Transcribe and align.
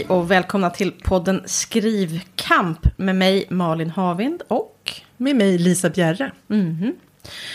Hej 0.00 0.08
och 0.08 0.30
välkomna 0.30 0.70
till 0.70 0.92
podden 0.92 1.42
Skrivkamp 1.46 2.78
med 2.96 3.16
mig 3.16 3.46
Malin 3.50 3.90
Havind 3.90 4.42
och... 4.48 4.92
Med 5.16 5.36
mig 5.36 5.58
Lisa 5.58 5.90
Bjerre. 5.90 6.32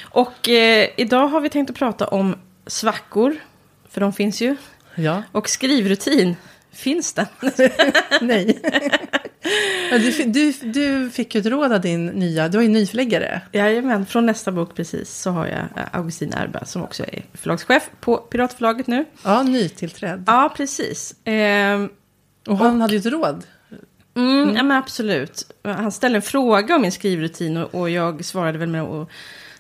Och 0.04 0.50
eh, 0.50 0.90
idag 0.98 1.28
har 1.28 1.42
vi 1.42 1.50
tänkt 1.50 1.70
att 1.70 1.76
prata 1.76 2.08
om 2.08 2.36
svackor, 2.68 3.36
för 3.90 4.02
de 4.02 4.14
finns 4.14 4.42
ju. 4.42 4.56
Ja, 4.96 5.24
Och 5.32 5.50
skrivrutin, 5.50 6.36
finns 6.72 7.14
den? 7.14 7.26
nej. 8.22 8.62
Du, 9.92 10.24
du, 10.26 10.52
du 10.52 11.10
fick 11.10 11.36
ju 11.36 11.42
ett 11.42 11.48
råd 11.48 11.74
av 11.74 11.82
din 11.82 12.06
nya, 12.06 12.48
du 12.48 12.58
har 12.58 12.62
ju 12.62 12.68
en 12.68 12.74
ny 12.74 12.88
förläggare. 12.88 13.42
Jajamän, 13.52 14.06
från 14.06 14.26
nästa 14.26 14.52
bok 14.52 14.76
precis 14.76 15.14
så 15.22 15.32
har 15.32 15.48
jag 15.48 15.60
eh, 15.60 15.86
Augustin 15.92 16.34
Erba 16.34 16.66
som 16.66 16.84
också 16.84 17.04
är 17.04 17.24
förlagschef 17.34 17.90
på 18.00 18.18
Piratförlaget 18.18 18.88
nu. 18.88 19.06
Ja, 19.24 19.44
nytillträdd. 19.44 20.24
Ja, 20.28 20.54
precis. 20.58 21.16
Ehm, 21.24 21.90
Och 22.48 22.58
han 22.58 22.82
hade 22.82 22.94
ju 22.94 23.00
ett 23.00 23.06
råd. 23.06 23.44
Mm, 24.16 24.56
Ja, 24.56 24.64
men 24.64 24.72
absolut. 24.78 25.52
Han 25.64 25.92
ställde 25.92 26.16
en 26.18 26.22
fråga 26.22 26.76
om 26.76 26.82
min 26.82 26.92
skrivrutin 26.92 27.58
och, 27.58 27.76
och 27.76 27.90
jag 27.90 28.26
svarade 28.26 28.58
väl 28.58 28.70
med 28.70 28.82
att 28.82 29.10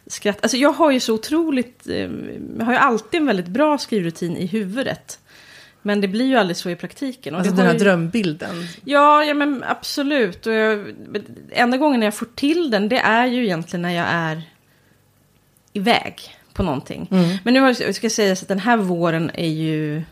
skratta. 0.07 0.39
Alltså 0.41 0.57
jag 0.57 0.71
har 0.71 0.91
ju 0.91 0.99
så 0.99 1.13
otroligt, 1.13 1.87
eh, 1.87 2.09
jag 2.57 2.65
har 2.65 2.71
ju 2.73 2.79
alltid 2.79 3.19
en 3.19 3.25
väldigt 3.27 3.47
bra 3.47 3.77
skrivrutin 3.77 4.37
i 4.37 4.45
huvudet. 4.45 5.19
Men 5.81 6.01
det 6.01 6.07
blir 6.07 6.25
ju 6.25 6.35
aldrig 6.35 6.57
så 6.57 6.69
i 6.69 6.75
praktiken. 6.75 7.33
Och 7.35 7.39
Alltså 7.39 7.55
den 7.55 7.65
här 7.65 7.73
ju... 7.73 7.79
drömbilden. 7.79 8.67
Ja, 8.83 9.23
ja 9.23 9.33
men 9.33 9.63
absolut. 9.67 10.45
Och 10.47 10.53
jag, 10.53 10.93
enda 11.51 11.77
gången 11.77 12.01
jag 12.01 12.13
får 12.15 12.27
till 12.35 12.69
den, 12.71 12.89
det 12.89 12.97
är 12.99 13.25
ju 13.25 13.43
egentligen 13.43 13.81
när 13.81 13.89
jag 13.95 14.07
är 14.09 14.41
iväg 15.73 16.37
på 16.53 16.63
någonting. 16.63 17.07
Men 17.43 17.53
nu 17.53 17.59
har, 17.59 17.81
jag 17.81 17.95
ska 17.95 18.09
säga 18.09 18.33
att 18.33 18.47
den 18.47 18.59
här 18.59 18.77
våren 18.77 19.31
är 19.33 19.47
ju... 19.49 20.03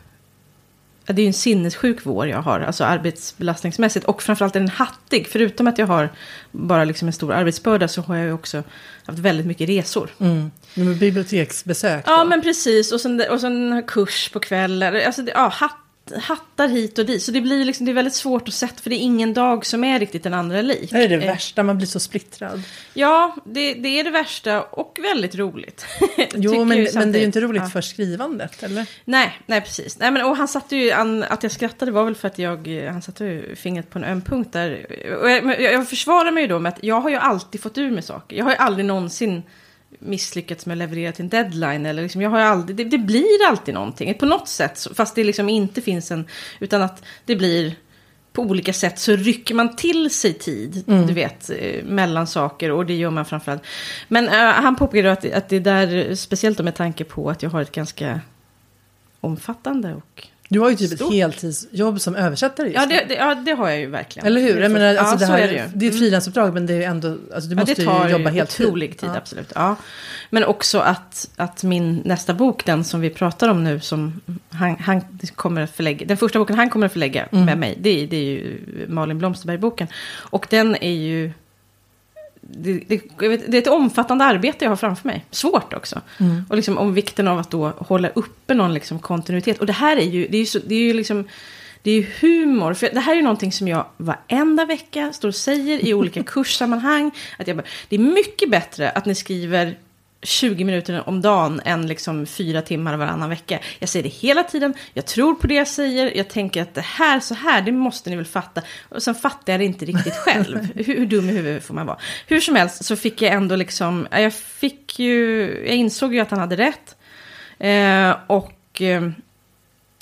Ja, 1.06 1.14
det 1.14 1.22
är 1.22 1.24
ju 1.24 1.28
en 1.28 1.34
sinnessjuk 1.34 1.98
vår 2.04 2.28
jag 2.28 2.42
har, 2.42 2.60
alltså 2.60 2.84
arbetsbelastningsmässigt. 2.84 4.06
Och 4.06 4.24
framförallt 4.24 4.56
är 4.56 4.60
den 4.60 4.70
hattig. 4.70 5.28
Förutom 5.28 5.68
att 5.68 5.78
jag 5.78 5.88
har 5.88 6.10
bara 6.52 6.84
liksom 6.84 7.08
en 7.08 7.14
stor 7.14 7.34
arbetsbörda 7.34 7.88
så 7.88 8.02
har 8.02 8.16
jag 8.16 8.26
ju 8.26 8.34
också 8.34 8.64
haft 9.06 9.20
väldigt 9.20 9.46
mycket 9.46 9.70
resor. 9.70 10.10
Mm. 10.20 10.52
Med 10.74 10.98
biblioteksbesök. 10.98 12.04
Ja, 12.08 12.18
då. 12.18 12.30
men 12.30 12.42
precis. 12.42 12.92
Och 12.92 13.02
sen, 13.02 13.24
och 13.30 13.42
sen 13.42 13.84
kurs 13.88 14.30
på 14.30 14.40
kvällar. 14.40 14.94
Alltså, 14.94 15.22
det, 15.22 15.32
ja, 15.32 15.48
hatt, 15.48 15.78
hattar 16.22 16.68
hit 16.68 17.00
och 17.00 17.06
dit. 17.06 17.24
Så 17.24 17.32
det 17.32 17.42
blir 17.42 17.66
liksom, 17.66 17.86
det 17.86 17.92
är 17.92 17.94
väldigt 17.94 18.14
svårt 18.14 18.48
att 18.48 18.54
sätta, 18.54 18.82
för 18.82 18.90
det 18.90 18.96
är 18.96 19.00
ingen 19.00 19.34
dag 19.34 19.66
som 19.66 19.84
är 19.84 20.00
riktigt 20.00 20.24
den 20.24 20.34
andra 20.34 20.62
lik. 20.62 20.92
Det 20.92 21.04
är 21.04 21.10
det 21.10 21.16
Eh, 21.16 21.20
värsta, 21.20 21.64
man 21.64 21.78
blir 21.78 21.88
så 21.88 22.00
splittrad. 22.00 22.62
Ja, 22.94 23.36
det, 23.46 23.74
det 23.74 24.00
är 24.00 24.04
det 24.04 24.10
värsta 24.10 24.62
och 24.62 25.00
väldigt 25.02 25.36
roligt. 25.36 25.86
Jo, 26.36 26.64
men, 26.66 26.88
men 26.94 27.12
det 27.12 27.18
är 27.18 27.20
ju 27.20 27.26
inte 27.26 27.42
roligt 27.42 27.62
Ja. 27.64 27.70
för 27.70 27.82
skrivandet, 27.82 28.64
eller? 28.64 28.86
Nej, 29.06 29.40
nej 29.46 29.62
precis. 29.62 30.00
Nej, 30.00 30.12
men, 30.12 30.26
och 30.26 30.38
han 30.38 30.48
satte 30.48 30.76
ju, 30.76 30.92
an, 30.92 31.24
att 31.24 31.44
jag 31.44 31.52
skrattade 31.52 31.92
var 31.92 32.04
väl 32.04 32.16
för 32.16 32.28
att 32.28 32.40
jag, 32.40 32.68
han 32.92 33.02
satte 33.02 33.26
ju 33.26 33.56
fingret 33.56 33.90
på 33.90 33.98
en 34.00 34.04
öm 34.06 34.22
punkt 34.22 34.50
där. 34.54 34.86
Och 35.22 35.32
jag, 35.32 35.62
jag 35.62 35.90
försvarar 35.90 36.32
mig 36.32 36.44
ju 36.44 36.48
då 36.48 36.60
med 36.60 36.74
att 36.74 36.84
jag 36.84 37.02
har 37.02 37.10
ju 37.10 37.16
alltid 37.16 37.62
fått 37.62 37.78
ur 37.78 37.92
mig 37.92 38.04
saker. 38.04 38.36
Jag 38.36 38.46
har 38.46 38.52
ju 38.52 38.58
aldrig 38.58 38.86
någonsin 38.86 39.44
misslyckats 40.00 40.66
med 40.66 40.76
att 40.76 40.78
leverera 40.78 41.12
till 41.12 41.24
en 41.24 41.30
deadline. 41.30 41.86
Eller 41.86 42.04
liksom, 42.04 42.22
jag 42.22 42.30
har 42.30 42.40
aldrig, 42.40 42.78
det, 42.78 42.84
det 42.84 42.98
blir 42.98 43.48
alltid 43.48 43.74
någonting. 43.74 44.14
På 44.14 44.26
något 44.26 44.48
sätt, 44.48 44.88
fast 44.96 45.16
det 45.16 45.24
liksom 45.24 45.50
inte 45.50 45.82
finns 45.82 46.12
en, 46.12 46.26
utan 46.60 46.82
att 46.82 47.04
det 47.26 47.36
blir 47.36 47.76
på 48.34 48.42
olika 48.42 48.74
sätt 48.74 49.00
så 49.00 49.16
rycker 49.16 49.56
man 49.56 49.76
till 49.76 50.10
sig 50.10 50.34
tid, 50.34 50.84
du 50.86 51.14
vet, 51.14 51.50
eh, 51.50 51.84
mellan 51.84 52.28
saker 52.28 52.72
och 52.72 52.86
det 52.86 52.94
gör 52.94 53.10
man 53.10 53.26
framförallt. 53.26 53.64
Men 54.08 54.28
eh, 54.28 54.34
han 54.34 54.76
påpekade 54.76 55.12
att, 55.12 55.34
att 55.34 55.50
det 55.50 55.60
där, 55.60 56.16
speciellt 56.16 56.60
med 56.60 56.76
tanke 56.76 57.04
på 57.04 57.30
att 57.30 57.44
jag 57.44 57.50
har 57.50 57.62
ett 57.62 57.72
ganska 57.72 58.22
omfattande 59.20 59.94
och... 59.94 60.28
Du 60.54 60.60
har 60.60 60.70
ju 60.70 60.76
typ 60.76 60.92
Stort. 60.92 61.08
ett 61.14 61.14
heltidsjobb 61.18 62.02
som 62.02 62.16
översättare 62.16 62.68
just 62.68 62.80
Ja 62.80 62.86
det, 62.86 63.06
det, 63.08 63.16
ja, 63.16 63.36
det 63.36 63.52
har 63.52 63.70
jag 63.70 63.80
ju 63.80 63.86
verkligen. 63.90 64.28
Eller 64.28 64.42
hur? 64.42 64.62
Jag 64.62 64.72
menar, 64.72 64.96
alltså 64.96 65.16
ja, 65.16 65.20
det, 65.20 65.26
här, 65.26 65.40
är 65.40 65.48
det 65.48 65.54
ju. 65.54 65.62
det 65.74 65.86
är 65.86 65.90
ett 65.90 65.98
frilansuppdrag, 65.98 66.54
men 66.54 66.66
det 66.66 66.74
är 66.74 66.78
ju 66.78 66.84
ändå, 66.84 67.08
alltså 67.36 67.50
du 67.50 67.56
Ja, 67.56 67.60
måste 67.60 67.86
tar 67.86 68.06
ju 68.06 68.12
jobba 68.12 68.30
helt 68.30 68.50
tid. 68.50 68.66
otrolig 68.68 68.98
tid, 69.00 69.10
Ja. 69.14 69.18
absolut. 69.18 69.52
Ja. 69.56 69.76
Men 70.30 70.44
också 70.46 70.80
att, 70.80 71.30
att 71.36 71.64
min 71.64 72.02
nästa 72.06 72.34
bok, 72.34 72.66
den 72.66 72.84
som 72.84 73.02
vi 73.02 73.10
pratar 73.10 73.50
om 73.50 73.64
nu, 73.64 73.80
som 73.80 74.22
han, 74.50 74.76
han 74.80 75.02
kommer 75.36 75.62
att 75.62 75.72
förlägga, 75.76 76.06
den 76.06 76.18
första 76.18 76.40
boken 76.40 76.56
han 76.56 76.70
kommer 76.70 76.86
att 76.86 76.92
förlägga 76.94 77.26
Mm. 77.32 77.46
med 77.46 77.58
mig, 77.58 77.78
det, 77.82 77.90
är- 78.04 78.08
det 78.08 78.18
är 78.18 78.24
ju 78.24 78.60
Malin 78.88 79.18
Blomsterberg-boken. 79.18 79.88
Och 80.16 80.48
den 80.50 80.76
är 80.76 80.92
ju, 80.94 81.32
det, 82.48 82.84
det, 82.88 83.58
är 83.58 83.62
ett 83.62 83.68
omfattande 83.68 84.26
arbete 84.26 84.66
jag 84.66 84.72
har 84.72 84.76
framför 84.76 85.08
mig. 85.08 85.26
Svårt 85.32 85.74
också. 85.74 86.02
Mm. 86.20 86.46
Och 86.50 86.56
liksom 86.56 86.78
om 86.78 86.94
vikten 86.94 87.28
av 87.28 87.40
att 87.40 87.52
då 87.52 87.68
hålla 87.78 88.10
uppe 88.10 88.54
någon 88.54 88.74
liksom 88.74 89.00
kontinuitet. 89.00 89.60
Och 89.60 89.66
det 89.66 89.74
här 89.74 89.98
är 89.98 90.06
ju, 90.06 90.28
det 90.28 90.38
är 90.38 90.40
ju, 90.40 90.46
så, 90.46 90.60
det 90.60 90.76
är 90.76 90.80
ju 90.80 90.94
liksom, 90.94 91.28
det 91.82 91.92
är 91.92 91.96
ju 91.96 92.06
humor. 92.22 92.74
För 92.74 92.90
det 92.94 93.00
här 93.00 93.12
är 93.12 93.16
ju 93.16 93.22
någonting 93.22 93.52
som 93.52 93.68
jag 93.68 93.86
varenda 93.98 94.66
vecka 94.66 95.14
står 95.14 95.28
och 95.28 95.36
säger 95.36 95.86
i 95.86 95.94
olika 95.94 96.24
kurssammanhang. 96.34 97.12
Att 97.40 97.48
jag 97.48 97.58
bara, 97.58 97.68
det 97.90 97.96
är 97.96 98.00
mycket 98.00 98.52
bättre 98.52 98.90
att 98.90 99.06
ni 99.06 99.16
skriver 99.16 99.78
20 100.24 100.64
minuter 100.64 101.10
om 101.10 101.22
dagen 101.22 101.62
än 101.66 101.88
liksom 101.88 102.26
fyra 102.26 102.62
timmar 102.62 102.98
varannan 102.98 103.30
vecka. 103.30 103.60
Jag 103.80 103.90
säger 103.90 104.04
det 104.04 104.10
hela 104.10 104.44
tiden, 104.44 104.74
jag 104.94 105.06
tror 105.06 105.36
på 105.36 105.48
det 105.48 105.54
jag 105.54 105.68
säger, 105.68 106.18
jag 106.18 106.28
tänker 106.28 106.62
att 106.62 106.74
det 106.74 106.82
här, 106.82 107.20
så 107.20 107.34
här, 107.34 107.62
det 107.62 107.72
måste 107.72 108.10
ni 108.10 108.16
väl 108.16 108.26
fatta. 108.26 108.62
Och 108.90 109.04
sen 109.04 109.16
fattar 109.16 109.54
jag 109.54 109.60
det 109.60 109.66
inte 109.66 109.86
riktigt 109.86 110.16
själv. 110.26 110.68
hur, 110.76 110.84
hur 110.84 111.06
dum 111.06 111.30
i 111.30 111.32
huvudet 111.32 111.64
får 111.64 111.74
man 111.74 111.86
vara? 111.86 111.98
Hur 112.28 112.40
som 112.40 112.56
helst 112.56 112.86
så 112.86 112.96
fick 112.96 113.22
jag 113.22 113.34
ändå 113.34 113.56
liksom, 113.56 114.08
ja, 114.12 114.20
jag 114.20 114.34
fick 114.34 115.00
ju, 115.00 115.44
jag 115.68 115.76
insåg 115.76 116.14
ju 116.14 116.20
att 116.20 116.32
han 116.32 116.40
hade 116.40 116.56
rätt. 116.56 116.96
Eh, 117.60 118.16
och 118.28 118.82
eh, 118.82 119.10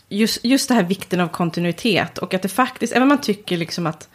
just, 0.10 0.46
just 0.46 0.68
det 0.68 0.76
här 0.76 0.84
vikten 0.84 1.20
av 1.20 1.28
kontinuitet 1.28 2.18
och 2.18 2.34
att 2.34 2.42
det 2.42 2.50
faktiskt, 2.50 2.94
även 2.94 3.04
om 3.04 3.10
man 3.10 3.22
tycker 3.22 3.58
liksom 3.58 3.88
att 3.88 4.10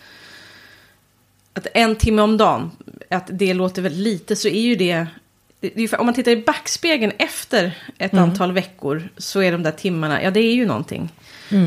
att 1.56 1.66
en 1.74 1.96
timme 1.96 2.22
om 2.22 2.36
dagen, 2.36 2.70
att 3.10 3.30
det 3.32 3.54
låter 3.54 3.82
väldigt 3.82 4.00
lite, 4.00 4.36
så 4.36 4.48
är 4.48 4.60
ju 4.60 4.74
det... 4.74 5.06
för- 5.60 6.00
om 6.00 6.06
man 6.06 6.14
tittar 6.14 6.30
i 6.30 6.36
backspegeln 6.36 7.12
efter 7.18 7.78
ett 7.98 8.14
antal 8.14 8.52
veckor 8.52 9.08
så 9.16 9.40
är 9.42 9.52
de 9.52 9.62
där 9.62 9.70
timmarna, 9.72 10.22
ja 10.22 10.30
det 10.30 10.40
är 10.40 10.54
ju 10.54 10.66
någonting. 10.66 11.08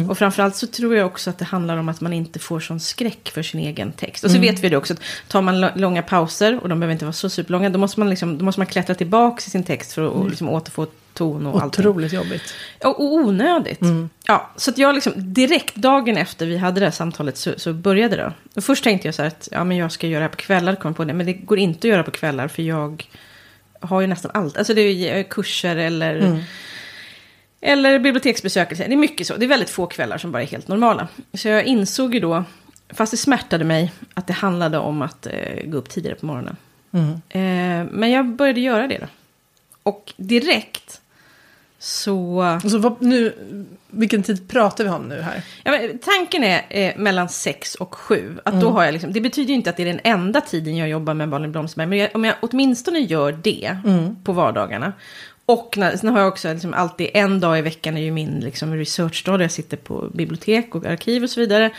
Och 0.10 0.18
framförallt 0.18 0.56
så 0.56 0.68
tror 0.68 0.96
jag 0.96 1.06
också 1.06 1.30
att 1.30 1.38
det 1.38 1.46
handlar 1.46 1.78
om 1.78 1.90
att 1.90 2.02
man 2.02 2.14
inte 2.14 2.40
får 2.40 2.60
sån 2.60 2.80
skräck 2.80 3.32
för 3.34 3.44
sin 3.44 3.60
egen 3.60 3.92
text. 3.92 4.24
Och 4.24 4.32
så 4.32 4.40
vet 4.40 4.60
vi 4.60 4.70
det 4.70 4.78
också, 4.78 4.94
att 4.94 5.02
tar 5.28 5.42
man 5.42 5.62
långa 5.76 6.02
pauser, 6.02 6.60
och 6.64 6.70
de 6.70 6.80
behöver 6.80 6.94
inte 6.94 7.06
vara 7.06 7.14
så 7.14 7.30
superlånga, 7.30 7.70
då 7.70 7.80
måste 7.80 8.00
man, 8.00 8.10
liksom, 8.10 8.38
då 8.38 8.46
måste 8.46 8.60
man 8.60 8.68
klättra 8.68 8.96
tillbaka 8.96 9.44
i 9.48 9.50
sin 9.50 9.64
text 9.64 9.94
för 9.94 10.08
att 10.08 10.14
och 10.14 10.30
liksom 10.30 10.50
återfå 10.50 10.88
ton 11.14 11.46
och 11.48 11.62
allting. 11.62 11.88
Otroligt 11.88 12.14
jobbigt. 12.14 12.54
Och, 12.84 13.00
och 13.00 13.14
onödigt. 13.14 13.80
Ja, 14.28 14.50
så 14.56 14.72
att 14.72 14.78
jag 14.78 14.96
liksom 14.96 15.14
direkt 15.16 15.76
dagen 15.76 16.18
efter 16.18 16.46
vi 16.46 16.58
hade 16.58 16.80
det 16.80 16.86
här 16.86 16.92
samtalet 16.92 17.38
så, 17.38 17.54
så 17.58 17.74
började 17.74 18.16
det. 18.16 18.34
Och 18.56 18.64
först 18.64 18.84
tänkte 18.84 19.08
jag 19.08 19.16
så 19.16 19.22
här 19.22 19.28
att 19.28 19.50
ja, 19.52 19.64
men 19.64 19.78
jag 19.78 19.92
ska 19.92 20.08
göra 20.08 20.20
det 20.20 20.24
här 20.24 20.30
på 20.30 20.38
kvällar, 20.38 20.76
kom 20.76 20.94
på 20.94 21.06
det. 21.06 21.14
Men 21.14 21.26
det 21.26 21.34
går 21.34 21.58
inte 21.58 21.88
att 21.88 21.92
göra 21.92 22.04
på 22.04 22.12
kvällar 22.12 22.48
för 22.48 22.64
jag 22.64 23.10
har 23.80 24.02
ju 24.02 24.08
nästan 24.08 24.32
allt. 24.34 24.58
Alltså 24.58 24.74
det 24.74 24.82
är 24.82 25.18
eh, 25.18 25.24
kurser 25.24 25.76
eller, 25.76 26.44
eller 27.62 28.00
biblioteksbesök. 28.00 28.78
Det 28.78 28.84
är 28.84 28.98
mycket 28.98 29.28
så. 29.28 29.36
Det 29.38 29.46
är 29.46 29.50
väldigt 29.50 29.70
få 29.70 29.86
kvällar 29.86 30.18
som 30.18 30.32
bara 30.32 30.44
är 30.44 30.48
helt 30.48 30.68
normala. 30.68 31.08
Så 31.34 31.48
jag 31.48 31.64
insåg 31.64 32.14
ju 32.14 32.20
då, 32.20 32.44
fast 32.90 33.12
det 33.12 33.18
smärtade 33.18 33.64
mig, 33.64 33.92
att 34.14 34.28
det 34.28 34.34
handlade 34.34 34.78
om 34.78 35.02
att 35.02 35.26
eh, 35.26 35.66
gå 35.66 35.78
upp 35.78 35.90
tidigare 35.90 36.16
på 36.16 36.26
morgonen. 36.26 36.56
Mm. 36.92 37.12
Eh, 37.12 37.92
men 37.92 38.12
jag 38.12 38.26
började 38.26 38.60
göra 38.60 38.88
det 38.88 38.98
då. 38.98 39.08
Och 39.84 40.14
direkt 40.18 41.02
så... 41.80 42.58
Och 42.64 42.72
så, 42.72 42.78
vad, 42.78 43.02
nu, 43.02 43.34
vilken 43.88 44.24
tid 44.24 44.48
pratar 44.48 44.84
vi 44.84 44.90
om 44.90 45.08
nu 45.08 45.22
här? 45.22 45.42
Ja, 45.64 45.72
men, 45.72 46.00
tanken 46.00 46.44
är 46.44 46.66
eh, 46.70 46.98
mellan 46.98 47.30
6 47.30 47.76
och 47.76 47.96
7. 47.96 48.38
Att 48.46 48.62
då 48.62 48.70
har 48.70 48.84
jag 48.84 48.94
liksom, 48.94 49.14
det 49.14 49.22
betyder 49.22 49.50
ju 49.50 49.56
inte 49.56 49.70
att 49.70 49.78
det 49.78 49.84
är 49.84 49.88
den 49.88 50.00
enda 50.04 50.42
tiden 50.42 50.78
jag 50.78 50.90
jobbar 50.90 51.14
med 51.14 51.30
Malin 51.30 51.52
Blomsterberg. 51.52 51.88
Men 51.88 51.98
jag, 51.98 52.10
om 52.14 52.24
jag 52.24 52.36
åtminstone 52.42 53.00
gör 53.00 53.32
det 53.32 53.78
på 54.24 54.34
vardagarna. 54.34 54.94
Och 55.46 55.78
när, 55.78 55.98
sen 55.98 56.10
har 56.10 56.20
jag 56.20 56.28
också 56.28 56.54
liksom 56.54 56.74
alltid 56.74 57.10
en 57.14 57.40
dag 57.40 57.60
i 57.60 57.62
veckan 57.62 57.98
är 57.98 58.02
ju 58.02 58.12
min 58.12 58.40
liksom, 58.40 58.76
researchdag. 58.76 59.40
Där 59.40 59.44
jag 59.44 59.52
sitter 59.52 59.78
på 59.78 60.10
bibliotek 60.14 60.76
och 60.76 60.86
arkiv 60.86 61.24
och 61.24 61.30
så 61.30 61.40
vidare. 61.40 61.72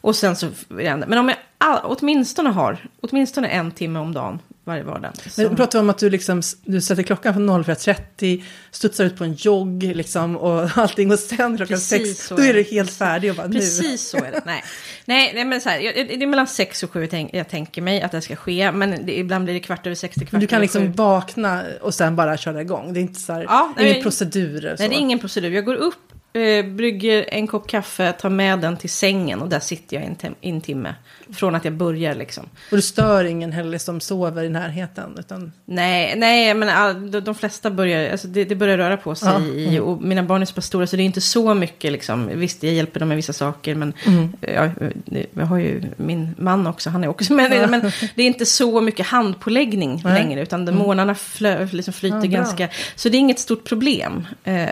Och 0.00 0.16
sen 0.16 0.36
så, 0.36 0.48
men 0.68 1.18
om 1.18 1.28
jag 1.28 1.38
all, 1.58 1.80
åtminstone 1.82 2.50
har, 2.50 2.78
åtminstone 3.00 3.48
en 3.48 3.70
timme 3.70 3.98
om 3.98 4.12
dagen 4.12 4.38
varje 4.64 4.82
vardag. 4.82 5.12
Men 5.36 5.46
som- 5.46 5.56
pratar 5.56 5.78
om 5.80 5.90
att 5.90 5.98
du, 5.98 6.10
liksom, 6.10 6.42
du 6.64 6.80
sätter 6.80 7.02
klockan 7.02 7.34
på 7.34 7.40
04.30, 7.40 8.42
studsar 8.70 9.04
ut 9.04 9.16
på 9.16 9.24
en 9.24 9.34
jogg 9.34 9.82
liksom, 9.82 10.36
och 10.36 10.70
allting 10.78 11.12
och 11.12 11.18
sen 11.18 11.56
klockan 11.56 11.74
Precis 11.76 11.88
sex, 12.16 12.26
så 12.26 12.36
då 12.36 12.42
är 12.42 12.54
du 12.54 12.62
helt 12.62 12.90
färdig 12.92 13.30
och 13.30 13.36
bara 13.36 13.46
nu. 13.46 13.58
Precis 13.58 14.08
så 14.08 14.16
är 14.16 14.32
det. 14.32 14.42
Nej, 14.46 14.64
nej, 15.04 15.32
nej 15.34 15.44
men 15.44 15.60
så 15.60 15.68
här, 15.68 15.78
jag- 15.78 15.94
det 15.94 16.22
är 16.22 16.26
mellan 16.26 16.46
sex 16.46 16.82
och 16.82 16.90
sju 16.92 17.08
jag, 17.12 17.30
jag 17.32 17.48
tänker 17.48 17.82
mig 17.82 18.02
att 18.02 18.12
det 18.12 18.20
ska 18.20 18.36
ske. 18.36 18.72
Men 18.72 19.06
det, 19.06 19.18
ibland 19.18 19.44
blir 19.44 19.54
det 19.54 19.60
kvart 19.60 19.86
över 19.86 19.94
sex 19.96 20.14
till 20.14 20.26
kvart 20.26 20.40
du 20.40 20.46
kan 20.46 20.60
liksom 20.60 20.82
sju. 20.86 20.92
vakna 20.96 21.62
och 21.80 21.94
sen 21.94 22.16
bara 22.16 22.36
köra 22.36 22.60
igång. 22.60 22.92
Det 22.92 23.00
är 23.00 23.02
inte 23.02 23.20
så 23.20 23.32
här, 23.32 23.42
Ja, 23.42 23.72
nej, 23.76 23.90
ingen 23.90 24.02
procedur. 24.02 24.60
Så. 24.60 24.66
Nej, 24.82 24.88
det 24.88 24.94
är 24.94 24.98
ingen 25.00 25.18
procedur. 25.18 25.50
Jag 25.50 25.64
går 25.64 25.74
upp 25.74 25.94
eh, 26.34 26.64
brygger 26.66 27.24
en 27.28 27.46
kopp 27.46 27.68
kaffe, 27.68 28.12
tar 28.12 28.30
med 28.30 28.58
den 28.58 28.76
till 28.76 28.90
sängen 28.90 29.42
och 29.42 29.48
där 29.48 29.60
sitter 29.60 29.96
jag 29.96 30.04
en, 30.06 30.16
tim- 30.16 30.34
en 30.40 30.60
timme. 30.60 30.94
Från 31.34 31.54
att 31.54 31.64
jag 31.64 31.74
börjar 31.74 32.14
liksom. 32.14 32.44
Och 32.70 32.76
du 32.76 32.82
stör 32.82 33.24
ingen 33.24 33.52
heller 33.52 33.78
som 33.78 34.00
sover 34.00 34.44
i 34.44 34.48
närheten. 34.48 35.16
Utan, 35.18 35.52
Nej, 35.64 36.14
nej 36.16 36.54
men 36.54 36.68
all, 36.68 37.10
de, 37.10 37.20
de 37.20 37.34
flesta 37.34 37.70
börjar, 37.70 38.12
alltså 38.12 38.28
det, 38.28 38.44
det 38.44 38.54
börjar 38.54 38.76
röra 38.78 38.96
på 38.96 39.14
sig. 39.14 39.28
Ja, 39.28 39.40
I, 39.46 39.78
och 39.78 40.02
mina 40.02 40.22
barn 40.22 40.42
är 40.42 40.46
så 40.46 40.54
pass 40.54 40.66
stora 40.66 40.86
så 40.86 40.96
det 40.96 41.02
är 41.02 41.04
inte 41.04 41.20
så 41.20 41.54
mycket 41.54 41.92
liksom. 41.92 42.30
Visst, 42.34 42.62
jag 42.62 42.72
hjälper 42.72 43.00
dem 43.00 43.08
med 43.08 43.16
vissa 43.16 43.32
saker. 43.32 43.74
Men 43.74 43.92
ja, 44.40 44.70
det- 45.04 45.26
jag 45.34 45.46
har 45.46 45.58
ju 45.58 45.82
min 45.96 46.34
man 46.38 46.66
också, 46.66 46.90
han 46.90 47.04
är 47.04 47.08
också 47.08 47.32
med. 47.32 47.70
Men 47.70 47.80
det 48.14 48.22
är 48.22 48.26
inte 48.26 48.46
så 48.46 48.80
mycket 48.80 49.06
handpåläggning 49.06 50.00
Nej. 50.04 50.14
längre. 50.22 50.42
Utan 50.42 50.64
de 50.64 50.72
månaderna 50.72 51.14
flö, 51.14 51.68
liksom 51.72 51.94
flyter 51.94 52.18
Ja, 52.24 52.26
ganska. 52.30 52.68
Så 52.96 53.08
det 53.08 53.16
är 53.16 53.18
inget 53.20 53.38
stort 53.38 53.64
problem. 53.64 54.26
Eh, 54.44 54.66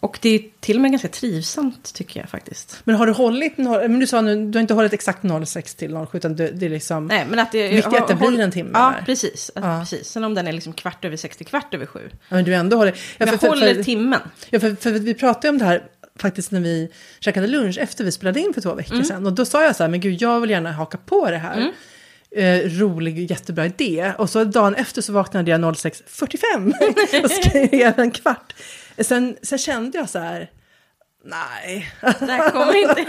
och 0.00 0.18
det 0.22 0.28
är 0.28 0.40
till 0.60 0.73
och 0.76 0.80
med 0.82 0.90
ganska 0.90 1.08
trivsamt 1.08 1.94
tycker 1.94 2.20
jag 2.20 2.28
faktiskt. 2.28 2.80
men 2.84 2.94
har 2.96 3.06
du 3.06 3.12
hållit, 3.12 3.58
men 3.58 3.98
du 4.00 4.06
sa 4.06 4.20
nu, 4.20 4.46
du 4.50 4.58
har 4.58 4.60
inte 4.60 4.74
hållit 4.74 4.92
exakt 4.92 5.22
06 5.46 5.74
till 5.74 5.90
07 6.10 6.18
utan 6.18 6.36
det, 6.36 6.48
det 6.50 6.66
är 6.66 6.70
liksom... 6.70 7.06
Nej, 7.06 7.26
men 7.30 7.38
att 7.38 7.52
det, 7.52 7.68
Viktigt 7.68 8.00
att 8.00 8.08
det 8.08 8.14
blir 8.14 8.40
en 8.40 8.50
timme 8.50 8.70
Ja, 8.74 8.94
precis. 9.06 9.50
Att, 9.54 9.64
Ja. 9.64 9.80
precis. 9.80 10.08
Sen 10.08 10.24
om 10.24 10.34
den 10.34 10.46
är 10.46 10.52
liksom 10.52 10.72
kvart 10.72 11.04
över 11.04 11.16
sex 11.16 11.36
till 11.36 11.46
kvart 11.46 11.74
över 11.74 11.86
sju. 11.86 12.00
Ja, 12.12 12.16
men 12.36 12.44
du 12.44 12.54
ändå 12.54 12.76
håller... 12.76 12.92
Ja, 12.92 12.96
jag 13.18 13.28
för- 13.28 13.36
för- 13.36 13.48
håller 13.48 13.74
för- 13.74 13.82
timmen. 13.82 14.20
Ja, 14.50 14.60
för, 14.60 14.74
för 14.80 14.90
vi 14.90 15.14
pratade 15.14 15.48
om 15.48 15.58
det 15.58 15.64
här 15.64 15.82
faktiskt 16.18 16.50
när 16.50 16.60
vi 16.60 16.92
käkade 17.20 17.46
lunch 17.46 17.78
efter 17.78 18.04
vi 18.04 18.12
spelade 18.12 18.40
in 18.40 18.54
för 18.54 18.60
två 18.60 18.74
veckor 18.74 18.92
Mm. 18.94 19.04
sedan. 19.04 19.26
Och 19.26 19.32
då 19.32 19.44
sa 19.44 19.64
jag 19.64 19.76
så 19.76 19.82
här, 19.82 19.90
men 19.90 20.00
gud 20.00 20.22
jag 20.22 20.40
vill 20.40 20.50
gärna 20.50 20.72
haka 20.72 20.98
på 20.98 21.30
det 21.30 21.36
här. 21.38 21.72
Eh, 22.36 22.58
rolig, 22.70 23.30
jättebra 23.30 23.66
idé. 23.66 24.12
Och 24.18 24.30
så 24.30 24.44
dagen 24.44 24.74
efter 24.74 25.02
så 25.02 25.12
vaknade 25.12 25.50
jag 25.50 25.60
06.45 25.60 27.24
och 27.24 27.30
skrev 27.30 27.98
en 28.00 28.10
kvart. 28.10 28.54
Sen, 28.98 29.36
sen 29.42 29.58
kände 29.58 29.98
jag 29.98 30.08
så 30.10 30.18
här, 30.18 30.50
nej. 31.24 31.92
Det 32.00 32.50
kommer 32.52 32.76
inte. 32.76 33.04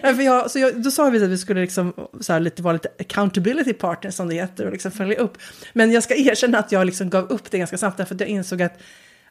För 0.14 0.22
jag, 0.22 0.50
så 0.50 0.58
jag, 0.58 0.82
då 0.82 0.90
sa 0.90 1.10
vi 1.10 1.24
att 1.24 1.30
vi 1.30 1.38
skulle 1.38 1.60
liksom, 1.60 1.92
så 2.20 2.32
här, 2.32 2.40
lite, 2.40 2.62
vara 2.62 2.72
lite 2.72 2.88
accountability 2.98 3.72
partners 3.72 4.14
som 4.14 4.28
det 4.28 4.34
heter 4.34 4.66
och 4.66 4.72
liksom 4.72 4.90
följa 4.92 5.18
upp. 5.18 5.38
Men 5.72 5.92
jag 5.92 6.02
ska 6.02 6.14
erkänna 6.14 6.58
att 6.58 6.72
jag 6.72 6.86
liksom 6.86 7.10
gav 7.10 7.24
upp 7.30 7.50
det 7.50 7.58
ganska 7.58 7.78
snabbt 7.78 7.96
därför 7.96 8.14
att 8.14 8.20
jag 8.20 8.28
insåg 8.28 8.62
att 8.62 8.78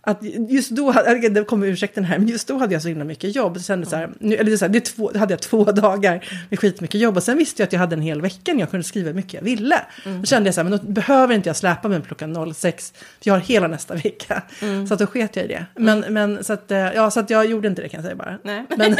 att 0.01 0.23
just 0.49 0.71
då, 0.71 0.91
det 1.31 1.43
kommer 1.47 1.67
ursäkten 1.67 2.03
här, 2.03 2.17
men 2.17 2.27
just 2.27 2.47
då 2.47 2.57
hade 2.57 2.73
jag 2.73 2.81
så 2.81 2.87
himla 2.87 3.05
mycket 3.05 3.35
jobb. 3.35 3.57
Jag 3.67 3.87
så 3.87 3.95
här, 3.95 4.09
nu, 4.19 4.35
eller 4.35 4.57
så 4.57 4.65
här, 4.65 4.73
det 4.73 4.79
två, 4.79 5.11
hade 5.15 5.33
jag 5.33 5.41
två 5.41 5.63
dagar 5.71 6.25
med 6.49 6.59
skitmycket 6.59 7.01
jobb. 7.01 7.17
Och 7.17 7.23
sen 7.23 7.37
visste 7.37 7.61
jag 7.61 7.67
att 7.67 7.73
jag 7.73 7.79
hade 7.79 7.95
en 7.95 8.01
hel 8.01 8.21
vecka 8.21 8.53
när 8.53 8.59
jag 8.59 8.71
kunde 8.71 8.83
skriva 8.83 9.07
hur 9.07 9.15
mycket 9.15 9.33
jag 9.33 9.41
ville. 9.41 9.81
Då 10.05 10.23
kände 10.23 10.47
jag 10.47 10.55
så 10.55 10.61
här, 10.61 10.69
men 10.69 10.79
då 10.79 10.91
behöver 10.91 11.35
inte 11.35 11.49
jag 11.49 11.55
släpa 11.55 11.87
mig 11.87 12.01
klockan 12.07 12.53
06. 12.53 12.93
För 12.95 13.05
jag 13.23 13.33
har 13.33 13.39
hela 13.39 13.67
nästa 13.67 13.95
vecka. 13.95 14.43
Så 14.87 14.93
att 14.93 14.99
då 14.99 15.07
sket 15.07 15.35
jag 15.35 15.45
i 15.45 15.47
det. 15.47 15.65
Men, 15.75 15.99
men 15.99 16.43
så 16.43 16.53
att, 16.53 16.71
eh, 16.71 16.77
ja, 16.77 17.11
så 17.11 17.19
att 17.19 17.29
jag 17.29 17.45
gjorde 17.45 17.67
inte 17.67 17.81
det 17.81 17.89
kan 17.89 17.97
jag 17.97 18.05
säga 18.05 18.15
bara. 18.15 18.39
Nej. 18.43 18.65
Men, 18.77 18.95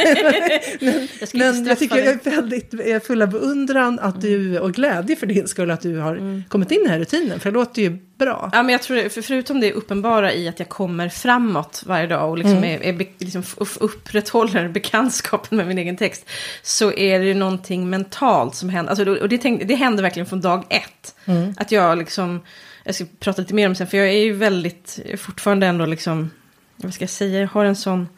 Jag 1.20 1.28
ska 1.28 1.38
men 1.38 1.66
jag 1.66 1.78
tycker 1.78 1.96
jag 1.96 2.06
är 2.06 2.30
väldigt 2.30 2.72
jag 2.72 2.88
är 2.88 3.00
full 3.00 3.22
av 3.22 3.28
beundran 3.28 3.98
att 3.98 4.20
du, 4.20 4.58
och 4.58 4.72
glädje 4.72 5.16
för 5.16 5.26
din 5.26 5.48
skull 5.48 5.70
att 5.70 5.80
du 5.80 5.98
har 5.98 6.42
kommit 6.48 6.70
in 6.70 6.80
i 6.80 6.82
den 6.82 6.92
här 6.92 6.98
rutinen. 6.98 7.40
För 7.40 7.50
det 7.50 7.54
låter 7.54 7.82
ju 7.82 7.98
bra. 8.20 8.50
Ja, 8.52 8.62
men 8.62 8.72
jag 8.72 8.82
tror 8.82 9.08
för 9.08 9.22
förutom 9.22 9.60
det 9.60 9.72
uppenbara 9.72 10.32
i 10.32 10.48
att 10.48 10.58
jag 10.58 10.68
kommer 10.90 11.08
framåt 11.08 11.82
varje 11.86 12.06
dag 12.06 12.30
och 12.30 12.38
liksom, 12.38 12.64
är, 12.64 12.82
är, 12.82 12.92
be- 12.92 13.06
liksom 13.18 13.42
upprätthåller 13.80 14.68
bekantskapen 14.68 15.58
med 15.58 15.66
min 15.66 15.78
egen 15.78 15.96
text. 15.96 16.30
Så 16.62 16.92
är 16.92 17.18
det 17.18 17.24
ju 17.26 17.34
någonting 17.34 17.90
mentalt 17.90 18.54
som 18.54 18.68
händer. 18.68 18.90
Alltså, 18.90 19.10
och 19.10 19.28
det, 19.28 19.38
tänk, 19.38 19.68
det 19.68 19.74
händer 19.74 20.02
verkligen 20.02 20.26
från 20.26 20.40
dag 20.40 20.64
ett. 20.70 21.14
Att 21.56 21.72
jag 21.72 21.98
liksom, 21.98 22.40
jag 22.84 22.94
ska 22.94 23.04
prata 23.20 23.42
lite 23.42 23.54
mer 23.54 23.66
om 23.66 23.72
det 23.72 23.76
sen, 23.76 23.86
för 23.86 23.96
jag 23.96 24.08
är 24.08 24.24
ju 24.24 24.32
väldigt, 24.32 25.00
är 25.04 25.16
fortfarande 25.16 25.66
ändå 25.66 25.86
liksom, 25.86 26.30
vad 26.76 26.94
ska 26.94 27.02
jag 27.02 27.10
säga, 27.10 27.40
jag 27.40 27.48
har 27.48 27.64
en 27.64 27.76
sån 27.76 28.08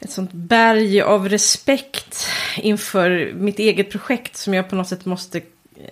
ett 0.00 0.10
sånt 0.10 0.32
berg 0.32 1.00
av 1.00 1.28
respekt 1.28 2.26
inför 2.56 3.32
mitt 3.34 3.58
eget 3.58 3.90
projekt 3.90 4.36
som 4.36 4.54
jag 4.54 4.70
på 4.70 4.76
något 4.76 4.88
sätt 4.88 5.04
måste 5.04 5.40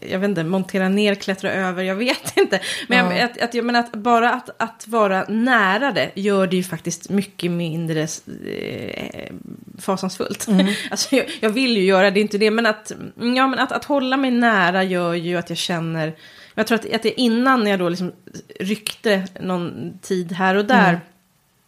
jag 0.01 0.19
vet 0.19 0.29
inte, 0.29 0.45
montera 0.45 0.89
ner, 0.89 1.15
klättra 1.15 1.53
över, 1.53 1.83
jag 1.83 1.95
vet 1.95 2.37
inte. 2.37 2.61
Men, 2.89 3.07
Ja. 3.07 3.17
jag, 3.17 3.31
att, 3.31 3.39
att, 3.39 3.55
jag 3.55 3.65
menar 3.65 3.81
att 3.81 3.93
bara 3.93 4.33
att, 4.33 4.63
att 4.63 4.89
vara 4.89 5.25
nära 5.29 5.93
det 5.93 6.11
gör 6.15 6.47
det 6.47 6.57
ju 6.57 6.63
faktiskt 6.63 7.11
mycket 7.11 7.51
mindre 7.51 8.01
eh, 8.03 9.33
fasansfullt. 9.79 10.47
alltså, 10.91 11.17
jag, 11.17 11.27
jag 11.41 11.51
vill 11.51 11.77
ju 11.77 11.85
göra 11.85 12.11
det, 12.11 12.21
inte 12.21 12.39
det, 12.39 12.51
men 12.51 12.67
att, 12.67 12.93
ja, 13.17 13.47
men 13.47 13.59
att, 13.59 13.73
att 13.73 13.85
hålla 13.85 14.17
mig 14.17 14.31
nära 14.31 14.85
gör 14.85 15.15
ju 15.15 15.37
att 15.37 15.49
jag 15.49 15.59
känner 15.59 16.15
jag 16.59 16.67
tror 16.67 16.79
att, 16.79 16.95
att 16.95 17.03
det 17.03 17.21
innan 17.21 17.67
jag 17.67 17.79
då 17.79 17.89
liksom 17.89 18.13
ryckte 18.61 19.27
någon 19.41 19.99
tid 20.03 20.33
här 20.33 20.55
och 20.55 20.65
där 20.65 21.01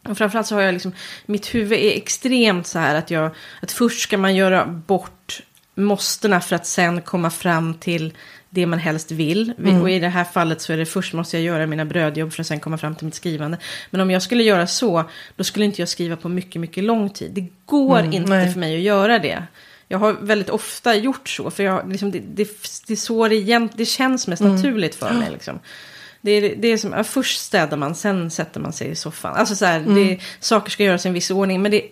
och 0.08 0.18
framförallt 0.18 0.46
så 0.46 0.54
har 0.54 0.62
jag 0.62 0.72
liksom, 0.72 0.92
mitt 1.26 1.54
huvud 1.54 1.78
är 1.78 1.96
extremt 1.96 2.66
så 2.66 2.78
här 2.78 2.94
att 2.94 3.10
jag, 3.10 3.30
att 3.62 3.72
först 3.72 4.00
ska 4.00 4.18
man 4.18 4.34
göra 4.34 4.66
bort 4.66 5.42
måstena 5.78 6.40
för 6.40 6.56
att 6.56 6.66
sen 6.66 7.02
komma 7.02 7.30
fram 7.30 7.74
till 7.74 8.12
det 8.50 8.66
man 8.66 8.78
helst 8.78 9.10
vill. 9.10 9.52
Och 9.82 9.90
i 9.90 9.98
det 9.98 10.08
här 10.08 10.24
fallet 10.24 10.60
så 10.60 10.72
är 10.72 10.76
det 10.76 10.86
först 10.86 11.12
måste 11.12 11.36
jag 11.36 11.44
göra 11.44 11.66
mina 11.66 11.84
brödjobb 11.84 12.32
för 12.32 12.40
att 12.40 12.46
sen 12.46 12.60
komma 12.60 12.78
fram 12.78 12.94
till 12.94 13.04
mitt 13.04 13.14
skrivande. 13.14 13.58
Men 13.90 14.00
om 14.00 14.10
jag 14.10 14.22
skulle 14.22 14.42
göra 14.42 14.66
så, 14.66 15.04
då 15.36 15.44
skulle 15.44 15.64
inte 15.64 15.82
jag 15.82 15.88
skriva 15.88 16.16
på 16.16 16.28
mycket, 16.28 16.60
mycket 16.60 16.84
lång 16.84 17.10
tid. 17.10 17.32
Det 17.32 17.46
går 17.66 18.04
inte 18.04 18.30
nej. 18.30 18.52
för 18.52 18.60
mig 18.60 18.76
att 18.76 18.82
göra 18.82 19.18
det. 19.18 19.42
Jag 19.88 19.98
har 19.98 20.12
väldigt 20.12 20.50
ofta 20.50 20.94
gjort 20.94 21.28
så, 21.28 21.50
för 21.50 21.62
jag, 21.62 21.90
liksom, 21.90 22.10
det, 22.10 22.18
det, 22.18 22.48
det 22.86 22.92
är 22.92 22.96
så 22.96 23.28
det, 23.28 23.36
egent, 23.36 23.72
det 23.76 23.84
känns 23.84 24.26
mest 24.26 24.42
naturligt 24.42 24.94
för 24.94 25.12
mig. 25.12 25.30
Liksom. 25.30 25.58
Det 26.20 26.30
är, 26.30 26.56
det 26.56 26.68
är 26.68 26.76
som, 26.76 26.92
ja, 26.92 27.04
först 27.04 27.40
städar 27.40 27.76
man, 27.76 27.94
sen 27.94 28.30
sätter 28.30 28.60
man 28.60 28.72
sig 28.72 28.88
i 28.88 28.94
soffan. 28.94 29.34
Alltså 29.34 29.56
så 29.56 29.64
här, 29.64 29.80
det, 29.80 30.18
saker 30.40 30.70
ska 30.70 30.84
göras 30.84 31.04
i 31.04 31.08
en 31.08 31.14
viss 31.14 31.30
ordning, 31.30 31.62
men 31.62 31.70
det, 31.70 31.82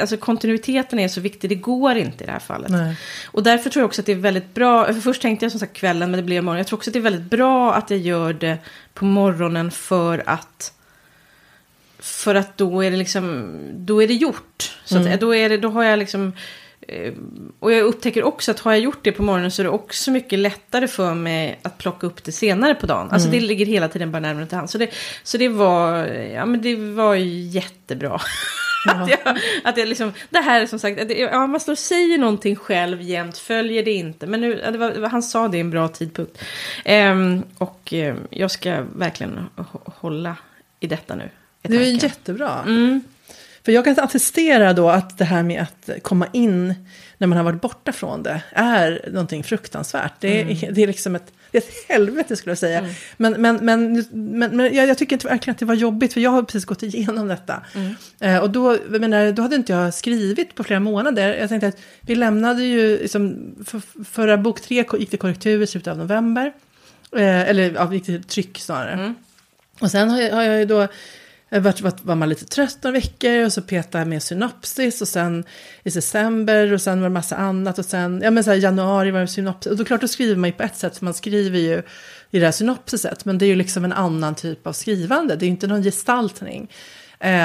alltså 0.00 0.16
kontinuiteten 0.16 0.98
är 0.98 1.08
så 1.08 1.20
viktig, 1.20 1.50
det 1.50 1.54
går 1.54 1.96
inte 1.96 2.24
i 2.24 2.26
det 2.26 2.32
här 2.32 2.38
fallet. 2.38 2.70
Nej. 2.70 2.96
Och 3.26 3.42
därför 3.42 3.70
tror 3.70 3.80
jag 3.80 3.86
också 3.86 4.02
att 4.02 4.06
det 4.06 4.12
är 4.12 4.16
väldigt 4.16 4.54
bra, 4.54 4.84
för 4.84 5.00
först 5.00 5.22
tänkte 5.22 5.44
jag 5.44 5.52
som 5.52 5.60
sagt 5.60 5.72
kvällen, 5.72 6.10
men 6.10 6.18
det 6.18 6.24
blev 6.24 6.44
morgon. 6.44 6.58
Jag 6.58 6.66
tror 6.66 6.76
också 6.76 6.90
att 6.90 6.92
det 6.92 6.98
är 6.98 7.02
väldigt 7.02 7.30
bra 7.30 7.74
att 7.74 7.90
jag 7.90 8.00
gör 8.00 8.32
det 8.32 8.58
på 8.94 9.04
morgonen 9.04 9.70
för 9.70 10.22
att 10.26 10.72
för 11.98 12.34
att 12.34 12.56
då 12.56 12.84
är 12.84 12.90
det 12.90 12.96
liksom, 12.96 13.54
då 13.74 14.02
är 14.02 14.08
det 14.08 14.14
gjort. 14.14 14.78
Så 14.84 14.98
att, 14.98 15.20
då, 15.20 15.34
är 15.34 15.48
det, 15.48 15.56
då 15.56 15.68
har 15.68 15.84
jag 15.84 15.98
liksom, 15.98 16.32
eh, 16.88 17.12
och 17.58 17.72
jag 17.72 17.82
upptäcker 17.82 18.22
också 18.22 18.50
att 18.50 18.60
har 18.60 18.72
jag 18.72 18.80
gjort 18.80 18.98
det 19.02 19.12
på 19.12 19.22
morgonen 19.22 19.50
så 19.50 19.62
är 19.62 19.64
det 19.64 19.70
också 19.70 20.10
mycket 20.10 20.38
lättare 20.38 20.88
för 20.88 21.14
mig 21.14 21.60
att 21.62 21.78
plocka 21.78 22.06
upp 22.06 22.24
det 22.24 22.32
senare 22.32 22.74
på 22.74 22.86
dagen. 22.86 23.10
Alltså 23.10 23.28
det 23.28 23.40
ligger 23.40 23.66
hela 23.66 23.88
tiden 23.88 24.12
bara 24.12 24.20
närmare 24.20 24.46
till 24.46 24.56
hand. 24.56 24.70
Så 24.70 24.78
det, 24.78 24.90
så 25.22 25.38
det 25.38 25.48
var, 25.48 26.06
ja 26.06 26.46
men 26.46 26.62
det 26.62 26.76
var 26.76 27.14
jättebra. 27.14 28.20
att 28.88 29.10
jag, 29.10 29.38
att 29.64 29.76
jag 29.76 29.88
liksom, 29.88 30.12
det 30.30 30.38
här 30.38 30.60
är 30.60 30.66
som 30.66 30.78
sagt, 30.78 31.00
att 31.00 31.08
det, 31.08 31.18
ja, 31.18 31.46
man 31.46 31.60
står 31.60 31.72
och 31.72 31.78
säger 31.78 32.18
någonting 32.18 32.56
själv 32.56 33.02
jämt, 33.02 33.38
följer 33.38 33.84
det 33.84 33.92
inte. 33.92 34.26
Men 34.26 34.40
nu, 34.40 34.54
det 34.72 34.78
var, 34.78 35.08
han 35.08 35.22
sa 35.22 35.48
det 35.48 35.56
i 35.56 35.60
en 35.60 35.70
bra 35.70 35.88
tidpunkt. 35.88 36.38
Ehm, 36.84 37.42
och 37.58 37.92
eh, 37.92 38.16
jag 38.30 38.50
ska 38.50 38.82
verkligen 38.96 39.38
hå- 39.56 39.92
hålla 39.96 40.36
i 40.80 40.86
detta 40.86 41.14
nu. 41.14 41.30
är 41.62 41.68
Det 41.68 41.76
är 41.76 42.04
jättebra. 42.04 42.62
Mm. 42.66 43.00
För 43.64 43.72
jag 43.72 43.84
kan 43.84 43.98
attestera 43.98 44.72
då 44.72 44.90
att 44.90 45.18
det 45.18 45.24
här 45.24 45.42
med 45.42 45.62
att 45.62 46.02
komma 46.02 46.26
in 46.32 46.74
när 47.18 47.26
man 47.26 47.36
har 47.36 47.44
varit 47.44 47.60
borta 47.60 47.92
från 47.92 48.22
det 48.22 48.42
är 48.50 49.08
någonting 49.12 49.44
fruktansvärt. 49.44 50.12
Det 50.20 50.40
är, 50.40 50.72
det 50.72 50.82
är 50.82 50.86
liksom 50.86 51.16
ett, 51.16 51.32
det 51.56 51.66
är 51.66 51.68
ett 51.68 51.88
helvete 51.88 52.36
skulle 52.36 52.50
jag 52.50 52.58
säga. 52.58 52.88
Men, 53.16 53.32
men, 53.32 53.56
men, 53.56 54.04
men, 54.12 54.56
men 54.56 54.74
jag, 54.74 54.86
jag 54.86 54.98
tycker 54.98 55.16
inte 55.16 55.28
verkligen 55.28 55.52
att 55.52 55.58
det 55.58 55.64
var 55.64 55.74
jobbigt 55.74 56.12
för 56.12 56.20
jag 56.20 56.30
har 56.30 56.42
precis 56.42 56.64
gått 56.64 56.82
igenom 56.82 57.28
detta. 57.28 57.62
Eh, 58.20 58.38
och 58.38 58.50
då, 58.50 58.78
jag 58.92 59.00
menar, 59.00 59.32
då 59.32 59.42
hade 59.42 59.56
inte 59.56 59.72
jag 59.72 59.94
skrivit 59.94 60.54
på 60.54 60.64
flera 60.64 60.80
månader. 60.80 61.34
Jag 61.34 61.48
tänkte 61.48 61.68
att 61.68 61.78
vi 62.00 62.14
lämnade 62.14 62.64
ju, 62.64 62.98
liksom, 62.98 63.54
för, 63.66 64.04
förra 64.04 64.38
bok 64.38 64.60
tre 64.60 64.84
gick 64.98 65.10
det 65.10 65.16
korrektur 65.16 65.62
i 65.62 65.66
slutet 65.66 65.90
av 65.90 65.98
november. 65.98 66.52
Eh, 67.16 67.48
eller 67.48 67.72
ja, 67.74 67.92
gick 67.92 68.06
det 68.06 68.28
tryck 68.28 68.58
snarare. 68.58 69.14
Och 69.80 69.90
sen 69.90 70.10
har 70.10 70.20
jag, 70.20 70.34
har 70.34 70.42
jag 70.42 70.58
ju 70.58 70.64
då 70.64 70.88
Eh, 71.56 71.64
jag 71.64 71.82
varit, 71.82 72.04
var 72.04 72.14
man 72.14 72.28
lite 72.28 72.44
trött 72.44 72.78
några 72.82 72.92
veckor 72.92 73.44
och 73.44 73.52
så 73.52 73.62
petade 73.62 73.98
jag 73.98 74.08
med 74.08 74.22
synopsis 74.22 75.02
och 75.02 75.08
sen 75.08 75.44
i 75.82 75.90
december 75.90 76.72
och 76.72 76.80
sen 76.80 77.00
var 77.00 77.08
det 77.08 77.12
massa 77.12 77.36
annat 77.36 77.78
och 77.78 77.84
sen 77.84 78.20
ja 78.24 78.30
men 78.30 78.44
så 78.44 78.50
här, 78.50 78.56
januari 78.56 79.10
var 79.10 79.20
det 79.20 79.26
synopsis. 79.26 79.70
Och 79.72 79.78
då 79.78 79.84
klart 79.84 80.00
då 80.00 80.08
skriver 80.08 80.36
man 80.36 80.50
ju 80.50 80.56
på 80.56 80.62
ett 80.62 80.76
sätt 80.76 80.98
för 80.98 81.04
man 81.04 81.14
skriver 81.14 81.58
ju 81.58 81.82
i 82.30 82.38
det 82.38 82.44
här 82.44 82.52
synopsiset 82.52 83.24
men 83.24 83.38
det 83.38 83.44
är 83.44 83.48
ju 83.48 83.56
liksom 83.56 83.84
en 83.84 83.92
annan 83.92 84.34
typ 84.34 84.66
av 84.66 84.72
skrivande. 84.72 85.36
Det 85.36 85.44
är 85.44 85.46
ju 85.46 85.52
inte 85.52 85.66
någon 85.66 85.82
gestaltning. 85.82 86.72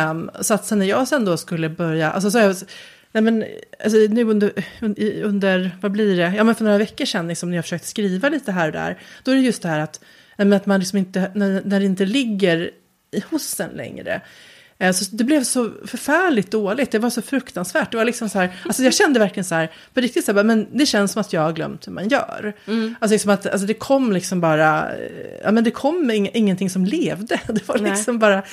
Um, 0.10 0.32
så 0.42 0.54
att 0.54 0.66
sen 0.66 0.80
när 0.80 0.86
jag 0.86 1.08
sen 1.08 1.26
då 1.26 1.38
skulle 1.38 1.70
börja, 1.70 2.12
alltså 2.12 2.32
så 2.32 2.38
jag, 2.38 2.56
Nej 3.14 3.24
men 3.24 3.46
alltså 3.84 3.98
nu 3.98 4.24
under, 4.24 4.54
under, 5.24 5.78
vad 5.82 5.92
blir 5.92 6.18
det, 6.18 6.34
ja 6.38 6.44
men 6.44 6.56
för 6.56 6.64
några 6.64 6.78
veckor 6.78 7.06
sedan 7.06 7.28
liksom 7.28 7.50
när 7.50 7.58
jag 7.58 7.66
försökte 7.66 7.88
skriva 7.88 8.30
lite 8.30 8.52
här 8.52 8.68
och 8.68 8.74
där, 8.74 9.00
då 9.24 9.32
är 9.32 9.36
det 9.36 9.42
just 9.42 9.62
det 9.62 9.70
här 9.70 9.80
att, 9.80 10.00
nej, 10.38 10.48
men 10.48 10.58
att 10.58 10.66
man 10.66 10.80
liksom 10.80 10.98
inte, 10.98 11.32
när, 11.36 11.62
när 11.66 11.80
det 11.80 11.86
inte 11.86 12.06
ligger 12.06 12.72
hos 13.30 13.60
en 13.60 13.70
längre. 13.70 14.22
Eh, 14.80 14.92
Så 14.94 15.06
det 15.16 15.24
blev 15.24 15.44
så 15.44 15.72
förfärligt 15.86 16.52
dåligt, 16.52 16.92
det 16.92 17.00
var 17.00 17.10
så 17.10 17.22
fruktansvärt. 17.22 17.92
Det 17.92 17.98
var 17.98 18.06
liksom 18.06 18.30
så 18.30 18.40
här, 18.40 18.50
alltså 18.66 18.84
jag 18.84 18.94
kände 18.94 19.20
verkligen 19.20 19.46
så 19.46 19.56
här, 19.56 19.72
på 19.94 20.02
riktigt 20.02 20.26
så 20.26 20.34
här, 20.34 20.44
men 20.44 20.68
det 20.74 20.86
känns 20.86 21.12
som 21.12 21.20
att 21.22 21.34
jag 21.34 21.42
har 21.42 21.54
glömt 21.54 21.88
hur 21.88 21.92
man 21.92 22.08
gör. 22.10 22.54
Alltså, 23.00 23.14
liksom 23.14 23.32
att, 23.32 23.46
alltså 23.48 23.68
det 23.68 23.74
kom 23.74 24.12
liksom 24.12 24.42
bara, 24.42 24.96
eh, 24.96 25.10
ja 25.44 25.52
men 25.52 25.64
det 25.64 25.72
kom 25.72 26.12
ing, 26.12 26.30
ingenting 26.34 26.70
som 26.70 26.86
levde. 26.86 27.40
Det 27.48 27.68
var 27.68 27.78
Nej. 27.78 27.92
liksom 27.92 28.20
bara, 28.20 28.36
Ja, 28.36 28.44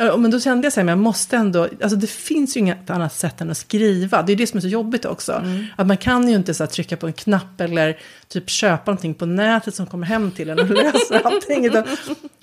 Men 0.00 0.30
då 0.30 0.40
kände 0.40 0.66
jag 0.66 0.72
så 0.72 0.80
här, 0.80 0.84
men 0.84 0.92
jag 0.92 1.02
måste 1.02 1.36
ändå, 1.36 1.62
alltså 1.62 1.96
det 1.96 2.10
finns 2.10 2.56
ju 2.56 2.60
inget 2.60 2.90
annat 2.90 3.14
sätt 3.14 3.40
än 3.40 3.50
att 3.50 3.56
skriva. 3.56 4.22
Det 4.22 4.32
är 4.32 4.36
det 4.36 4.46
som 4.46 4.56
är 4.56 4.60
så 4.60 4.68
jobbigt 4.68 5.04
också. 5.04 5.44
Att 5.76 5.86
man 5.86 5.96
kan 5.96 6.28
ju 6.28 6.34
inte 6.34 6.54
så 6.54 6.64
här, 6.64 6.68
trycka 6.68 6.96
på 6.96 7.06
en 7.06 7.12
knapp 7.12 7.60
eller 7.60 7.98
typ 8.28 8.50
köpa 8.50 8.90
någonting 8.90 9.14
på 9.14 9.26
nätet 9.26 9.74
som 9.74 9.86
kommer 9.86 10.06
hem 10.06 10.30
till 10.30 10.50
en 10.50 10.58
och 10.58 10.70
löser 10.70 11.20
allting. 11.24 11.66
Utan 11.66 11.84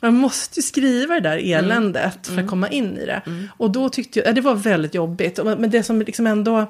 man 0.02 0.14
måste 0.14 0.60
ju 0.60 0.64
skriva 0.64 1.14
det 1.14 1.20
där 1.20 1.54
eländet 1.54 2.28
för 2.28 2.42
att 2.42 2.48
komma 2.48 2.70
in 2.70 2.98
i 2.98 3.06
det. 3.06 3.22
Och 3.58 3.72
då 3.72 3.90
tyckte 3.90 4.20
jag, 4.20 4.28
ja, 4.28 4.32
det 4.32 4.42
var 4.42 4.56
väldigt 4.56 4.94
jobbigt. 4.94 5.40
Men 5.44 5.70
det 5.70 5.84
som 5.84 6.02
liksom 6.02 6.28
ändå 6.28 6.66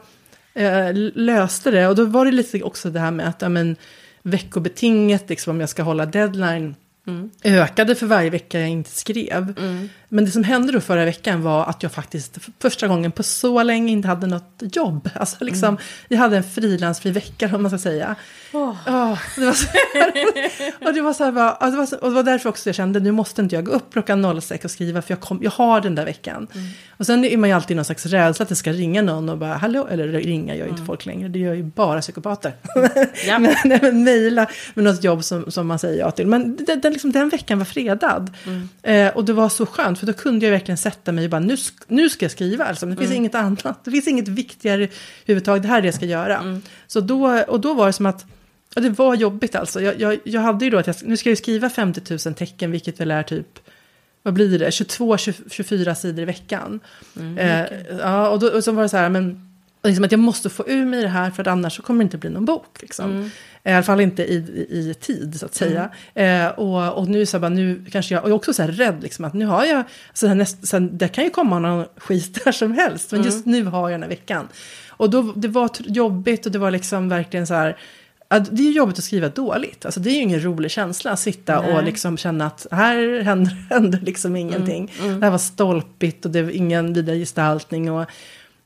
eh, 0.53 0.93
löste 1.15 1.71
det, 1.71 1.87
och 1.87 1.95
då 1.95 2.05
var 2.05 2.25
det 2.25 2.31
lite 2.31 2.63
också 2.63 2.89
det 2.89 2.99
här 2.99 3.11
med 3.11 3.27
att 3.27 3.41
ja, 3.41 3.49
men, 3.49 3.75
veckobetinget, 4.23 5.29
liksom, 5.29 5.51
om 5.51 5.59
jag 5.59 5.69
ska 5.69 5.83
hålla 5.83 6.05
deadline, 6.05 6.75
ökade 7.43 7.95
för 7.95 8.05
varje 8.05 8.29
vecka 8.29 8.59
jag 8.59 8.69
inte 8.69 8.91
skrev. 8.91 9.53
Men 10.09 10.25
det 10.25 10.31
som 10.31 10.43
hände 10.43 10.71
då 10.71 10.81
förra 10.81 11.05
veckan 11.05 11.41
var 11.41 11.65
att 11.65 11.83
jag 11.83 11.91
faktiskt 11.91 12.43
för 12.43 12.51
första 12.59 12.87
gången 12.87 13.11
på 13.11 13.23
så 13.23 13.63
länge 13.63 13.91
inte 13.91 14.07
hade 14.07 14.27
något 14.27 14.63
jobb. 14.75 15.09
Alltså 15.19 15.43
liksom, 15.43 15.77
jag 16.07 16.17
hade 16.17 16.37
en 16.37 16.43
frilansfri 16.43 17.11
vecka 17.11 17.51
om 17.55 17.61
man 17.61 17.71
ska 17.71 17.77
säga. 17.77 18.15
Det 19.35 19.45
var 19.45 19.53
så 19.53 19.67
och 20.87 20.93
det 20.93 21.01
var 21.01 21.13
så 21.13 21.23
här, 21.23 21.31
bara, 21.31 21.57
ja, 21.59 21.69
det 21.69 21.77
var 21.77 21.85
så, 21.85 21.97
och 21.97 22.09
det 22.09 22.15
var 22.15 22.23
därför 22.23 22.49
också 22.49 22.69
jag 22.69 22.75
kände, 22.75 22.99
nu 22.99 23.11
måste 23.11 23.41
inte 23.41 23.55
jag 23.55 23.65
gå 23.65 23.71
upp 23.71 23.93
klockan 23.93 24.41
06 24.41 24.65
och 24.65 24.71
skriva, 24.71 25.01
för 25.01 25.11
jag, 25.11 25.19
kom, 25.19 25.39
jag 25.43 25.51
har 25.51 25.81
den 25.81 25.95
där 25.95 26.05
veckan. 26.05 26.47
Och 26.97 27.05
sen 27.05 27.25
är 27.25 27.37
man 27.37 27.49
ju 27.49 27.55
alltid 27.55 27.75
någon 27.75 27.85
slags 27.85 28.05
rädsla 28.05 28.43
att 28.43 28.49
det 28.49 28.55
ska 28.55 28.71
ringa 28.73 29.01
någon 29.01 29.29
och 29.29 29.37
bara, 29.37 29.53
hallå, 29.53 29.87
eller 29.91 30.07
ringa 30.07 30.55
gör 30.55 30.65
ju 30.65 30.71
inte 30.71 30.83
folk 30.83 31.05
längre, 31.05 31.29
det 31.29 31.39
gör 31.39 31.53
ju 31.53 31.63
bara 31.63 32.01
psykopater. 32.01 32.53
Ja. 33.27 33.39
men, 33.39 33.55
nej, 33.65 33.79
men 33.81 34.03
mejla 34.03 34.47
med 34.73 34.85
något 34.85 35.03
jobb 35.03 35.23
som, 35.23 35.51
som 35.51 35.67
man 35.67 35.79
säger 35.79 35.99
ja 35.99 36.11
till. 36.11 36.27
Men 36.27 36.55
den, 36.55 36.81
den, 36.81 36.96
liksom, 36.97 37.11
den 37.11 37.29
veckan 37.29 37.57
var 37.57 37.65
fredad. 37.65 38.31
Eh, 38.83 39.07
och 39.07 39.25
det 39.25 39.33
var 39.33 39.49
så 39.49 39.65
skönt, 39.65 39.99
för 39.99 40.05
då 40.05 40.13
kunde 40.13 40.45
jag 40.45 40.51
verkligen 40.51 40.77
sätta 40.77 41.11
mig 41.11 41.23
och 41.23 41.31
bara, 41.31 41.39
nu, 41.39 41.57
nu 41.87 42.09
ska 42.09 42.25
jag 42.25 42.31
skriva. 42.31 42.65
Alltså. 42.65 42.85
Det 42.85 42.95
finns 42.95 43.11
inget 43.17 43.35
annat, 43.35 43.85
det 43.85 43.91
finns 43.91 44.07
inget 44.07 44.27
viktigare 44.27 44.83
överhuvudtaget, 45.23 45.63
det 45.63 45.69
här 45.69 45.77
är 45.77 45.81
det 45.81 45.87
jag 45.87 45.95
ska 45.95 46.05
göra. 46.05 46.61
Så 46.87 46.99
då, 46.99 47.43
och 47.47 47.59
då 47.59 47.73
var 47.73 47.87
det 47.87 47.93
som 47.93 48.05
att, 48.05 48.25
ja, 48.75 48.81
det 48.81 48.89
var 48.89 49.15
jobbigt 49.15 49.55
alltså. 49.55 49.81
Jag, 49.81 49.99
jag, 50.01 50.19
jag 50.23 50.41
hade 50.41 50.65
ju 50.65 50.71
då 50.71 50.77
att 50.77 50.87
jag, 50.87 50.95
nu 51.03 51.17
ska 51.17 51.29
jag 51.29 51.31
ju 51.31 51.35
skriva 51.35 51.69
50 51.69 52.17
000 52.25 52.33
tecken, 52.35 52.71
vilket 52.71 52.99
väl 52.99 53.11
är 53.11 53.23
typ, 53.23 53.59
vad 54.23 54.33
blir 54.33 54.59
det, 54.59 54.69
22-24 54.69 55.93
sidor 55.93 56.21
i 56.21 56.25
veckan. 56.25 56.79
eh, 57.37 57.65
ja, 57.99 58.29
och, 58.29 58.39
då, 58.39 58.47
och 58.47 58.63
så 58.63 58.71
var 58.71 58.83
det 58.83 58.89
så 58.89 58.97
här, 58.97 59.09
men 59.09 59.47
liksom 59.83 60.05
att 60.05 60.11
jag 60.11 60.19
måste 60.19 60.49
få 60.49 60.69
ur 60.69 60.85
mig 60.85 61.01
det 61.01 61.07
här 61.07 61.31
för 61.31 61.41
att 61.41 61.47
annars 61.47 61.75
så 61.75 61.81
kommer 61.81 61.99
det 61.99 62.03
inte 62.03 62.17
bli 62.17 62.29
någon 62.29 62.45
bok. 62.45 62.81
Liksom. 62.81 63.31
I 63.67 63.71
alla 63.71 63.83
fall 63.83 64.01
inte 64.01 64.23
i, 64.23 64.35
i, 64.69 64.89
i 64.89 64.93
tid 64.93 65.39
så 65.39 65.45
att 65.45 65.55
säga. 65.55 65.89
Eh, 66.13 66.47
och, 66.47 66.97
och 66.97 67.07
nu 67.07 67.25
så 67.25 67.37
här, 67.37 67.41
bara, 67.41 67.49
nu 67.49 67.85
kanske 67.91 68.13
jag, 68.13 68.23
och 68.23 68.29
jag 68.29 68.33
är 68.33 68.37
också 68.37 68.53
så 68.53 68.61
här 68.61 68.71
rädd 68.71 69.03
liksom 69.03 69.25
att 69.25 69.33
nu 69.33 69.45
har 69.45 69.65
jag, 69.65 69.83
så 70.13 70.27
här, 70.27 70.35
näst, 70.35 70.67
så 70.67 70.77
här, 70.77 70.89
det 70.91 71.07
kan 71.07 71.23
ju 71.23 71.29
komma 71.29 71.59
någon 71.59 71.85
skit 71.97 72.43
där 72.45 72.51
som 72.51 72.71
helst, 72.71 73.11
men 73.11 73.23
just 73.23 73.45
nu 73.45 73.63
har 73.63 73.89
jag 73.89 73.93
den 73.93 74.03
här 74.03 74.09
veckan. 74.09 74.47
Och 74.89 75.09
då, 75.09 75.33
det 75.35 75.47
var 75.47 75.69
jobbigt 75.79 76.45
och 76.45 76.51
det 76.51 76.59
var 76.59 76.71
liksom 76.71 77.09
verkligen 77.09 77.47
så 77.47 77.53
här, 77.53 77.77
det 78.29 78.61
är 78.61 78.65
ju 78.65 78.71
jobbigt 78.71 78.97
att 78.97 79.03
skriva 79.03 79.29
dåligt. 79.29 79.85
Alltså, 79.85 79.99
det 79.99 80.09
är 80.09 80.13
ju 80.13 80.21
ingen 80.21 80.43
rolig 80.43 80.71
känsla 80.71 81.11
att 81.11 81.19
sitta 81.19 81.59
och 81.59 81.73
Nej. 81.73 81.85
liksom 81.85 82.17
känna 82.17 82.45
att 82.45 82.67
här 82.71 83.21
händer, 83.21 83.53
händer 83.69 83.99
liksom 83.99 84.35
ingenting. 84.35 84.91
Det 84.99 85.25
här 85.25 85.31
var 85.31 85.37
stolpigt 85.37 86.25
och 86.25 86.31
det 86.31 86.43
var 86.43 86.51
ingen 86.51 86.93
vidare 86.93 87.17
gestaltning. 87.17 87.91
Och, 87.91 88.05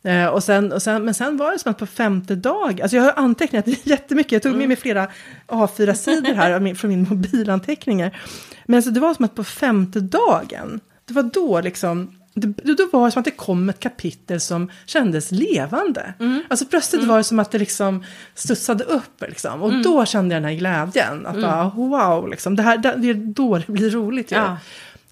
eh, 0.04 0.26
och 0.26 0.44
sen, 0.44 0.72
och 0.72 0.82
sen, 0.82 1.06
men 1.06 1.14
sen 1.14 1.38
var 1.38 1.52
det 1.52 1.60
som 1.60 1.72
att 1.72 1.78
på 1.78 1.86
femte 1.86 2.36
dag, 2.36 2.82
alltså 2.82 2.98
jag 2.98 3.04
har 3.04 3.14
antecknat 3.16 3.68
jättemycket, 3.84 4.32
jag 4.32 4.42
tog 4.42 4.56
med 4.56 4.68
mig 4.68 4.78
flera 4.78 5.08
A4-sidor 5.48 6.34
här 6.34 6.76
från 6.76 6.90
min 6.90 7.08
mobilanteckningar. 7.10 8.18
Men 8.66 8.76
alltså, 8.78 8.92
det 8.92 9.00
var 9.00 9.14
som 9.14 9.26
att 9.26 9.36
på 9.36 9.44
femte 9.44 10.00
dagen, 10.00 10.80
det 11.06 11.14
var 11.14 11.24
då 11.24 11.62
liksom 11.62 12.22
det, 12.34 12.74
då 12.74 12.90
var 12.92 13.06
det 13.06 13.12
som 13.12 13.20
att 13.20 13.26
det 13.26 13.32
kom 13.32 13.70
ett 13.70 13.80
kapitel 13.80 14.40
som 14.40 14.72
kändes 14.86 15.32
levande. 15.32 16.14
Alltså 16.50 16.66
plötsligt 16.66 17.04
var 17.04 17.18
det 17.18 17.24
som 17.24 17.40
att 17.40 17.52
det 17.52 17.58
liksom 17.58 18.04
studsade 18.36 18.84
upp. 18.84 19.22
Liksom. 19.22 19.62
Och 19.62 19.82
då 19.82 20.06
kände 20.06 20.36
jag 20.36 20.44
den 20.44 20.50
här 20.50 20.58
glädjen. 20.58 21.26
Att 21.26 21.36
bara, 21.42 21.70
wow, 21.70 22.30
liksom, 22.30 22.56
det, 22.56 22.64
här, 22.64 22.78
det, 22.78 22.96
det 22.98 23.10
är 23.10 23.14
då 23.14 23.58
det 23.58 23.72
blir 23.72 23.90
roligt. 23.90 24.32
ju. 24.32 24.36
Ja. 24.36 24.58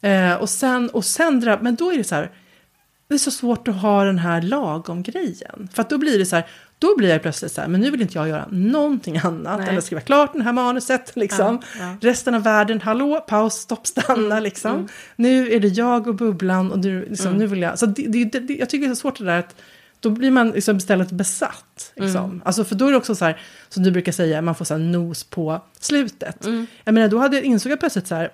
Eh, 0.10 0.34
och 0.34 0.50
sen, 0.50 0.90
och 0.90 1.06
sen, 1.06 1.58
men 1.62 1.76
då 1.76 1.94
är 1.94 1.98
det 1.98 2.04
så 2.04 2.16
här, 2.16 2.32
det 3.10 3.16
är 3.16 3.20
så 3.20 3.32
svårt 3.32 3.68
att 3.68 3.76
ha 3.76 4.04
den 4.04 4.18
här 4.18 4.42
lagom 4.42 5.04
grejen. 5.04 5.70
För 5.74 5.82
att 5.82 5.90
då 5.90 5.98
blir 5.98 6.20
det 6.20 6.26
så 6.26 6.36
här, 6.36 6.46
då 6.80 6.98
blir 6.98 7.10
jag 7.10 7.22
plötsligt 7.22 7.52
så 7.52 7.62
här, 7.62 7.68
men 7.68 7.82
nu 7.82 7.92
vill 7.92 8.02
inte 8.02 8.18
jag 8.18 8.28
göra 8.28 8.48
någonting 8.52 9.18
annat 9.18 9.60
Nej. 9.60 9.70
än 9.70 9.78
att 9.78 9.84
skriva 9.84 10.02
klart 10.02 10.34
det 10.34 10.44
här 10.44 10.54
manuset. 10.54 11.12
Liksom. 11.16 11.62
Ja, 11.80 11.86
ja. 12.02 12.10
Resten 12.10 12.34
av 12.34 12.44
världen, 12.44 12.82
hallå, 12.82 13.26
paus, 13.28 13.54
stopp, 13.54 13.88
stanna 13.88 14.40
liksom. 14.40 14.88
Nu 15.16 15.52
är 15.52 15.60
det 15.60 15.68
jag 15.68 16.08
och 16.08 16.16
bubblan 16.16 16.72
och 16.72 16.80
du, 16.80 17.06
liksom, 17.06 17.34
nu 17.34 17.48
vill 17.48 17.62
jag. 17.62 17.80
Så 17.80 17.86
det, 17.86 18.08
det, 18.08 18.40
det, 18.40 18.54
jag 18.54 18.70
tycker 18.70 18.88
det 18.88 18.92
är 18.92 18.96
så 18.96 19.02
svårt 19.02 19.18
det 19.18 19.26
där 19.26 19.40
att 19.40 19.56
då 20.00 20.10
blir 20.10 20.32
man 20.32 20.52
liksom 20.52 20.78
istället 20.78 21.12
besatt. 21.12 21.94
Liksom. 21.96 22.42
Alltså, 22.46 22.64
för 22.64 22.76
då 22.76 22.88
är 22.88 22.92
det 22.92 22.98
också 22.98 23.16
så 23.16 23.26
här, 23.26 23.42
som 23.70 23.84
du 23.84 23.92
brukar 23.92 24.12
säga, 24.12 24.42
man 24.42 24.56
får 24.56 24.66
så 24.66 24.74
här 24.74 24.82
nos 24.82 25.24
på 25.24 25.62
slutet. 25.80 26.48
Jag 26.84 26.94
menar, 26.94 27.08
då 27.08 27.18
hade, 27.18 27.42
insåg 27.42 27.72
jag 27.72 27.80
plötsligt 27.80 28.08
så 28.08 28.16
här, 28.16 28.32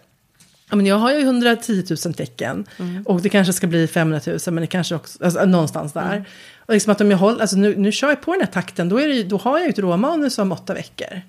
Ja, 0.69 0.75
men 0.75 0.85
jag 0.85 0.95
har 0.95 1.11
ju 1.11 1.19
110 1.21 1.83
000 2.05 2.13
tecken 2.13 2.65
och 3.05 3.21
det 3.21 3.29
kanske 3.29 3.53
ska 3.53 3.67
bli 3.67 3.87
500 3.87 4.21
000 4.27 4.37
men 4.45 4.55
det 4.55 4.67
kanske 4.67 4.95
också, 4.95 5.23
alltså, 5.23 5.45
någonstans 5.45 5.93
där. 5.93 6.25
Och 6.57 6.73
liksom 6.73 6.91
att 6.91 7.01
om 7.01 7.11
jag 7.11 7.17
håller, 7.17 7.41
alltså 7.41 7.57
nu, 7.57 7.75
nu 7.77 7.91
kör 7.91 8.09
jag 8.09 8.21
på 8.21 8.31
den 8.31 8.41
här 8.41 8.47
takten 8.47 8.89
då, 8.89 8.99
är 8.99 9.07
det, 9.07 9.23
då 9.23 9.37
har 9.37 9.57
jag 9.57 9.65
ju 9.65 9.69
ett 9.69 9.79
råmanus 9.79 10.37
om 10.39 10.51
åtta 10.51 10.73
veckor. 10.73 11.21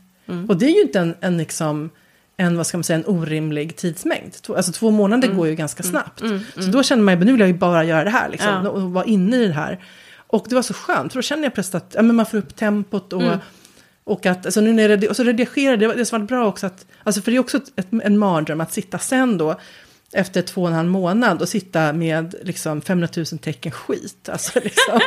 Och 0.48 0.56
det 0.56 0.66
är 0.66 0.70
ju 0.74 0.82
inte 0.82 0.98
en, 1.00 1.14
en, 1.20 1.36
liksom, 1.38 1.90
en, 2.36 2.56
vad 2.56 2.66
ska 2.66 2.78
man 2.78 2.84
säga, 2.84 2.98
en 2.98 3.06
orimlig 3.06 3.76
tidsmängd. 3.76 4.34
Alltså 4.56 4.72
två 4.72 4.90
månader 4.90 5.28
går 5.28 5.46
ju 5.48 5.54
ganska 5.54 5.82
snabbt. 5.82 6.22
Så 6.54 6.70
då 6.70 6.82
känner 6.82 7.02
man 7.02 7.18
ju, 7.18 7.24
nu 7.24 7.32
vill 7.32 7.40
jag 7.40 7.48
ju 7.48 7.54
bara 7.54 7.84
göra 7.84 8.04
det 8.04 8.10
här 8.10 8.28
liksom, 8.28 8.48
Ja. 8.64 8.70
och 8.70 8.82
vara 8.82 9.04
inne 9.04 9.36
i 9.36 9.46
det 9.46 9.52
här. 9.54 9.84
Och 10.28 10.46
det 10.48 10.54
var 10.54 10.62
så 10.62 10.74
skönt, 10.74 11.12
för 11.12 11.18
då 11.18 11.22
känner 11.22 11.42
jag 11.42 11.54
plötsligt 11.54 11.74
att 11.82 11.94
ja, 11.94 12.02
men 12.02 12.16
man 12.16 12.26
får 12.26 12.38
upp 12.38 12.56
tempot 12.56 13.12
och 13.12 13.22
och 14.06 14.26
att, 14.26 14.46
alltså 14.46 14.60
nu 14.60 14.72
när 14.72 14.88
jag 14.88 15.04
och 15.04 15.16
så 15.16 15.24
redigerade, 15.24 15.86
det, 15.86 15.94
det 15.94 16.06
som 16.06 16.20
var 16.20 16.26
bra 16.26 16.46
också 16.46 16.66
att, 16.66 16.86
alltså 17.02 17.22
för 17.22 17.30
det 17.30 17.36
är 17.36 17.40
också 17.40 17.60
ett, 17.76 17.88
en 18.02 18.18
mardröm 18.18 18.60
att 18.60 18.72
sitta 18.72 18.98
sen 18.98 19.38
då, 19.38 19.60
efter 20.12 20.42
två 20.42 20.62
och 20.62 20.68
en 20.68 20.74
halv 20.74 20.88
månad 20.88 21.42
och 21.42 21.48
sitta 21.48 21.92
med 21.92 22.34
liksom 22.42 22.80
500 22.80 23.08
000 23.16 23.26
tecken 23.26 23.72
skit. 23.72 24.28
Alltså 24.28 24.60
liksom. 24.60 24.94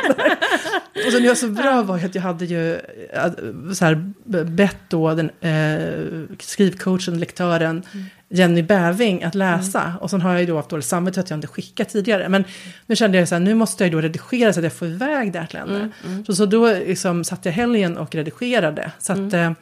och 1.06 1.12
sen 1.12 1.22
det 1.22 1.28
var 1.28 1.34
så 1.34 1.48
bra 1.48 1.82
var 1.82 1.98
ju 1.98 2.06
att 2.06 2.14
jag 2.14 2.22
hade 2.22 2.44
ju 2.44 2.74
eh, 2.74 3.32
så 3.74 3.84
här, 3.84 4.12
bett 4.44 4.76
då 4.88 5.14
den 5.14 5.30
eh, 5.40 6.36
skrivcoachen, 6.38 7.20
lektören 7.20 7.82
mm. 7.92 8.06
Jenny 8.32 8.62
Bäving 8.62 9.22
att 9.22 9.34
läsa. 9.34 9.94
Och 10.00 10.10
sen 10.10 10.20
har 10.20 10.32
jag 10.32 10.40
ju 10.40 10.46
då 10.46 10.56
haft 10.56 10.68
dåligt 10.68 10.86
samvete 10.86 11.20
att 11.20 11.30
jag 11.30 11.36
inte 11.36 11.46
skickat 11.46 11.88
tidigare. 11.88 12.28
Men 12.28 12.44
nu 12.86 12.96
kände 12.96 13.18
jag 13.18 13.28
så 13.28 13.34
här, 13.34 13.40
nu 13.40 13.54
måste 13.54 13.84
jag 13.84 13.88
ju 13.88 13.92
då 13.96 14.00
redigera 14.00 14.52
så 14.52 14.60
att 14.60 14.64
jag 14.64 14.72
får 14.72 14.88
iväg 14.88 15.32
det 15.32 15.38
här 15.38 15.46
till 15.46 15.58
henne. 15.58 15.88
Så, 16.26 16.34
så 16.34 16.46
då 16.46 16.72
liksom 16.72 17.24
satt 17.24 17.44
jag 17.44 17.52
helgen 17.52 17.98
och 17.98 18.14
redigerade. 18.14 18.92
Så 18.98 19.12
att, 19.12 19.32
eh, 19.32 19.52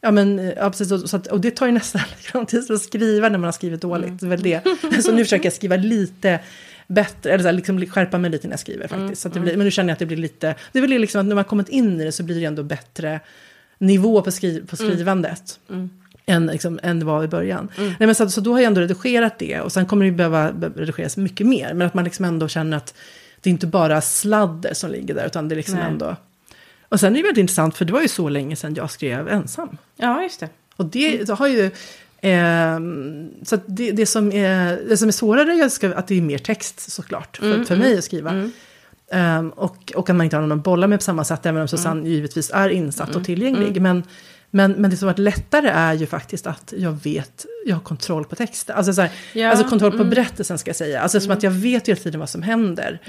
Ja, 0.00 0.10
men, 0.10 0.38
eh, 0.38 0.52
ja, 0.56 0.70
precis. 0.70 0.92
Och, 0.92 1.10
så 1.10 1.16
att, 1.16 1.26
och 1.26 1.40
det 1.40 1.50
tar 1.50 1.66
ju 1.66 1.72
nästan 1.72 2.02
lika 2.16 2.38
lång 2.38 2.46
tid 2.46 2.70
att 2.70 2.80
skriva 2.82 3.28
när 3.28 3.38
man 3.38 3.44
har 3.44 3.52
skrivit 3.52 3.80
dåligt. 3.80 4.20
Det 4.20 4.26
är 4.26 4.30
väl 4.30 4.42
det. 4.42 4.62
Så 5.02 5.12
nu 5.12 5.24
försöker 5.24 5.44
jag 5.44 5.52
skriva 5.52 5.76
lite 5.76 6.40
bättre, 6.86 7.30
eller 7.32 7.42
så 7.42 7.48
här, 7.48 7.52
liksom 7.52 7.86
skärpa 7.86 8.18
mig 8.18 8.30
lite 8.30 8.46
när 8.48 8.52
jag 8.52 8.60
skriver 8.60 8.88
faktiskt. 8.88 9.22
Så 9.22 9.28
det 9.28 9.40
blir, 9.40 9.56
men 9.56 9.64
nu 9.64 9.70
känner 9.70 9.88
jag 9.88 9.92
att 9.92 9.98
det 9.98 10.06
blir 10.06 10.16
lite, 10.16 10.54
det 10.72 10.78
är 10.78 10.80
väl 10.80 10.90
liksom 10.90 11.20
att 11.20 11.26
när 11.26 11.34
man 11.34 11.44
kommit 11.44 11.68
in 11.68 12.00
i 12.00 12.04
det 12.04 12.12
så 12.12 12.22
blir 12.22 12.40
det 12.40 12.44
ändå 12.44 12.62
bättre 12.62 13.20
nivå 13.78 14.22
på, 14.22 14.30
skri, 14.30 14.62
på 14.66 14.76
skrivandet. 14.76 15.60
Än, 16.28 16.46
liksom, 16.46 16.80
än 16.82 16.98
det 16.98 17.04
var 17.04 17.24
i 17.24 17.28
början. 17.28 17.68
Nej, 17.76 17.96
men 17.98 18.14
så, 18.14 18.30
så 18.30 18.40
då 18.40 18.52
har 18.52 18.58
jag 18.58 18.66
ändå 18.66 18.80
redigerat 18.80 19.38
det 19.38 19.60
och 19.60 19.72
sen 19.72 19.86
kommer 19.86 20.04
det 20.04 20.12
behöva 20.12 20.52
be- 20.52 20.72
redigeras 20.76 21.16
mycket 21.16 21.46
mer. 21.46 21.74
Men 21.74 21.86
att 21.86 21.94
man 21.94 22.04
liksom 22.04 22.24
ändå 22.24 22.48
känner 22.48 22.76
att 22.76 22.94
det 23.40 23.50
är 23.50 23.52
inte 23.52 23.66
bara 23.66 24.00
sladder 24.00 24.74
som 24.74 24.90
ligger 24.90 25.14
där 25.14 25.26
utan 25.26 25.48
det 25.48 25.54
är 25.54 25.56
liksom 25.56 25.74
Nej. 25.74 25.84
ändå... 25.86 26.16
Och 26.88 27.00
sen 27.00 27.12
är 27.12 27.16
det 27.16 27.22
väldigt 27.22 27.40
intressant 27.40 27.76
för 27.76 27.84
det 27.84 27.92
var 27.92 28.00
ju 28.00 28.08
så 28.08 28.28
länge 28.28 28.56
sedan 28.56 28.74
jag 28.74 28.90
skrev 28.90 29.28
ensam. 29.28 29.76
Ja, 29.96 30.22
just 30.22 30.40
det. 30.40 30.48
Och 30.76 30.84
det 30.84 31.26
så 31.26 31.34
har 31.34 31.46
ju... 31.46 31.70
ehm, 32.20 33.30
så 33.42 33.58
det, 33.66 33.92
det, 33.92 34.06
som 34.06 34.32
är, 34.32 34.80
det 34.88 34.96
som 34.96 35.08
är 35.08 35.12
svårare 35.12 35.52
är 35.52 35.94
att 35.94 36.06
det 36.06 36.14
är 36.18 36.22
mer 36.22 36.38
text 36.38 36.90
såklart 36.92 37.36
för, 37.36 37.64
för 37.64 37.76
mig 37.76 37.98
att 37.98 38.04
skriva. 38.04 38.50
Ehm, 39.10 39.50
och, 39.50 39.92
och 39.96 40.10
att 40.10 40.16
man 40.16 40.24
inte 40.24 40.36
har 40.36 40.42
någon 40.42 40.58
att 40.58 40.64
bolla 40.64 40.86
med 40.86 40.98
på 40.98 41.02
samma 41.02 41.24
sätt, 41.24 41.46
även 41.46 41.62
om 41.62 41.68
Susanne 41.68 42.08
givetvis 42.08 42.50
är 42.54 42.68
insatt 42.68 43.16
och 43.16 43.24
tillgänglig. 43.24 43.82
Men, 43.82 44.02
men, 44.50 44.72
men 44.72 44.90
det 44.90 44.96
som 44.96 45.06
har 45.06 45.12
varit 45.12 45.18
lättare 45.18 45.68
är 45.68 45.94
ju 45.94 46.06
faktiskt 46.06 46.46
att 46.46 46.74
jag 46.76 46.92
vet, 46.92 47.46
jag 47.66 47.76
har 47.76 47.80
kontroll 47.82 48.24
på 48.24 48.36
texten. 48.36 48.76
Alltså, 48.76 48.92
så 48.92 49.00
här, 49.00 49.10
Ja, 49.32 49.50
alltså 49.50 49.68
kontroll 49.68 49.98
på 49.98 50.04
berättelsen 50.04 50.58
ska 50.58 50.68
jag 50.68 50.76
säga. 50.76 51.00
Alltså 51.00 51.20
som 51.20 51.30
att 51.32 51.42
jag 51.42 51.50
vet 51.50 51.88
hela 51.88 52.00
tiden 52.00 52.20
vad 52.20 52.28
som 52.30 52.42
händer. 52.42 53.00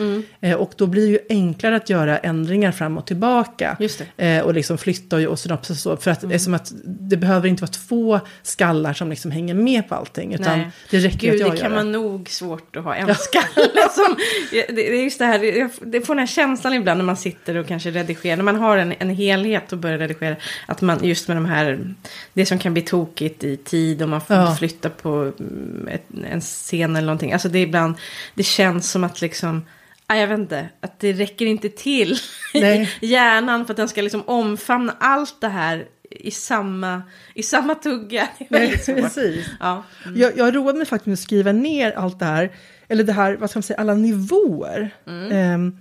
Eh, 0.41 0.53
och 0.53 0.71
då 0.77 0.87
blir 0.87 1.01
det 1.05 1.11
ju 1.11 1.19
enklare 1.29 1.75
att 1.75 1.89
göra 1.89 2.17
ändringar 2.17 2.71
fram 2.71 2.97
och 2.97 3.07
tillbaka. 3.07 3.77
Eh, 4.17 4.39
och 4.39 4.53
liksom 4.53 4.77
flytta 4.77 5.15
och, 5.15 5.23
och 5.23 5.39
synopsis 5.39 5.85
och 5.85 5.97
så. 5.97 5.97
För 6.03 6.11
att 6.11 6.21
det 6.29 6.35
är 6.35 6.39
som 6.39 6.53
att 6.53 6.71
det 6.85 7.17
behöver 7.17 7.47
inte 7.47 7.61
vara 7.61 7.71
två 7.71 8.19
skallar 8.43 8.93
som 8.93 9.09
liksom 9.09 9.31
hänger 9.31 9.53
med 9.53 9.89
på 9.89 9.95
allting. 9.95 10.33
Utan 10.33 10.57
Nej. 10.59 10.69
det 10.89 10.97
räcker 10.99 11.19
Gud, 11.19 11.33
att 11.33 11.39
jag 11.39 11.51
det 11.51 11.55
gör 11.55 11.61
kan 11.61 11.71
det. 11.71 11.77
man 11.77 11.91
nog 11.91 12.29
svårt 12.29 12.75
att 12.75 12.83
ha 12.83 12.95
en 12.95 13.15
skalle 13.15 13.89
som... 13.91 14.15
Det 14.51 14.67
det 14.75 14.97
är 14.99 15.03
just 15.03 15.19
det 15.19 15.25
här, 15.25 15.69
det 15.85 16.01
får 16.01 16.15
den 16.15 16.19
här 16.19 16.27
känslan 16.27 16.73
ibland 16.73 16.97
när 16.97 17.05
man 17.05 17.17
sitter 17.17 17.55
och 17.55 17.67
kanske 17.67 17.91
redigerar. 17.91 18.37
När 18.37 18.43
man 18.43 18.55
har 18.55 18.77
en, 18.77 18.93
en 18.99 19.09
helhet 19.09 19.71
och 19.71 19.77
börjar 19.77 19.97
redigera. 19.97 20.35
Att 20.65 20.81
man 20.81 21.03
just 21.03 21.27
med 21.27 21.37
de 21.37 21.45
här, 21.45 21.93
det 22.33 22.45
som 22.45 22.59
kan 22.59 22.73
bli 22.73 22.81
tokigt 22.81 23.43
i 23.43 23.57
tid 23.57 24.01
och 24.01 24.09
man 24.09 24.21
får 24.21 24.35
Ja. 24.35 24.47
Ja. 24.50 24.56
flytta 24.56 24.89
på 24.89 25.10
mm, 25.39 25.88
ett, 25.92 26.06
en 26.32 26.42
scen 26.42 26.96
eller 26.96 27.06
någonting. 27.06 27.34
Alltså 27.34 27.50
det 27.50 27.60
är 27.60 27.63
ibland, 27.63 27.96
det 28.36 28.44
känns 28.44 28.92
som 28.92 29.04
att 29.04 29.22
liksom, 29.22 29.66
ja, 30.08 30.16
jag 30.16 30.27
vet 30.27 30.39
inte, 30.39 30.70
att 30.82 31.00
det 31.00 31.13
räcker 31.13 31.46
inte 31.46 31.70
till 31.70 32.18
i 32.54 32.88
hjärnan 33.01 33.66
för 33.66 33.74
att 33.74 33.77
den 33.77 33.89
ska 33.89 34.01
liksom 34.01 34.24
omfamna 34.25 34.96
allt 35.00 35.42
det 35.42 35.48
här 35.48 35.86
i 36.10 36.32
samma, 36.32 37.01
i 37.34 37.44
samma 37.44 37.75
tugga. 37.75 38.27
Nej, 38.50 38.77
precis. 38.86 39.46
Ja. 39.60 39.84
Jag, 40.16 40.38
jag 40.38 40.56
roade 40.56 40.77
mig 40.77 40.88
faktiskt 40.88 41.06
med 41.06 41.13
att 41.13 41.20
skriva 41.20 41.51
ner 41.51 41.92
allt 41.92 42.20
det 42.20 42.25
här, 42.25 42.51
eller 42.88 43.04
det 43.04 43.13
här, 43.13 43.36
vad 43.36 43.50
ska 43.50 43.58
man 43.58 43.63
säga, 43.63 43.80
alla 43.80 43.94
nivåer. 43.94 44.96
Ehm, 45.32 45.77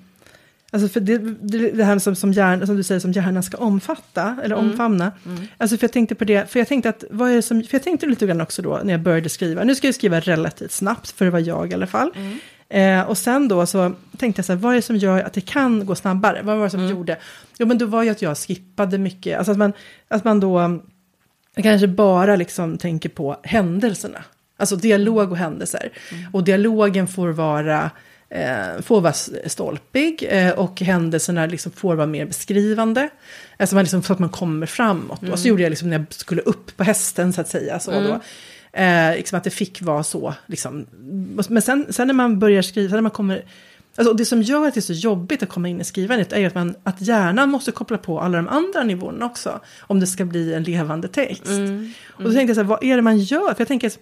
alltså 0.76 0.92
för 0.92 1.00
det, 1.00 1.18
det, 1.40 1.70
det 1.70 1.84
här 1.84 1.98
som, 1.98 2.16
som, 2.16 2.32
hjärn, 2.32 2.66
som 2.66 2.76
du 2.76 2.82
säger 2.82 3.00
som 3.00 3.12
hjärnan 3.12 3.42
ska 3.42 3.56
omfatta, 3.56 4.36
eller 4.44 4.56
omfamna. 4.56 5.12
Alltså 5.58 5.76
för 5.76 5.84
jag 5.84 5.92
tänkte 5.92 6.14
på 6.14 6.24
det, 6.24 6.50
för 6.50 6.58
jag 6.58 6.68
tänkte 6.68 6.88
att, 6.88 7.04
vad 7.10 7.30
är 7.30 7.40
som, 7.40 7.62
för 7.62 7.74
jag 7.74 7.82
tänkte 7.82 8.06
lite 8.06 8.26
grann 8.26 8.40
också 8.40 8.62
då 8.62 8.80
när 8.84 8.92
jag 8.92 9.00
började 9.00 9.28
skriva, 9.28 9.64
nu 9.64 9.74
ska 9.74 9.86
jag 9.86 9.94
skriva 9.94 10.20
relativt 10.20 10.72
snabbt, 10.72 11.10
för 11.10 11.24
det 11.24 11.30
var 11.30 11.38
jag 11.38 11.70
i 11.70 11.74
alla 11.74 11.86
fall. 11.86 12.10
Eh, 12.68 13.00
och 13.00 13.18
sen 13.18 13.48
då 13.48 13.66
så 13.66 13.92
tänkte 14.16 14.38
jag 14.38 14.46
så 14.46 14.52
här, 14.52 14.60
vad 14.60 14.72
är 14.72 14.76
det 14.76 14.82
som 14.82 14.96
gör 14.96 15.22
att 15.22 15.32
det 15.32 15.40
kan 15.40 15.86
gå 15.86 15.94
snabbare? 15.94 16.40
Vad 16.42 16.56
var 16.56 16.64
det 16.64 16.70
som 16.70 16.88
gjorde? 16.88 17.16
Jo 17.58 17.66
men 17.66 17.78
då 17.78 17.86
var 17.86 18.02
ju 18.02 18.10
att 18.10 18.22
jag 18.22 18.38
skippade 18.38 18.98
mycket, 18.98 19.38
alltså 19.38 19.52
att 19.52 19.58
man, 19.58 19.72
att 20.08 20.24
man 20.24 20.40
då 20.40 20.80
kanske 21.62 21.88
bara 21.88 22.36
liksom 22.36 22.78
tänker 22.78 23.08
på 23.08 23.36
händelserna. 23.42 24.24
Alltså 24.56 24.76
dialog 24.76 25.30
och 25.30 25.36
händelser. 25.36 25.90
Och 26.32 26.44
dialogen 26.44 27.06
får 27.08 27.28
vara, 27.28 27.90
eh, 28.28 28.82
får 28.82 29.00
vara 29.00 29.12
stolpig 29.46 30.26
eh, 30.28 30.50
och 30.50 30.80
händelserna 30.80 31.46
liksom 31.46 31.72
får 31.72 31.94
vara 31.94 32.06
mer 32.06 32.26
beskrivande. 32.26 33.08
Alltså 33.56 33.74
man 33.74 33.84
liksom, 33.84 34.02
så 34.02 34.12
att 34.12 34.18
man 34.18 34.28
kommer 34.28 34.66
framåt. 34.66 35.28
Och 35.28 35.38
så 35.38 35.48
gjorde 35.48 35.62
jag 35.62 35.70
liksom 35.70 35.90
när 35.90 35.98
jag 35.98 36.06
skulle 36.10 36.42
upp 36.42 36.76
på 36.76 36.84
hästen 36.84 37.32
så 37.32 37.40
att 37.40 37.48
säga. 37.48 37.80
Så 37.80 37.90
då. 37.90 38.20
Eh, 38.80 39.16
liksom 39.16 39.38
att 39.38 39.44
det 39.44 39.50
fick 39.50 39.82
vara 39.82 40.02
så. 40.02 40.34
Liksom. 40.46 40.86
Men 41.48 41.62
sen, 41.62 41.86
sen 41.90 42.06
när 42.06 42.14
man 42.14 42.38
börjar 42.38 42.62
skriva, 42.62 42.94
när 42.94 43.02
man 43.02 43.10
kommer... 43.10 43.44
Alltså, 43.98 44.14
det 44.14 44.24
som 44.24 44.42
gör 44.42 44.66
att 44.66 44.74
det 44.74 44.80
är 44.80 44.82
så 44.82 44.92
jobbigt 44.92 45.42
att 45.42 45.48
komma 45.48 45.68
in 45.68 45.80
i 45.80 45.84
skrivandet 45.84 46.32
är 46.32 46.40
ju 46.40 46.46
att, 46.46 46.54
man, 46.54 46.74
att 46.82 47.00
hjärnan 47.00 47.50
måste 47.50 47.72
koppla 47.72 47.98
på 47.98 48.20
alla 48.20 48.36
de 48.36 48.48
andra 48.48 48.82
nivåerna 48.82 49.26
också. 49.26 49.60
Om 49.80 50.00
det 50.00 50.06
ska 50.06 50.24
bli 50.24 50.54
en 50.54 50.62
levande 50.62 51.08
text. 51.08 51.46
Och 52.06 52.22
då 52.22 52.32
tänkte 52.32 52.50
jag 52.50 52.54
så 52.54 52.60
här, 52.60 52.68
vad 52.68 52.84
är 52.84 52.96
det 52.96 53.02
man 53.02 53.18
gör? 53.18 53.54
För 53.54 53.60
jag 53.60 53.68
tänker 53.68 53.92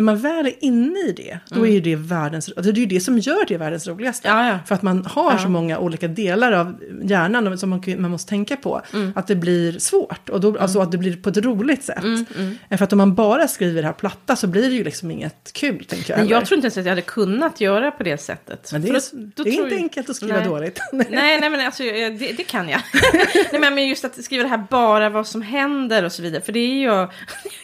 när 0.00 0.04
man 0.04 0.18
väl 0.18 0.46
är 0.46 0.64
inne 0.64 0.98
i 0.98 1.12
det, 1.16 1.38
då 1.48 1.66
är 1.66 1.70
ju 1.70 1.80
det 1.80 1.96
världens, 1.96 2.48
alltså 2.56 2.72
det 2.72 2.78
är 2.78 2.80
ju 2.80 2.86
det 2.86 3.00
som 3.00 3.18
gör 3.18 3.44
det 3.48 3.56
världens 3.56 3.86
roligaste. 3.88 4.28
Ja, 4.28 4.48
ja. 4.48 4.58
För 4.66 4.74
att 4.74 4.82
man 4.82 5.04
har 5.06 5.32
Ja. 5.32 5.38
så 5.38 5.48
många 5.48 5.78
olika 5.78 6.08
delar 6.08 6.52
av 6.52 6.76
hjärnan 7.02 7.58
som 7.58 7.70
man, 7.70 7.82
man 7.98 8.10
måste 8.10 8.28
tänka 8.28 8.56
på. 8.56 8.82
Mm. 8.92 9.12
Att 9.16 9.26
det 9.26 9.34
blir 9.36 9.78
svårt, 9.78 10.28
och 10.28 10.40
då, 10.40 10.58
alltså 10.58 10.80
att 10.80 10.92
det 10.92 10.98
blir 10.98 11.16
på 11.16 11.28
ett 11.28 11.36
roligt 11.36 11.84
sätt. 11.84 12.02
Mm, 12.04 12.26
För 12.70 12.82
att 12.84 12.92
om 12.92 12.96
man 12.98 13.14
bara 13.14 13.48
skriver 13.48 13.82
det 13.82 13.86
här 13.88 13.94
platta 13.94 14.36
så 14.36 14.46
blir 14.46 14.62
det 14.68 14.74
ju 14.74 14.84
liksom 14.84 15.10
inget 15.10 15.52
kul, 15.52 15.84
tänker 15.84 16.12
jag. 16.12 16.18
Men 16.18 16.28
jag 16.28 16.46
tror 16.46 16.56
inte 16.56 16.64
ens 16.66 16.78
att 16.78 16.84
jag 16.84 16.90
hade 16.90 17.02
kunnat 17.02 17.60
göra 17.60 17.90
på 17.90 18.02
det 18.02 18.18
sättet. 18.18 18.72
Men 18.72 18.82
det 18.82 18.88
är, 18.88 18.92
då- 18.92 19.30
då 19.36 19.42
det 19.44 19.50
är 19.50 19.52
inte 19.52 19.74
jag- 19.74 19.82
enkelt 19.82 20.10
att 20.10 20.16
skriva 20.16 20.36
Nej. 20.38 20.48
dåligt. 20.48 20.78
Nej, 20.92 21.06
nej 21.40 21.50
men 21.50 21.60
alltså, 21.66 21.82
det, 21.82 22.36
det 22.36 22.44
kan 22.44 22.68
jag. 22.68 22.80
nej, 23.52 23.70
men 23.70 23.88
just 23.88 24.04
att 24.04 24.24
skriva 24.24 24.42
det 24.42 24.48
här 24.48 24.64
bara 24.70 25.08
vad 25.08 25.26
som 25.26 25.42
händer 25.42 26.04
och 26.04 26.12
så 26.12 26.22
vidare. 26.22 26.42
För 26.42 26.52
det 26.52 26.58
är 26.60 26.74
ju 26.74 26.86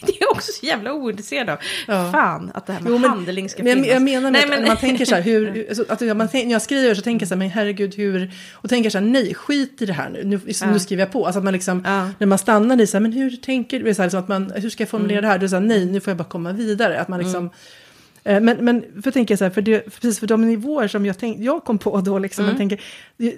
det 0.06 0.12
är 0.22 0.30
också 0.30 0.52
så 0.60 0.66
jävla 0.66 0.92
ointresserad 0.92 1.48
av. 1.50 1.58
Ja. 1.86 2.12
Fan 2.12 2.25
att 2.54 2.66
det 2.66 2.72
här 2.72 2.80
med 2.80 2.92
Jo, 2.92 2.98
men- 2.98 3.10
handling 3.10 3.48
ska 3.48 3.62
men 3.62 3.66
jag, 3.70 3.76
finnas. 3.76 3.92
jag 3.92 4.02
menar 4.02 4.30
nej, 4.30 4.42
att 4.42 4.48
men, 4.48 4.64
man 4.68 4.76
tänker 4.76 5.04
så 5.04 5.14
här, 5.14 5.22
hur, 5.22 5.66
alltså, 5.68 5.84
att 5.88 6.16
man, 6.16 6.28
när 6.32 6.50
jag 6.52 6.62
skriver 6.62 6.94
så 6.94 7.02
tänker 7.02 7.22
jag 7.24 7.28
så 7.28 7.34
här, 7.34 7.38
men 7.38 7.50
herregud 7.50 7.94
hur, 7.94 8.30
och 8.52 8.68
tänker 8.70 8.90
så 8.90 8.98
här, 8.98 9.04
nej, 9.06 9.34
skit 9.34 9.82
i 9.82 9.86
det 9.86 9.92
här 9.92 10.10
nu, 10.10 10.24
nu, 10.24 10.40
nu 10.72 10.78
skriver 10.78 11.02
jag 11.02 11.12
på. 11.12 11.26
Alltså 11.26 11.38
att 11.38 11.44
man 11.44 11.52
liksom, 11.52 11.82
Ja. 11.86 12.08
när 12.18 12.26
man 12.26 12.38
stannar 12.38 12.80
i 12.80 12.86
så 12.86 12.96
här, 12.96 13.02
men 13.02 13.12
hur 13.12 13.30
tänker 13.36 13.80
du, 13.80 13.94
så 13.94 14.02
här, 14.02 14.06
liksom 14.08 14.20
att 14.20 14.28
man, 14.28 14.52
hur 14.56 14.70
ska 14.70 14.82
jag 14.82 14.86
Mm. 14.88 14.90
formulera 15.00 15.20
det 15.20 15.26
här? 15.26 15.38
Du 15.38 15.48
säger 15.48 15.60
nej, 15.60 15.86
nu 15.86 16.00
får 16.00 16.10
jag 16.10 16.18
bara 16.18 16.24
komma 16.28 16.52
vidare. 16.52 17.00
Att 17.00 17.08
man 17.08 17.18
liksom, 17.20 17.44
eh, 17.46 17.50
men, 18.26 18.56
men 18.64 18.84
för 19.02 19.10
tänker 19.10 19.32
jag 19.32 19.38
så 19.38 19.44
här, 19.44 19.50
för, 19.50 19.62
det, 19.62 19.80
precis 19.80 20.20
för 20.20 20.26
de 20.26 20.46
nivåer 20.48 20.88
som 20.88 21.06
jag, 21.06 21.18
tänk, 21.18 21.38
jag 21.40 21.64
kom 21.64 21.78
på 21.78 22.00
då, 22.00 22.18
liksom, 22.18 22.44
Mm. 22.44 22.54
man 22.54 22.58
tänker, 22.58 22.80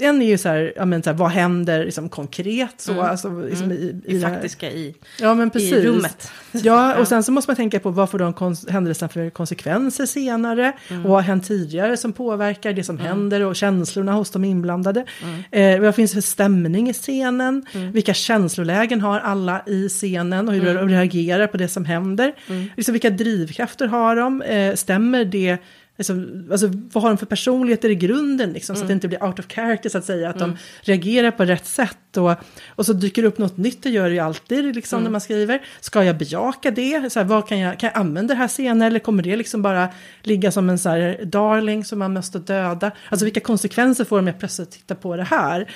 en 0.04 0.22
är 0.22 0.26
ju 0.26 0.38
så 0.38 0.48
här, 0.48 0.84
men, 0.84 1.02
så 1.02 1.10
här 1.10 1.16
vad 1.16 1.30
händer 1.30 1.84
liksom, 1.84 2.08
konkret 2.08 2.74
så, 2.80 3.00
alltså, 3.02 3.40
liksom, 3.40 3.72
i, 3.72 3.74
i, 3.74 3.90
Mm. 3.90 4.00
det 4.04 4.12
det 4.18 4.26
här- 4.26 4.34
faktiska 4.34 4.70
i, 4.70 4.94
Ja, 5.20 5.34
men 5.34 5.50
precis. 5.50 5.72
i 5.72 5.82
rummet. 5.86 6.30
Ja, 6.52 6.96
och 7.00 7.08
sen 7.08 7.22
så 7.22 7.32
måste 7.32 7.50
man 7.50 7.56
tänka 7.56 7.80
på 7.80 7.90
vad 7.90 8.10
får 8.10 8.18
de 8.18 8.34
kons- 8.34 8.70
händelserna 8.70 9.08
för 9.08 9.30
konsekvenser 9.30 10.06
senare. 10.06 10.72
Mm. 10.88 11.04
Och 11.04 11.10
vad 11.10 11.18
har 11.18 11.22
hänt 11.28 11.46
tidigare 11.48 11.96
som 11.96 12.12
påverkar 12.12 12.72
det 12.72 12.84
som 12.84 12.98
händer 12.98 13.40
och 13.40 13.56
känslorna 13.56 14.12
hos 14.12 14.30
de 14.30 14.44
inblandade. 14.44 15.04
Mm. 15.50 15.74
Eh, 15.76 15.80
vad 15.84 15.94
finns 15.94 16.10
det 16.10 16.14
för 16.14 16.22
stämning 16.22 16.88
i 16.90 16.92
scenen? 16.92 17.66
Vilka 17.92 18.14
känslolägen 18.14 19.00
har 19.00 19.20
alla 19.20 19.62
i 19.66 19.88
scenen 19.88 20.48
och 20.48 20.54
hur 20.54 20.62
Mm. 20.68 20.76
de 20.76 20.88
reagerar 20.94 21.46
på 21.46 21.56
det 21.56 21.68
som 21.68 21.84
händer? 21.84 22.32
Liksom, 22.76 22.92
vilka 22.92 23.10
drivkrafter 23.10 23.86
har 23.86 24.16
de? 24.16 24.42
Eh, 24.42 24.74
stämmer 24.78 25.24
det? 25.24 25.58
Alltså, 25.98 26.12
alltså, 26.50 26.70
vad 26.92 27.02
har 27.02 27.10
de 27.10 27.18
för 27.18 27.26
personligheter 27.26 27.90
i 27.90 27.94
grunden? 27.94 28.52
Liksom, 28.52 28.76
Så 28.76 28.82
att 28.82 28.88
det 28.88 28.94
inte 28.94 29.08
blir 29.08 29.24
out 29.24 29.38
of 29.38 29.46
character 29.48 29.88
så 29.90 29.98
att 29.98 30.04
säga. 30.04 30.30
Att 30.30 30.38
de 30.38 30.56
reagerar 30.80 31.30
på 31.30 31.44
rätt 31.44 31.66
sätt. 31.66 32.16
Och, 32.16 32.34
och 32.68 32.86
så 32.86 32.92
dyker 32.92 33.22
det 33.22 33.28
upp 33.28 33.38
något 33.38 33.56
nytt, 33.56 33.82
det 33.82 33.90
gör 33.90 34.08
det 34.08 34.14
ju 34.14 34.20
alltid 34.20 34.74
liksom, 34.74 35.02
när 35.02 35.10
man 35.10 35.20
skriver. 35.20 35.62
Ska 35.80 36.04
jag 36.04 36.18
bejaka 36.18 36.70
det? 36.70 37.12
Så 37.12 37.18
här, 37.20 37.26
vad 37.26 37.48
kan, 37.48 37.58
jag, 37.58 37.78
kan 37.78 37.90
jag 37.94 38.00
använda 38.00 38.34
det 38.34 38.38
här 38.38 38.48
senare? 38.48 38.86
Eller 38.86 38.98
kommer 38.98 39.22
det 39.22 39.36
liksom 39.36 39.62
bara 39.62 39.88
ligga 40.22 40.50
som 40.50 40.70
en 40.70 40.78
så 40.78 40.88
här, 40.88 41.20
darling 41.24 41.84
som 41.84 41.98
man 41.98 42.12
måste 42.12 42.38
döda? 42.38 42.90
Alltså 43.08 43.24
vilka 43.24 43.40
konsekvenser 43.40 44.04
får 44.04 44.16
det 44.16 44.20
om 44.20 44.26
jag 44.26 44.38
plötsligt 44.38 44.70
tittar 44.70 44.94
på 44.94 45.16
det 45.16 45.24
här? 45.24 45.70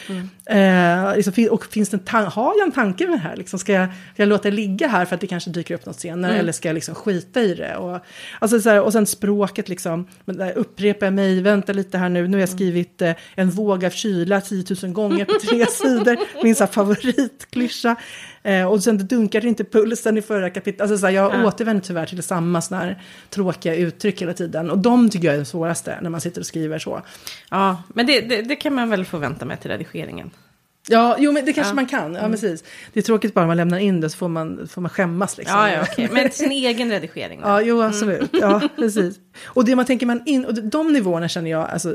Eh, 0.46 1.16
liksom, 1.16 1.48
och 1.50 1.64
finns 1.64 1.88
det 1.88 1.96
en 2.12 2.24
har 2.26 2.54
jag 2.58 2.66
en 2.66 2.72
tanke 2.72 3.06
med 3.06 3.14
det 3.14 3.22
här? 3.22 3.36
Liksom, 3.36 3.58
ska, 3.58 3.72
jag, 3.72 3.88
ska 3.88 4.22
jag 4.22 4.28
låta 4.28 4.42
det 4.50 4.56
ligga 4.56 4.88
här 4.88 5.04
för 5.04 5.14
att 5.14 5.20
det 5.20 5.26
kanske 5.26 5.50
dyker 5.50 5.74
upp 5.74 5.86
något 5.86 6.00
senare? 6.00 6.32
Eller 6.38 6.52
ska 6.52 6.68
jag 6.68 6.74
liksom 6.74 6.94
skita 6.94 7.40
i 7.42 7.54
det? 7.54 7.76
Och, 7.76 7.98
alltså, 8.38 8.60
så 8.60 8.70
här, 8.70 8.80
och 8.80 8.92
sen 8.92 9.06
språket 9.06 9.68
liksom. 9.68 10.06
Men 10.24 10.36
där 10.36 10.52
upprepar 10.58 11.06
jag 11.06 11.14
mig, 11.14 11.40
vänta 11.40 11.72
lite 11.72 11.98
här 11.98 12.08
nu. 12.08 12.28
Nu 12.28 12.36
har 12.36 12.40
jag 12.40 12.48
skrivit 12.48 13.02
eh, 13.02 13.12
en 13.34 13.50
våg 13.50 13.84
av 13.84 13.90
kyla 13.90 14.40
10 14.40 14.64
000 14.82 14.92
gånger 14.92 15.24
på 15.24 15.32
tre 15.48 15.66
sidor. 15.70 16.16
Min 16.44 16.54
så 16.54 16.64
här, 16.64 16.72
favoritklyscha. 16.72 17.96
Eh, 18.42 18.64
och 18.66 18.82
sen 18.82 19.06
dunkar 19.06 19.40
det 19.40 19.48
inte 19.48 19.64
pulsen 19.64 20.18
i 20.18 20.22
förra 20.22 20.50
kapitlet. 20.50 20.80
Alltså, 20.80 20.98
så 20.98 21.06
här, 21.06 21.12
jag 21.12 21.32
Ja. 21.34 21.46
återvänder 21.46 21.82
tyvärr 21.84 22.06
till 22.06 22.22
samma 22.22 22.60
såna 22.62 22.80
här 22.80 23.02
tråkiga 23.30 23.74
uttryck 23.74 24.22
hela 24.22 24.32
tiden. 24.34 24.70
Och 24.70 24.78
de 24.78 25.10
tycker 25.10 25.26
jag 25.26 25.34
är 25.34 25.38
det 25.38 25.44
svåraste 25.44 25.98
när 26.02 26.10
man 26.10 26.20
sitter 26.20 26.40
och 26.40 26.46
skriver 26.46 26.78
så. 26.78 27.02
Ja, 27.50 27.82
men 27.94 28.06
det, 28.06 28.20
det, 28.20 28.42
det 28.42 28.56
kan 28.56 28.74
man 28.74 28.90
väl 28.90 29.04
få 29.04 29.18
vänta 29.18 29.44
med 29.44 29.60
till 29.60 29.70
redigeringen. 29.70 30.30
Ja, 30.88 31.16
jo 31.18 31.32
men 31.32 31.44
det 31.44 31.52
kanske 31.52 31.70
Ja. 31.70 31.74
man 31.74 31.86
kan. 31.86 32.14
Ja, 32.14 32.28
precis. 32.28 32.64
Det 32.92 33.00
är 33.00 33.04
tråkigt 33.04 33.34
bara 33.34 33.40
om 33.40 33.46
man 33.46 33.56
lämnar 33.56 33.78
in 33.78 34.00
det 34.00 34.10
så 34.10 34.16
får 34.16 34.28
man, 34.28 34.68
får 34.68 34.80
man 34.80 34.88
skämmas 34.90 35.38
liksom. 35.38 35.58
Ja, 35.58 35.70
ja, 35.70 35.82
okej. 35.92 36.08
Men 36.12 36.30
sin 36.30 36.52
egen 36.52 36.90
redigering. 36.90 37.40
då. 37.40 37.46
Ja, 37.48 37.60
jo 37.62 37.82
absolut. 37.82 38.30
Ja, 38.32 38.60
precis. 38.76 39.14
Och 39.44 39.64
det 39.64 39.76
man 39.76 39.84
tänker 39.84 40.06
man 40.06 40.22
in, 40.26 40.44
och 40.44 40.54
de 40.54 40.92
nivåerna 40.92 41.28
känner 41.28 41.50
jag, 41.50 41.70
alltså, 41.70 41.94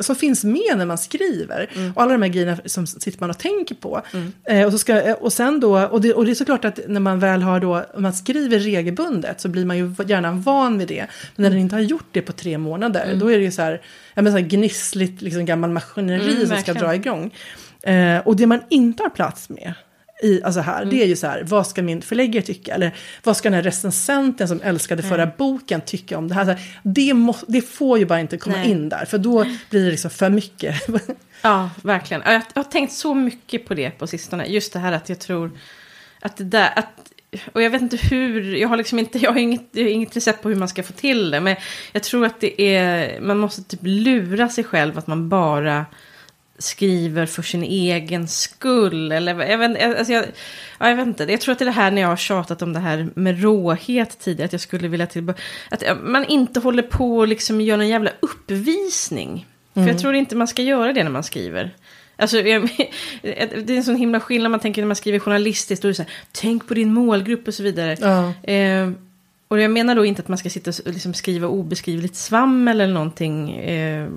som 0.00 0.16
finns 0.16 0.44
med 0.44 0.74
när 0.76 0.86
man 0.86 0.98
skriver. 0.98 1.70
Och 1.94 2.02
alla 2.02 2.12
de 2.12 2.22
här 2.22 2.28
grejerna 2.28 2.58
som 2.64 2.86
sitter 2.86 3.20
man 3.20 3.30
och 3.30 3.38
tänker 3.38 3.74
på. 3.74 4.02
Eh, 4.48 4.66
och, 4.66 4.72
så 4.72 4.78
ska, 4.78 5.00
eh, 5.02 5.14
och 5.14 5.32
sen 5.32 5.60
då, 5.60 5.78
och 5.86 6.00
det, 6.00 6.12
och 6.14 6.24
det 6.24 6.30
är 6.30 6.34
såklart 6.34 6.64
att 6.64 6.78
när 6.88 7.00
man 7.00 7.18
väl 7.20 7.42
har 7.42 7.60
då, 7.60 7.84
om 7.94 8.02
man 8.02 8.12
skriver 8.12 8.58
regelbundet 8.58 9.40
så 9.40 9.48
blir 9.48 9.64
man 9.64 9.76
ju 9.78 9.94
gärna 10.06 10.32
van 10.32 10.78
vid 10.78 10.88
det. 10.88 11.06
Men 11.36 11.42
när 11.42 11.50
den 11.50 11.58
inte 11.58 11.74
har 11.74 11.80
gjort 11.82 12.06
det 12.12 12.22
på 12.22 12.32
tre 12.32 12.58
månader, 12.58 13.14
då 13.20 13.30
är 13.32 13.38
det 13.38 13.44
ju 13.44 13.50
så 13.52 13.62
här, 13.62 13.80
ja, 14.14 14.22
men 14.22 14.32
så 14.32 14.38
här 14.38 14.46
gnissligt 14.46 15.22
liksom 15.22 15.44
gammal 15.46 15.70
maskineri 15.70 16.34
Mm, 16.34 16.46
som 16.46 16.56
ska 16.58 16.74
dra 16.74 16.94
igång. 16.94 17.34
Eh, 17.82 18.18
och 18.18 18.36
det 18.36 18.46
man 18.46 18.62
inte 18.70 19.02
har 19.02 19.10
plats 19.10 19.48
med, 19.48 19.74
i, 20.22 20.42
alltså 20.42 20.60
här, 20.60 20.82
Mm. 20.82 20.94
det 20.94 21.02
är 21.02 21.06
ju 21.06 21.16
så 21.16 21.26
här, 21.26 21.42
vad 21.46 21.66
ska 21.66 21.82
min 21.82 22.02
förläggare 22.02 22.42
tycka? 22.44 22.74
Eller 22.74 22.94
vad 23.24 23.36
ska 23.36 23.48
den 23.48 23.54
här 23.54 23.62
recensenten 23.62 24.48
som 24.48 24.60
älskade 24.62 25.02
förra 25.02 25.22
Mm. 25.22 25.34
boken 25.38 25.80
tycka 25.80 26.18
om 26.18 26.28
det 26.28 26.34
här? 26.34 26.44
Så 26.44 26.50
här 26.50 26.60
det, 26.82 27.14
må, 27.14 27.36
det 27.48 27.60
får 27.62 27.98
ju 27.98 28.04
bara 28.06 28.20
inte 28.20 28.36
komma 28.36 28.56
Nej. 28.56 28.70
in 28.70 28.88
där, 28.88 29.04
för 29.04 29.18
då 29.18 29.44
blir 29.70 29.84
det 29.84 29.90
liksom 29.90 30.10
för 30.10 30.30
mycket. 30.30 30.74
Ja, 31.42 31.70
verkligen. 31.82 32.22
Ja, 32.26 32.32
Jag, 32.32 32.42
jag 32.54 32.62
har 32.64 32.70
tänkt 32.70 32.92
så 32.92 33.14
mycket 33.14 33.66
på 33.66 33.74
det 33.74 33.90
på 33.90 34.06
sistone. 34.06 34.46
Just 34.46 34.72
det 34.72 34.78
här 34.78 34.92
att 34.92 35.08
jag 35.08 35.18
tror 35.18 35.50
att 36.20 36.36
det 36.36 36.44
där... 36.44 36.70
Att, 36.76 37.12
och 37.52 37.62
jag 37.62 37.70
vet 37.70 37.82
inte 37.82 37.96
hur, 37.96 38.54
jag 38.56 38.68
har 38.68 38.76
liksom 38.76 38.98
inte, 38.98 39.18
jag 39.18 39.32
har 39.32 39.38
inget, 39.38 39.68
jag 39.72 39.82
har 39.82 39.90
inget 39.90 40.16
recept 40.16 40.42
på 40.42 40.48
hur 40.48 40.56
man 40.56 40.68
ska 40.68 40.82
få 40.82 40.92
till 40.92 41.30
det. 41.30 41.40
Men 41.40 41.56
jag 41.92 42.02
tror 42.02 42.26
att 42.26 42.40
det 42.40 42.62
är, 42.76 43.20
man 43.20 43.38
måste 43.38 43.62
typ 43.62 43.80
lura 43.82 44.48
sig 44.48 44.64
själv 44.64 44.98
att 44.98 45.06
man 45.06 45.28
bara 45.28 45.86
skriver 46.58 47.26
för 47.26 47.42
sin 47.42 47.62
egen 47.62 48.28
skull. 48.28 49.12
Eller 49.12 49.44
jag 49.44 49.58
vet, 49.58 49.98
alltså 49.98 50.12
jag, 50.12 50.24
ja, 50.78 50.88
jag 50.88 50.96
vet 50.96 51.06
inte, 51.06 51.24
jag 51.24 51.40
tror 51.40 51.52
att 51.52 51.58
det 51.58 51.62
är 51.62 51.66
det 51.66 51.72
här 51.72 51.90
när 51.90 52.02
jag 52.02 52.08
har 52.08 52.16
tjatat 52.16 52.62
om 52.62 52.72
det 52.72 52.78
här 52.78 53.08
med 53.14 53.42
råhet 53.42 54.18
tidigare. 54.18 54.46
Att 54.46 54.52
jag 54.52 54.60
skulle 54.60 54.88
vilja 54.88 55.06
tillbaka, 55.06 55.42
att 55.70 55.82
man 56.02 56.24
inte 56.24 56.60
håller 56.60 56.82
på 56.82 57.16
och 57.16 57.28
liksom 57.28 57.60
gör 57.60 57.78
en 57.78 57.88
jävla 57.88 58.10
uppvisning. 58.20 59.46
För 59.74 59.86
jag 59.86 59.98
tror 59.98 60.14
inte 60.14 60.36
man 60.36 60.48
ska 60.48 60.62
göra 60.62 60.92
det 60.92 61.04
när 61.04 61.10
man 61.10 61.24
skriver. 61.24 61.74
Alltså, 62.16 62.38
jag, 62.38 62.62
det 63.22 63.70
är 63.70 63.76
en 63.76 63.84
sån 63.84 63.96
himla 63.96 64.20
skillnad 64.20 64.50
man 64.50 64.60
tänker 64.60 64.82
när 64.82 64.86
man 64.86 64.96
skriver 64.96 65.18
journalistiskt. 65.18 65.82
Då 65.82 65.88
är 65.88 65.90
det 65.90 65.94
så 65.94 66.02
här, 66.02 66.12
tänk 66.32 66.68
på 66.68 66.74
din 66.74 66.92
målgrupp 66.92 67.48
och 67.48 67.54
så 67.54 67.62
vidare. 67.62 67.96
Ja. 68.00 68.52
Eh, 68.52 68.90
och 69.48 69.60
jag 69.60 69.70
menar 69.70 69.94
då 69.94 70.04
inte 70.04 70.22
att 70.22 70.28
man 70.28 70.38
ska 70.38 70.50
sitta 70.50 70.70
och 70.70 70.92
liksom 70.92 71.14
skriva 71.14 71.48
obeskrivligt 71.48 72.16
svammel 72.16 72.80
eller 72.80 72.94
någonting. 72.94 73.56
Eh, 73.56 74.08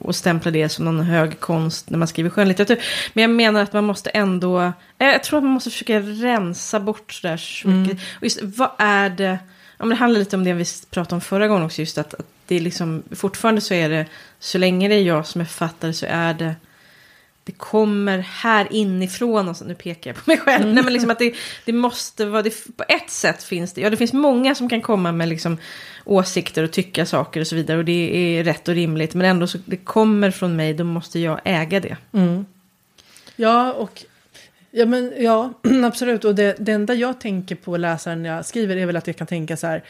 och 0.00 0.16
stämpla 0.16 0.50
det 0.50 0.68
som 0.68 0.84
någon 0.84 1.00
hög 1.00 1.40
konst 1.40 1.90
när 1.90 1.98
man 1.98 2.08
skriver 2.08 2.30
skönlitteratur. 2.30 2.84
Men 3.12 3.22
jag 3.22 3.30
menar 3.30 3.62
att 3.62 3.72
man 3.72 3.84
måste 3.84 4.10
ändå, 4.10 4.60
eh, 4.60 4.72
jag 4.98 5.24
tror 5.24 5.38
att 5.38 5.44
man 5.44 5.52
måste 5.52 5.70
försöka 5.70 6.00
rensa 6.00 6.80
bort 6.80 7.12
sådär 7.12 7.36
så 7.36 7.68
mycket. 7.68 8.00
Och 8.16 8.22
just 8.22 8.42
vad 8.42 8.70
är 8.78 9.10
det, 9.10 9.38
ja, 9.78 9.84
men 9.84 9.88
det 9.88 9.94
handlar 9.94 10.18
lite 10.18 10.36
om 10.36 10.44
det 10.44 10.52
vi 10.52 10.64
pratade 10.90 11.14
om 11.14 11.20
förra 11.20 11.48
gången 11.48 11.64
också. 11.64 11.80
Just 11.80 11.98
att, 11.98 12.14
att 12.14 12.26
det 12.46 12.56
är 12.56 12.60
liksom, 12.60 13.02
fortfarande 13.10 13.60
så 13.60 13.74
är 13.74 13.88
det, 13.88 14.06
så 14.38 14.58
länge 14.58 14.88
det 14.88 14.94
är 14.94 15.02
jag 15.02 15.26
som 15.26 15.40
är 15.40 15.44
författare 15.44 15.92
så 15.92 16.06
är 16.08 16.34
det 16.34 16.54
det 17.46 17.52
kommer 17.52 18.18
här 18.18 18.68
inifrån 18.70 19.48
och 19.48 19.56
så, 19.56 19.64
nu 19.64 19.74
pekar 19.74 20.10
jag 20.10 20.24
på 20.24 20.30
mig 20.30 20.38
själv. 20.38 20.62
Mm. 20.62 20.74
Nej, 20.74 20.84
men 20.84 20.92
liksom 20.92 21.10
att 21.10 21.18
det, 21.18 21.34
det 21.64 21.72
måste 21.72 22.26
vara, 22.26 22.42
det, 22.42 22.76
på 22.76 22.84
ett 22.88 23.10
sätt 23.10 23.44
finns 23.44 23.72
det, 23.72 23.80
ja 23.80 23.90
det 23.90 23.96
finns 23.96 24.12
många 24.12 24.54
som 24.54 24.68
kan 24.68 24.82
komma 24.82 25.12
med 25.12 25.28
liksom 25.28 25.58
åsikter 26.04 26.62
och 26.62 26.70
tycka 26.70 27.06
saker 27.06 27.40
och 27.40 27.46
så 27.46 27.56
vidare 27.56 27.78
och 27.78 27.84
det 27.84 28.38
är 28.38 28.44
rätt 28.44 28.68
och 28.68 28.74
rimligt. 28.74 29.14
Men 29.14 29.26
ändå 29.26 29.46
så 29.46 29.58
det 29.64 29.76
kommer 29.76 30.30
från 30.30 30.56
mig, 30.56 30.74
då 30.74 30.84
måste 30.84 31.18
jag 31.18 31.40
äga 31.44 31.80
det. 31.80 31.96
Mm. 32.12 32.46
Ja, 33.36 33.72
och 33.72 34.04
ja, 34.70 34.86
men, 34.86 35.12
ja, 35.18 35.52
absolut. 35.84 36.24
Och 36.24 36.34
det, 36.34 36.56
det 36.58 36.72
enda 36.72 36.94
jag 36.94 37.20
tänker 37.20 37.54
på 37.54 37.76
läsaren 37.76 38.22
när 38.22 38.30
jag 38.30 38.46
skriver 38.46 38.76
är 38.76 38.86
väl 38.86 38.96
att 38.96 39.06
jag 39.06 39.16
kan 39.16 39.26
tänka 39.26 39.56
så 39.56 39.66
här, 39.66 39.84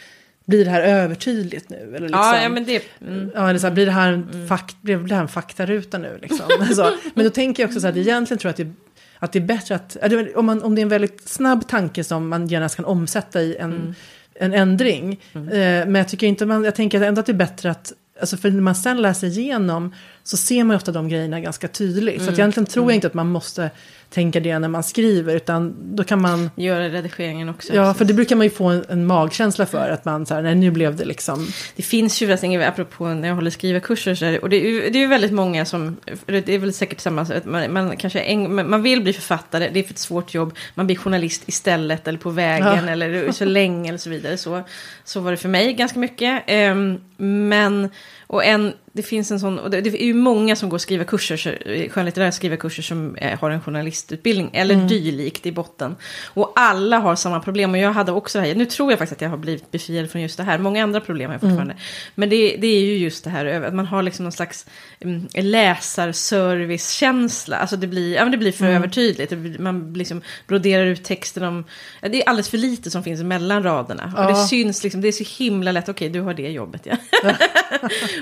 blir 0.47 0.65
det 0.65 0.71
här 0.71 0.83
övertydligt 0.83 1.71
nu? 1.71 1.77
Eller 1.77 2.01
liksom, 2.01 2.21
ja, 2.21 2.43
ja, 2.43 2.49
men 2.49 2.65
det... 2.65 2.83
Mm. 3.01 3.31
Ja, 3.35 3.49
eller 3.49 3.59
så 3.59 3.67
här, 3.67 3.75
blir, 3.75 3.87
det 3.87 3.93
här 3.93 4.13
en 4.13 4.29
mm. 4.33 4.49
fakt, 4.49 4.83
blir 4.83 4.97
det 4.97 5.15
här 5.15 5.23
en 5.23 5.29
faktaruta 5.29 5.99
nu? 5.99 6.19
Liksom? 6.23 6.47
alltså, 6.61 6.95
men 7.15 7.25
då 7.25 7.31
tänker 7.31 7.63
jag 7.63 7.69
också 7.69 7.81
så 7.81 7.87
här, 7.87 7.99
egentligen 7.99 8.39
tror 8.39 8.49
jag 8.49 8.51
att 8.51 8.57
det, 8.57 8.73
att 9.19 9.33
det 9.33 9.39
är 9.39 9.45
bättre 9.45 9.75
att... 9.75 9.97
Om, 10.35 10.47
man, 10.47 10.63
om 10.63 10.75
det 10.75 10.81
är 10.81 10.83
en 10.83 10.89
väldigt 10.89 11.29
snabb 11.29 11.69
tanke 11.69 12.05
som 12.05 12.29
man 12.29 12.47
genast 12.47 12.77
kan 12.77 12.85
omsätta 12.85 13.43
i 13.43 13.57
en, 13.57 13.73
mm. 13.73 13.95
en 14.35 14.55
ändring. 14.55 15.21
Mm. 15.33 15.49
Eh, 15.49 15.87
men 15.87 15.95
jag 15.95 16.09
tycker 16.09 16.27
inte 16.27 16.47
man... 16.47 16.65
Jag 16.65 16.75
tänker 16.75 17.01
ändå 17.01 17.21
att 17.21 17.27
det 17.27 17.33
är 17.33 17.35
bättre 17.35 17.71
att... 17.71 17.93
Alltså 18.21 18.37
för 18.37 18.51
när 18.51 18.61
man 18.61 18.75
sen 18.75 19.03
läser 19.03 19.27
igenom 19.27 19.95
så 20.23 20.37
ser 20.37 20.65
man 20.65 20.77
ofta 20.77 20.93
de 20.93 21.09
grejerna 21.09 21.41
ganska 21.41 21.69
tydligt. 21.69 22.17
Så 22.17 22.29
mm. 22.29 22.35
egentligen 22.35 22.67
tror 22.67 22.87
jag 22.87 22.95
inte 22.95 23.07
att 23.07 23.15
man 23.15 23.29
måste 23.29 23.71
tänka 24.11 24.41
det 24.41 24.59
när 24.59 24.69
man 24.69 24.83
skriver. 24.83 25.37
Utan 25.37 25.75
då 25.97 26.05
kan 26.05 26.21
man... 26.21 26.51
Göra 26.57 26.89
redigeringen 26.89 27.49
också. 27.49 27.75
Ja, 27.75 27.95
för 27.95 28.05
det 28.05 28.15
brukar 28.15 28.37
man 28.37 28.47
ju 28.47 28.51
få 28.51 28.65
en, 28.65 28.85
en 28.89 29.07
magkänsla 29.07 29.67
för. 29.67 29.91
Att 29.91 30.05
man 30.05 30.27
så 30.27 30.35
här, 30.35 30.43
nej 30.43 30.55
nu 30.55 30.71
blev 30.71 30.97
det 30.97 31.05
liksom. 31.05 31.49
Det 31.77 31.83
finns 31.83 32.23
ju 32.23 32.27
förresten, 32.27 32.63
apropå 32.63 33.07
när 33.07 33.29
jag 33.29 33.35
håller 33.35 33.51
skrivarkurser. 33.51 34.15
Så 34.15 34.25
här, 34.25 34.43
och 34.43 34.51
det 34.51 34.57
är 34.57 34.71
ju 34.71 34.91
det 34.91 35.03
är 35.03 35.09
väldigt 35.09 35.33
många 35.33 35.65
som, 35.65 35.97
det 36.27 36.49
är 36.49 36.59
väl 36.59 36.73
säkert 36.73 37.01
samma, 37.01 37.27
man, 37.45 37.73
man, 37.73 37.97
kanske 37.97 38.21
en, 38.21 38.71
man 38.71 38.83
vill 38.83 39.03
bli 39.03 39.13
författare, 39.13 39.71
det 39.73 39.81
är 39.81 39.85
för 39.85 39.93
ett 39.93 39.99
svårt 39.99 40.35
jobb. 40.35 40.57
Man 40.75 40.87
blir 40.87 40.97
journalist 40.97 41.43
istället 41.47 42.09
eller 42.09 42.19
på 42.19 42.31
vägen 42.31 42.85
ja. 42.87 42.91
eller 42.91 43.33
så 43.33 43.45
länge 43.45 43.89
eller 43.89 43.99
så 43.99 44.11
vidare. 44.11 44.37
Så, 44.37 44.63
så 45.05 45.21
var 45.21 45.31
det 45.31 45.37
för 45.37 45.49
mig 45.49 45.73
ganska 45.73 45.99
mycket. 45.99 46.43
Um, 46.51 47.01
men, 47.49 47.91
och 48.27 48.45
en 48.45 48.73
det 48.97 49.03
finns 49.03 49.31
en 49.31 49.41
sån, 49.41 49.59
och 49.59 49.71
det, 49.71 49.81
det 49.81 50.03
är 50.03 50.07
ju 50.07 50.15
många 50.15 50.57
som 50.57 50.69
går 50.69 50.79
skrivarkurser, 50.79 51.89
skönlitterära 51.89 52.33
skrivarkurser 52.33 52.83
som 52.83 53.17
är, 53.21 53.37
har 53.37 53.51
en 53.51 53.61
journalistutbildning 53.61 54.51
eller 54.53 54.75
mm. 54.75 54.89
dylikt 54.89 55.47
i 55.47 55.53
botten. 55.53 55.97
Och 56.25 56.53
alla 56.57 56.99
har 56.99 57.17
samma 57.17 57.41
problem 57.41 57.71
och 57.71 57.79
jag 57.79 57.93
hade 57.93 58.13
också 58.13 58.41
det 58.41 58.47
här, 58.47 58.55
nu 58.55 58.67
tror 58.67 58.93
jag 58.93 58.99
faktiskt 58.99 59.19
att 59.19 59.23
jag 59.23 59.29
har 59.29 59.37
blivit 59.37 59.71
befriad 59.71 60.11
från 60.11 60.23
just 60.23 60.37
det 60.37 60.43
här, 60.43 60.59
många 60.59 60.83
andra 60.83 61.01
problem 61.01 61.29
har 61.29 61.35
jag 61.35 61.41
fortfarande. 61.41 61.73
Mm. 61.73 61.85
Men 62.15 62.29
det, 62.29 62.57
det, 62.57 62.67
är 62.67 62.81
ju 62.81 62.99
just 62.99 63.25
det 63.25 63.31
här 63.31 63.47
att 63.47 63.75
man 63.75 63.87
har 63.87 64.03
liksom 64.03 64.23
någon 64.23 64.33
slags 64.33 64.67
um, 65.01 65.29
läsarservicekänsla, 65.35 67.57
alltså 67.57 67.77
det 67.77 67.87
blir, 67.87 68.15
ja, 68.15 68.23
men 68.23 68.33
det 68.33 68.39
blir 68.39 68.53
för 68.53 68.65
mm. 68.65 68.77
övertydligt, 68.77 69.61
man 69.61 69.93
liksom 69.93 70.23
broderar 70.47 70.87
ut 70.87 71.05
texten 71.05 71.43
om, 71.43 71.65
det 72.01 72.23
är 72.23 72.29
alldeles 72.29 72.49
för 72.49 72.59
lite 72.59 72.91
som 72.91 73.03
finns 73.03 73.23
mellan 73.23 73.63
raderna. 73.63 74.13
Ja. 74.17 74.23
Och 74.23 74.29
det 74.33 74.39
syns 74.39 74.85
liksom, 74.85 75.01
det 75.01 75.09
är 75.09 75.13
så 75.13 75.25
himla 75.39 75.73
lätt, 75.73 75.89
okej 75.89 76.11
okay, 76.11 76.21
du 76.21 76.23
har 76.25 76.35
det 76.35 76.51
jobbet 76.51 76.87
ja. 76.87 76.97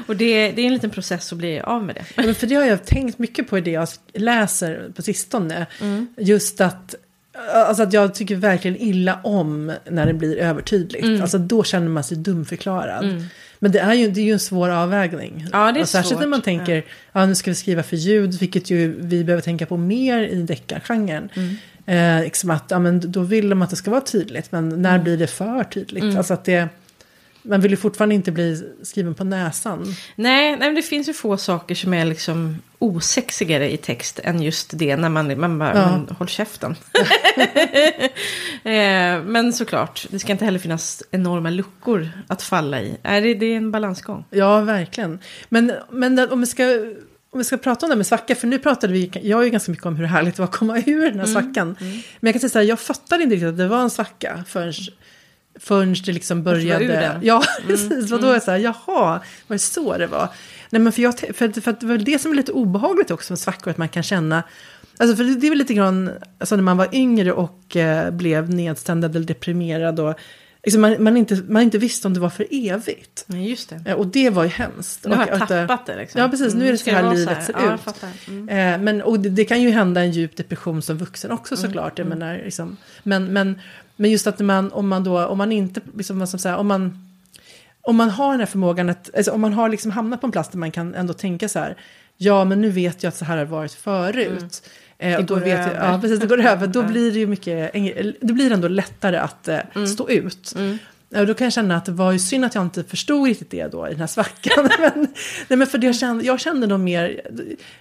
och 0.06 0.16
det, 0.16 0.52
det 0.52 0.63
är 0.64 0.66
en 0.66 0.74
liten 0.74 0.90
process 0.90 1.32
att 1.32 1.38
bli 1.38 1.60
av 1.60 1.84
med 1.84 1.94
det. 1.94 2.22
Men 2.22 2.34
för 2.34 2.46
det 2.46 2.54
har 2.54 2.64
jag 2.64 2.84
tänkt 2.84 3.18
mycket 3.18 3.50
på 3.50 3.58
i 3.58 3.60
det 3.60 3.70
jag 3.70 3.88
läser 4.14 4.92
på 4.96 5.02
sistone. 5.02 5.66
Mm. 5.80 6.06
Just 6.16 6.60
att 6.60 6.94
Alltså 7.54 7.82
att 7.82 7.92
jag 7.92 8.14
tycker 8.14 8.36
verkligen 8.36 8.76
illa 8.76 9.20
om 9.24 9.72
när 9.90 10.06
det 10.06 10.14
blir 10.14 10.36
övertydligt. 10.36 11.04
Mm. 11.04 11.22
Alltså 11.22 11.38
då 11.38 11.64
känner 11.64 11.88
man 11.88 12.04
sig 12.04 12.16
dumförklarad. 12.16 13.04
Mm. 13.04 13.24
Men 13.58 13.72
det 13.72 13.78
är, 13.78 13.94
ju, 13.94 14.10
det 14.10 14.20
är 14.20 14.24
ju 14.24 14.32
en 14.32 14.38
svår 14.38 14.68
avvägning. 14.68 15.46
Ja, 15.52 15.72
det 15.72 15.80
är 15.80 15.84
Särskilt 15.84 16.08
svårt. 16.08 16.20
när 16.20 16.26
man 16.26 16.42
tänker, 16.42 16.76
ja. 16.76 16.82
ja. 17.12 17.26
nu 17.26 17.34
ska 17.34 17.50
vi 17.50 17.54
skriva 17.54 17.82
för 17.82 17.96
ljud, 17.96 18.34
vilket 18.34 18.70
ju 18.70 19.00
vi 19.00 19.24
behöver 19.24 19.42
tänka 19.42 19.66
på 19.66 19.76
mer 19.76 20.22
i 20.22 20.42
deckargenren. 20.42 21.28
Mm. 21.34 21.56
Eh, 21.86 22.24
liksom 22.24 22.50
att, 22.50 22.64
ja, 22.68 22.78
men 22.78 23.12
då 23.12 23.20
vill 23.20 23.48
de 23.48 23.62
att 23.62 23.70
det 23.70 23.76
ska 23.76 23.90
vara 23.90 24.00
tydligt, 24.00 24.52
men 24.52 24.82
när 24.82 24.94
mm. 24.94 25.04
blir 25.04 25.16
det 25.16 25.26
för 25.26 25.64
tydligt? 25.64 26.02
Mm. 26.02 26.16
Alltså 26.16 26.34
att 26.34 26.44
det 26.44 26.68
man 27.44 27.60
vill 27.60 27.70
ju 27.70 27.76
fortfarande 27.76 28.14
inte 28.14 28.32
bli 28.32 28.72
skriven 28.82 29.14
på 29.14 29.24
näsan. 29.24 29.94
Nej, 30.16 30.50
nej 30.50 30.58
men 30.58 30.74
det 30.74 30.82
finns 30.82 31.08
ju 31.08 31.12
få 31.12 31.36
saker 31.36 31.74
som 31.74 31.94
är 31.94 32.04
liksom 32.04 32.58
osexigare 32.78 33.72
i 33.72 33.76
text 33.76 34.20
än 34.22 34.42
just 34.42 34.70
det 34.78 34.96
när 34.96 35.08
man, 35.08 35.40
man 35.40 35.58
bara, 35.58 35.74
ja. 35.74 35.90
men, 35.90 36.16
håll 36.16 36.28
käften. 36.28 36.76
eh, 38.64 39.22
men 39.22 39.52
såklart, 39.52 40.06
det 40.10 40.18
ska 40.18 40.32
inte 40.32 40.44
heller 40.44 40.58
finnas 40.58 41.02
enorma 41.10 41.50
luckor 41.50 42.10
att 42.26 42.42
falla 42.42 42.80
i. 42.80 42.96
Är 43.02 43.20
det, 43.20 43.34
det 43.34 43.46
är 43.46 43.56
en 43.56 43.70
balansgång. 43.70 44.24
Ja, 44.30 44.60
verkligen. 44.60 45.18
Men, 45.48 45.72
men 45.90 46.18
om 46.30 46.40
vi 46.40 46.46
ska 46.46 46.64
om 47.30 47.38
vi 47.38 47.44
ska 47.44 47.56
prata 47.56 47.86
om 47.86 47.90
det 47.90 47.96
med 47.96 48.06
svacka, 48.06 48.34
för 48.34 48.46
nu 48.46 48.58
pratade 48.58 48.92
vi, 48.92 49.10
jag 49.22 49.36
har 49.36 49.44
ju 49.44 49.50
ganska 49.50 49.70
mycket 49.70 49.86
om 49.86 49.96
hur 49.96 50.04
härligt 50.04 50.36
det 50.36 50.42
var 50.42 50.48
att 50.48 50.56
komma 50.56 50.78
ur 50.78 51.10
den 51.10 51.20
här 51.20 51.26
mm, 51.26 51.26
svackan. 51.26 51.76
Mm. 51.80 51.92
Men 52.20 52.32
jag 52.32 52.34
kan 52.34 52.40
säga 52.40 52.50
så 52.50 52.58
här, 52.58 52.66
jag 52.66 52.80
fattade 52.80 53.22
inte 53.22 53.34
riktigt 53.34 53.48
att 53.48 53.56
det 53.56 53.68
var 53.68 53.82
en 53.82 53.90
svacka 53.90 54.44
förrän 54.46 54.72
Förrän 55.60 55.94
det 56.04 56.12
liksom 56.12 56.42
började. 56.42 57.20
Ja, 57.22 57.42
mm. 57.58 57.66
precis. 57.68 58.12
Och 58.12 58.20
då 58.20 58.28
är 58.28 58.32
jag 58.32 58.42
så 58.42 58.50
här, 58.50 58.58
jaha, 58.58 59.20
var 59.46 59.54
det 59.54 59.58
så 59.58 59.98
det 59.98 60.06
var? 60.06 60.28
Nej, 60.70 60.82
men 60.82 60.92
för, 60.92 61.02
jag, 61.02 61.18
för, 61.18 61.60
för 61.60 61.76
det 61.80 61.86
var 61.86 61.98
det 61.98 62.18
som 62.18 62.32
är 62.32 62.36
lite 62.36 62.52
obehagligt 62.52 63.10
också 63.10 63.32
med 63.32 63.38
svackor, 63.38 63.70
att 63.70 63.78
man 63.78 63.88
kan 63.88 64.02
känna 64.02 64.42
Alltså 64.98 65.16
för 65.16 65.24
det 65.24 65.46
är 65.46 65.50
väl 65.50 65.58
lite 65.58 65.74
grann, 65.74 66.10
alltså 66.38 66.56
när 66.56 66.62
man 66.62 66.76
var 66.76 66.94
yngre 66.94 67.32
och 67.32 67.76
eh, 67.76 68.10
blev 68.10 68.50
nedstämd 68.50 69.04
eller 69.04 69.20
deprimerad 69.20 70.00
och 70.00 70.14
liksom 70.64 70.80
man, 70.80 71.02
man, 71.02 71.16
inte, 71.16 71.42
man 71.48 71.62
inte 71.62 71.78
visste 71.78 72.08
om 72.08 72.14
det 72.14 72.20
var 72.20 72.30
för 72.30 72.46
evigt. 72.50 73.24
Nej, 73.26 73.50
just 73.50 73.68
det. 73.68 73.82
Eh, 73.86 73.94
och 73.94 74.06
det 74.06 74.30
var 74.30 74.44
ju 74.44 74.50
hemskt. 74.50 75.04
Nu 75.04 75.14
har 75.14 75.26
jag 75.26 75.48
tappat 75.48 75.86
det 75.86 75.96
liksom. 75.96 76.20
Ja, 76.20 76.28
precis. 76.28 76.46
Mm, 76.46 76.58
nu 76.58 76.68
är 76.68 76.72
det 76.72 76.78
så 76.78 76.90
här 76.90 77.02
det 77.02 77.14
livet 77.14 77.44
ser 77.44 77.52
ja, 77.52 77.74
ut. 77.74 78.28
Mm. 78.28 78.48
Eh, 78.48 78.80
men, 78.84 79.02
och 79.02 79.20
det, 79.20 79.28
det, 79.28 79.44
kan 79.44 79.62
ju 79.62 79.70
hända 79.70 80.00
en 80.00 80.12
djup 80.12 80.36
depression 80.36 80.82
som 80.82 80.98
vuxen 80.98 81.30
också 81.30 81.54
mm, 81.54 81.66
såklart. 81.66 81.98
Mm. 81.98 82.18
menar, 82.18 82.42
liksom, 82.44 82.76
men, 83.02 83.32
men, 83.32 83.60
men 83.96 84.10
just 84.10 84.26
att 84.26 84.38
man, 84.38 84.72
om 84.72 84.88
man 84.88 85.04
då, 85.04 85.26
om 85.26 85.38
man 85.38 85.52
inte, 85.52 85.80
liksom, 85.96 86.26
som 86.26 86.38
säga, 86.38 86.56
om 86.56 86.66
man, 86.66 87.08
om 87.80 87.96
man 87.96 88.10
har 88.10 88.30
den 88.30 88.40
här 88.40 88.46
förmågan 88.46 88.90
att, 88.90 89.10
alltså, 89.16 89.32
om 89.32 89.40
man 89.40 89.52
har 89.52 89.68
liksom 89.68 89.90
hamnat 89.90 90.20
på 90.20 90.26
en 90.26 90.32
plats 90.32 90.48
där 90.48 90.58
man 90.58 90.70
kan 90.70 90.94
ändå 90.94 91.12
tänka 91.12 91.48
så 91.48 91.58
här, 91.58 91.76
ja 92.16 92.44
men 92.44 92.60
nu 92.60 92.70
vet 92.70 93.02
jag 93.02 93.08
att 93.08 93.16
så 93.16 93.24
här 93.24 93.36
har 93.36 93.44
varit 93.44 93.72
förut. 93.72 94.62
Mm. 94.98 95.20
Eh, 95.20 95.26
går 95.26 95.36
vet 95.36 95.58
över. 95.58 95.74
Jag, 95.74 95.94
ja, 95.94 96.00
precis, 96.00 96.20
det 96.20 96.26
går 96.26 96.40
över. 96.46 96.66
Då 96.66 96.82
blir 96.82 97.12
det 97.12 97.18
ju 97.18 97.26
mycket, 97.26 97.72
det 98.20 98.32
blir 98.32 98.52
ändå 98.52 98.68
lättare 98.68 99.16
att 99.16 99.48
eh, 99.48 99.60
mm. 99.74 99.86
stå 99.86 100.08
ut. 100.10 100.52
Mm. 100.56 100.78
Och 101.20 101.26
då 101.26 101.34
kan 101.34 101.44
jag 101.44 101.52
känna 101.52 101.76
att 101.76 101.84
det 101.84 101.92
var 101.92 102.12
ju 102.12 102.18
synd 102.18 102.44
att 102.44 102.54
jag 102.54 102.64
inte 102.64 102.84
förstod 102.84 103.26
riktigt 103.26 103.50
det 103.50 103.72
då 103.72 103.86
i 103.86 103.90
den 103.90 104.00
här 104.00 104.06
svackan. 104.06 104.68
men, 104.80 105.08
nej, 105.48 105.56
men 105.56 105.66
för 105.66 105.84
jag, 105.84 105.94
kände, 105.94 106.24
jag 106.24 106.40
kände 106.40 106.66
nog 106.66 106.80
mer, 106.80 107.20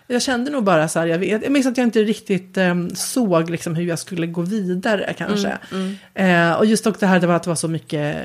jag 0.07 0.21
kände 0.21 0.51
nog 0.51 0.63
bara 0.63 0.87
så 0.87 0.99
här, 0.99 1.07
jag, 1.07 1.19
vet, 1.19 1.43
jag 1.43 1.51
minns 1.51 1.67
att 1.67 1.77
jag 1.77 1.87
inte 1.87 1.99
riktigt 1.99 2.57
um, 2.57 2.95
såg 2.95 3.49
liksom 3.49 3.75
hur 3.75 3.83
jag 3.83 3.99
skulle 3.99 4.27
gå 4.27 4.41
vidare 4.41 5.13
kanske. 5.17 5.57
Mm, 5.71 5.95
mm. 6.13 6.51
Uh, 6.51 6.57
och 6.57 6.65
just 6.65 6.87
också 6.87 6.99
det 6.99 7.07
här 7.07 7.19
det 7.19 7.27
var 7.27 7.35
att 7.35 7.43
det 7.43 7.49
var 7.49 7.55
så 7.55 7.67
mycket, 7.67 8.15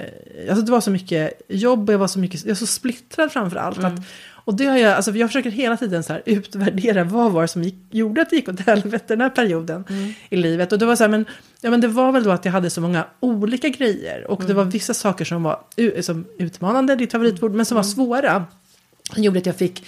alltså 0.49 0.65
det 0.65 0.73
var 0.73 0.81
så 0.81 0.91
mycket 0.91 1.41
jobb 1.49 1.89
och 1.89 1.95
jag 1.95 1.99
var 1.99 2.09
så 2.09 2.19
mycket, 2.19 2.45
jag 2.45 2.51
var 2.51 2.55
så 2.55 2.67
splittrad 2.67 3.33
framför 3.33 3.57
allt. 3.57 3.79
Mm. 3.79 3.95
Att, 3.95 4.01
och 4.49 4.55
det 4.55 4.67
har 4.67 4.77
jag, 4.77 4.93
alltså 4.93 5.11
jag 5.11 5.29
försöker 5.29 5.51
hela 5.51 5.77
tiden 5.77 6.03
så 6.03 6.13
här 6.13 6.23
utvärdera 6.27 7.05
vad 7.05 7.33
var 7.33 7.43
det 7.43 7.49
som 7.49 7.63
gick, 7.63 7.75
gjorde 7.91 8.23
att 8.23 8.31
det 8.31 8.37
gick 8.37 8.49
åt 8.49 8.61
helvete 8.61 9.05
den 9.07 9.21
här 9.21 9.31
perioden 9.31 9.85
mm. 9.89 10.13
i 10.31 10.37
livet. 10.37 10.73
Och 10.73 10.79
det 10.79 10.87
var 10.87 10.97
så 10.97 11.05
här, 11.05 11.09
men, 11.09 11.25
ja, 11.61 11.71
men 11.71 11.81
det 11.81 11.89
var 11.89 12.13
väl 12.13 12.25
då 12.25 12.31
att 12.31 12.45
jag 12.45 12.53
hade 12.53 12.71
så 12.71 12.81
många 12.81 13.05
olika 13.21 13.69
grejer. 13.69 14.31
Och 14.31 14.41
mm. 14.41 14.49
det 14.49 14.55
var 14.55 14.65
vissa 14.65 14.95
saker 14.95 15.25
som 15.25 15.43
var 15.43 15.61
som 16.03 16.27
utmanande, 16.39 16.97
ditt 16.97 17.13
favoritord, 17.13 17.55
men 17.55 17.67
som 17.67 17.75
var 17.75 17.83
mm. 17.83 17.91
svåra. 17.91 18.45
Det 19.15 19.21
gjorde 19.21 19.39
att 19.39 19.47
jag 19.47 19.57
fick 19.57 19.87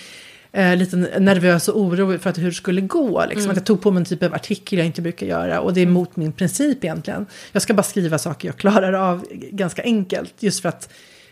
eh, 0.53 0.77
lite 0.77 0.97
nervös 0.97 1.69
och 1.69 1.81
oro 1.81 2.19
för 2.19 2.31
att 2.31 2.39
hur 2.39 2.45
det 2.45 2.53
skulle 2.53 2.81
gå. 2.81 3.25
Liksom. 3.25 3.41
Mm. 3.41 3.51
Att 3.51 3.57
jag 3.57 3.67
tog 3.67 3.81
på 3.81 3.91
mig 3.91 4.01
en 4.01 4.05
typ 4.05 4.23
av 4.23 4.35
artikel 4.35 4.79
jag 4.79 4.87
inte 4.87 5.03
brukar 5.03 5.27
göra. 5.27 5.61
Och 5.61 5.75
det 5.75 5.81
är 5.81 5.87
mot 5.87 6.17
min 6.17 6.33
princip 6.33 6.85
egentligen. 6.85 7.27
Jag 7.53 7.63
ska 7.63 7.75
bara 7.75 7.83
skriva 7.83 8.19
saker 8.19 8.49
jag 8.49 8.57
klarar 8.57 8.93
av 8.93 9.27
ganska 9.31 9.83
enkelt. 9.83 10.35
Just 10.41 10.63
för 10.63 10.69
att 10.69 10.89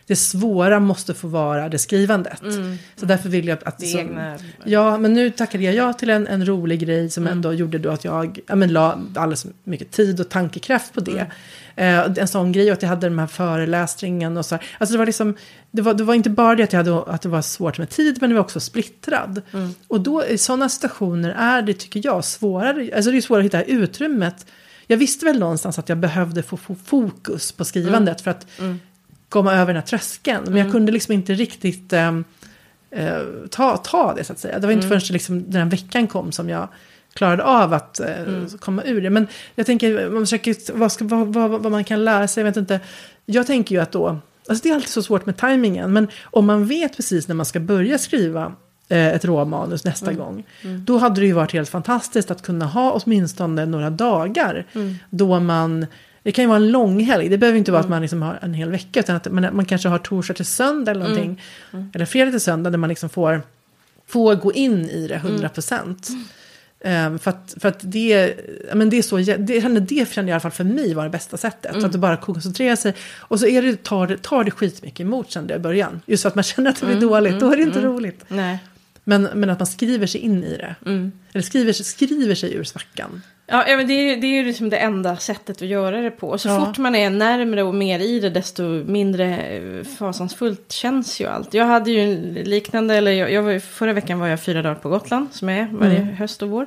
det 0.08 0.16
svåra 0.16 0.80
måste 0.80 1.14
få 1.14 1.28
vara 1.28 1.68
det 1.68 1.78
skrivandet. 1.78 2.42
Mm. 2.42 2.78
Så 2.96 3.06
därför 3.06 3.28
vill 3.28 3.48
jag 3.48 3.58
att... 3.64 3.78
Det 3.78 3.86
egna... 3.86 4.38
Ja, 4.64 4.98
men 4.98 5.14
nu 5.14 5.30
tackade 5.30 5.64
jag 5.64 5.74
ja 5.74 5.92
till 5.92 6.10
en, 6.10 6.26
en 6.26 6.46
rolig 6.46 6.80
grej 6.80 7.10
som 7.10 7.22
mm. 7.22 7.32
ändå 7.32 7.52
gjorde 7.52 7.78
då 7.78 7.90
att 7.90 8.04
jag 8.04 8.40
ja, 8.46 8.54
men, 8.54 8.72
la 8.72 8.98
alldeles 9.14 9.46
mycket 9.64 9.90
tid 9.90 10.20
och 10.20 10.28
tankekraft 10.28 10.94
på 10.94 11.00
det. 11.00 11.26
Mm. 11.76 12.10
Eh, 12.16 12.22
en 12.22 12.28
sån 12.28 12.52
grej 12.52 12.70
att 12.70 12.82
jag 12.82 12.88
hade 12.88 13.08
den 13.08 13.18
här 13.18 13.26
föreläsningen 13.26 14.36
och 14.36 14.46
så 14.46 14.54
här. 14.54 14.64
Alltså 14.78 14.92
det 14.92 14.98
var 14.98 15.06
liksom, 15.06 15.36
det 15.70 15.82
var, 15.82 15.94
det 15.94 16.04
var 16.04 16.14
inte 16.14 16.30
bara 16.30 16.54
det 16.54 16.62
att, 16.62 16.72
jag 16.72 16.84
hade, 16.84 17.02
att 17.02 17.22
det 17.22 17.28
var 17.28 17.42
svårt 17.42 17.78
med 17.78 17.90
tid, 17.90 18.18
men 18.20 18.30
det 18.30 18.34
var 18.34 18.42
också 18.42 18.60
splittrad. 18.60 19.42
Mm. 19.52 19.74
Och 19.88 20.00
då 20.00 20.24
i 20.24 20.38
sådana 20.38 20.68
situationer 20.68 21.30
är 21.30 21.62
det, 21.62 21.74
tycker 21.74 22.00
jag, 22.04 22.24
svårare, 22.24 22.90
alltså 22.96 23.10
det 23.10 23.16
är 23.16 23.20
svårare 23.20 23.40
att 23.40 23.46
hitta 23.46 23.62
utrymmet. 23.62 24.46
Jag 24.86 24.96
visste 24.96 25.26
väl 25.26 25.38
någonstans 25.38 25.78
att 25.78 25.88
jag 25.88 25.98
behövde 25.98 26.42
få, 26.42 26.56
få 26.56 26.74
fokus 26.74 27.52
på 27.52 27.64
skrivandet 27.64 28.20
mm. 28.20 28.24
för 28.24 28.30
att 28.30 28.58
mm 28.58 28.78
komma 29.28 29.52
över 29.54 29.66
den 29.66 29.82
här 29.82 29.86
tröskeln. 29.86 30.40
Men 30.44 30.52
mm. 30.52 30.64
jag 30.64 30.72
kunde 30.72 30.92
liksom 30.92 31.14
inte 31.14 31.34
riktigt 31.34 31.92
äh, 31.92 32.12
ta, 33.50 33.76
ta 33.76 34.14
det 34.14 34.24
så 34.24 34.32
att 34.32 34.38
säga. 34.38 34.58
Det 34.58 34.66
var 34.66 34.72
inte 34.72 34.86
mm. 34.86 35.00
förrän 35.00 35.12
liksom, 35.12 35.50
den 35.50 35.62
här 35.62 35.70
veckan 35.70 36.06
kom 36.06 36.32
som 36.32 36.48
jag 36.48 36.68
klarade 37.14 37.44
av 37.44 37.72
att 37.72 38.00
eh, 38.00 38.06
komma 38.60 38.82
ur 38.84 39.00
det. 39.00 39.10
Men 39.10 39.26
jag 39.54 39.66
tänker, 39.66 40.10
man 40.10 40.22
försöker, 40.22 40.72
vad, 40.72 40.92
ska, 40.92 41.04
vad, 41.04 41.26
vad, 41.26 41.50
vad 41.50 41.72
man 41.72 41.84
kan 41.84 42.04
lära 42.04 42.28
sig, 42.28 42.40
jag 42.40 42.44
vet 42.50 42.56
inte. 42.56 42.80
Jag 43.26 43.46
tänker 43.46 43.74
ju 43.74 43.80
att 43.80 43.92
då, 43.92 44.18
alltså 44.48 44.62
det 44.62 44.70
är 44.70 44.74
alltid 44.74 44.88
så 44.88 45.02
svårt 45.02 45.26
med 45.26 45.36
tajmingen, 45.36 45.92
men 45.92 46.08
om 46.22 46.46
man 46.46 46.66
vet 46.66 46.96
precis 46.96 47.28
när 47.28 47.34
man 47.34 47.46
ska 47.46 47.60
börja 47.60 47.98
skriva 47.98 48.52
eh, 48.88 49.08
ett 49.08 49.24
råmanus 49.24 49.84
nästa 49.84 50.12
gång. 50.12 50.46
Då 50.62 50.98
hade 50.98 51.20
det 51.20 51.26
ju 51.26 51.32
varit 51.32 51.52
helt 51.52 51.68
fantastiskt 51.68 52.30
att 52.30 52.42
kunna 52.42 52.64
ha 52.64 52.92
åtminstone 52.92 53.66
några 53.66 53.90
dagar. 53.90 54.66
Då 55.10 55.40
man, 55.40 55.86
det 56.22 56.32
kan 56.32 56.44
ju 56.44 56.48
vara 56.48 56.56
en 56.56 56.70
lång 56.70 57.00
helg, 57.00 57.28
det 57.28 57.38
behöver 57.38 57.58
inte 57.58 57.72
vara 57.72 57.80
att 57.80 57.88
man 57.88 58.02
liksom 58.02 58.22
har 58.22 58.38
en 58.42 58.54
hel 58.54 58.70
vecka. 58.70 59.00
Utan 59.00 59.16
att 59.16 59.32
man, 59.32 59.56
man 59.56 59.64
kanske 59.64 59.88
har 59.88 59.98
torsdag 59.98 60.34
till 60.34 60.46
söndag 60.46 60.90
eller 60.90 61.00
någonting. 61.00 61.42
Eller 61.94 62.04
fredag 62.04 62.30
till 62.30 62.40
söndag 62.40 62.70
där 62.70 62.78
man 62.78 62.88
liksom 62.88 63.08
får, 63.08 63.42
får 64.06 64.34
gå 64.34 64.52
in 64.52 64.90
i 64.90 65.08
det 65.08 65.14
100 65.14 65.48
procent. 65.48 66.08
Ehm, 66.80 67.18
för 67.18 67.30
att, 67.30 67.54
för 67.60 67.68
att 67.68 67.78
det, 67.80 68.34
men 68.74 68.90
det 68.90 68.98
är 68.98 69.02
så, 69.02 69.16
det, 69.16 69.36
det 69.78 70.12
kände 70.12 70.30
i 70.30 70.32
alla 70.32 70.40
fall 70.40 70.50
för 70.50 70.64
mig 70.64 70.94
var 70.94 71.04
det 71.04 71.10
bästa 71.10 71.36
sättet. 71.36 71.84
Att 71.84 71.92
du 71.92 71.98
bara 71.98 72.16
koncentrerar 72.16 72.76
sig. 72.76 72.94
Och 73.18 73.40
så 73.40 73.46
är 73.46 73.62
det, 73.62 73.82
tar, 73.82 74.06
det, 74.06 74.22
tar 74.22 74.44
det 74.44 74.50
skitmycket 74.50 75.00
emot 75.00 75.30
kände 75.30 75.54
jag 75.54 75.60
i 75.60 75.62
början. 75.62 76.00
Just 76.06 76.22
för 76.22 76.28
att 76.28 76.34
man 76.34 76.44
känner 76.44 76.70
att 76.70 76.80
det 76.80 76.86
blir 76.86 77.00
dåligt, 77.00 77.40
då 77.40 77.52
är 77.52 77.56
det 77.56 77.62
inte 77.62 77.80
roligt. 77.80 78.24
Nej. 78.28 78.58
Men, 79.04 79.22
men 79.22 79.50
att 79.50 79.58
man 79.58 79.66
skriver 79.66 80.06
sig 80.06 80.20
in 80.20 80.44
i 80.44 80.56
det. 80.56 80.74
Eller 81.32 81.42
skriver, 81.42 81.72
skriver 81.72 82.34
sig 82.34 82.54
ur 82.54 82.64
svackan. 82.64 83.22
Ja, 83.50 83.64
men 83.66 83.86
det 83.86 83.92
är, 83.94 84.16
det 84.16 84.26
är 84.26 84.34
ju 84.34 84.44
liksom 84.44 84.70
det 84.70 84.76
enda 84.76 85.16
sättet 85.16 85.62
att 85.62 85.68
göra 85.68 86.00
det 86.00 86.10
på. 86.10 86.38
Så 86.38 86.48
Ja. 86.48 86.64
fort 86.66 86.78
man 86.78 86.94
är 86.94 87.10
närmare 87.10 87.62
och 87.62 87.74
mer 87.74 87.98
i 87.98 88.20
det, 88.20 88.30
desto 88.30 88.62
mindre 88.62 89.36
eh, 89.36 89.84
fasansfullt 89.84 90.72
känns 90.72 91.20
ju 91.20 91.26
allt. 91.26 91.54
Jag 91.54 91.64
hade 91.64 91.90
ju 91.90 92.00
en 92.00 92.22
liknande, 92.34 92.94
eller 92.94 93.10
jag, 93.12 93.32
jag 93.32 93.42
var, 93.42 93.50
ju- 93.50 93.60
förra 93.60 93.92
veckan 93.92 94.18
var 94.18 94.26
jag 94.26 94.40
fyra 94.42 94.62
dagar 94.62 94.74
på 94.74 94.88
Gotland, 94.88 95.28
som 95.32 95.48
är 95.48 95.68
varje 95.72 96.00
höst 96.00 96.42
och 96.42 96.48
vår. 96.48 96.66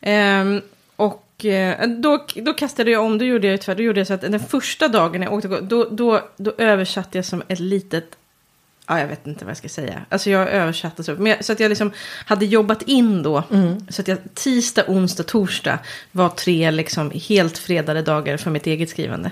Ehm, 0.00 0.60
och 0.96 1.44
eh, 1.44 1.88
då, 1.88 2.26
då 2.36 2.52
kastade 2.52 2.90
jag 2.90 3.04
om, 3.04 3.18
då 3.18 3.24
gjorde 3.24 3.46
jag, 3.46 3.60
tvär, 3.60 3.74
då 3.74 3.82
gjorde 3.82 4.00
jag 4.00 4.06
så 4.06 4.14
att 4.14 4.20
den 4.20 4.40
första 4.40 4.88
dagen 4.88 5.22
jag 5.22 5.32
åkte, 5.32 5.48
då, 5.48 5.84
då, 5.90 6.20
då 6.36 6.52
översatte 6.58 7.18
jag 7.18 7.24
som 7.24 7.42
ett 7.48 7.60
litet 7.60 8.04
Ja, 8.86 9.00
jag 9.00 9.06
vet 9.06 9.26
inte 9.26 9.44
vad 9.44 9.50
jag 9.50 9.56
ska 9.56 9.68
säga. 9.68 10.00
Alltså 10.08 10.30
jag 10.30 10.48
översatte 10.48 11.04
så. 11.04 11.12
Men 11.14 11.26
jag, 11.26 11.44
så 11.44 11.52
att 11.52 11.60
jag 11.60 11.68
liksom 11.68 11.90
hade 12.26 12.44
jobbat 12.46 12.82
in 12.82 13.22
då. 13.22 13.42
Så 13.88 14.00
att 14.02 14.08
jag 14.08 14.18
tisdag, 14.34 14.84
onsdag, 14.88 15.22
torsdag 15.22 15.78
var 16.12 16.28
tre 16.28 16.70
liksom 16.70 17.12
helt 17.28 17.58
fredade 17.58 18.02
dagar 18.02 18.36
för 18.36 18.50
mitt 18.50 18.66
eget 18.66 18.90
skrivande. 18.90 19.30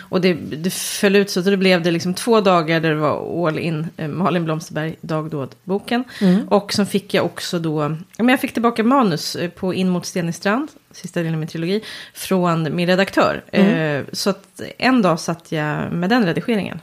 Och 0.00 0.20
det, 0.20 0.34
det 0.34 0.72
föll 0.72 1.16
ut 1.16 1.30
så 1.30 1.38
att 1.40 1.46
det 1.46 1.56
blev 1.56 1.82
det 1.82 1.90
liksom 1.90 2.14
två 2.14 2.40
dagar 2.40 2.80
där 2.80 2.88
det 2.90 2.96
var 2.96 3.46
all 3.48 3.58
in. 3.58 3.86
eh, 3.96 4.08
Malin 4.08 4.44
Blomsterberg, 4.44 4.96
dagdåd-boken. 5.00 6.04
Och 6.48 6.72
så 6.72 6.84
fick 6.84 7.14
jag 7.14 7.24
också 7.24 7.58
då, 7.58 7.88
men 8.16 8.28
jag 8.28 8.40
fick 8.40 8.52
tillbaka 8.52 8.84
manus 8.84 9.36
eh, 9.36 9.50
på 9.50 9.74
In 9.74 9.88
mot 9.88 10.06
Stenistrand. 10.06 10.68
Sista 10.90 11.20
delen 11.20 11.34
av 11.34 11.38
min 11.38 11.48
trilogi. 11.48 11.80
Från 12.14 12.76
min 12.76 12.86
redaktör. 12.86 13.44
Eh, 13.52 14.02
så 14.12 14.30
att 14.30 14.60
en 14.78 15.02
dag 15.02 15.20
satt 15.20 15.52
jag 15.52 15.92
med 15.92 16.10
den 16.10 16.26
redigeringen. 16.26 16.80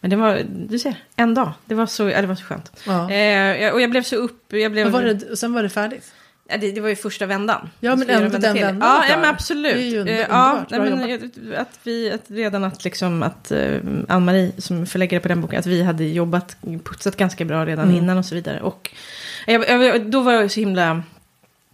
Men 0.00 0.10
det 0.10 0.16
var, 0.16 0.42
du 0.68 0.78
ser, 0.78 0.94
en 1.16 1.34
dag. 1.34 1.52
Det 1.64 1.74
var 1.74 1.86
så, 1.86 2.08
ja, 2.08 2.20
det 2.20 2.26
var 2.26 2.34
så 2.34 2.44
skönt. 2.44 2.72
Ja. 2.86 3.10
Eh, 3.10 3.72
och 3.72 3.80
jag 3.80 3.90
blev 3.90 4.02
så 4.02 4.16
upp... 4.16 4.52
Jag 4.52 4.72
blev, 4.72 4.88
var 4.90 5.02
det, 5.02 5.36
sen 5.36 5.52
var 5.52 5.62
det 5.62 5.68
färdigt. 5.68 6.12
ja, 6.48 6.56
det, 6.56 6.72
det 6.72 6.80
var 6.80 6.88
ju 6.88 6.96
första 6.96 7.26
vändan. 7.26 7.68
Ja, 7.80 7.96
men 7.96 8.10
ändå 8.10 8.38
den 8.38 8.54
till. 8.54 8.64
vändan 8.64 8.88
Ja, 8.88 9.04
ja, 9.08 9.16
men 9.16 9.30
absolut. 9.30 9.74
Det 9.74 9.80
är 9.82 9.90
ju 9.90 9.98
under- 10.00 10.12
Eh, 10.12 10.26
ja, 10.30 10.64
nej, 10.70 10.80
Bra 10.80 10.88
men, 10.96 11.56
att 11.56 11.78
vi, 11.82 12.10
att 12.12 12.22
redan 12.26 12.64
att 12.64 12.84
liksom 12.84 13.22
att 13.22 13.52
uh, 13.52 13.80
Ann-Marie 14.08 14.52
som 14.58 14.86
förläggare 14.86 15.20
på 15.20 15.28
den 15.28 15.40
boken, 15.40 15.58
att 15.58 15.66
vi 15.66 15.82
hade 15.82 16.04
jobbat, 16.04 16.56
putsat 16.84 17.16
ganska 17.16 17.44
bra 17.44 17.66
redan 17.66 17.84
Mm. 17.84 17.96
innan 17.96 18.18
och 18.18 18.24
så 18.24 18.34
vidare. 18.34 18.60
Och 18.60 18.90
jag, 19.46 19.68
jag, 19.68 20.10
då 20.10 20.20
var 20.20 20.32
jag 20.32 20.50
så 20.50 20.60
himla, 20.60 21.02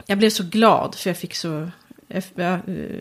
jag 0.06 0.18
blev 0.18 0.30
så 0.30 0.42
glad 0.44 0.94
för 0.94 1.10
jag 1.10 1.16
fick 1.16 1.34
så 1.34 1.70
jag, 2.34 2.58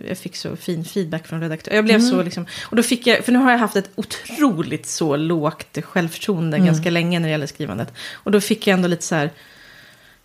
jag, 0.07 0.17
fick 0.17 0.35
så 0.35 0.55
fin 0.55 0.85
feedback 0.85 1.27
från 1.27 1.41
redaktören. 1.41 1.75
Jag 1.75 1.85
blev 1.85 1.97
Mm. 1.97 2.09
så 2.09 2.23
liksom, 2.23 2.45
och 2.65 2.75
då 2.75 2.83
fick 2.83 3.07
jag, 3.07 3.25
för 3.25 3.31
nu 3.31 3.39
har 3.39 3.51
jag 3.51 3.57
haft 3.57 3.75
ett 3.75 3.89
otroligt 3.95 4.85
så 4.85 5.15
lågt 5.15 5.77
självförtroende 5.83 6.57
Mm. 6.57 6.67
ganska 6.67 6.89
länge 6.89 7.19
när 7.19 7.27
det 7.27 7.31
gäller 7.31 7.47
skrivandet. 7.47 7.93
Och 8.13 8.31
då 8.31 8.41
fick 8.41 8.67
jag 8.67 8.73
ändå 8.73 8.87
lite 8.87 9.03
så 9.05 9.15
här, 9.15 9.31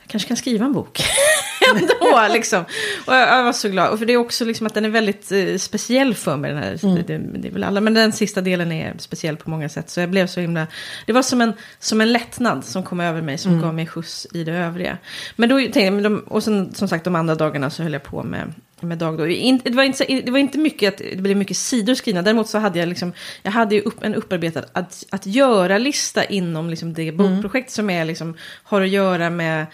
jag 0.03 0.11
kanske 0.11 0.29
kan 0.29 0.37
skriva 0.37 0.65
en 0.67 0.73
bok. 0.73 1.03
ändå 1.77 2.29
liksom. 2.35 2.65
Och 3.07 3.15
jag, 3.15 3.29
jag 3.39 3.45
var 3.45 3.53
så 3.53 3.69
glad. 3.69 3.91
Och 3.91 3.99
för 3.99 4.07
det 4.07 4.13
är 4.13 4.17
också 4.17 4.45
liksom 4.45 4.67
att 4.67 4.75
den 4.75 4.85
är 4.85 4.89
väldigt 4.89 5.33
eh, 5.33 5.57
speciell 5.57 6.15
för 6.15 6.37
mig. 6.37 6.51
Den 6.53 6.63
här, 6.63 6.85
Mm. 6.85 6.95
det, 7.07 7.19
det 7.41 7.49
är 7.49 7.53
väl 7.53 7.65
alla, 7.65 7.81
men 7.81 7.95
den 7.95 8.13
sista 8.13 8.41
delen 8.41 8.73
är 8.73 8.95
speciell 8.99 9.37
på 9.37 9.51
många 9.51 9.69
sätt. 9.69 9.91
Så 9.91 10.01
jag 10.01 10.11
blev 10.11 10.27
så 10.27 10.41
himla, 10.41 10.67
det 11.07 11.13
var 11.13 11.23
som 11.23 11.41
en, 11.41 11.53
som 11.79 12.01
en 12.01 12.13
lättnad 12.13 12.65
som 12.65 12.83
kom 12.83 13.01
över 13.01 13.23
mig. 13.23 13.39
Som 13.39 13.61
gav 13.61 13.75
mig 13.75 13.87
skjuts 13.87 14.27
i 14.33 14.45
det 14.45 14.53
övriga. 14.53 14.99
Men 15.37 15.49
då 15.49 15.57
tänkte 15.59 15.81
jag, 15.81 16.33
och 16.33 16.43
sen 16.45 16.75
som 16.75 16.89
sagt 16.89 17.05
de 17.05 17.15
andra 17.15 17.35
dagarna 17.35 17.71
så 17.71 17.83
höll 17.83 17.93
jag 17.93 18.03
på 18.03 18.23
med 18.23 18.53
med 18.81 18.99
dag 18.99 19.19
då. 19.19 19.25
Det, 19.25 19.75
var 19.75 19.83
inte, 19.83 20.05
det 20.05 20.31
var 20.31 20.39
inte 20.39 20.59
mycket 20.59 20.95
att 20.95 20.99
det 20.99 21.23
blev 21.23 21.37
mycket 21.37 21.57
sidor 21.57 21.95
skrivna. 21.95 22.23
Däremot 22.23 22.49
så 22.49 22.59
hade 22.59 22.79
jag 22.79 22.89
liksom, 22.89 23.13
jag 23.43 23.53
hade 23.53 23.75
ju 23.75 23.81
upp, 23.81 24.03
en 24.03 24.15
upparbetad 24.15 24.65
att, 24.73 25.05
att 25.11 25.27
göra-lista 25.27 26.25
inom 26.25 26.71
liksom 26.71 26.95
det 26.95 27.13
bokprojekt 27.13 27.71
som 27.71 27.91
är 27.91 28.05
liksom, 28.05 28.37
har 28.63 28.81
att 28.81 28.89
göra 28.89 29.31
med 29.31 29.67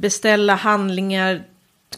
beställa 0.00 0.54
handlingar, 0.54 1.42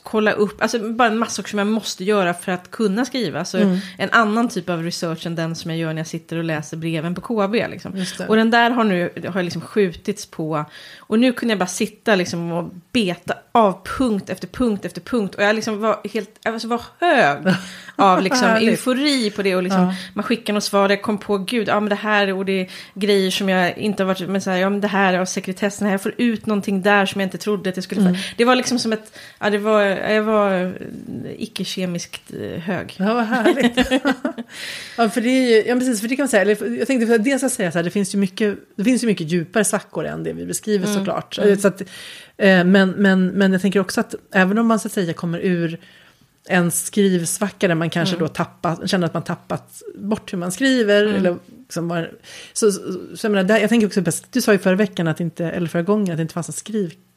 kolla 0.02 0.32
upp, 0.32 0.62
alltså 0.62 0.78
bara 0.78 1.08
en 1.08 1.18
massa 1.18 1.32
saker 1.32 1.50
som 1.50 1.58
jag 1.58 1.68
måste 1.68 2.04
göra 2.04 2.34
för 2.34 2.52
att 2.52 2.70
kunna 2.70 3.04
skriva. 3.04 3.38
Alltså 3.38 3.58
en 3.98 4.10
annan 4.10 4.48
typ 4.48 4.68
av 4.68 4.82
research 4.82 5.26
än 5.26 5.34
den 5.34 5.56
som 5.56 5.70
jag 5.70 5.80
gör 5.80 5.92
när 5.92 6.00
jag 6.00 6.06
sitter 6.06 6.36
och 6.36 6.44
läser 6.44 6.76
breven 6.76 7.14
på 7.14 7.20
KB. 7.20 7.54
Liksom. 7.70 8.04
Och 8.28 8.36
den 8.36 8.50
där 8.50 8.70
har 8.70 8.84
nu 8.84 9.10
har 9.28 9.42
liksom 9.42 9.60
skjutits 9.60 10.26
på. 10.26 10.64
Och 11.12 11.18
nu 11.18 11.32
kunde 11.32 11.52
jag 11.52 11.58
bara 11.58 11.66
sitta 11.66 12.14
liksom 12.14 12.52
och 12.52 12.70
beta 12.92 13.34
av 13.52 13.86
punkt 13.98 14.30
efter 14.30 14.48
punkt 14.48 14.84
efter 14.84 15.00
punkt. 15.00 15.34
Och 15.34 15.42
jag 15.42 15.56
liksom 15.56 15.80
var 15.80 16.00
helt, 16.12 16.30
jag 16.42 16.54
alltså 16.54 16.68
var 16.68 16.82
hög 17.00 17.54
av 17.96 18.22
liksom 18.22 18.48
eufori 18.48 19.30
på 19.30 19.42
det. 19.42 19.56
Och 19.56 19.62
liksom, 19.62 19.80
Ja. 19.82 19.94
man 20.14 20.24
skickar 20.24 20.52
något 20.52 20.64
svar, 20.64 20.88
jag 20.88 21.02
kom 21.02 21.18
på, 21.18 21.38
gud, 21.38 21.68
ja 21.68 21.80
men 21.80 21.88
det 21.88 21.94
här 21.94 22.32
och 22.32 22.44
det 22.44 22.60
är 22.60 22.68
grejer 22.94 23.30
som 23.30 23.48
jag 23.48 23.78
inte 23.78 24.02
har 24.02 24.08
varit, 24.08 24.28
men 24.28 24.40
så 24.40 24.50
här, 24.50 24.58
ja 24.58 24.70
men 24.70 24.80
det 24.80 24.88
här 24.88 25.20
och 25.20 25.28
sekretessen, 25.28 25.86
här, 25.86 25.94
jag 25.94 26.02
får 26.02 26.14
ut 26.16 26.46
någonting 26.46 26.82
där 26.82 27.06
som 27.06 27.20
jag 27.20 27.26
inte 27.26 27.38
trodde 27.38 27.70
att 27.70 27.76
jag 27.76 27.84
skulle 27.84 28.00
få. 28.00 28.16
Det 28.36 28.44
var 28.44 28.56
liksom 28.56 28.78
som 28.78 28.92
ett, 28.92 29.18
ja 29.38 29.50
det 29.50 29.58
var, 29.58 29.82
jag 29.82 30.22
var 30.22 30.74
icke-kemiskt 31.38 32.32
eh, 32.40 32.60
hög. 32.60 32.94
Ja, 32.98 33.14
vad 33.14 33.24
härligt. 33.24 33.76
ja, 34.96 35.08
för 35.08 35.20
det 35.20 35.28
är 35.28 35.50
ju, 35.50 35.68
ja, 35.68 35.74
precis, 35.74 36.00
för 36.00 36.08
det 36.08 36.16
kan 36.16 36.22
man 36.22 36.28
säga. 36.28 36.42
Eller, 36.42 36.78
jag 36.78 36.86
tänkte, 36.86 37.18
dels 37.18 37.38
ska 37.38 37.44
jag 37.44 37.52
säga 37.52 37.72
så 37.72 37.78
här, 37.78 37.82
det 37.82 37.90
finns 37.90 38.14
ju 38.14 38.18
mycket, 38.18 38.58
det 38.76 38.84
finns 38.84 39.02
ju 39.02 39.06
mycket 39.06 39.30
djupare 39.30 39.64
svackor 39.64 40.04
än 40.06 40.24
det 40.24 40.32
vi 40.32 40.46
beskriver 40.46 40.86
såklart. 41.06 41.38
Så 41.60 41.68
att, 41.68 41.80
eh, 42.36 42.64
men, 42.64 42.90
men, 42.90 43.26
men 43.26 43.52
jag 43.52 43.62
tänker 43.62 43.80
också 43.80 44.00
att 44.00 44.14
även 44.32 44.58
om 44.58 44.66
man 44.66 44.78
så 44.80 44.88
att 44.88 44.92
säga 44.92 45.12
kommer 45.12 45.38
ur 45.38 45.78
en 46.48 46.70
skrivsvacka 46.70 47.68
där 47.68 47.74
man 47.74 47.90
kanske 47.90 48.16
då 48.16 48.28
tappat, 48.28 48.90
känner 48.90 49.06
att 49.06 49.14
man 49.14 49.22
tappat 49.24 49.82
bort 49.94 50.32
hur 50.32 50.38
man 50.38 50.52
skriver. 50.52 51.04
Eller 51.06 51.36
liksom 51.58 51.88
var, 51.88 52.10
så, 52.52 52.72
så, 52.72 52.80
så 53.16 53.26
jag, 53.26 53.30
menar, 53.32 53.44
det 53.44 53.52
här- 53.54 53.60
jag 53.60 53.68
tänker 53.68 53.86
också, 53.86 54.02
du 54.30 54.40
sa 54.40 54.52
ju 54.52 54.58
förra 54.58 54.74
veckan, 54.74 55.08
att 55.08 55.20
inte, 55.20 55.44
eller 55.44 55.66
förra 55.68 55.82
gången, 55.82 56.10
att 56.10 56.16
det 56.18 56.22
inte 56.22 56.34
fanns 56.34 56.48
en 56.48 56.52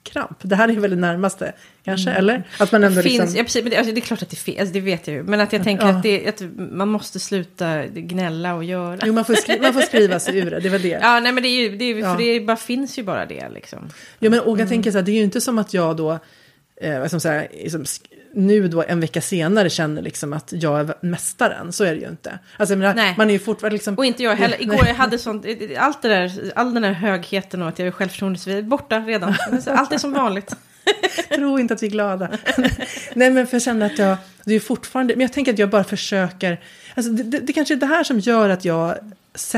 skrivkramp. 0.05 0.37
Det 0.41 0.55
här 0.55 0.69
är 0.69 0.73
väl 0.79 0.89
det 0.91 0.95
närmaste, 0.95 1.53
kanske, 1.85 2.11
eller? 2.11 2.43
Att 2.59 2.71
man 2.71 2.83
ändå 2.83 3.01
finns, 3.01 3.19
liksom... 3.19 3.37
ja, 3.37 3.43
precis, 3.43 3.63
men 3.63 3.71
det, 3.71 3.77
alltså, 3.77 3.93
det 3.93 3.99
är 3.99 4.01
klart 4.01 4.21
att 4.21 4.29
det 4.29 4.35
finns, 4.35 4.59
alltså, 4.59 4.73
det 4.73 4.79
vet 4.81 5.07
jag 5.07 5.15
ju. 5.15 5.23
Men 5.23 5.39
att 5.39 5.53
jag 5.53 5.63
tänker 5.63 5.85
Ja. 5.87 5.91
att, 5.97 6.03
det, 6.03 6.27
att 6.27 6.41
man 6.57 6.87
måste 6.87 7.19
sluta 7.19 7.85
gnälla 7.85 8.53
och 8.55 8.63
göra. 8.63 8.99
Jo, 9.05 9.13
man 9.13 9.25
får, 9.25 9.33
skri- 9.33 9.61
man 9.61 9.73
får 9.73 9.81
skriva 9.81 10.19
sig 10.19 10.37
ur 10.37 10.51
det, 10.51 10.59
det 10.59 10.67
är 10.67 10.71
väl 10.71 10.81
det. 10.81 10.89
Ja, 11.01 11.19
nej 11.19 11.31
men 11.31 11.43
det, 11.43 11.49
är 11.49 11.61
ju, 11.69 11.77
det, 11.77 11.85
är, 11.85 11.95
Ja. 11.99 12.11
för 12.15 12.23
det 12.23 12.39
bara, 12.39 12.57
finns 12.57 12.99
ju 12.99 13.03
bara 13.03 13.25
det 13.25 13.49
liksom. 13.49 13.89
Ja, 14.19 14.29
men 14.29 14.39
och 14.39 14.59
jag 14.59 14.69
tänker 14.69 14.91
så 14.91 14.97
här, 14.97 15.05
det 15.05 15.11
är 15.11 15.15
ju 15.15 15.23
inte 15.23 15.41
som 15.41 15.57
att 15.59 15.73
jag 15.73 15.97
då, 15.97 16.19
eh, 16.81 17.05
ska 17.05 17.15
man 17.15 17.21
säga, 17.21 17.47
liksom, 17.51 17.85
nu 18.33 18.67
då 18.67 18.83
en 18.87 18.99
vecka 18.99 19.21
senare 19.21 19.69
känner 19.69 20.01
liksom 20.01 20.33
att 20.33 20.53
jag 20.55 20.79
är 20.79 20.95
mästaren. 21.01 21.71
Så 21.71 21.83
är 21.83 21.95
det 21.95 22.01
ju 22.01 22.07
inte. 22.09 22.39
Alltså, 22.57 22.73
jag 22.73 22.79
menar, 22.79 23.17
man 23.17 23.29
är 23.29 23.33
ju 23.33 23.39
fortfarande 23.39 23.73
liksom... 23.73 23.95
Och 23.95 24.05
inte 24.05 24.23
jag 24.23 24.35
heller. 24.35 24.57
Nej. 24.57 24.63
Igår 24.75 24.87
jag 24.87 24.95
hade 24.95 25.17
sånt, 25.17 25.45
allt 25.77 26.01
det 26.01 26.07
där, 26.07 26.51
all 26.55 26.73
den 26.73 26.83
där 26.83 26.91
högheten 26.91 27.61
och 27.61 27.67
att 27.67 27.79
jag 27.79 27.87
är 27.87 27.91
självförtroende 27.91 28.39
så 28.39 28.49
vidare, 28.49 28.63
borta 28.63 28.99
redan. 28.99 29.35
Allt 29.67 29.91
är 29.91 29.97
som 29.97 30.13
vanligt. 30.13 30.55
Tro 31.35 31.59
inte 31.59 31.73
att 31.73 31.83
vi 31.83 31.87
är 31.87 31.91
glada. 31.91 32.29
Nej, 33.13 33.31
men 33.31 33.47
för 33.47 33.55
jag 33.55 33.61
känner 33.61 33.85
att 33.85 33.99
jag, 33.99 34.17
det 34.43 34.53
är 34.53 34.59
fortfarande, 34.59 35.15
men 35.15 35.21
jag 35.21 35.33
tänker 35.33 35.53
att 35.53 35.59
jag 35.59 35.69
bara 35.69 35.83
försöker, 35.83 36.61
alltså 36.95 37.11
det, 37.11 37.23
det, 37.23 37.39
det 37.39 37.53
kanske 37.53 37.73
är 37.73 37.75
det 37.75 37.85
här 37.85 38.03
som 38.03 38.19
gör 38.19 38.49
att 38.49 38.65
jag 38.65 38.97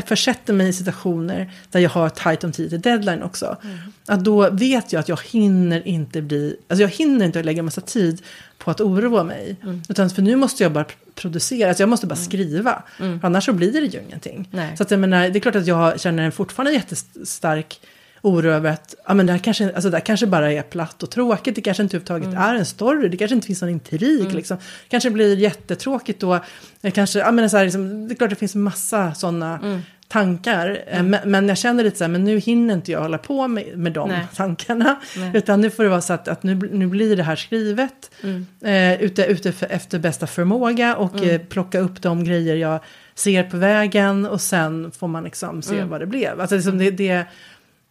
försätter 0.08 0.54
mig 0.54 0.68
i 0.70 0.74
situationer 0.74 1.52
där 1.72 1.80
jag 1.80 1.90
har 1.90 2.10
tajt 2.10 2.44
om 2.44 2.52
tid 2.52 2.70
till 2.70 2.82
deadline 2.82 3.24
också. 3.24 3.58
Att 4.06 4.24
då 4.24 4.50
vet 4.50 4.94
jag 4.94 5.00
att 5.00 5.10
jag 5.10 5.20
hinner 5.26 5.88
inte 5.88 6.22
bli, 6.22 6.56
alltså 6.68 6.82
jag 6.82 6.90
hinner 6.90 7.26
inte 7.26 7.44
lägga 7.44 7.64
massa 7.64 7.82
tid 7.82 8.22
på 8.58 8.72
att 8.72 8.82
oroa 8.82 9.24
mig. 9.24 9.56
Utan 9.90 10.10
för 10.10 10.22
nu 10.22 10.36
måste 10.36 10.64
jag 10.64 10.72
bara 10.72 10.84
pr- 10.84 10.94
producera, 11.16 11.70
alltså 11.70 11.84
jag 11.84 11.90
måste 11.90 12.08
bara 12.08 12.16
skriva. 12.16 12.84
För 12.98 13.26
annars 13.26 13.46
så 13.46 13.54
blir 13.54 13.72
det 13.72 13.80
ju 13.80 14.02
ingenting. 14.02 14.50
Nej. 14.52 14.78
Så 14.78 14.84
att 14.84 14.92
jag 14.92 15.00
menar, 15.00 15.30
det 15.30 15.38
är 15.38 15.40
klart 15.40 15.56
att 15.56 15.68
jag 15.68 16.00
känner 16.00 16.24
en 16.24 16.32
fortfarande 16.32 16.72
jättestark 16.74 17.80
oro 18.22 18.50
över 18.52 18.72
att 18.72 18.96
ja, 19.08 19.14
men 19.14 19.26
det, 19.26 19.32
här 19.32 19.40
kanske, 19.40 19.66
alltså 19.74 19.90
det 19.90 19.98
här 19.98 20.06
kanske 20.06 20.28
bara 20.28 20.52
är 20.54 20.62
platt 20.62 21.04
och 21.04 21.10
tråkigt. 21.12 21.56
Det 21.56 21.62
kanske 21.62 21.84
inte 21.84 21.98
överhuvudtaget 21.98 22.40
är 22.50 22.56
en 22.56 22.66
story. 22.66 23.10
Det 23.10 23.18
kanske 23.18 23.36
inte 23.36 23.48
finns 23.48 23.62
någon 23.62 23.72
intrig. 23.72 24.34
Liksom. 24.34 24.58
kanske 24.90 25.10
blir 25.10 25.38
jättetråkigt 25.38 26.20
då. 26.22 26.40
Det, 26.82 26.92
kanske, 26.92 27.20
ja, 27.20 27.32
men 27.32 27.50
så 27.50 27.58
här, 27.58 27.64
liksom, 27.64 28.08
det 28.08 28.14
är 28.14 28.16
klart 28.16 28.30
det 28.30 28.36
finns 28.36 28.56
massa 28.56 29.14
sådana 29.14 29.60
tankar. 30.08 30.80
Eh, 30.88 31.04
Men, 31.04 31.32
men 31.32 31.48
jag 31.48 31.58
känner 31.58 31.84
lite 31.84 31.98
så 31.98 32.04
här, 32.04 32.10
men 32.12 32.24
nu 32.24 32.38
hinner 32.40 32.74
inte 32.74 32.92
jag 32.92 33.02
hålla 33.02 33.18
på 33.18 33.48
med, 33.48 33.78
med 33.78 33.92
de 33.92 34.10
Nej. 34.10 34.28
tankarna. 34.36 34.96
Nej. 35.18 35.32
Utan 35.34 35.62
nu 35.62 35.70
får 35.70 35.84
det 35.84 35.90
vara 35.90 36.02
så 36.02 36.14
att, 36.14 36.28
att 36.28 36.44
nu, 36.44 36.56
nu 36.56 36.88
blir 36.88 37.16
det 37.16 37.24
här 37.24 37.36
skrivet. 37.36 38.12
Mm. 38.24 38.46
Eh, 38.62 39.02
ute 39.02 39.26
ute 39.26 39.52
för, 39.52 39.68
efter 39.72 40.00
bästa 40.00 40.28
förmåga 40.28 40.96
och 40.96 41.16
Mm. 41.18 41.30
eh, 41.30 41.42
plocka 41.42 41.80
upp 41.80 42.02
de 42.02 42.24
grejer 42.24 42.56
jag 42.56 42.80
ser 43.16 43.44
på 43.44 43.58
vägen. 43.58 44.26
Och 44.26 44.42
sen 44.42 44.92
får 44.92 45.08
man 45.08 45.24
liksom 45.24 45.62
se 45.62 45.76
Mm. 45.76 45.90
vad 45.90 46.00
det 46.00 46.06
blev. 46.06 46.42
Alltså 46.42 46.56
liksom 46.56 46.78
det, 46.78 46.92
det, 46.92 47.26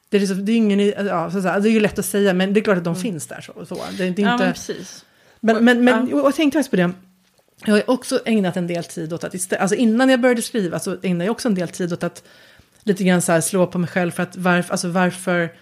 det, 0.08 0.16
är 0.16 0.20
liksom, 0.20 0.44
det 0.44 0.52
är 0.52 0.56
ingen, 0.56 1.06
ja, 1.06 1.30
så, 1.30 1.42
så, 1.42 1.48
det 1.48 1.68
är 1.68 1.72
ju 1.72 1.80
lätt 1.80 1.98
att 1.98 2.04
säga, 2.06 2.34
men 2.34 2.52
det 2.52 2.60
är 2.60 2.64
klart 2.64 2.78
att 2.78 2.84
de 2.84 2.96
finns 2.96 3.26
där. 3.26 3.40
Så, 3.40 3.66
så. 3.66 3.74
Det, 3.96 4.04
är 4.04 4.08
Mm. 4.08 4.24
Ja, 4.24 4.32
inte, 4.32 4.44
men 4.44 4.52
precis. 4.52 5.04
men, 5.40 5.64
men, 5.64 5.84
men 5.84 6.08
Ja. 6.10 6.16
jag 6.16 6.34
tänkte 6.34 6.58
faktiskt 6.58 6.70
på 6.70 6.76
det. 6.76 6.90
Jag 7.64 7.74
har 7.74 7.90
också 7.90 8.20
ägnat 8.24 8.56
en 8.56 8.66
del 8.66 8.84
tid 8.84 9.12
åt 9.12 9.24
att, 9.24 9.52
alltså 9.52 9.76
innan 9.76 10.08
jag 10.08 10.20
började 10.20 10.42
skriva 10.42 10.78
så 10.78 10.96
ägnade 11.02 11.24
jag 11.24 11.32
också 11.32 11.48
en 11.48 11.54
del 11.54 11.68
tid 11.68 11.92
åt 11.92 12.02
att 12.02 12.22
lite 12.82 13.04
grann 13.04 13.22
så 13.22 13.32
här 13.32 13.40
slå 13.40 13.66
på 13.66 13.78
mig 13.78 13.90
själv 13.90 14.10
för 14.10 14.22
att 14.22 14.36
varför, 14.36 14.72
alltså 14.72 14.88
varför, 14.88 15.52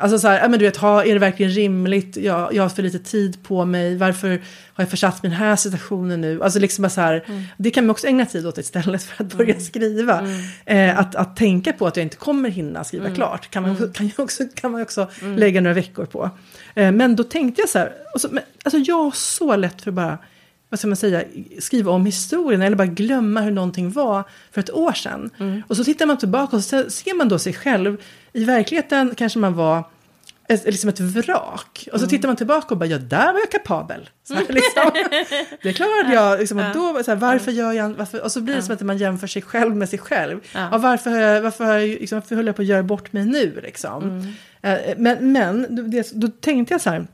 alltså 0.00 0.18
så 0.18 0.28
här, 0.28 0.48
men 0.48 0.58
du 0.58 0.64
vet, 0.64 0.76
ha, 0.76 1.04
är 1.04 1.12
det 1.12 1.18
verkligen 1.18 1.52
rimligt, 1.52 2.16
jag, 2.16 2.54
jag 2.54 2.62
har 2.62 2.68
för 2.68 2.82
lite 2.82 2.98
tid 2.98 3.42
på 3.42 3.64
mig, 3.64 3.96
varför 3.96 4.28
har 4.72 4.82
jag 4.82 4.90
försatt 4.90 5.22
mig 5.22 5.32
i 5.32 5.34
den 5.34 5.40
här 5.40 5.56
situationen 5.56 6.20
nu, 6.20 6.42
alltså 6.42 6.58
liksom 6.58 6.90
så 6.90 7.00
här, 7.00 7.24
det 7.56 7.70
kan 7.70 7.86
man 7.86 7.90
också 7.90 8.06
ägna 8.06 8.26
tid 8.26 8.46
åt 8.46 8.58
istället 8.58 9.02
för 9.02 9.24
att 9.24 9.34
börja 9.34 9.60
skriva. 9.60 10.28
Eh, 10.66 10.98
att, 10.98 11.14
att 11.14 11.36
tänka 11.36 11.72
på 11.72 11.86
att 11.86 11.96
jag 11.96 12.04
inte 12.04 12.16
kommer 12.16 12.48
hinna 12.48 12.84
skriva 12.84 13.10
klart 13.10 13.50
kan 13.50 13.62
man, 13.62 13.76
kan 13.94 14.10
jag 14.16 14.24
också, 14.24 14.44
kan 14.54 14.72
man 14.72 14.82
också 14.82 15.10
lägga 15.36 15.60
några 15.60 15.74
veckor 15.74 16.04
på. 16.04 16.30
Eh, 16.74 16.92
men 16.92 17.16
då 17.16 17.24
tänkte 17.24 17.62
jag 17.62 17.68
så 17.68 17.78
här, 17.78 17.92
och 18.14 18.20
så, 18.20 18.28
men, 18.30 18.42
alltså 18.64 18.78
jag 18.78 19.02
har 19.02 19.10
så 19.10 19.56
lätt 19.56 19.82
för 19.82 19.90
att 19.90 19.94
bara 19.94 20.18
vad 20.70 20.78
ska 20.78 20.88
man 20.88 20.96
säga, 20.96 21.22
skriva 21.58 21.92
om 21.92 22.06
historien 22.06 22.62
eller 22.62 22.76
bara 22.76 22.86
glömma 22.86 23.40
hur 23.40 23.50
någonting 23.50 23.90
var 23.92 24.24
för 24.52 24.60
ett 24.60 24.70
år 24.70 24.92
sedan. 24.92 25.30
Och 25.68 25.76
så 25.76 25.84
tittar 25.84 26.06
man 26.06 26.18
tillbaka 26.18 26.56
och 26.56 26.64
så 26.64 26.90
ser 26.90 27.14
man 27.16 27.28
då 27.28 27.38
sig 27.38 27.52
själv. 27.52 27.96
I 28.32 28.44
verkligheten 28.44 29.14
kanske 29.16 29.38
man 29.38 29.54
var 29.54 29.84
ett, 30.48 30.64
liksom 30.64 30.88
ett 30.90 31.00
vrak. 31.00 31.88
Och 31.92 32.00
så 32.00 32.06
tittar 32.06 32.28
man 32.28 32.36
tillbaka 32.36 32.66
och 32.74 32.76
bara, 32.78 32.86
ja 32.86 32.98
där 32.98 33.32
var 33.32 33.40
jag 33.40 33.50
kapabel. 33.50 34.08
Så 34.22 34.34
här, 34.34 34.44
liksom. 34.48 34.90
Det 35.62 35.72
klarade 35.72 36.14
jag. 36.14 36.38
Liksom, 36.40 36.58
och 36.58 36.64
då, 36.74 37.02
så 37.04 37.10
här, 37.10 37.16
varför 37.18 37.52
gör 37.52 37.72
jag, 37.72 37.88
varför, 37.90 38.22
och 38.24 38.32
så 38.32 38.40
blir 38.40 38.54
det 38.56 38.62
som 38.62 38.74
att 38.74 38.80
man 38.80 38.98
jämför 38.98 39.26
sig 39.26 39.42
själv 39.42 39.76
med 39.76 39.88
sig 39.88 39.98
själv. 39.98 40.40
Ja. 40.54 40.68
Ja, 40.72 40.78
varför, 40.78 41.10
har 41.10 41.18
jag- 41.18 41.42
varför, 41.42 41.64
har 41.64 41.78
jag, 41.78 41.88
liksom, 41.88 42.16
varför 42.20 42.36
höll 42.36 42.46
jag 42.46 42.56
på 42.56 42.62
att 42.62 42.68
göra 42.68 42.82
bort 42.82 43.12
mig 43.12 43.24
nu? 43.24 43.60
Liksom? 43.62 44.34
Eh, 44.62 44.78
Men, 44.96 45.32
men 45.32 45.76
då- 45.76 45.82
det, 45.82 46.10
då 46.14 46.28
tänkte 46.28 46.74
jag 46.74 46.80
så 46.80 46.90
här, 46.90 47.06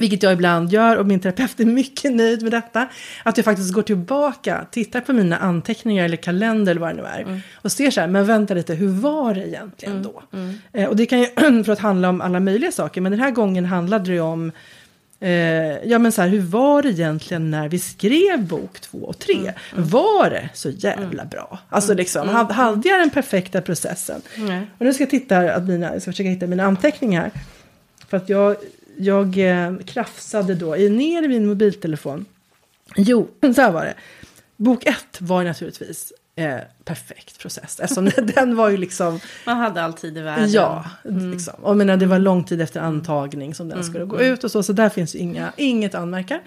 vilket 0.00 0.22
jag 0.22 0.32
ibland 0.32 0.72
gör 0.72 0.96
och 0.96 1.06
min 1.06 1.20
terapeut 1.20 1.60
är 1.60 1.64
mycket 1.64 2.12
nöjd 2.12 2.42
med 2.42 2.52
detta. 2.52 2.88
Att 3.22 3.36
jag 3.36 3.44
faktiskt 3.44 3.72
går 3.72 3.82
tillbaka, 3.82 4.66
tittar 4.70 5.00
på 5.00 5.12
mina 5.12 5.36
anteckningar 5.36 6.04
eller 6.04 6.16
kalender 6.16 6.70
eller 6.70 6.80
vad 6.80 6.90
det 6.90 7.02
nu 7.02 7.08
är. 7.08 7.42
Och 7.54 7.72
ser 7.72 7.90
så 7.90 8.00
här, 8.00 8.08
men 8.08 8.26
vänta 8.26 8.54
lite, 8.54 8.74
hur 8.74 8.88
var 8.88 9.34
det 9.34 9.48
egentligen 9.48 10.02
då? 10.02 10.22
Eh, 10.72 10.88
och 10.88 10.96
det 10.96 11.06
kan 11.06 11.20
ju 11.20 11.26
för 11.64 11.70
att 11.72 11.78
handla 11.78 12.08
om 12.08 12.20
alla 12.20 12.40
möjliga 12.40 12.72
saker, 12.72 13.00
men 13.00 13.12
den 13.12 13.20
här 13.20 13.30
gången 13.30 13.64
handlade 13.64 14.04
det 14.04 14.12
ju 14.12 14.20
om 14.20 14.52
Eh, 15.22 15.88
ja 15.88 15.98
men 15.98 16.12
så 16.12 16.22
här, 16.22 16.28
hur 16.28 16.40
var 16.40 16.82
det 16.82 16.88
egentligen 16.88 17.50
när 17.50 17.68
vi 17.68 17.78
skrev 17.78 18.46
bok 18.46 18.80
två 18.80 18.98
och 18.98 19.18
tre? 19.18 19.52
Var 19.76 20.30
det 20.30 20.48
så 20.54 20.70
jävla 20.70 21.24
bra? 21.24 21.58
Alltså 21.68 21.94
liksom, 21.94 22.28
hade, 22.28 22.54
hade 22.54 22.88
jag 22.88 23.00
den 23.00 23.10
perfekta 23.10 23.60
processen? 23.60 24.22
Och 24.78 24.86
nu 24.86 24.94
ska 24.94 25.02
jag 25.02 25.10
titta 25.10 25.38
att 25.38 25.68
mina, 25.68 25.92
jag 25.92 26.02
ska 26.02 26.12
försöka 26.12 26.30
hitta 26.30 26.46
mina 26.46 26.64
anteckningar. 26.64 27.30
För 28.08 28.16
att 28.16 28.28
jag, 28.28 28.56
jag 29.00 29.38
eh, 29.38 29.76
krafsade 29.86 30.54
då 30.54 30.74
ner 30.74 31.22
i 31.22 31.28
min 31.28 31.46
mobiltelefon. 31.46 32.24
Jo, 32.96 33.28
så 33.54 33.60
här 33.62 33.72
var 33.72 33.84
det. 33.84 33.94
Bok 34.56 34.86
ett 34.86 35.20
var 35.20 35.44
naturligtvis 35.44 36.12
eh, 36.36 36.58
perfekt 36.84 37.38
process. 37.38 37.80
Eftersom 37.80 38.10
den 38.34 38.56
var 38.56 38.68
ju 38.68 38.76
liksom, 38.76 39.20
Man 39.46 39.56
hade 39.56 39.82
all 39.82 39.92
tid 39.92 40.18
i 40.18 40.20
världen. 40.20 40.50
ja, 40.50 40.84
liksom. 41.04 41.54
Och 41.62 41.76
menar, 41.76 41.96
det 41.96 42.06
var 42.06 42.18
lång 42.18 42.44
tid 42.44 42.60
efter 42.60 42.80
antagning 42.80 43.54
som 43.54 43.68
den 43.68 43.84
skulle 43.84 44.04
gå 44.04 44.20
ut 44.20 44.44
och 44.44 44.50
så. 44.50 44.62
Så 44.62 44.72
där 44.72 44.88
finns 44.88 45.14
ju 45.14 45.18
inga, 45.18 45.52
inget 45.56 45.94
att 45.94 46.00
anmärka. 46.00 46.40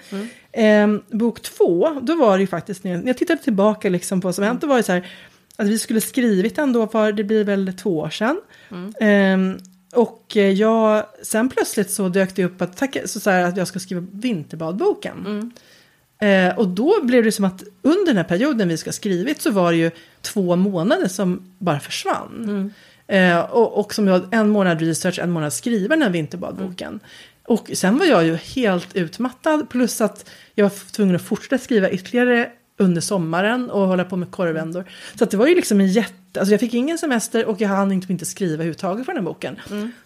Eh, 0.52 0.88
bok 1.10 1.42
två, 1.42 2.00
då 2.02 2.16
var 2.16 2.38
det 2.38 2.42
ju 2.42 2.48
faktiskt, 2.48 2.84
när 2.84 2.92
jag, 2.92 3.00
när 3.00 3.08
jag 3.08 3.18
tittade 3.18 3.42
tillbaka 3.44 3.90
liksom 3.90 4.22
på 4.22 4.28
vad 4.28 4.36
som 4.36 4.44
hänt, 4.44 4.62
då 4.62 4.68
var 4.68 4.78
det 4.78 4.84
så 4.84 4.92
här, 4.92 5.08
att 5.56 5.68
vi 5.68 5.80
skulle 5.80 6.02
skrivit 6.02 6.56
den 6.56 6.74
då 6.74 6.88
för, 6.88 7.12
det 7.12 7.24
blir 7.24 7.44
väl 7.44 7.74
två 7.74 7.98
år 7.98 8.10
sedan. 8.10 8.42
Ehm, 9.00 9.58
och 9.94 10.38
eh, 10.38 10.52
jag, 10.52 11.06
sen 11.22 11.50
plötsligt 11.50 11.92
så 11.92 12.10
dök 12.10 12.36
det 12.36 12.46
upp 12.46 12.62
att, 12.62 12.84
så, 13.06 13.20
så 13.20 13.30
här, 13.30 13.44
att 13.44 13.58
jag 13.58 13.68
ska 13.68 13.80
skriva 13.80 14.04
Vinterbadboken. 14.12 15.52
Eh, 16.22 16.58
och 16.58 16.68
då 16.68 17.04
blev 17.04 17.24
det 17.24 17.32
som 17.32 17.46
att 17.46 17.64
under 17.82 18.06
den 18.06 18.18
här 18.18 18.24
perioden 18.24 18.68
vi 18.68 18.78
ska 18.78 18.88
ha 18.88 18.94
skrivit 18.94 19.42
så 19.42 19.52
var 19.52 19.72
det 19.72 19.78
ju 19.78 19.92
två 20.22 20.56
månader 20.56 21.08
som 21.08 21.54
bara 21.58 21.80
försvann. 21.80 22.72
Eh, 23.08 23.40
och, 23.40 23.80
och 23.80 23.94
som 23.94 24.08
jag, 24.08 24.34
en 24.34 24.50
månad 24.50 24.82
research, 24.82 25.20
en 25.20 25.32
månad 25.32 25.54
skriva 25.54 25.96
den 25.96 26.04
här 26.04 26.10
vinterbadboken. 26.10 27.00
Och 27.46 27.72
sen 27.74 27.98
var 27.98 28.06
jag 28.06 28.26
ju 28.26 28.36
helt 28.36 28.96
utmattad, 28.96 29.70
plus 29.70 30.02
att 30.02 30.30
jag 30.56 30.64
var 30.64 30.92
tvungen 30.92 31.16
att 31.16 31.22
fortsätta 31.22 31.58
skriva 31.58 31.90
ytterligare 31.90 32.52
under 32.78 33.02
sommaren 33.02 33.70
och 33.70 33.88
hålla 33.88 34.04
på 34.04 34.16
med 34.16 34.32
korvändor. 34.32 34.86
Så 35.16 35.26
det 35.26 35.38
var 35.38 35.48
ju 35.48 35.56
liksom 35.56 35.80
en 35.82 35.88
jätte, 35.88 36.40
alltså 36.40 36.54
jag 36.54 36.60
fick 36.60 36.74
ingen 36.74 36.98
semester 36.98 37.46
och 37.46 37.62
jag 37.62 37.70
hann 37.70 37.92
inte, 37.92 38.12
inte 38.12 38.26
skriva 38.26 38.54
överhuvudtaget 38.54 39.06
för 39.06 39.14
den 39.14 39.24
här 39.24 39.26
boken. 39.34 39.60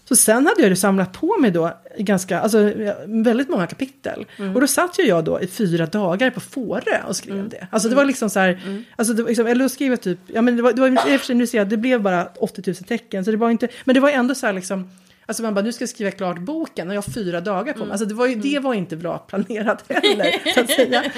Så 0.06 0.16
sen 0.16 0.46
hade 0.46 0.62
jag 0.62 0.70
ju 0.70 0.76
samlat 0.76 1.14
på 1.14 1.38
mig 1.40 1.52
då 1.52 1.78
ganska, 1.98 2.40
alltså 2.40 2.74
väldigt 3.06 3.50
många 3.50 3.68
kapitel. 3.68 4.26
Och 4.56 4.62
då 4.62 4.68
satt 4.68 5.00
ju 5.00 5.04
jag 5.04 5.24
då 5.24 5.42
i 5.42 5.48
fyra 5.48 5.86
dagar 5.86 6.30
på 6.32 6.40
Fårö 6.40 7.02
och 7.08 7.16
skrev 7.16 7.50
det. 7.50 7.68
Alltså 7.72 7.90
det 7.90 7.96
var 7.96 8.06
liksom 8.06 8.30
så 8.30 8.40
här, 8.40 8.60
alltså 8.96 9.14
det 9.14 9.22
var 9.24 9.30
liksom, 9.30 9.48
eller 9.48 9.64
då 9.64 9.70
skrev 9.70 9.92
jag 9.92 10.02
typ, 10.02 10.20
ja 10.28 10.42
men 10.42 10.56
det 10.56 10.62
var, 10.62 10.74
det 10.74 10.82
var 10.82 10.88
i 10.88 11.16
och 11.16 11.20
för 11.20 11.26
sig, 11.26 11.36
nu 11.36 11.48
ser 11.48 11.58
jag, 11.58 11.70
det 11.70 11.78
blev 11.78 12.02
bara 12.02 12.26
80 12.26 12.64
000 12.68 12.76
tecken. 12.76 13.26
Så 13.26 13.32
det 13.32 13.38
var 13.38 13.50
inte, 13.50 13.68
men 13.84 13.94
det 13.94 14.00
var 14.00 14.10
ändå 14.10 14.36
så 14.36 14.46
här 14.46 14.54
liksom, 14.54 14.90
Alltså 15.26 15.44
man 15.44 15.54
bara, 15.54 15.62
nu 15.62 15.74
ska 15.74 15.82
jag 15.82 15.90
skriva 15.90 16.12
klart 16.12 16.40
boken 16.40 16.88
och 16.88 16.96
jag 16.96 17.02
har 17.02 17.12
fyra 17.12 17.42
dagar 17.42 17.74
på 17.74 17.80
mig. 17.80 17.92
Alltså 17.92 18.06
det 18.06 18.14
var 18.14 18.28
ju, 18.28 18.36
det 18.36 18.60
var 18.60 18.74
inte 18.74 18.96
bra 18.96 19.18
planerat 19.18 19.84
heller, 19.90 20.54
så 20.54 20.60
att 20.60 20.70
säga. 20.70 21.04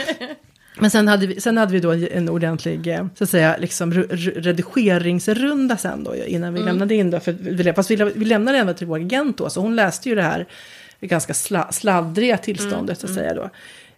Men 0.79 0.91
sen 0.91 1.07
hade, 1.07 1.27
vi, 1.27 1.41
sen 1.41 1.57
hade 1.57 1.73
vi 1.73 1.79
då 1.79 1.91
en 1.91 2.29
ordentlig 2.29 2.87
eh, 2.87 3.05
så 3.15 3.23
att 3.23 3.29
säga, 3.29 3.57
liksom, 3.59 3.93
re- 3.93 4.07
re- 4.09 4.41
redigeringsrunda 4.41 5.77
sen 5.77 6.03
då, 6.03 6.15
innan 6.15 6.53
vi 6.53 6.59
lämnade 6.59 6.95
in. 6.95 7.11
Då, 7.11 7.19
för 7.19 7.31
vi, 7.31 7.73
fast 7.73 7.91
vi, 7.91 7.95
vi 7.95 8.25
lämnade 8.25 8.57
även 8.57 8.75
till 8.75 8.87
vår 8.87 8.99
agent 8.99 9.37
då, 9.37 9.49
så 9.49 9.61
hon 9.61 9.75
läste 9.75 10.09
ju 10.09 10.15
det 10.15 10.21
här 10.21 10.47
ganska 11.01 11.33
sla, 11.33 11.71
sladdriga 11.71 12.37
tillståndet 12.37 12.99
så 12.99 13.07
att 13.07 13.13
säga 13.13 13.33
då. 13.33 13.49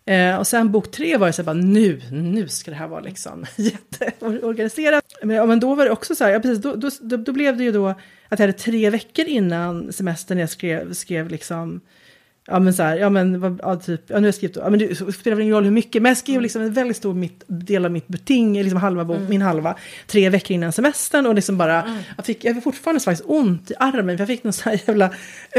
Eh, 0.06 0.36
och 0.36 0.48
sen 0.48 0.72
bok 0.72 0.92
tre 0.92 1.18
var 1.18 1.28
det 1.28 1.34
så 1.34 1.42
här, 1.42 1.46
bara, 1.46 1.54
nu, 1.54 2.02
nu 2.12 2.48
ska 2.48 2.72
det 2.72 2.78
här 2.78 2.88
vara 2.88 3.02
liksom 3.02 3.46
jätteorganiserat. 3.56 5.04
Men, 5.24 5.36
ja, 5.36 5.46
men 5.46 5.60
då 5.60 5.76
var 5.76 5.86
det 5.86 5.92
också 5.92 6.16
så 6.16 6.24
här, 6.24 6.32
ja, 6.32 6.40
precis, 6.40 6.64
då, 6.64 6.76
då, 6.76 6.90
då, 7.02 7.18
då 7.18 7.32
blev 7.32 7.58
det 7.58 7.64
ju 7.64 7.72
då 7.72 7.88
att 7.88 8.00
jag 8.30 8.48
hade 8.48 8.54
tre 8.54 8.90
veckor 8.90 9.26
innan 9.26 9.94
semestern 9.94 10.38
jag 10.38 10.50
skrev, 10.50 10.94
skrev 10.94 11.30
liksom 11.30 11.82
Ja 12.48 12.60
men 12.60 12.74
så 12.74 12.84
här, 12.84 12.98
ja 12.98 13.10
men 13.10 13.40
vad, 13.40 13.60
ja, 13.64 13.76
typ, 13.76 14.02
ja 14.08 14.16
nu 14.16 14.22
har 14.22 14.28
jag 14.28 14.36
skrivit, 14.36 14.56
ja 14.56 14.70
men 14.70 14.80
det 14.80 14.96
spelar 14.96 15.36
väl 15.36 15.42
ingen 15.42 15.56
roll 15.56 15.64
hur 15.64 15.72
mycket, 15.72 16.02
men 16.02 16.10
jag 16.10 16.18
skrev 16.18 16.42
liksom 16.42 16.62
en 16.62 16.74
väldigt 16.74 16.98
stor 16.98 17.14
mitt, 17.14 17.44
del 17.48 17.86
av 17.86 17.92
mitt 17.92 18.08
beting, 18.08 18.62
liksom 18.64 18.80
halva 18.80 19.06
bok, 19.06 19.20
min 19.30 19.42
halva, 19.42 19.76
tre 20.08 20.30
veckor 20.30 20.52
innan 20.52 20.72
semestern 20.72 21.26
och 21.26 21.36
liksom 21.36 21.58
bara, 21.58 22.00
jag 22.18 22.26
fick, 22.26 22.46
jag 22.46 22.56
fick 22.56 22.64
fortfarande 22.64 23.00
faktiskt 23.02 23.30
ont 23.30 23.72
i 23.72 23.74
armen, 23.80 24.18
för 24.18 24.22
jag 24.22 24.28
fick 24.28 24.44
någon 24.44 24.54
sån 24.54 24.72
här 24.72 24.80
jävla 24.88 25.10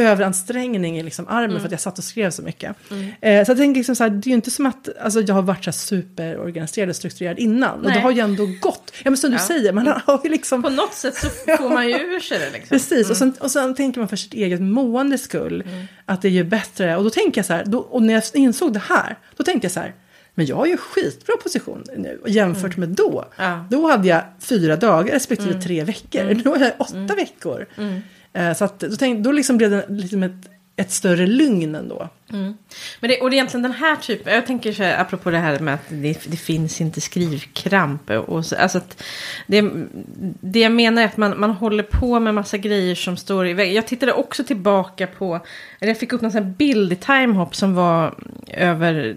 överansträngning 0.07 0.99
i 0.99 1.03
liksom 1.03 1.29
armen 1.29 1.59
för 1.59 1.67
att 1.67 1.73
jag 1.73 1.81
satt 1.81 1.99
och 1.99 2.05
skrev 2.05 2.31
så 2.31 2.43
mycket. 2.43 2.77
Eh, 3.21 3.45
så 3.45 3.51
jag 3.51 3.59
tänker 3.59 3.79
liksom 3.79 3.97
så 3.97 4.03
här, 4.03 4.11
det 4.11 4.27
är 4.27 4.29
ju 4.29 4.35
inte 4.35 4.51
som 4.51 4.67
att, 4.67 4.89
alltså 5.01 5.21
jag 5.21 5.35
har 5.35 5.43
varit 5.43 5.65
så 5.65 5.71
här 5.71 5.73
superorganiserad 5.73 6.89
och 6.89 6.97
strukturerad 6.97 7.39
innan, 7.39 7.79
och 7.79 7.83
det 7.83 7.89
Nej. 7.89 8.01
har 8.01 8.11
ju 8.11 8.21
ändå 8.21 8.47
gått, 8.61 8.93
ja 9.05 9.11
men 9.11 9.17
som 9.17 9.31
du 9.31 9.37
Ja. 9.37 9.43
säger, 9.43 9.73
man 9.73 9.87
har 9.87 10.21
ju 10.25 10.31
liksom 10.31 10.63
På 10.63 10.71
något 10.71 10.95
sätt 10.95 11.15
så 11.15 11.29
får 11.57 11.69
man 11.69 11.89
ju 11.89 11.95
ur 11.95 12.21
sig 12.21 12.39
det 12.39 12.51
liksom. 12.51 12.69
Precis, 12.79 13.11
och, 13.11 13.17
sen, 13.17 13.35
och 13.41 13.51
sen 13.51 13.75
tänker 13.75 14.01
man 14.01 14.09
för 14.09 14.17
sitt 14.17 14.35
eget 14.35 14.61
måendes 14.61 15.23
skull 15.23 15.65
att 16.07 16.23
det 16.23 16.29
är 16.29 16.33
ju 16.33 16.45
bättre. 16.45 16.72
Och 16.81 17.05
då 17.05 17.11
tänker 17.11 17.39
jag 17.39 17.47
så 17.47 17.53
här, 17.53 17.65
då, 17.65 17.79
och 17.79 18.03
när 18.03 18.15
jag 18.15 18.23
insåg 18.35 18.73
det 18.73 18.83
här, 18.89 19.19
då 19.37 19.45
tänkte 19.45 19.65
jag 19.65 19.73
så 19.73 19.81
här, 19.81 19.95
men 20.35 20.47
jag 20.47 20.57
har 20.57 20.67
ju 20.67 20.77
skitbra 20.77 21.37
position 21.43 21.85
nu 21.97 22.21
jämfört 22.27 22.77
med 22.77 22.89
då. 22.89 23.25
Ja. 23.37 23.65
Då 23.71 23.91
hade 23.91 24.09
jag 24.09 24.23
fyra 24.41 24.77
dagar 24.77 25.13
respektive 25.13 25.63
tre 25.63 25.85
veckor, 25.85 26.25
nu 26.45 26.51
har 26.51 26.59
jag 26.59 26.73
åtta 26.79 27.15
veckor. 27.15 27.67
Eh, 28.33 28.55
så 28.55 28.65
att, 28.65 28.81
då, 28.81 28.97
tänkte, 28.97 29.23
då 29.23 29.33
liksom 29.33 29.57
blev 29.57 29.71
det 29.71 29.87
liksom 29.89 30.23
ett, 30.23 30.51
ett 30.77 30.91
större 30.91 31.27
lugn 31.27 31.75
ändå. 31.75 32.09
Mm. 32.33 32.57
Men 33.01 33.11
det, 33.11 33.21
och 33.21 33.31
det 33.31 33.35
är 33.35 33.39
egentligen 33.39 33.63
den 33.63 33.73
här 33.73 33.97
typen, 33.97 34.35
jag 34.35 34.47
tänker 34.47 34.73
så 34.73 34.83
här, 34.83 35.01
apropå 35.01 35.31
det 35.31 35.39
här 35.39 35.59
med 35.59 35.75
att 35.75 35.89
det, 35.89 36.19
det 36.27 36.37
finns 36.37 36.81
inte 36.81 37.01
skrivkramp. 37.01 38.11
Och 38.11 38.47
så, 38.47 38.57
alltså 38.57 38.79
att 38.79 39.03
det, 39.47 39.65
det 40.41 40.61
jag 40.61 40.73
menar 40.73 41.03
är 41.03 41.07
att 41.07 41.17
man, 41.17 41.41
man 41.41 41.51
håller 41.51 41.83
på 41.83 42.21
med 42.21 42.35
massa 42.35 42.57
grejer 42.57 42.95
som 42.95 43.17
står 43.17 43.49
i 43.49 43.53
vägen. 43.53 43.75
Jag 43.75 43.87
tittade 43.87 44.13
också 44.13 44.45
tillbaka 44.45 45.07
på, 45.07 45.41
eller 45.81 45.91
jag 45.91 45.99
fick 45.99 46.13
upp 46.13 46.21
någon 46.21 46.33
sån 46.33 46.43
här 46.43 46.51
bild 46.51 46.93
i 46.93 46.97
Timehop 46.97 47.57
som 47.57 47.75
var 47.75 48.15
över, 48.49 49.17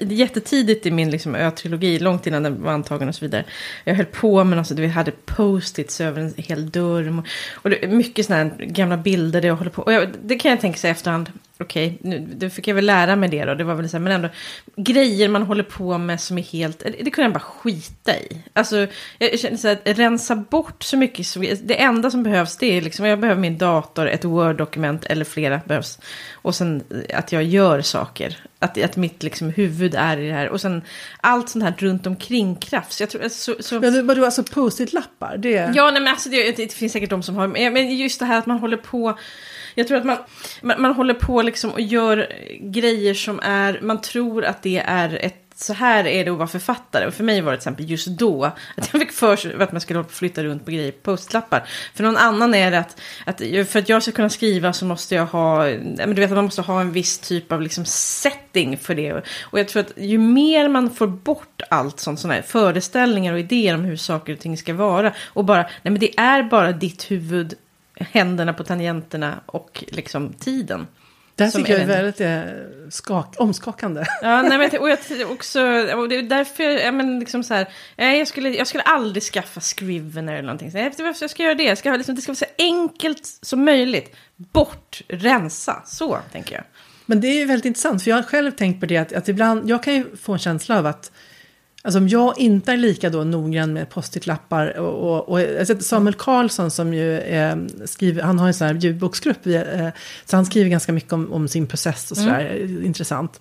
jättetidigt 0.00 0.86
i 0.86 0.90
min 0.90 1.10
liksom, 1.10 1.34
ö-trilogi, 1.34 1.98
långt 1.98 2.26
innan 2.26 2.42
den 2.42 2.62
var 2.62 2.72
antagen 2.72 3.08
och 3.08 3.14
så 3.14 3.24
vidare. 3.24 3.44
Jag 3.84 3.94
höll 3.94 4.06
på 4.06 4.44
med 4.44 4.58
något, 4.58 4.70
vi 4.70 4.86
hade 4.86 5.10
post-its 5.10 6.00
över 6.00 6.20
en 6.20 6.34
hel 6.36 6.70
dörr. 6.70 7.22
Och 7.52 7.70
det 7.70 7.88
mycket 7.88 8.26
sådana 8.26 8.44
här 8.44 8.64
gamla 8.64 8.96
bilder 8.96 9.40
där 9.40 9.48
jag 9.48 9.56
håller 9.56 9.70
på. 9.70 9.82
Och 9.82 9.92
jag, 9.92 10.08
det 10.22 10.36
kan 10.36 10.50
jag 10.50 10.60
tänka 10.60 10.78
sig 10.78 10.90
efter 10.90 11.05
efterhand. 11.06 11.30
okej, 11.60 11.98
nu 12.00 12.18
det 12.18 12.50
fick 12.50 12.68
jag 12.68 12.74
väl 12.74 12.86
lära 12.86 13.16
mig 13.16 13.28
det 13.28 13.44
då. 13.44 13.54
Det 13.54 13.64
var 13.64 13.74
väl 13.74 13.88
så 13.88 13.96
här, 13.96 14.04
men 14.04 14.12
ändå. 14.12 14.28
Grejer 14.76 15.28
man 15.28 15.42
håller 15.42 15.62
på 15.62 15.98
med 15.98 16.20
som 16.20 16.38
är 16.38 16.42
helt, 16.42 16.78
det 16.78 17.10
kunde 17.10 17.22
jag 17.22 17.32
bara 17.32 17.40
skita 17.40 18.16
i. 18.16 18.42
Alltså, 18.52 18.86
jag 19.18 19.38
känner 19.38 19.56
så 19.56 19.68
här, 19.68 19.78
att 19.84 19.98
rensa 19.98 20.36
bort 20.36 20.82
så 20.82 20.96
mycket. 20.96 21.26
Det 21.68 21.80
enda 21.82 22.10
som 22.10 22.22
behövs 22.22 22.56
det 22.56 22.66
är 22.66 22.82
liksom, 22.82 23.06
jag 23.06 23.20
behöver 23.20 23.40
min 23.40 23.58
dator, 23.58 24.08
ett 24.08 24.24
Word-dokument 24.24 25.04
eller 25.04 25.24
flera 25.24 25.60
behövs. 25.66 25.98
Och 26.32 26.54
sen 26.54 26.84
att 27.14 27.32
jag 27.32 27.42
gör 27.42 27.80
saker. 27.82 28.36
Att, 28.58 28.82
att 28.82 28.96
mitt 28.96 29.22
liksom, 29.22 29.50
huvud 29.50 29.94
är 29.94 30.16
i 30.16 30.26
det 30.26 30.34
här. 30.34 30.48
Och 30.48 30.60
sen 30.60 30.82
allt 31.20 31.48
sånt 31.48 31.64
här 31.64 31.74
runt 31.78 32.06
omkring 32.06 32.56
krafts. 32.56 33.00
Jag 33.00 33.10
tror, 33.10 33.28
så, 33.28 33.54
så... 33.60 33.80
Men 33.80 34.06
vadå, 34.06 34.24
alltså 34.24 34.42
post-it-lappar? 34.42 35.36
Det... 35.36 35.72
Ja, 35.74 35.90
nej, 35.90 36.02
men 36.02 36.08
alltså, 36.08 36.28
det, 36.28 36.56
det 36.56 36.72
finns 36.72 36.92
säkert 36.92 37.10
de 37.10 37.22
som 37.22 37.36
har, 37.36 37.46
men 37.46 37.96
just 37.96 38.20
det 38.20 38.26
här 38.26 38.38
att 38.38 38.46
man 38.46 38.58
håller 38.58 38.76
på 38.76 39.18
jag 39.78 39.88
tror 39.88 39.98
att 39.98 40.04
man, 40.04 40.16
man, 40.62 40.82
man 40.82 40.94
håller 40.94 41.14
på 41.14 41.42
liksom 41.42 41.70
och 41.70 41.80
gör 41.80 42.32
grejer 42.60 43.14
som 43.14 43.40
är, 43.42 43.80
man 43.82 44.00
tror 44.00 44.44
att 44.44 44.62
det 44.62 44.78
är 44.78 45.18
ett 45.22 45.45
så 45.58 45.72
här 45.72 46.06
är 46.06 46.24
det 46.24 46.30
att 46.30 46.36
vara 46.36 46.48
författare. 46.48 47.06
Och 47.06 47.14
för 47.14 47.24
mig 47.24 47.40
var 47.40 47.52
det 47.52 47.58
till 47.58 47.60
exempel 47.60 47.90
just 47.90 48.06
då 48.06 48.44
att 48.44 48.92
jag 48.92 49.00
fick 49.00 49.12
för 49.12 49.36
sig 49.36 49.62
att 49.62 49.72
man 49.72 49.80
skulle 49.80 50.04
flytta 50.04 50.44
runt 50.44 50.64
på 50.64 50.70
grejer 50.70 50.92
på 50.92 50.98
postlappar. 51.10 51.68
För 51.94 52.04
någon 52.04 52.16
annan 52.16 52.54
är 52.54 52.70
det 52.70 52.78
att, 52.78 53.00
att 53.24 53.68
för 53.68 53.78
att 53.78 53.88
jag 53.88 54.02
ska 54.02 54.12
kunna 54.12 54.28
skriva 54.28 54.72
så 54.72 54.84
måste 54.84 55.14
jag 55.14 55.26
ha, 55.26 55.64
men 55.64 56.14
du 56.14 56.20
vet 56.20 56.30
att 56.30 56.36
man 56.36 56.44
måste 56.44 56.62
ha 56.62 56.80
en 56.80 56.92
viss 56.92 57.18
typ 57.18 57.52
av 57.52 57.62
liksom 57.62 57.84
setting 57.84 58.78
för 58.78 58.94
det. 58.94 59.12
Och 59.42 59.58
jag 59.58 59.68
tror 59.68 59.80
att 59.80 59.92
ju 59.96 60.18
mer 60.18 60.68
man 60.68 60.90
får 60.90 61.06
bort 61.06 61.62
allt 61.70 62.00
sånt, 62.00 62.20
sådana 62.20 62.34
här 62.34 62.42
föreställningar 62.42 63.32
och 63.32 63.38
idéer 63.38 63.74
om 63.74 63.84
hur 63.84 63.96
saker 63.96 64.32
och 64.32 64.38
ting 64.38 64.56
ska 64.58 64.74
vara. 64.74 65.12
Och 65.24 65.44
bara, 65.44 65.62
nej 65.62 65.92
men 65.92 65.98
det 65.98 66.18
är 66.18 66.42
bara 66.42 66.72
ditt 66.72 67.10
huvud 67.10 67.54
händerna 67.94 68.52
på 68.52 68.64
tangenterna 68.64 69.40
och 69.46 69.84
liksom 69.88 70.32
tiden. 70.32 70.86
Det 71.36 71.44
här 71.44 71.50
tycker 71.50 71.72
jag 71.72 71.82
är 71.82 71.86
väldigt 71.86 72.20
eh, 72.20 72.90
skak, 72.90 73.34
omskakande. 73.38 74.04
Ja, 74.22 74.42
nej, 74.42 74.58
men, 74.58 74.80
och 74.80 74.90
jag 74.90 74.98
också, 75.30 75.60
och 75.96 76.08
det 76.08 76.16
är 76.16 76.22
därför, 76.22 76.62
jag, 76.62 76.94
men, 76.94 77.20
liksom 77.20 77.44
så 77.44 77.54
här, 77.54 77.68
jag, 77.96 78.28
skulle, 78.28 78.48
jag 78.50 78.66
skulle 78.66 78.82
aldrig 78.82 79.22
skaffa 79.22 79.60
Scrivener 79.60 80.32
eller 80.32 80.42
någonting. 80.42 80.70
Så 80.70 80.78
jag, 80.78 80.92
jag 81.20 81.30
ska 81.30 81.42
göra 81.42 81.54
det, 81.54 81.62
jag 81.62 81.78
ska, 81.78 81.96
liksom, 81.96 82.14
det 82.14 82.22
ska 82.22 82.30
vara 82.30 82.36
så 82.36 82.44
enkelt 82.58 83.26
som 83.42 83.64
möjligt. 83.64 84.16
Bort, 84.36 85.02
rensa, 85.08 85.82
så 85.86 86.18
tänker 86.32 86.54
jag. 86.54 86.64
Men 87.06 87.20
det 87.20 87.28
är 87.28 87.38
ju 87.38 87.44
väldigt 87.44 87.64
intressant, 87.64 88.02
för 88.02 88.10
jag 88.10 88.16
har 88.16 88.22
själv 88.22 88.50
tänkt 88.50 88.80
på 88.80 88.86
det 88.86 88.96
att, 88.96 89.12
att 89.12 89.28
ibland, 89.28 89.70
jag 89.70 89.82
kan 89.82 89.94
ju 89.94 90.16
få 90.16 90.32
en 90.32 90.38
känsla 90.38 90.78
av 90.78 90.86
att 90.86 91.12
Alltså 91.86 91.98
om 91.98 92.08
jag 92.08 92.38
inte 92.38 92.72
är 92.72 92.76
lika 92.76 93.10
då 93.10 93.24
noggrann 93.24 93.72
med 93.72 93.90
post-it-lappar 93.90 94.78
och, 94.78 95.10
och, 95.10 95.28
och 95.28 95.58
alltså 95.58 95.78
Samuel 95.80 96.14
Karlsson 96.14 96.70
som 96.70 96.94
ju 96.94 97.18
eh, 97.18 97.56
skriver, 97.84 98.22
han 98.22 98.38
har 98.38 98.46
en 98.46 98.54
sån 98.54 98.66
här 98.66 98.74
ljudboksgrupp, 98.74 99.46
eh, 99.46 99.88
så 100.24 100.36
han 100.36 100.46
skriver 100.46 100.70
ganska 100.70 100.92
mycket 100.92 101.12
om, 101.12 101.32
om 101.32 101.48
sin 101.48 101.66
process 101.66 102.10
och 102.10 102.16
sådär, 102.16 102.56
mm. 102.60 102.86
intressant. 102.86 103.40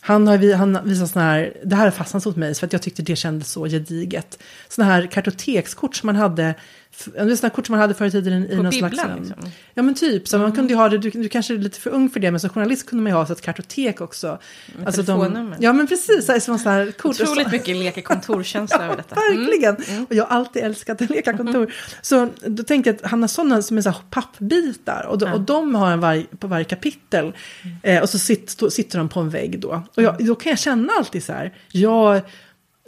Han 0.00 0.26
har 0.26 0.54
han 0.54 0.78
visat 0.84 1.10
sådana 1.10 1.30
här, 1.30 1.52
det 1.64 1.76
här 1.76 1.84
har 1.84 1.90
fastnat 1.90 2.24
hos 2.24 2.36
mig 2.36 2.54
för 2.54 2.66
att 2.66 2.72
jag 2.72 2.82
tyckte 2.82 3.02
det 3.02 3.16
kändes 3.16 3.50
så 3.50 3.64
gediget. 3.64 4.38
Sådana 4.68 4.92
här 4.92 5.06
kartotekskort 5.06 5.96
som 5.96 6.06
man 6.06 6.16
hade 6.16 6.54
sådana 6.96 7.50
kort 7.50 7.66
som 7.66 7.72
man 7.72 7.80
hade 7.80 7.94
förr 7.94 8.06
i 8.06 8.10
tiden 8.10 8.44
i, 8.44 8.56
På 8.56 8.62
någon 8.62 8.70
bibblan, 8.70 8.90
slags... 8.92 9.18
liksom. 9.18 9.50
Ja 9.74 9.82
men 9.82 9.94
typ, 9.94 10.28
så 10.28 10.36
mm. 10.36 10.48
man 10.48 10.56
kunde 10.56 10.72
ju 10.72 10.78
ha 10.78 10.88
det, 10.88 10.98
du, 10.98 11.10
du 11.10 11.28
kanske 11.28 11.54
är 11.54 11.58
lite 11.58 11.80
för 11.80 11.90
ung 11.90 12.10
för 12.10 12.20
det, 12.20 12.30
men 12.30 12.40
som 12.40 12.50
journalist 12.50 12.86
kunde 12.86 13.02
man 13.02 13.12
ju 13.12 13.16
ha 13.16 13.26
så 13.26 13.32
ett 13.32 13.40
kartotek 13.40 14.00
också. 14.00 14.38
Med 14.76 14.86
alltså 14.86 15.04
telefonnummer. 15.04 15.56
De, 15.58 15.64
ja 15.64 15.72
men 15.72 15.86
precis, 15.86 16.26
så 16.26 16.32
här, 16.32 16.40
så 16.58 16.68
här 16.68 16.92
kort. 16.92 17.20
Otroligt 17.20 17.52
mycket 17.52 17.76
leka 17.76 18.02
kontorkänsla 18.02 18.84
över 18.84 18.96
detta. 18.96 19.16
Mm. 19.16 19.38
Verkligen, 19.38 19.76
mm. 19.76 20.04
och 20.04 20.14
jag 20.14 20.24
har 20.24 20.36
alltid 20.36 20.62
älskat 20.62 21.02
att 21.02 21.10
leka 21.10 21.36
kontor. 21.36 21.74
Så 22.02 22.28
då 22.46 22.62
tänkte 22.62 22.90
jag 22.90 22.96
att 22.96 23.10
han 23.10 23.22
har 23.22 23.28
sådana 23.28 23.62
som 23.62 23.78
är 23.78 23.82
så 23.82 23.90
här 23.90 23.98
pappbitar, 24.10 25.06
och, 25.08 25.18
de, 25.18 25.32
och 25.32 25.40
de 25.40 25.74
har 25.74 25.90
en 25.90 26.00
varg, 26.00 26.26
på 26.38 26.46
varje 26.46 26.64
kapitel. 26.64 27.32
Mm. 27.62 27.76
Eh, 27.82 28.02
och 28.02 28.10
så 28.10 28.18
sitter, 28.18 28.68
sitter 28.68 28.98
de 28.98 29.08
på 29.08 29.20
en 29.20 29.30
vägg 29.30 29.60
då. 29.60 29.82
Och 29.94 30.02
jag, 30.02 30.26
då 30.26 30.34
kan 30.34 30.50
jag 30.50 30.58
känna 30.58 30.92
alltid 30.98 31.24
så 31.24 31.32
här, 31.32 31.54
jag, 31.72 32.20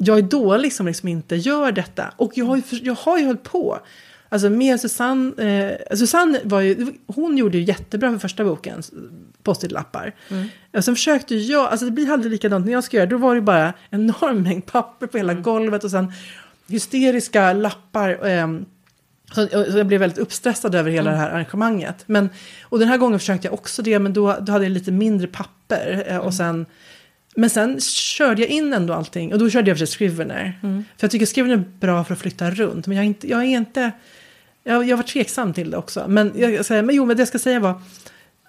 jag 0.02 0.18
är 0.18 0.22
dålig 0.22 0.72
som 0.72 0.86
liksom 0.86 1.08
inte 1.08 1.36
gör 1.36 1.72
detta. 1.72 2.12
Och 2.16 2.32
jag 2.34 2.44
har 2.44 2.56
ju, 2.56 2.62
jag 2.70 2.94
har 2.94 3.18
ju 3.18 3.26
hållit 3.26 3.42
på. 3.42 3.78
Alltså 4.28 4.50
med 4.50 4.80
Susanne, 4.80 5.32
eh, 5.90 5.96
Susanne 5.96 6.40
var 6.44 6.60
ju, 6.60 6.86
hon 7.06 7.36
gjorde 7.36 7.58
ju 7.58 7.64
jättebra 7.64 8.10
för 8.10 8.18
första 8.18 8.44
boken, 8.44 8.82
post-it-lappar. 9.42 10.14
Mm. 10.28 10.48
Och 10.72 10.84
sen 10.84 10.94
försökte 10.94 11.34
jag, 11.34 11.66
alltså 11.66 11.86
det 11.86 11.92
blir 11.92 12.10
aldrig 12.10 12.32
likadant 12.32 12.66
när 12.66 12.72
jag 12.72 12.84
ska 12.84 12.96
göra, 12.96 13.06
då 13.06 13.16
var 13.16 13.34
det 13.34 13.40
bara 13.40 13.72
en 13.90 14.00
enorm 14.00 14.42
mängd 14.42 14.66
papper 14.66 15.06
på 15.06 15.16
hela 15.16 15.32
mm. 15.32 15.42
golvet 15.42 15.84
och 15.84 15.90
sen 15.90 16.12
hysteriska 16.68 17.52
lappar. 17.52 18.26
Eh, 18.26 18.48
så, 19.32 19.48
jag 19.52 19.86
blev 19.86 20.00
väldigt 20.00 20.18
uppstressad 20.18 20.74
över 20.74 20.90
hela 20.90 21.10
mm. 21.10 21.20
det 21.20 21.26
här 21.26 21.34
arrangemanget. 21.34 22.02
Men, 22.06 22.28
och 22.62 22.78
den 22.78 22.88
här 22.88 22.98
gången 22.98 23.18
försökte 23.18 23.46
jag 23.46 23.54
också 23.54 23.82
det, 23.82 23.98
men 23.98 24.12
då, 24.12 24.36
då 24.40 24.52
hade 24.52 24.64
jag 24.64 24.72
lite 24.72 24.92
mindre 24.92 25.26
papper. 25.26 26.04
Eh, 26.06 26.16
och 26.16 26.22
mm. 26.22 26.32
sen, 26.32 26.66
men 27.40 27.50
sen 27.50 27.80
körde 27.80 28.42
jag 28.42 28.50
in 28.50 28.72
ändå 28.72 28.94
allting, 28.94 29.32
och 29.32 29.38
då 29.38 29.50
körde 29.50 29.70
jag 29.70 29.78
för 29.78 29.86
Scrivener. 29.86 30.60
Mm. 30.62 30.84
För 30.96 31.04
jag 31.04 31.10
tycker 31.10 31.26
Scrivener 31.26 31.54
är 31.54 31.64
bra 31.80 32.04
för 32.04 32.14
att 32.14 32.20
flytta 32.20 32.50
runt, 32.50 32.86
men 32.86 32.96
jag 32.96 33.02
är 33.04 33.06
inte, 33.06 33.28
jag 33.28 33.40
är 33.40 33.44
inte 33.44 33.92
jag, 34.64 34.88
jag 34.88 34.96
var 34.96 35.04
tveksam 35.04 35.54
till 35.54 35.70
det 35.70 35.76
också. 35.76 36.04
Men, 36.08 36.32
jag, 36.34 36.66
säger, 36.66 36.82
men 36.82 36.94
jo, 36.94 37.04
men 37.04 37.16
det 37.16 37.20
jag 37.20 37.28
ska 37.28 37.38
säga 37.38 37.60
var, 37.60 37.82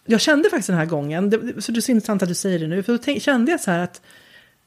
jag 0.05 0.21
kände 0.21 0.49
faktiskt 0.49 0.67
den 0.67 0.77
här 0.77 0.85
gången, 0.85 1.29
det, 1.29 1.61
så 1.61 1.71
det 1.71 1.79
är 1.79 1.81
så 1.81 1.91
intressant 1.91 2.23
att 2.23 2.29
du 2.29 2.35
säger 2.35 2.59
det 2.59 2.67
nu, 2.67 2.83
för 2.83 2.93
då 2.93 2.97
tänk, 2.97 3.21
kände 3.21 3.51
jag 3.51 3.59
så 3.59 3.71
här 3.71 3.79
att 3.79 4.01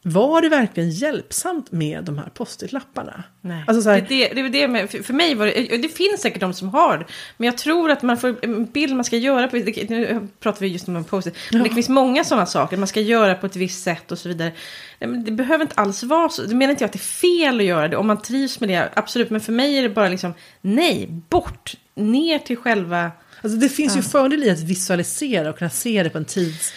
var 0.07 0.43
det 0.43 0.49
verkligen 0.49 0.91
hjälpsamt 0.91 1.73
med 1.73 2.05
de 2.05 2.19
här 2.19 2.29
post-it-lapparna? 2.35 3.25
Nej, 3.41 3.65
alltså 3.67 3.91
här, 3.91 4.07
det, 4.09 4.29
det, 4.29 4.43
det, 4.43 4.49
det 4.49 4.69
med, 4.69 4.91
för, 4.91 5.13
mig 5.13 5.35
var 5.35 5.47
det, 5.47 5.77
det 5.77 5.89
finns 5.89 6.21
säkert 6.21 6.41
de 6.41 6.55
som 6.55 6.69
har, 6.69 7.07
men 7.37 7.47
jag 7.47 7.59
tror 7.59 7.91
att 7.91 8.03
man 8.03 8.17
får 8.17 8.37
en 8.43 8.67
bild 8.67 8.97
man 8.97 9.05
ska 9.05 9.17
göra 9.17 9.49
på, 9.49 9.57
nu 9.57 10.29
pratar 10.41 10.61
vi 10.61 10.67
just 10.67 10.89
om 10.89 10.97
en 10.97 11.05
post-it, 11.05 11.35
men 11.51 11.61
ja. 11.61 11.69
det 11.69 11.75
finns 11.75 11.89
många 11.89 12.25
sådana 12.25 12.47
saker, 12.47 12.77
man 12.77 12.89
ska 12.89 13.01
göra 13.01 13.35
på 13.35 13.47
ett 13.47 13.57
visst 13.57 13.85
sätt 13.85 14.13
och 14.13 14.19
så 14.19 14.29
vidare. 14.29 14.53
Det 14.99 15.33
behöver 15.33 15.63
inte 15.63 15.75
alls 15.81 16.03
vara 16.03 16.29
så, 16.29 16.43
det 16.43 16.55
menar 16.55 16.71
inte 16.71 16.85
jag 16.85 16.89
att 16.89 16.93
det 16.93 16.97
är 16.97 17.45
fel 17.45 17.61
att 17.61 17.67
göra 17.67 17.89
det, 17.89 17.97
om 17.97 18.07
man 18.07 18.23
trivs 18.23 18.61
med 18.61 18.69
det, 18.69 18.91
absolut, 18.95 19.31
men 19.31 19.41
för 19.41 19.53
mig 19.53 19.79
är 19.79 19.83
det 19.83 19.89
bara 19.89 20.09
liksom, 20.09 20.35
nej, 20.61 21.09
bort, 21.29 21.75
ner 21.95 22.39
till 22.39 22.57
själva... 22.57 23.11
Alltså 23.43 23.59
det 23.59 23.69
finns 23.69 23.93
ja. 23.93 23.97
ju 23.97 24.03
fördel 24.03 24.45
i 24.45 24.51
att 24.51 24.61
visualisera 24.61 25.51
och 25.51 25.59
kunna 25.59 25.71
se 25.71 26.03
det 26.03 26.11
på 26.11 26.19
en 26.19 26.25
tids 26.25 26.73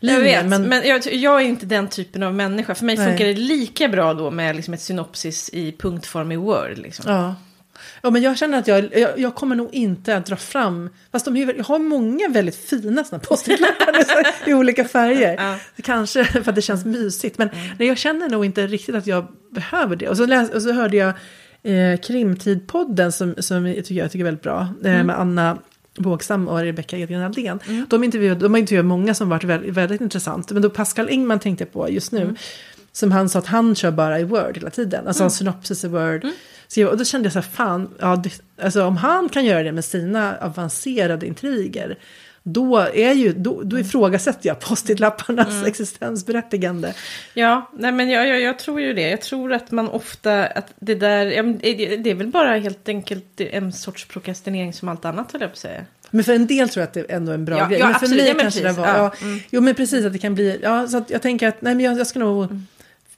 jag 0.00 0.20
vet, 0.20 0.46
men, 0.46 0.62
men 0.62 0.88
jag, 0.88 1.14
jag, 1.14 1.40
är 1.40 1.44
inte 1.44 1.66
den 1.66 1.88
typen 1.88 2.22
av 2.22 2.34
människa. 2.34 2.74
För 2.74 2.84
mig 2.84 2.96
Nej. 2.96 3.06
funkar 3.06 3.24
det 3.24 3.34
lika 3.34 3.88
bra 3.88 4.14
då 4.14 4.30
med 4.30 4.56
liksom 4.56 4.74
ett 4.74 4.80
synopsis 4.80 5.50
i 5.52 5.72
punktform 5.72 6.32
i 6.32 6.36
Word. 6.36 6.78
Liksom. 6.78 7.04
Ja. 7.12 7.34
Ja, 8.02 8.10
men 8.10 8.22
jag 8.22 8.38
känner 8.38 8.58
att 8.58 8.66
jag, 8.66 8.98
jag, 8.98 9.18
jag, 9.18 9.34
kommer 9.34 9.56
nog 9.56 9.74
inte 9.74 10.16
att 10.16 10.26
dra 10.26 10.36
fram, 10.36 10.90
fast 11.12 11.24
de, 11.24 11.36
jag 11.36 11.64
har 11.64 11.78
många 11.78 12.28
väldigt 12.28 12.56
fina 12.56 13.04
sådana 13.04 13.24
post-it-lappar 13.24 14.04
i 14.50 14.54
olika 14.54 14.84
färger. 14.84 15.34
Ja. 15.38 15.58
Kanske 15.82 16.24
för 16.24 16.48
att 16.48 16.54
det 16.54 16.62
känns 16.62 16.84
mysigt, 16.84 17.38
men 17.38 17.48
mm. 17.48 17.88
jag 17.88 17.98
känner 17.98 18.28
nog 18.28 18.44
inte 18.44 18.66
riktigt 18.66 18.94
att 18.94 19.06
jag 19.06 19.26
behöver 19.50 19.96
det. 19.96 20.08
Och 20.08 20.16
så, 20.16 20.26
läs, 20.26 20.50
och 20.50 20.62
så 20.62 20.72
hörde 20.72 20.96
jag 20.96 21.08
eh, 21.62 21.98
Krimtid-podden 22.00 23.10
som, 23.10 23.34
som 23.38 23.66
jag, 23.66 23.76
tycker, 23.76 23.94
jag 23.94 24.10
tycker 24.10 24.24
är 24.24 24.24
väldigt 24.24 24.42
bra, 24.42 24.68
eh, 24.84 24.94
mm. 24.94 25.06
med 25.06 25.20
Anna 25.20 25.58
Bågsam 25.98 26.48
och 26.48 26.58
Rebecka 26.58 26.98
Edgren 26.98 27.22
Aldén. 27.22 27.60
Mm. 27.68 27.86
De, 27.90 28.04
intervjuade, 28.04 28.40
de 28.40 28.52
har 28.52 28.58
intervjuat 28.58 28.86
många 28.86 29.14
som 29.14 29.28
varit 29.28 29.44
väldigt, 29.44 29.74
väldigt 29.74 30.00
intressant. 30.00 30.50
Men 30.50 30.62
då 30.62 30.70
Pascal 30.70 31.08
Engman 31.08 31.38
tänkte 31.38 31.64
jag 31.64 31.72
på 31.72 31.90
just 31.90 32.12
nu. 32.12 32.22
Mm. 32.22 32.36
Som 32.92 33.12
han 33.12 33.28
sa 33.28 33.38
att 33.38 33.46
han 33.46 33.74
kör 33.74 33.90
bara 33.90 34.20
i 34.20 34.24
Word 34.24 34.56
hela 34.56 34.70
tiden. 34.70 35.06
Alltså 35.06 35.22
mm. 35.22 35.30
synopsis 35.30 35.84
i 35.84 35.88
Word. 35.88 36.24
Mm. 36.24 36.34
Så 36.68 36.80
jag, 36.80 36.90
och 36.90 36.98
då 36.98 37.04
kände 37.04 37.26
jag 37.26 37.32
så 37.32 37.38
här, 37.38 37.48
fan, 37.48 37.88
ja, 37.98 38.16
det, 38.16 38.42
alltså 38.64 38.84
om 38.84 38.96
han 38.96 39.28
kan 39.28 39.44
göra 39.44 39.62
det 39.62 39.72
med 39.72 39.84
sina 39.84 40.36
avancerade 40.40 41.26
intriger 41.26 41.98
då, 42.52 42.78
är 42.78 43.12
ju, 43.12 43.32
då, 43.32 43.62
då 43.62 43.78
ifrågasätter 43.78 44.48
jag 44.48 44.60
post-it-lapparnas 44.60 45.54
mm. 45.54 45.66
existensberättigande. 45.66 46.94
Ja, 47.34 47.70
nej 47.78 47.92
men 47.92 48.10
jag, 48.10 48.28
jag, 48.28 48.40
jag, 48.40 48.58
tror 48.58 48.80
ju 48.80 48.92
det. 48.92 49.10
Jag 49.10 49.20
tror 49.20 49.52
att 49.52 49.70
man 49.70 49.88
ofta, 49.88 50.46
att 50.46 50.72
det 50.78 50.94
där, 50.94 51.24
det 51.96 52.10
är 52.10 52.14
väl 52.14 52.26
bara 52.26 52.58
helt 52.58 52.88
enkelt 52.88 53.40
en 53.40 53.72
sorts 53.72 54.04
prokrastinering 54.04 54.72
som 54.72 54.88
allt 54.88 55.04
annat 55.04 55.32
höll 55.32 55.40
jag 55.40 55.50
på 55.50 55.54
att 55.54 55.58
säga. 55.58 55.84
Men 56.10 56.24
för 56.24 56.34
en 56.34 56.46
del 56.46 56.68
tror 56.68 56.80
jag 56.80 56.86
att 56.86 56.94
det 56.94 57.00
är 57.00 57.16
ändå 57.16 57.32
en 57.32 57.44
bra 57.44 57.58
ja, 57.58 57.66
grej. 57.66 57.78
Ja, 57.78 57.84
men 57.84 57.94
för 57.94 58.06
absolut. 58.06 58.24
mig 58.24 58.32
ja, 58.32 58.40
kanske 58.40 58.62
det 58.62 58.72
var, 58.72 58.86
ja. 58.86 59.12
Mm. 59.22 59.40
Jo 59.50 59.60
men 59.60 59.74
precis 59.74 60.04
att 60.04 60.12
det 60.12 60.18
kan 60.18 60.34
bli, 60.34 60.60
ja 60.62 60.88
så 60.88 60.96
att 60.96 61.10
jag 61.10 61.22
tänker 61.22 61.48
att 61.48 61.62
nej 61.62 61.74
men 61.74 61.84
jag, 61.84 61.98
jag 61.98 62.06
ska 62.06 62.18
nog 62.18 62.44
mm. 62.44 62.66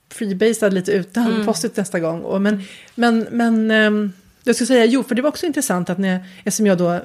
freebasea 0.09 0.69
lite 0.69 0.93
utan 0.93 1.27
mm. 1.27 1.47
post-it 1.47 1.77
nästa 1.77 2.01
gång. 2.01 2.21
Och, 2.21 2.43
men, 2.43 2.63
men, 2.95 3.27
men 3.31 3.71
um, 3.71 4.13
jag 4.45 4.57
ska 4.57 4.67
säga, 4.67 4.85
jo 4.85 5.03
för 5.03 5.15
det 5.15 5.23
var 5.23 5.29
också 5.29 5.47
intressant 5.47 5.91
att 5.91 5.99
när, 5.99 6.25
eftersom 6.45 6.67
jag 6.67 6.79
då 6.79 7.01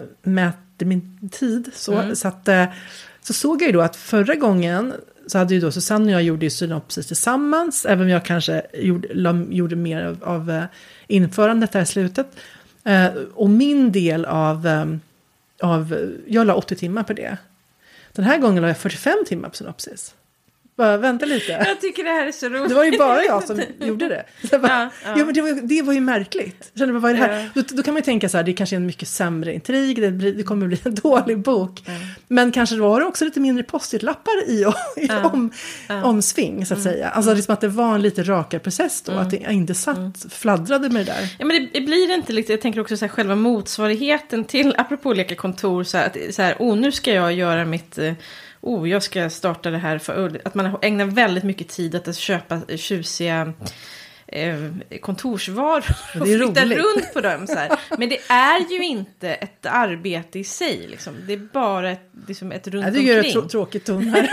mäter 0.75 0.85
min 0.85 1.29
tid. 1.29 1.71
Så, 1.73 1.93
mm. 1.93 2.15
så, 2.15 2.27
att, 2.27 2.47
eh, 2.47 2.65
så 3.21 3.33
såg 3.33 3.61
jag 3.61 3.67
ju 3.67 3.73
då 3.73 3.81
att 3.81 3.95
förra 3.95 4.35
gången 4.35 4.93
så 5.27 5.37
hade 5.37 5.53
ju 5.53 5.59
då 5.59 5.71
Susanne 5.71 6.05
och 6.05 6.11
jag 6.11 6.23
gjorde 6.23 6.45
ju 6.45 6.49
synopsis 6.49 7.07
tillsammans. 7.07 7.85
Även 7.85 8.03
om 8.03 8.09
jag 8.09 8.25
kanske 8.25 8.65
gjorde, 8.73 9.07
gjorde 9.49 9.75
mer 9.75 10.05
av, 10.05 10.23
av 10.23 10.51
eh, 10.51 10.63
införandet 11.07 11.71
där 11.71 11.81
i 11.81 11.85
slutet. 11.85 12.27
Eh, 12.83 13.07
och 13.33 13.49
min 13.49 13.91
del 13.91 14.25
av, 14.25 14.67
av, 15.61 15.95
jag 16.27 16.47
la 16.47 16.55
80 16.55 16.75
timmar 16.75 17.03
på 17.03 17.13
det. 17.13 17.37
Den 18.13 18.25
här 18.25 18.37
gången 18.37 18.61
la 18.61 18.67
jag 18.67 18.77
45 18.77 19.25
timmar 19.27 19.49
på 19.49 19.55
synopsis. 19.55 20.15
Bara, 20.77 20.97
vänta 20.97 21.25
lite. 21.25 21.51
Jag 21.51 21.81
tycker 21.81 22.03
det 22.03 22.09
här 22.09 22.27
är 22.27 22.31
så 22.31 22.49
roligt. 22.49 22.69
Det 22.69 22.75
var 22.75 22.83
ju 22.83 22.97
bara 22.97 23.23
jag 23.23 23.43
som 23.43 23.61
gjorde 23.79 24.07
det. 24.07 24.25
Så 24.49 24.59
bara, 24.59 24.71
Ja, 24.71 24.89
ja, 25.05 25.13
ja. 25.17 25.25
men 25.25 25.33
det, 25.33 25.41
var, 25.41 25.51
det 25.67 25.81
var 25.81 25.93
ju 25.93 25.99
märkligt. 26.01 26.71
Kände, 26.75 26.93
bara, 26.93 26.99
vad 26.99 27.11
är 27.11 27.15
det 27.15 27.21
här? 27.21 27.51
Ja. 27.55 27.61
Då, 27.61 27.75
då 27.75 27.83
kan 27.83 27.93
man 27.93 28.01
ju 28.01 28.05
tänka 28.05 28.29
så 28.29 28.37
här, 28.37 28.43
det 28.43 28.53
kanske 28.53 28.75
är 28.75 28.77
en 28.77 28.85
mycket 28.85 29.07
sämre 29.07 29.53
intrig, 29.53 30.01
det, 30.01 30.11
blir, 30.11 30.33
det 30.33 30.43
kommer 30.43 30.67
bli 30.67 30.79
en 30.85 30.95
dålig 30.95 31.39
bok. 31.39 31.83
Men 32.27 32.51
kanske 32.51 32.75
var 32.75 32.99
det 32.99 33.05
också 33.05 33.25
lite 33.25 33.39
mindre 33.39 33.63
post-it-lappar 33.63 34.43
i, 34.47 34.65
i 34.97 35.09
om, 35.23 35.51
omsving, 36.03 36.65
så 36.65 36.73
att 36.73 36.81
säga. 36.81 37.09
Alltså 37.09 37.33
liksom 37.33 37.53
att 37.53 37.61
det 37.61 37.67
var 37.67 37.95
en 37.95 38.01
lite 38.01 38.23
rakare 38.23 38.59
process 38.59 39.01
då, 39.01 39.11
att 39.11 39.29
det 39.31 39.37
inte 39.51 39.75
satt, 39.75 40.25
fladdrade 40.29 40.89
med 40.89 41.05
det 41.05 41.11
där. 41.11 41.35
Ja, 41.39 41.45
men 41.45 41.55
det, 41.61 41.69
det 41.73 41.81
blir 41.81 42.13
inte 42.13 42.33
lite, 42.33 42.53
jag 42.53 42.61
tänker 42.61 42.79
också 42.81 42.97
så 42.97 43.05
här, 43.05 43.09
själva 43.09 43.35
motsvarigheten 43.35 44.43
till, 44.45 44.75
apropå 44.77 45.13
leka 45.13 45.35
kontor, 45.35 45.83
så 45.83 45.97
här, 45.97 46.05
att, 46.05 46.35
så 46.35 46.41
här, 46.41 46.55
oh 46.59 46.77
nu 46.77 46.91
ska 46.91 47.13
jag 47.13 47.33
göra 47.33 47.65
mitt, 47.65 47.97
eh, 47.97 48.13
oh 48.65 48.89
jag 48.89 49.03
ska 49.03 49.29
starta 49.29 49.71
det 49.71 49.77
här, 49.77 49.97
för, 49.97 50.41
att 50.45 50.55
man 50.55 50.77
ägnar 50.81 51.05
väldigt 51.05 51.43
mycket 51.43 51.67
tid 51.67 51.95
att 51.95 52.15
köpa 52.15 52.61
tjusiga 52.77 53.53
eh, 54.27 54.55
kontorsvaror 55.01 55.85
och 56.21 56.27
flytta 56.27 56.65
runt 56.65 57.13
på 57.13 57.21
dem. 57.21 57.47
Så 57.47 57.55
här. 57.55 57.69
Men 57.97 58.09
det 58.09 58.17
är 58.29 58.71
ju 58.73 58.83
inte 58.85 59.29
ett 59.33 59.65
arbete 59.65 60.39
i 60.39 60.43
sig, 60.43 60.87
liksom. 60.87 61.13
det 61.27 61.33
är 61.33 61.37
bara 61.53 61.91
ett, 61.91 62.09
liksom 62.27 62.51
ett 62.51 62.67
runt 62.67 62.85
tycker 62.95 63.07
det 63.07 63.11
är 63.13 63.17
omkring. 63.17 63.33
trå- 63.33 63.49
tråkigt 63.49 63.85
ton 63.85 64.07
här. 64.07 64.29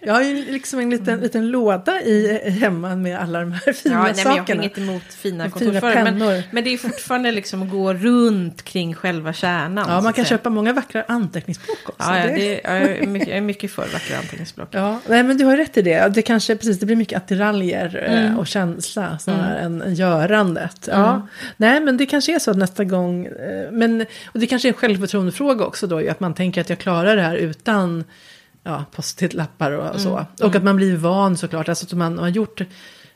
jag 0.00 0.14
har 0.14 0.22
ju 0.22 0.44
liksom 0.52 0.78
en 0.80 0.90
liten, 0.90 1.20
liten 1.20 1.48
låda 1.50 2.02
i 2.02 2.40
hemma 2.50 2.96
med 2.96 3.18
alla 3.20 3.40
de 3.40 3.52
här 3.52 3.72
fina 3.72 3.94
Ja, 3.94 4.02
nej, 4.02 4.12
men 4.16 4.24
jag 4.24 4.30
har 4.30 4.38
sakerna. 4.38 4.62
inget 4.62 4.78
emot 4.78 5.02
fina 5.14 5.50
kontorsvaror. 5.50 6.12
Men, 6.12 6.42
men 6.50 6.64
det 6.64 6.70
är 6.70 6.78
fortfarande 6.78 7.32
liksom 7.32 7.62
att 7.62 7.70
gå 7.70 7.94
runt 7.94 8.62
kring 8.64 8.94
själva 8.94 9.32
kärnan. 9.32 9.86
Ja, 9.88 10.00
man 10.00 10.12
kan 10.12 10.24
köpa 10.24 10.50
många 10.50 10.72
vackra 10.72 11.04
anteckningsblock 11.08 11.78
också. 11.88 12.10
Ja, 12.10 12.18
ja, 12.18 12.26
Det- 12.26 12.60
ja, 12.64 12.74
jag, 12.74 12.82
är 12.98 13.06
mycket, 13.06 13.28
jag 13.28 13.36
är 13.36 13.40
mycket 13.40 13.70
för 13.72 13.82
vackra 13.92 14.16
anteckningsblock. 14.18 14.68
Ja, 14.70 15.00
nej, 15.08 15.22
men 15.22 15.36
du 15.38 15.44
har 15.44 15.56
rätt 15.56 15.76
i 15.76 15.82
det. 15.82 16.08
Det 16.14 16.22
kanske 16.22 16.56
precis, 16.56 16.80
det 16.80 16.86
blir 16.86 16.96
mycket 16.96 17.16
attiraljer 17.16 18.04
eh, 18.08 18.22
Mm. 18.22 18.38
och 18.38 18.48
känsla 18.66 19.18
snarare 19.18 19.58
än 19.58 19.82
än 19.82 19.94
görandet. 19.94 20.88
Ja. 20.90 21.26
Nej, 21.56 21.80
men 21.80 21.96
det 21.96 22.06
kanske 22.06 22.34
är 22.34 22.38
så 22.38 22.50
att 22.50 22.56
nästa 22.56 22.84
gång, 22.84 23.26
eh, 23.26 23.70
men, 23.70 24.06
och 24.24 24.40
det 24.40 24.46
kanske 24.46 24.68
är 24.68 24.72
en 24.72 24.78
självförtroendefråga 24.78 25.64
också 25.64 25.86
då, 25.86 26.10
att 26.10 26.20
man 26.20 26.34
tänker 26.34 26.60
att 26.60 26.70
jag 26.70 26.78
klarar 26.78 27.16
det 27.16 27.22
här 27.22 27.36
utan 27.36 28.04
ja, 28.64 28.84
post-it-lappar 28.92 29.70
och 29.72 30.00
så. 30.00 30.12
Mm. 30.12 30.26
Och 30.42 30.56
att 30.56 30.64
man 30.64 30.76
blir 30.76 30.96
van 30.96 31.36
såklart, 31.36 31.68
alltså 31.68 31.86
att 31.86 31.92
man 31.92 32.18
har 32.18 32.28
gjort 32.28 32.62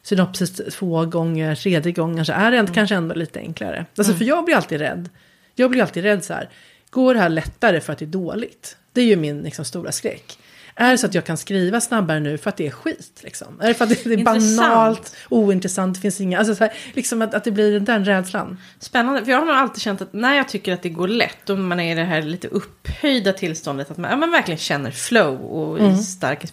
synopsis 0.02 0.60
två 0.72 1.04
gånger, 1.04 1.54
tredje 1.54 1.92
gången 1.92 2.26
så 2.26 2.32
är 2.32 2.50
det 2.50 2.58
Mm. 2.58 2.74
kanske 2.74 2.94
ändå 2.94 3.14
lite 3.14 3.38
enklare. 3.38 3.86
Alltså 3.98 4.14
för 4.14 4.24
jag 4.24 4.44
blir 4.44 4.56
alltid 4.56 4.78
rädd. 4.80 5.08
Jag 5.54 5.70
blir 5.70 5.82
alltid 5.82 6.02
rädd 6.02 6.24
så 6.24 6.32
här, 6.32 6.48
går 6.90 7.14
det 7.14 7.20
här 7.20 7.28
lättare 7.28 7.80
för 7.80 7.92
att 7.92 7.98
det 7.98 8.04
är 8.04 8.06
dåligt? 8.06 8.76
Det 8.92 9.00
är 9.00 9.04
ju 9.04 9.16
min 9.16 9.42
liksom, 9.42 9.64
stora 9.64 9.92
skräck. 9.92 10.38
Är 10.78 10.90
det 10.90 10.98
så 10.98 11.06
att 11.06 11.14
jag 11.14 11.24
kan 11.24 11.36
skriva 11.36 11.80
snabbare 11.80 12.20
nu 12.20 12.38
för 12.38 12.50
att 12.50 12.56
det 12.56 12.66
är 12.66 12.70
skit? 12.70 13.20
Liksom? 13.24 13.60
Är 13.60 13.68
det 13.68 13.74
för 13.74 13.84
att 13.84 13.90
det, 13.90 14.06
är 14.06 14.12
Intressant. 14.12 14.56
banalt, 14.56 15.16
ointressant, 15.28 15.94
det 15.94 16.00
finns 16.00 16.20
inga... 16.20 16.38
Alltså 16.38 16.54
så 16.54 16.64
här, 16.64 16.72
liksom 16.94 17.22
att, 17.22 17.34
att 17.34 17.44
det 17.44 17.50
blir 17.50 17.80
den 17.80 18.04
rädslan. 18.04 18.58
Spännande, 18.78 19.24
för 19.24 19.32
jag 19.32 19.38
har 19.38 19.46
nog 19.46 19.54
alltid 19.54 19.82
känt 19.82 20.00
att 20.02 20.12
när 20.12 20.34
jag 20.36 20.48
tycker 20.48 20.72
att 20.72 20.82
det 20.82 20.88
går 20.88 21.08
lätt, 21.08 21.50
och 21.50 21.58
man 21.58 21.80
är 21.80 21.92
i 21.92 21.94
det 21.94 22.04
här 22.04 22.22
lite 22.22 22.48
upphöjda 22.48 23.32
tillståndet, 23.32 23.90
att 23.90 23.96
man, 23.96 24.10
ja, 24.10 24.16
man 24.16 24.30
verkligen 24.30 24.58
känner 24.58 24.90
flow 24.90 25.40
och 25.40 25.80
Mm. 25.80 25.96
stark, 25.96 26.44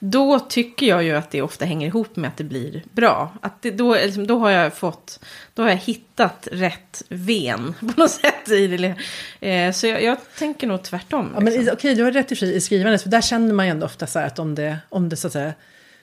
då 0.00 0.38
tycker 0.38 0.86
jag 0.86 1.04
ju 1.04 1.16
att 1.16 1.30
det 1.30 1.42
ofta 1.42 1.64
hänger 1.64 1.86
ihop 1.86 2.16
med 2.16 2.28
att 2.28 2.36
det 2.36 2.44
blir 2.44 2.82
bra. 2.92 3.32
Att 3.40 3.62
det, 3.62 3.70
då, 3.70 3.94
liksom, 3.94 4.26
då 4.26 4.38
har 4.38 4.50
jag 4.50 4.74
fått, 4.74 5.20
då 5.54 5.62
har 5.62 5.68
jag 5.68 5.76
hittat 5.76 6.48
rätt 6.52 7.02
ven 7.08 7.74
på 7.80 8.00
något 8.00 8.10
sätt 8.10 8.48
i 8.50 8.66
det. 8.66 8.94
Eh, 9.48 9.72
så 9.72 9.86
jag, 9.86 10.02
jag 10.02 10.16
tänker 10.38 10.66
nog 10.66 10.82
tvärtom. 10.82 11.30
Ja, 11.34 11.40
men 11.40 11.52
liksom. 11.52 11.72
okej, 11.72 11.94
du 11.94 12.02
har 12.04 12.12
rätt 12.12 12.32
i, 12.42 12.60
skrivandet, 12.60 13.02
för 13.02 13.08
där 13.08 13.20
känner 13.20 13.54
man 13.54 13.66
ju 13.66 13.70
ändå 13.70 13.86
ofta 13.86 14.06
så 14.06 14.18
här 14.18 14.26
att 14.26 14.38
om 14.38 14.54
det, 14.54 14.78
om 14.88 15.08
det 15.08 15.16
så 15.16 15.26
att 15.26 15.32
säga 15.32 15.52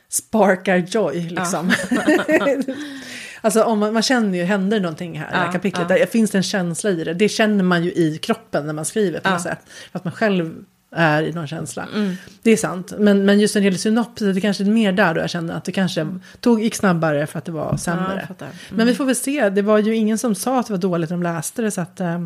sparkar 0.10 0.78
joy, 0.78 1.30
liksom. 1.30 1.72
alltså 3.42 3.64
om 3.64 3.80
man, 3.80 3.94
man 3.94 4.04
känner 4.04 4.38
ju, 4.38 4.44
händer 4.44 4.80
någonting 4.80 5.20
här 5.20 5.28
i 5.28 5.32
det 5.32 5.38
här 5.38 5.46
Ja, 5.46 5.52
kapitlet, 5.52 5.88
ja. 5.90 5.98
där 5.98 6.06
finns 6.06 6.32
det 6.32 6.38
en 6.38 6.44
känsla 6.44 6.90
i 6.90 7.04
det. 7.04 7.14
Det 7.14 7.30
känner 7.30 7.64
man 7.64 7.84
ju 7.84 7.92
i 7.92 8.18
kroppen 8.18 8.66
när 8.66 8.74
man 8.74 8.86
skriver 8.86 9.20
på 9.20 9.30
något 9.30 9.46
Ja. 9.46 9.52
sätt. 9.52 9.60
För 9.92 10.00
att 10.00 10.06
man 10.06 10.14
själv 10.14 10.64
är 10.92 11.24
i 11.24 11.32
någon 11.32 11.48
känsla. 11.48 11.88
Mm. 11.96 12.16
Det 12.44 12.52
är 12.52 12.58
sant. 12.58 12.94
Men, 12.98 13.26
men 13.26 13.40
just 13.40 13.54
det 13.54 13.60
gäller 13.60 13.78
synopsis, 13.78 14.36
det 14.36 14.42
kanske 14.42 14.64
är 14.64 14.66
mer 14.66 14.92
där 14.92 15.14
då 15.14 15.22
jag 15.22 15.30
känner 15.30 15.54
att 15.54 15.66
det 15.66 15.72
kanske 15.72 16.08
tog, 16.40 16.64
gick 16.64 16.76
snabbare 16.76 17.28
för 17.28 17.40
att 17.40 17.46
det 17.46 17.52
var 17.52 17.68
Ja, 17.72 17.78
sämre. 17.78 18.26
fattar. 18.28 18.46
Mm. 18.46 18.58
Men 18.70 18.88
vi 18.88 18.96
får 18.96 19.06
väl 19.06 19.16
se. 19.16 19.50
Det 19.50 19.62
var 19.62 19.78
ju 19.78 19.96
ingen 19.96 20.18
som 20.18 20.36
sa 20.36 20.60
att 20.60 20.68
det 20.68 20.74
var 20.74 20.78
dåligt 20.78 21.10
när 21.10 21.18
de 21.18 21.24
läste 21.24 21.62
det. 21.62 21.72
Så 21.72 21.82
att 21.82 22.00
eh, 22.00 22.20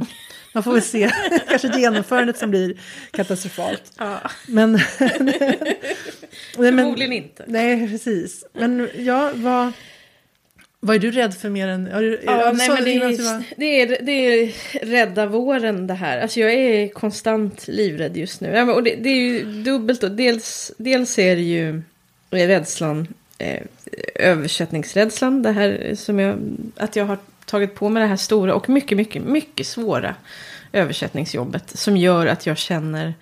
man 0.53 0.63
får 0.63 0.73
väl 0.73 0.81
se. 0.81 1.11
Kanske 1.49 1.79
genomförandet 1.79 2.37
som 2.37 2.49
blir 2.49 2.73
katastrofalt. 3.11 3.83
Ja, 3.97 4.19
Men... 4.47 4.71
Nej, 4.99 5.51
men- 6.57 6.77
förmodligen 6.77 7.13
inte. 7.13 7.43
Nej, 7.47 7.89
precis. 7.91 8.43
Men 8.53 8.89
ja, 8.97 9.31
vad... 9.35 9.71
Vad 10.85 10.95
är 10.95 10.99
du 10.99 11.11
rädd 11.11 11.33
för 11.33 11.49
mer 11.49 11.67
än... 11.67 11.89
Ja, 11.91 11.99
du, 11.99 12.21
Ja, 12.25 12.51
du 12.51 12.57
nej, 12.57 12.67
sa 12.67 12.73
men 12.73 12.83
det, 12.83 12.91
är, 12.93 13.43
det, 13.57 13.81
är, 13.81 13.97
det 14.01 14.11
är 14.11 14.51
rädda 14.85 15.25
våren 15.25 15.87
det 15.87 15.93
här. 15.93 16.21
Alltså 16.21 16.39
jag 16.39 16.53
är 16.53 16.87
konstant 16.87 17.67
livrädd 17.67 18.17
just 18.17 18.41
nu. 18.41 18.49
Ja, 18.55 18.73
och 18.73 18.83
det, 18.83 18.95
det 18.95 19.09
är 19.09 19.15
ju 19.15 19.43
dubbelt 19.63 20.01
då. 20.01 20.07
Dels, 20.09 20.71
dels 20.77 21.19
är 21.19 21.35
det 21.35 21.41
ju 21.41 21.81
rädslan, 22.31 23.07
eh, 23.37 23.61
översättningsrädslan. 24.15 25.41
Det 25.43 25.51
här 25.51 25.95
som 25.95 26.19
jag, 26.19 26.35
att 26.77 26.95
jag 26.95 27.05
har 27.05 27.17
tagit 27.45 27.75
på 27.75 27.89
mig 27.89 28.01
det 28.01 28.07
här 28.07 28.15
stora 28.15 28.53
och 28.55 28.69
mycket, 28.69 28.97
mycket, 28.97 29.23
mycket 29.23 29.67
svåra 29.67 30.15
översättningsjobbet. 30.73 31.77
Som 31.77 31.97
gör 31.97 32.25
att 32.27 32.45
jag 32.45 32.57
känner... 32.57 33.13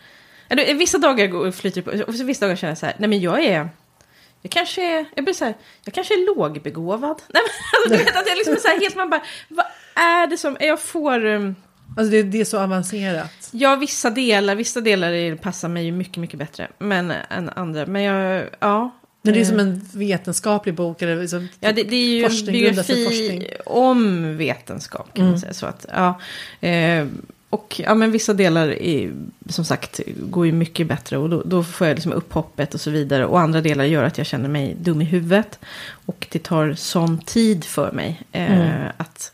Det- 0.47 0.73
Vissa 0.73 0.97
dagar 0.97 1.51
flyter 1.51 1.81
på, 1.81 1.91
och 2.07 2.29
vissa 2.29 2.45
dagar 2.45 2.55
känner 2.55 2.71
jag 2.71 2.77
så 2.77 2.85
här, 2.85 2.95
nej 2.97 3.09
men 3.09 3.19
jag 3.21 3.43
är... 3.45 3.69
Jag 4.41 4.51
kanske 4.51 4.99
är, 4.99 5.05
jag 5.15 5.23
blir 5.23 5.33
så 5.33 5.45
här, 5.45 5.53
jag 5.85 5.93
kanske 5.93 6.13
är 6.13 6.35
lågbegåvad. 6.35 7.21
Nej, 7.33 7.43
men, 7.43 7.81
alltså, 7.81 7.97
du 7.97 8.03
vet 8.03 8.21
att 8.21 8.27
jag 8.27 8.37
liksom 8.37 8.53
är 8.53 8.59
så 8.59 8.67
här 8.67 8.79
helt, 8.79 8.95
man 8.95 9.09
bara, 9.09 9.21
vad 9.47 9.65
är 9.95 10.27
det 10.27 10.37
som, 10.37 10.57
jag 10.59 10.81
får, 10.81 11.25
um, 11.25 11.55
Alltså 11.97 12.11
det, 12.11 12.23
det 12.23 12.41
är 12.41 12.45
så 12.45 12.59
avancerat. 12.59 13.49
ja 13.51 13.75
vissa 13.75 14.09
delar, 14.09 14.55
vissa 14.55 14.81
delar 14.81 15.11
är, 15.11 15.35
passar 15.35 15.69
mig 15.69 15.85
ju 15.85 15.91
mycket, 15.91 16.17
mycket 16.17 16.39
bättre 16.39 16.67
men, 16.77 17.13
än 17.29 17.49
andra. 17.49 17.85
Men 17.85 18.01
jag, 18.03 18.49
ja. 18.59 18.91
Men 19.21 19.33
det 19.33 19.39
är 19.39 19.41
Eh, 19.41 19.47
som 19.47 19.59
en 19.59 19.81
vetenskaplig 19.93 20.75
bok. 20.75 21.01
Eller 21.01 21.21
liksom, 21.21 21.47
Ja, 21.59 21.71
det, 21.71 21.83
det 21.83 21.95
är 21.95 22.05
ju 22.05 22.23
en 22.25 22.45
biografi. 22.45 23.29
Mm. 23.29 23.61
om 23.65 24.37
vetenskap 24.37 25.13
kan 25.13 25.25
man 25.25 25.39
säga. 25.39 25.53
Så 25.53 25.65
att, 25.65 25.85
ja, 25.93 26.19
eh, 26.67 27.07
och 27.51 27.81
ja, 27.85 27.95
men 27.95 28.11
vissa 28.11 28.33
delar 28.33 28.67
är, 28.67 29.13
som 29.49 29.65
sagt 29.65 29.99
går 30.17 30.45
ju 30.45 30.51
mycket 30.51 30.87
bättre 30.87 31.17
och 31.17 31.29
då, 31.29 31.41
då 31.45 31.63
får 31.63 31.87
jag 31.87 31.95
liksom 31.95 32.11
upp 32.11 32.33
hoppet 32.33 32.73
och 32.73 32.81
så 32.81 32.91
vidare. 32.91 33.25
Och 33.25 33.39
andra 33.39 33.61
delar 33.61 33.83
gör 33.83 34.03
att 34.03 34.17
jag 34.17 34.27
känner 34.27 34.49
mig 34.49 34.75
dum 34.79 35.01
i 35.01 35.05
huvudet. 35.05 35.59
Och 36.05 36.27
det 36.31 36.43
tar 36.43 36.73
sån 36.73 37.17
tid 37.17 37.63
för 37.63 37.91
mig 37.91 38.21
eh, 38.31 38.61
Mm. 38.61 38.91
att... 38.97 39.31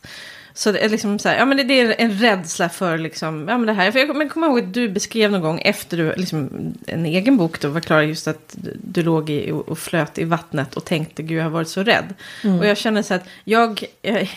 Så 0.57 0.71
det 0.71 0.79
är 0.79 0.89
liksom 0.89 1.19
så 1.19 1.29
här, 1.29 1.37
ja 1.37 1.45
men 1.45 1.57
det, 1.57 1.63
det 1.63 1.81
är 1.81 1.95
en 1.97 2.11
rädsla 2.11 2.69
för 2.69 2.97
liksom, 2.97 3.47
ja 3.47 3.57
men 3.57 3.67
det 3.67 3.73
här. 3.73 3.91
För 3.91 3.99
jag 3.99 4.15
men 4.15 4.29
kommer 4.29 4.47
ihåg 4.47 4.59
att 4.59 4.73
du 4.73 4.89
beskrev 4.89 5.31
någon 5.31 5.41
gång 5.41 5.61
efter 5.61 5.97
du, 5.97 6.13
liksom 6.15 6.49
en 6.87 7.05
egen 7.05 7.37
bok 7.37 7.61
då 7.61 7.69
var 7.69 7.81
klar 7.81 8.01
just 8.01 8.27
att 8.27 8.55
du, 8.83 9.03
låg 9.03 9.29
i, 9.29 9.51
och, 9.51 9.79
flöt 9.79 10.17
i 10.17 10.23
vattnet 10.23 10.75
och 10.75 10.85
tänkte 10.85 11.23
gud 11.23 11.37
jag 11.37 11.43
har 11.43 11.49
varit 11.49 11.69
så 11.69 11.83
rädd. 11.83 12.13
Och 12.59 12.65
jag 12.65 12.77
känner 12.77 13.01
så 13.01 13.13
att 13.13 13.27
jag, 13.43 13.83
jag, 14.01 14.29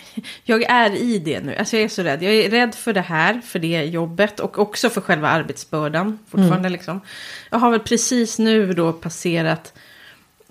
jag 0.45 0.63
är 0.63 0.91
i 1.03 1.19
det 1.19 1.41
nu, 1.41 1.57
alltså 1.57 1.77
jag 1.77 1.85
är 1.85 1.89
så 1.89 2.03
rädd. 2.03 2.23
Jag 2.23 2.35
är 2.35 2.51
rädd 2.51 2.75
för 2.75 2.93
det 2.93 3.01
här, 3.01 3.41
för 3.45 3.59
det 3.59 3.85
jobbet 3.85 4.41
och 4.41 4.59
också 4.59 4.91
för 4.91 5.01
själva 5.01 5.29
arbetsbördan 5.29 6.19
fortfarande 6.31 6.69
liksom. 6.69 7.01
Jag 7.51 7.59
har 7.59 7.71
väl 7.71 7.81
precis 7.81 8.39
nu 8.39 8.73
då 8.73 8.93
passerat 8.93 9.73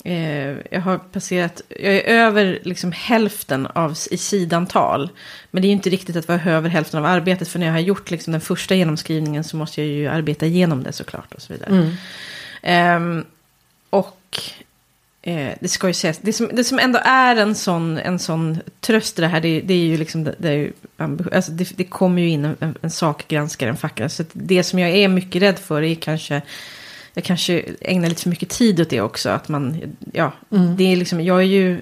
Eh, 0.03 0.55
jag 0.71 0.81
har 0.81 0.97
passerat, 0.97 1.61
jag 1.69 1.95
är 1.95 2.03
över 2.03 2.59
liksom 2.63 2.91
hälften 2.91 3.67
av, 3.67 3.97
i 4.11 4.17
sidantal. 4.17 5.09
Men 5.51 5.61
det 5.61 5.67
är 5.67 5.71
inte 5.71 5.89
riktigt 5.89 6.15
att 6.15 6.27
vara 6.27 6.41
över 6.43 6.69
hälften 6.69 6.99
av 6.99 7.05
arbetet. 7.05 7.47
För 7.47 7.59
när 7.59 7.65
jag 7.65 7.73
har 7.73 7.79
gjort 7.79 8.11
liksom 8.11 8.31
den 8.31 8.41
första 8.41 8.75
genomskrivningen 8.75 9.43
så 9.43 9.57
måste 9.57 9.81
jag 9.81 9.89
ju 9.89 10.07
arbeta 10.07 10.45
igenom 10.45 10.83
det 10.83 10.91
såklart. 10.91 11.33
Och 11.33 11.41
så 11.41 11.53
vidare. 11.53 11.69
Mm. 11.69 11.91
Ehm, 12.61 13.25
och 13.89 14.39
eh, 15.21 15.53
det 15.59 15.67
ska 15.67 15.87
ju 15.87 15.93
sägas, 15.93 16.17
det 16.17 16.33
som, 16.33 16.49
det 16.53 16.63
som 16.63 16.79
ändå 16.79 16.99
är 17.03 17.35
en 17.35 17.55
sån, 17.55 17.97
en 17.97 18.19
sån 18.19 18.59
tröst 18.79 19.19
i 19.19 19.21
det 19.21 19.27
här, 19.27 19.41
det, 19.41 19.61
det 19.61 19.73
är 19.73 19.85
ju 19.85 19.97
liksom, 19.97 20.23
det, 20.23 20.35
det, 20.37 20.49
är 20.49 20.53
ju, 20.53 20.73
alltså 21.31 21.51
det, 21.51 21.77
det 21.77 21.83
kommer 21.83 22.21
ju 22.21 22.29
in 22.29 22.45
en, 22.45 22.75
en, 22.81 22.91
sakgranskare, 22.91 23.69
en 23.69 23.77
fackare. 23.77 24.09
Så 24.09 24.23
det 24.33 24.63
som 24.63 24.79
jag 24.79 24.89
är 24.89 25.07
mycket 25.07 25.41
rädd 25.41 25.59
för 25.59 25.83
är 25.83 25.95
kanske, 25.95 26.41
jag 27.13 27.23
kanske 27.23 27.63
ägnar 27.81 28.09
lite 28.09 28.21
för 28.21 28.29
mycket 28.29 28.49
tid 28.49 28.81
åt 28.81 28.89
det 28.89 29.01
också. 29.01 29.29
Att 29.29 29.49
man, 29.49 29.81
ja, 30.13 30.31
Mm. 30.51 30.75
det 30.75 30.83
är 30.83 30.95
liksom, 30.95 31.21
jag 31.21 31.39
är 31.39 31.43
ju, 31.43 31.81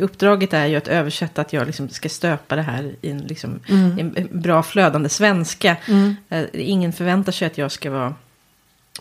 uppdraget 0.00 0.52
är 0.52 0.66
ju 0.66 0.76
att 0.76 0.88
översätta 0.88 1.40
att 1.40 1.52
jag 1.52 1.66
liksom 1.66 1.88
ska 1.88 2.08
stöpa 2.08 2.56
det 2.56 2.62
här 2.62 2.94
i 3.02 3.10
en, 3.10 3.18
liksom, 3.18 3.60
Mm. 3.68 4.12
en 4.16 4.28
bra 4.40 4.62
flödande 4.62 5.08
svenska. 5.08 5.76
Mm. 5.88 6.16
Eh, 6.28 6.44
ingen 6.52 6.92
förväntar 6.92 7.32
sig 7.32 7.46
att 7.46 7.58
jag 7.58 7.72
ska 7.72 7.90
vara 7.90 8.14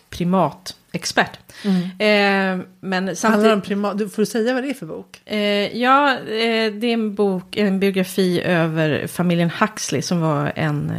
primatexpert. 0.09 1.39
Mm. 1.65 1.81
Eh, 1.83 2.65
men 2.79 2.93
Handlar 2.93 3.13
samtidigt... 3.15 3.53
om 3.53 3.61
primat, 3.61 3.97
du, 3.97 4.09
får 4.09 4.21
du 4.21 4.25
säga 4.25 4.53
vad 4.53 4.63
det 4.63 4.69
är 4.69 4.73
för 4.73 4.85
bok? 4.85 5.21
Eh, 5.25 5.77
ja, 5.77 6.11
eh, 6.13 6.73
det 6.73 6.87
är 6.87 6.93
en 6.93 7.15
bok, 7.15 7.57
en 7.57 7.79
biografi 7.79 8.41
över 8.41 9.07
familjen 9.07 9.51
Huxley 9.59 10.01
som 10.01 10.21
var 10.21 10.53
en, 10.55 10.93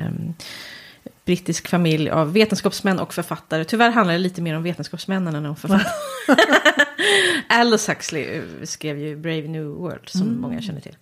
brittisk 1.26 1.68
familj 1.68 2.10
av 2.10 2.32
vetenskapsmän 2.32 2.98
och 2.98 3.14
författare. 3.14 3.64
Tyvärr 3.64 3.90
handlar 3.90 4.12
det 4.14 4.18
lite 4.18 4.42
mer 4.42 4.56
om 4.56 4.62
vetenskapsmännen 4.62 5.34
än 5.34 5.46
om 5.46 5.56
författare. 5.56 5.92
Aldous 7.48 7.88
Huxley 7.88 8.24
eh, 8.36 8.42
skrev 8.64 8.98
ju 8.98 9.16
Brave 9.16 9.48
New 9.48 9.64
World 9.64 10.08
som 10.08 10.22
Mm. 10.22 10.40
många 10.40 10.62
känner 10.62 10.80
till. 10.80 10.96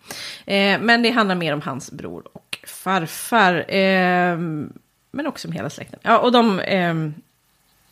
Eh, 0.47 0.79
men 0.81 1.03
det 1.03 1.11
handlar 1.11 1.35
mer 1.35 1.53
om 1.53 1.61
hans 1.61 1.91
bror 1.93 2.23
och 2.33 2.59
farfar. 2.67 3.75
Eh, 3.75 4.39
men 5.11 5.27
också 5.27 5.49
om 5.49 5.53
hela 5.53 5.71
släkten. 5.71 5.99
Ja, 6.03 6.19
och 6.19 6.33
de 6.33 6.61
eh, 6.61 6.95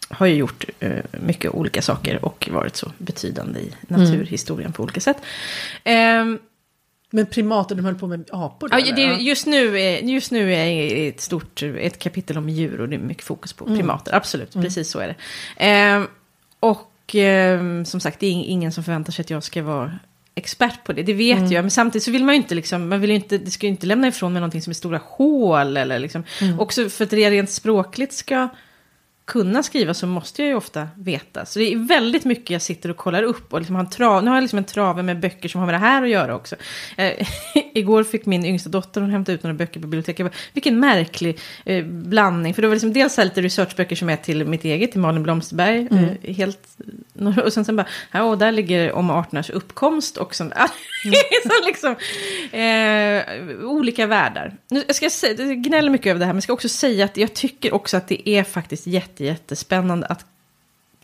har 0.08 0.26
ju 0.26 0.34
gjort 0.34 0.64
eh, 0.80 0.92
mycket 1.20 1.50
olika 1.50 1.82
saker 1.82 2.24
och 2.24 2.48
varit 2.52 2.76
så 2.76 2.92
betydande 2.98 3.60
i 3.60 3.72
naturhistorien 3.88 4.72
på 4.72 4.82
olika 4.82 5.00
sätt. 5.00 5.16
Eh, 7.12 7.16
Men 7.16 7.26
primater, 7.26 7.74
de 7.74 7.84
höll 7.84 7.94
på 7.94 8.06
med 8.06 8.28
apor 8.32 8.68
då, 8.68 8.78
Ja, 8.78 8.94
det, 8.94 9.02
Ja. 9.02 9.18
just, 9.18 9.46
nu 9.46 9.80
är, 9.80 9.98
just 10.02 10.30
nu 10.30 10.54
är 10.54 11.08
ett 11.08 11.20
stort 11.20 11.62
ett 11.62 11.98
kapitel 11.98 12.38
om 12.38 12.48
djur 12.48 12.80
och 12.80 12.88
det 12.88 12.96
är 12.96 13.00
mycket 13.00 13.24
fokus 13.24 13.52
på 13.52 13.64
primater. 13.66 14.14
Absolut, 14.14 14.52
precis 14.52 14.90
så 14.90 14.98
är 14.98 15.06
det. 15.08 15.16
Ehm, 15.56 16.06
och 16.60 17.14
ehm, 17.14 17.84
som 17.84 18.00
sagt, 18.00 18.20
det 18.20 18.26
är 18.26 18.30
ingen 18.30 18.72
som 18.72 18.84
förväntar 18.84 19.12
sig 19.12 19.22
att 19.22 19.30
jag 19.30 19.42
ska 19.42 19.62
vara 19.62 19.98
expert 20.34 20.84
på 20.84 20.92
det. 20.92 21.02
Det 21.02 21.14
vet 21.14 21.50
jag, 21.50 21.62
men 21.62 21.70
samtidigt 21.70 22.04
så 22.04 22.10
vill 22.10 22.24
man 22.24 22.34
ju 22.34 22.40
inte 22.40 22.54
liksom, 22.54 22.88
man 22.88 23.00
vill 23.00 23.10
inte, 23.10 23.38
det 23.38 23.50
ska 23.50 23.66
ju 23.66 23.70
inte 23.70 23.86
lämna 23.86 24.08
ifrån 24.08 24.32
mig 24.32 24.40
någonting 24.40 24.62
som 24.62 24.70
är 24.70 24.74
stora 24.74 25.00
hål 25.04 25.76
eller 25.76 25.98
liksom. 25.98 26.24
Också 26.58 26.88
för 26.88 27.04
att 27.04 27.10
det 27.10 27.30
rent 27.30 27.50
språkligt 27.50 28.12
ska 28.12 28.48
kunna 29.24 29.62
skriva 29.62 29.94
så 29.94 30.06
måste 30.06 30.42
jag 30.42 30.48
ju 30.48 30.54
ofta 30.54 30.88
veta. 30.96 31.46
Så 31.46 31.58
det 31.58 31.72
är 31.72 31.76
väldigt 31.76 32.24
mycket 32.24 32.50
jag 32.50 32.62
sitter 32.62 32.88
och 32.88 32.96
kollar 32.96 33.22
upp. 33.22 33.52
Och 33.52 33.60
liksom 33.60 33.76
har 33.76 33.84
en 33.84 33.90
trav, 33.90 34.24
nu 34.24 34.30
har 34.30 34.36
jag 34.36 34.42
liksom 34.42 34.58
en 34.58 34.64
trave 34.64 35.02
med 35.02 35.20
böcker 35.20 35.48
som 35.48 35.58
har 35.58 35.66
med 35.66 35.74
det 35.74 35.78
här 35.78 36.02
att 36.02 36.08
göra 36.08 36.34
också. 36.34 36.56
Eh, 36.96 37.28
igår 37.74 38.04
fick 38.04 38.26
min 38.26 38.44
yngsta 38.44 38.70
dotter, 38.70 39.00
hon 39.00 39.10
hämtade 39.10 39.34
ut 39.34 39.42
några 39.42 39.54
böcker 39.54 39.80
på 39.80 39.86
biblioteket. 39.86 40.26
Bara, 40.26 40.36
Vilken 40.52 40.80
märklig 40.80 41.40
eh, 41.64 41.84
blandning. 41.84 42.54
För 42.54 42.62
det 42.62 42.68
var 42.68 42.74
liksom 42.74 42.92
dels 42.92 43.16
här 43.16 43.24
lite 43.24 43.42
researchböcker 43.42 43.96
som 43.96 44.08
är 44.08 44.16
till 44.16 44.44
mitt 44.44 44.64
eget, 44.64 44.92
till 44.92 45.00
Malin 45.00 45.22
Blomsterberg. 45.22 45.88
Eh, 45.90 46.34
helt, 46.34 46.76
och 47.44 47.52
sen, 47.52 47.64
sen 47.64 47.76
bara, 47.76 47.86
ja, 48.12 48.22
och 48.22 48.38
där 48.38 48.52
ligger 48.52 48.92
om 48.92 49.10
arternas 49.10 49.50
uppkomst. 49.50 50.16
Och 50.16 50.34
sånt. 50.34 50.52
så 51.42 51.66
liksom, 51.66 51.96
eh, 52.58 53.64
olika 53.64 54.06
världar. 54.06 54.54
Nu 54.70 54.84
jag 54.86 54.96
ska 54.96 55.10
säga, 55.10 55.44
jag 55.44 55.62
gnäller 55.62 55.90
mycket 55.90 56.06
över 56.06 56.20
det 56.20 56.26
här, 56.26 56.32
men 56.32 56.36
jag 56.36 56.42
ska 56.42 56.52
också 56.52 56.68
säga 56.68 57.04
att 57.04 57.16
jag 57.16 57.34
tycker 57.34 57.74
också 57.74 57.96
att 57.96 58.08
det 58.08 58.28
är 58.28 58.44
faktiskt 58.44 58.86
jätte, 58.86 59.11
jättespännande 59.20 60.06
att 60.06 60.26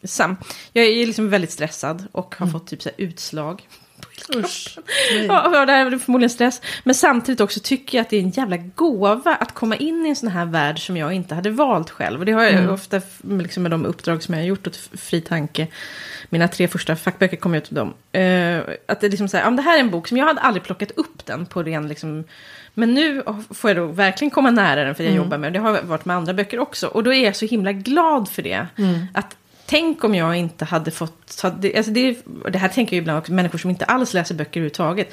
Sam, 0.05 0.37
jag 0.73 0.85
är 0.87 1.07
liksom 1.07 1.31
väldigt 1.31 1.51
stressad 1.53 2.05
och 2.13 2.35
har 2.39 2.47
fått 2.47 2.67
typ 2.67 2.83
så 2.83 2.91
utslag. 2.97 3.69
Usch. 4.37 4.79
Ja, 5.29 5.67
det 5.67 5.73
är 5.73 5.99
förmodligen 5.99 6.31
stress. 6.31 6.61
Men 6.85 6.95
samtidigt 6.95 7.41
också 7.41 7.61
tycker 7.63 7.99
jag 7.99 8.03
att 8.03 8.11
det 8.11 8.17
är 8.17 8.21
en 8.23 8.31
jävla 8.31 8.57
gåva 8.57 9.35
att 9.35 9.55
komma 9.55 9.77
in 9.77 10.07
i 10.07 10.09
en 10.09 10.17
sån 10.17 10.29
här 10.29 10.45
värld 10.45 10.87
som 10.87 10.97
jag 10.97 11.13
inte 11.13 11.35
hade 11.35 11.51
valt 11.51 11.91
själv. 11.91 12.21
Och 12.21 12.27
det 12.27 12.33
har 12.33 12.45
jag 12.45 12.73
ofta 12.73 12.97
f- 12.97 13.21
liksom 13.23 13.63
med 13.63 13.73
de 13.73 13.87
uppdrag 13.87 14.23
som 14.23 14.35
jag 14.35 14.41
har 14.43 14.47
gjort 14.47 14.67
åt 14.67 14.77
Fri 14.77 15.21
Tanke. 15.21 15.67
Mina 16.29 16.49
tre 16.49 16.69
första 16.69 16.97
fackböcker 16.97 17.37
kom 17.37 17.55
ut 17.55 17.69
av 17.69 17.75
dem. 17.75 17.95
Eh, 18.13 18.59
att 18.87 19.01
det 19.01 19.07
är 19.07 19.11
liksom 19.11 19.29
så 19.29 19.37
här, 19.37 19.45
ja, 19.45 19.51
det 19.51 19.63
här 19.63 19.77
är 19.77 19.81
en 19.81 19.91
bok 19.91 20.09
som 20.09 20.17
jag 20.17 20.27
hade 20.27 20.41
aldrig 20.41 20.63
plockat 20.63 20.91
upp 20.91 21.27
den 21.27 21.47
på 21.47 21.63
ren 21.63 21.89
liksom... 21.89 22.25
Men 22.79 22.95
nu 22.95 23.23
får 23.51 23.71
jag 23.71 23.77
då 23.77 23.87
verkligen 23.87 24.31
komma 24.31 24.51
nära 24.51 24.85
den 24.85 24.95
för 24.95 25.05
jag 25.05 25.15
jobbar 25.15 25.39
med. 25.39 25.53
Det 25.53 25.59
har 25.59 25.83
varit 25.83 26.05
med 26.05 26.17
andra 26.17 26.35
böcker 26.35 26.59
också. 26.59 26.87
Och 26.87 27.03
då 27.05 27.13
är 27.15 27.25
jag 27.25 27.37
så 27.37 27.47
himla 27.47 27.73
glad 27.73 28.29
för 28.29 28.43
det. 28.43 28.67
Att 29.15 29.37
Tänk 29.67 30.05
om 30.05 30.15
jag 30.15 30.37
inte 30.37 30.65
hade 30.65 30.91
fått... 30.91 31.43
det- 31.59 31.77
Alltså 31.77 31.93
det, 31.93 32.17
det 32.53 32.59
här 32.59 32.69
tänker 32.69 32.97
jag 32.97 33.03
ibland 33.03 33.19
också, 33.19 33.33
människor 33.33 33.59
som 33.59 33.71
inte 33.71 33.85
alls 33.85 34.15
läser 34.15 34.35
böcker 34.35 34.61
överhuvudtaget. 34.61 35.13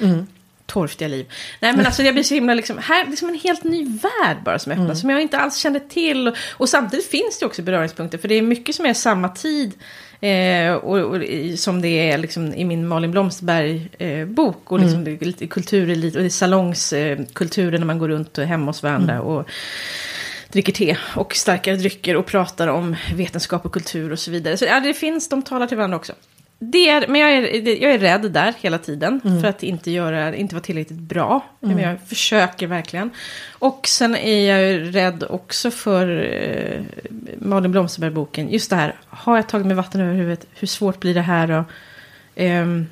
Torftiga 0.66 1.08
liv. 1.08 1.26
Nej 1.60 1.72
men 1.76 1.86
alltså 1.86 2.02
jag 2.02 2.14
blir 2.14 2.24
så 2.24 2.34
himla 2.34 2.54
liksom, 2.54 2.78
här, 2.78 3.04
det 3.06 3.12
är 3.12 3.16
som 3.16 3.28
en 3.28 3.38
helt 3.44 3.64
ny 3.64 3.84
värld 3.84 4.36
bara 4.44 4.58
som 4.58 4.72
öppnas. 4.72 5.00
Som 5.00 5.10
jag 5.10 5.22
inte 5.22 5.38
alls 5.38 5.56
kände 5.56 5.80
till. 5.80 6.28
Och, 6.28 6.36
och 6.52 6.68
samtidigt 6.68 7.06
finns 7.06 7.38
det 7.40 7.46
också 7.46 7.62
beröringspunkter. 7.62 8.18
För 8.18 8.28
det 8.28 8.34
är 8.34 8.42
mycket 8.42 8.74
som 8.74 8.86
är 8.86 8.94
samma 8.94 9.28
tid. 9.28 9.72
Eh, 10.20 10.74
och, 10.74 10.98
och, 10.98 11.22
som 11.56 11.82
det 11.82 12.10
är 12.10 12.18
liksom 12.18 12.54
i 12.54 12.64
min 12.64 12.88
Malin 12.88 13.10
Blomsterberg 13.10 13.88
eh, 13.98 14.26
bok. 14.26 14.72
Och 14.72 14.80
liksom 14.80 15.04
det 15.04 15.10
är 15.10 15.24
lite 15.24 15.46
kulturelit 15.46 16.14
och 16.14 16.20
det 16.20 16.26
är 16.26 16.30
salongskulturen 16.30 17.74
eh, 17.74 17.80
när 17.80 17.86
man 17.86 17.98
går 17.98 18.08
runt 18.08 18.38
och 18.38 18.44
hemma 18.44 18.66
hos 18.66 18.82
varandra. 18.82 19.20
Och, 19.20 19.48
dricker 20.52 20.72
te 20.72 20.96
och 21.14 21.36
starkare 21.36 21.76
drycker 21.76 22.16
och 22.16 22.26
pratar 22.26 22.68
om 22.68 22.96
vetenskap 23.14 23.66
och 23.66 23.72
kultur 23.72 24.12
och 24.12 24.18
så 24.18 24.30
vidare. 24.30 24.56
Så 24.56 24.64
ja, 24.64 24.80
det 24.80 24.94
finns, 24.94 25.28
de 25.28 25.42
talar 25.42 25.66
till 25.66 25.76
varandra 25.76 25.96
också. 25.96 26.12
Det 26.58 26.88
är, 26.88 27.08
men 27.08 27.20
jag 27.20 27.32
är, 27.32 27.82
jag 27.82 27.92
är 27.94 27.98
rädd 27.98 28.32
där 28.32 28.54
hela 28.60 28.78
tiden 28.78 29.20
för 29.40 29.48
att 29.48 29.62
inte, 29.62 29.90
göra, 29.90 30.34
inte 30.36 30.54
vara 30.54 30.62
tillräckligt 30.62 30.98
bra. 30.98 31.44
Men 31.60 31.78
jag 31.78 32.00
försöker 32.00 32.66
verkligen. 32.66 33.10
Och 33.52 33.86
sen 33.88 34.16
är 34.16 34.50
jag 34.50 34.94
rädd 34.94 35.24
också 35.28 35.70
för 35.70 36.24
eh, 36.32 36.80
Malin 37.38 37.72
Blomsterberg-boken. 37.72 38.50
Just 38.50 38.70
det 38.70 38.76
här, 38.76 38.94
har 39.08 39.36
jag 39.36 39.48
tagit 39.48 39.66
mig 39.66 39.76
vatten 39.76 40.00
över 40.00 40.14
huvudet? 40.14 40.46
Hur 40.54 40.66
svårt 40.66 41.00
blir 41.00 41.14
det 41.14 41.20
här 41.20 41.46
då? 41.46 41.64
Ehm, 42.34 42.86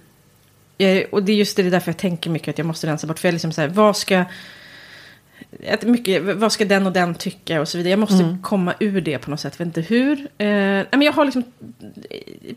jag, 0.76 1.04
och 1.12 1.22
det 1.22 1.32
är 1.32 1.36
just 1.36 1.56
det, 1.56 1.62
det 1.62 1.68
är 1.68 1.70
därför 1.70 1.90
jag 1.90 1.98
tänker 1.98 2.30
mycket 2.30 2.48
att 2.48 2.58
jag 2.58 2.66
måste 2.66 2.86
rensa 2.86 3.06
bort. 3.06 3.18
För 3.18 3.28
jag 3.28 3.32
liksom 3.32 3.52
så 3.52 3.60
här, 3.60 3.68
vad 3.68 3.96
ska... 3.96 4.24
Att 5.70 5.82
mycket, 5.82 6.22
vad 6.22 6.52
ska 6.52 6.64
den 6.64 6.86
och 6.86 6.92
den 6.92 7.14
tycka 7.14 7.60
och 7.60 7.68
så 7.68 7.78
vidare. 7.78 7.90
Jag 7.90 7.98
måste 7.98 8.38
komma 8.42 8.74
ur 8.80 9.00
det 9.00 9.18
på 9.18 9.30
något 9.30 9.40
sätt. 9.40 9.54
Jag 9.58 9.66
vet 9.66 9.76
inte 9.76 9.94
hur. 9.94 10.18
Eh, 10.18 10.46
men 10.90 11.02
jag 11.02 11.12
har 11.12 11.24
liksom... 11.24 11.42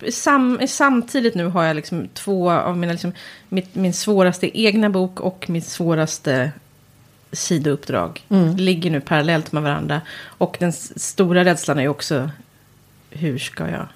Sam, 0.10 0.60
samtidigt 0.68 1.36
nu 1.36 1.46
har 1.46 1.64
jag 1.64 1.76
liksom 1.76 2.08
två 2.14 2.52
av 2.52 2.78
mina... 2.78 2.92
Liksom, 2.92 3.12
mitt, 3.50 3.76
min 3.76 3.94
svåraste 3.94 4.60
egna 4.60 4.90
bok 4.90 5.20
och 5.20 5.50
min 5.50 5.62
svåraste 5.62 6.52
sidouppdrag. 7.32 8.26
Ligger 8.58 8.92
nu 8.92 9.02
parallellt 9.02 9.52
med 9.52 9.64
varandra. 9.64 10.02
Och 10.24 10.58
den 10.60 10.74
stora 10.74 11.46
rädslan 11.46 11.78
är 11.78 11.82
ju 11.82 11.90
också... 11.90 12.30
Hur 13.10 13.38
ska 13.38 13.70
jag 13.70 13.88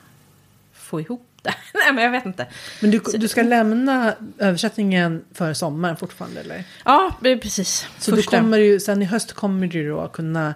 få 0.74 1.02
ihop? 1.02 1.31
nej, 1.74 1.94
men 1.94 2.04
jag 2.04 2.12
vet 2.12 2.26
inte. 2.26 2.48
Men 2.82 2.92
du, 2.92 3.02
du 3.14 3.28
ska 3.28 3.42
lämna 3.42 4.14
översättningen 4.38 5.24
för 5.34 5.54
sommaren 5.54 5.98
fortfarande 5.98 6.40
eller? 6.40 6.64
Ja, 6.86 7.12
precis. 7.22 7.88
Så 8.00 8.16
du 8.16 8.24
kommer 8.24 8.58
ju, 8.58 8.80
sen 8.80 9.02
i 9.02 9.06
höst 9.06 9.34
kommer 9.34 9.68
du 9.68 9.90
då 9.90 10.08
kunna... 10.08 10.54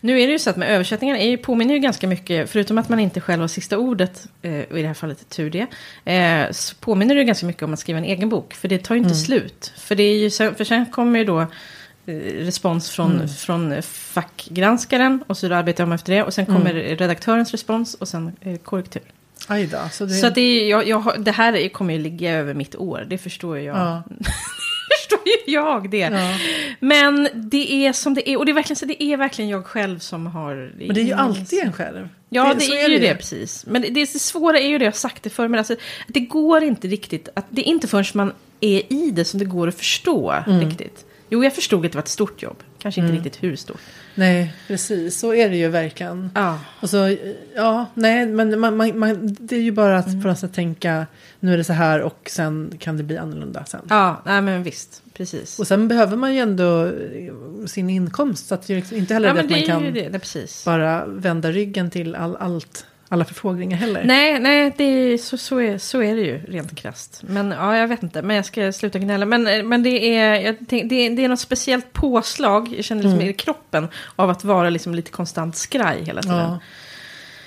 Nu 0.00 0.20
är 0.20 0.26
det 0.26 0.32
ju 0.32 0.38
så 0.38 0.50
att 0.50 0.56
med 0.56 0.68
översättningen 0.68 1.16
är 1.16 1.30
ju, 1.30 1.36
påminner 1.36 1.74
ju 1.74 1.80
ganska 1.80 2.06
mycket, 2.06 2.50
förutom 2.50 2.78
att 2.78 2.88
man 2.88 3.00
inte 3.00 3.20
själv 3.20 3.40
har 3.40 3.48
sista 3.48 3.78
ordet, 3.78 4.26
eh, 4.42 4.60
och 4.70 4.78
i 4.78 4.82
det 4.82 4.86
här 4.86 4.94
fallet 4.94 5.28
tur 5.28 5.50
det, 5.50 5.66
eh, 6.12 6.50
så 6.50 6.74
påminner 6.74 7.14
det 7.14 7.20
ju 7.20 7.26
ganska 7.26 7.46
mycket 7.46 7.62
om 7.62 7.72
att 7.72 7.80
skriva 7.80 7.98
en 7.98 8.04
egen 8.04 8.28
bok, 8.28 8.54
för 8.54 8.68
det 8.68 8.78
tar 8.78 8.94
ju 8.94 9.00
inte 9.00 9.14
slut. 9.14 9.72
För, 9.76 9.94
det 9.94 10.02
är 10.02 10.16
ju, 10.16 10.30
för 10.30 10.64
sen 10.64 10.86
kommer 10.86 11.18
ju 11.18 11.24
då 11.24 11.40
eh, 11.40 12.14
respons 12.44 12.90
från, 12.90 13.28
från 13.28 13.82
fackgranskaren, 13.82 15.24
och 15.26 15.38
så 15.38 15.54
arbetar 15.54 15.84
de 15.84 15.92
efter 15.92 16.12
det, 16.12 16.22
och 16.22 16.34
sen 16.34 16.46
kommer 16.46 16.74
redaktörens 16.74 17.50
respons, 17.50 17.94
och 17.94 18.08
sen 18.08 18.36
eh, 18.40 18.56
korrektur. 18.56 19.02
Aj 19.48 19.66
då, 19.66 19.78
så 19.92 20.04
det... 20.04 20.14
Så 20.14 20.26
att 20.26 20.34
det, 20.34 20.40
är, 20.40 20.68
jag, 20.70 20.88
jag, 20.88 21.14
det 21.18 21.30
här 21.32 21.52
är- 21.52 21.68
kommer 21.68 21.94
ju 21.94 22.00
ligga 22.00 22.32
över 22.32 22.54
mitt 22.54 22.76
år, 22.76 23.06
det 23.08 23.18
förstår 23.18 23.58
jag. 23.58 23.76
Ja. 23.76 24.02
förstår 25.00 25.20
ju 25.26 25.52
jag 25.52 25.90
det. 25.90 25.96
Ja. 25.98 26.38
Men 26.80 27.28
det 27.34 27.86
är 27.86 27.92
som 27.92 28.14
det 28.14 28.30
är, 28.30 28.36
och 28.38 28.46
det 28.46 28.52
är 28.52 28.54
verkligen, 28.54 28.76
så 28.76 28.86
det 28.86 29.02
är 29.02 29.16
verkligen 29.16 29.48
jag 29.50 29.66
själv 29.66 29.98
som 29.98 30.26
har... 30.26 30.72
Men 30.78 30.94
det 30.94 31.00
är 31.00 31.04
ju 31.04 31.12
alltid 31.12 31.58
en 31.62 31.72
själv. 31.72 32.08
Ja, 32.28 32.54
det, 32.54 32.60
så 32.60 32.72
är 32.74 32.88
ju 32.88 32.98
det, 32.98 33.14
precis. 33.14 33.66
Men 33.66 33.82
det, 33.82 33.88
det 33.88 34.06
svåra 34.06 34.58
är 34.58 34.68
ju 34.68 34.78
det, 34.78 34.84
jag 34.84 34.92
har 34.92 34.96
sagt 34.96 35.22
det 35.22 35.30
förr, 35.30 35.48
men 35.48 35.58
alltså, 35.58 35.76
det 36.08 36.20
går 36.20 36.62
inte 36.62 36.88
riktigt, 36.88 37.28
att, 37.34 37.46
det 37.50 37.60
är 37.62 37.64
inte 37.70 37.88
förrän 37.88 38.04
man 38.14 38.32
är 38.60 38.92
i 38.92 39.10
det 39.10 39.24
som 39.24 39.38
det 39.38 39.44
går 39.44 39.68
att 39.68 39.74
förstå 39.78 40.30
Mm. 40.46 40.68
riktigt. 40.68 41.04
Jo, 41.28 41.44
jag 41.44 41.54
förstod 41.54 41.86
att 41.86 41.92
det 41.92 41.96
var 41.98 42.02
ett 42.02 42.08
stort 42.08 42.42
jobb, 42.42 42.56
kanske 42.78 43.00
inte 43.00 43.12
riktigt 43.12 43.42
hur 43.42 43.56
stort. 43.56 43.80
Nej, 44.14 44.54
precis. 44.66 45.18
Så 45.18 45.34
är 45.34 45.50
det 45.50 45.56
ju 45.56 45.68
verkligen. 45.68 46.30
Ja. 46.34 46.58
Och 46.80 46.90
så, 46.90 47.16
ja, 47.56 47.86
nej, 47.94 48.26
men 48.26 48.60
man, 48.60 48.76
man, 48.76 48.98
man, 48.98 49.36
det 49.40 49.56
är 49.56 49.60
ju 49.60 49.72
bara 49.72 49.98
att 49.98 50.06
Mm. 50.06 50.22
på 50.22 50.28
något 50.28 50.38
sätt 50.38 50.54
tänka 50.54 51.06
nu 51.40 51.52
är 51.52 51.56
det 51.56 51.64
så 51.64 51.72
här 51.72 52.00
och 52.00 52.30
sen 52.32 52.72
kan 52.78 52.96
det 52.96 53.02
bli 53.02 53.18
annorlunda 53.18 53.64
sen. 53.64 53.80
Ja, 53.88 54.22
nej 54.26 54.42
men 54.42 54.62
visst, 54.62 55.02
precis. 55.14 55.58
Och 55.58 55.66
sen 55.66 55.88
behöver 55.88 56.16
man 56.16 56.34
ju 56.34 56.40
ändå 56.40 56.86
eh, 56.86 57.66
sin 57.66 57.90
inkomst. 57.90 58.46
Så 58.46 58.54
att 58.54 58.66
det 58.66 58.72
är 58.72 58.76
liksom 58.76 58.96
inte 58.96 59.14
heller 59.14 59.28
ja, 59.28 59.34
det 59.34 59.40
att 59.40 59.50
man 59.50 59.62
kan 59.62 59.82
det, 59.82 60.08
det, 60.08 60.64
bara 60.64 61.06
vända 61.06 61.50
ryggen 61.50 61.90
till 61.90 62.14
all, 62.14 62.36
allt, 62.36 62.86
alla 63.12 63.24
förfrågningar 63.24 63.76
heller. 63.76 64.04
Nej, 64.04 64.40
nej 64.40 64.74
det 64.76 64.84
är, 64.84 65.18
så, 65.18 65.36
så, 65.38 65.60
är, 65.60 65.78
så 65.78 66.02
är 66.02 66.14
det 66.16 66.20
ju 66.20 66.38
rent 66.38 66.76
krasst. 66.76 67.22
Men 67.26 67.50
ja, 67.50 67.76
jag 67.76 67.88
vet 67.88 68.02
inte, 68.02 68.22
men 68.22 68.36
jag 68.36 68.44
ska 68.44 68.72
sluta 68.72 68.98
gnälla. 68.98 69.26
Men, 69.26 69.68
men 69.68 69.82
det, 69.82 70.16
är, 70.16 70.56
tänk, 70.68 70.90
det, 70.90 70.94
är, 70.94 71.10
det 71.10 71.24
är 71.24 71.28
något 71.28 71.40
speciellt 71.40 71.92
påslag, 71.92 72.74
jag 72.76 72.84
känner 72.84 73.02
liksom 73.02 73.18
Mm. 73.18 73.30
i 73.30 73.32
kroppen, 73.32 73.88
av 74.16 74.30
att 74.30 74.44
vara 74.44 74.70
liksom 74.70 74.94
lite 74.94 75.10
konstant 75.10 75.56
skraj 75.56 76.04
hela 76.04 76.22
tiden. 76.22 76.38
Ja, 76.38 76.58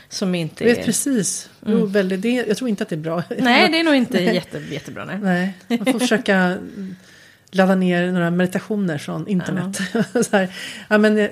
Som 0.09 0.36
inte 0.36 0.63
jag 0.63 0.70
vet 0.70 0.80
är... 0.80 0.84
precis. 0.86 1.49
Jo, 1.66 1.86
väldigt, 1.86 2.22
det, 2.22 2.30
jag 2.30 2.57
tror 2.57 2.70
inte 2.70 2.84
att 2.84 2.89
det 2.89 2.95
är 2.95 2.97
bra. 2.97 3.24
Mm. 3.30 3.43
Nej, 3.43 3.70
det 3.72 3.80
är 3.80 3.84
nog 3.84 3.95
inte 3.95 4.24
jätte, 4.24 4.57
jättebra. 4.57 5.05
Nej. 5.05 5.18
Nej, 5.22 5.53
man 5.68 5.93
får 5.93 5.99
försöka 5.99 6.57
ladda 7.51 7.76
ner 7.76 8.11
några 8.11 8.32
meditationer 8.32 8.97
från 8.97 9.28
internet. 9.28 9.78
så 10.30 10.38
här, 10.38 10.49
ja, 10.88 10.97
men, 10.97 11.18
eh, 11.18 11.30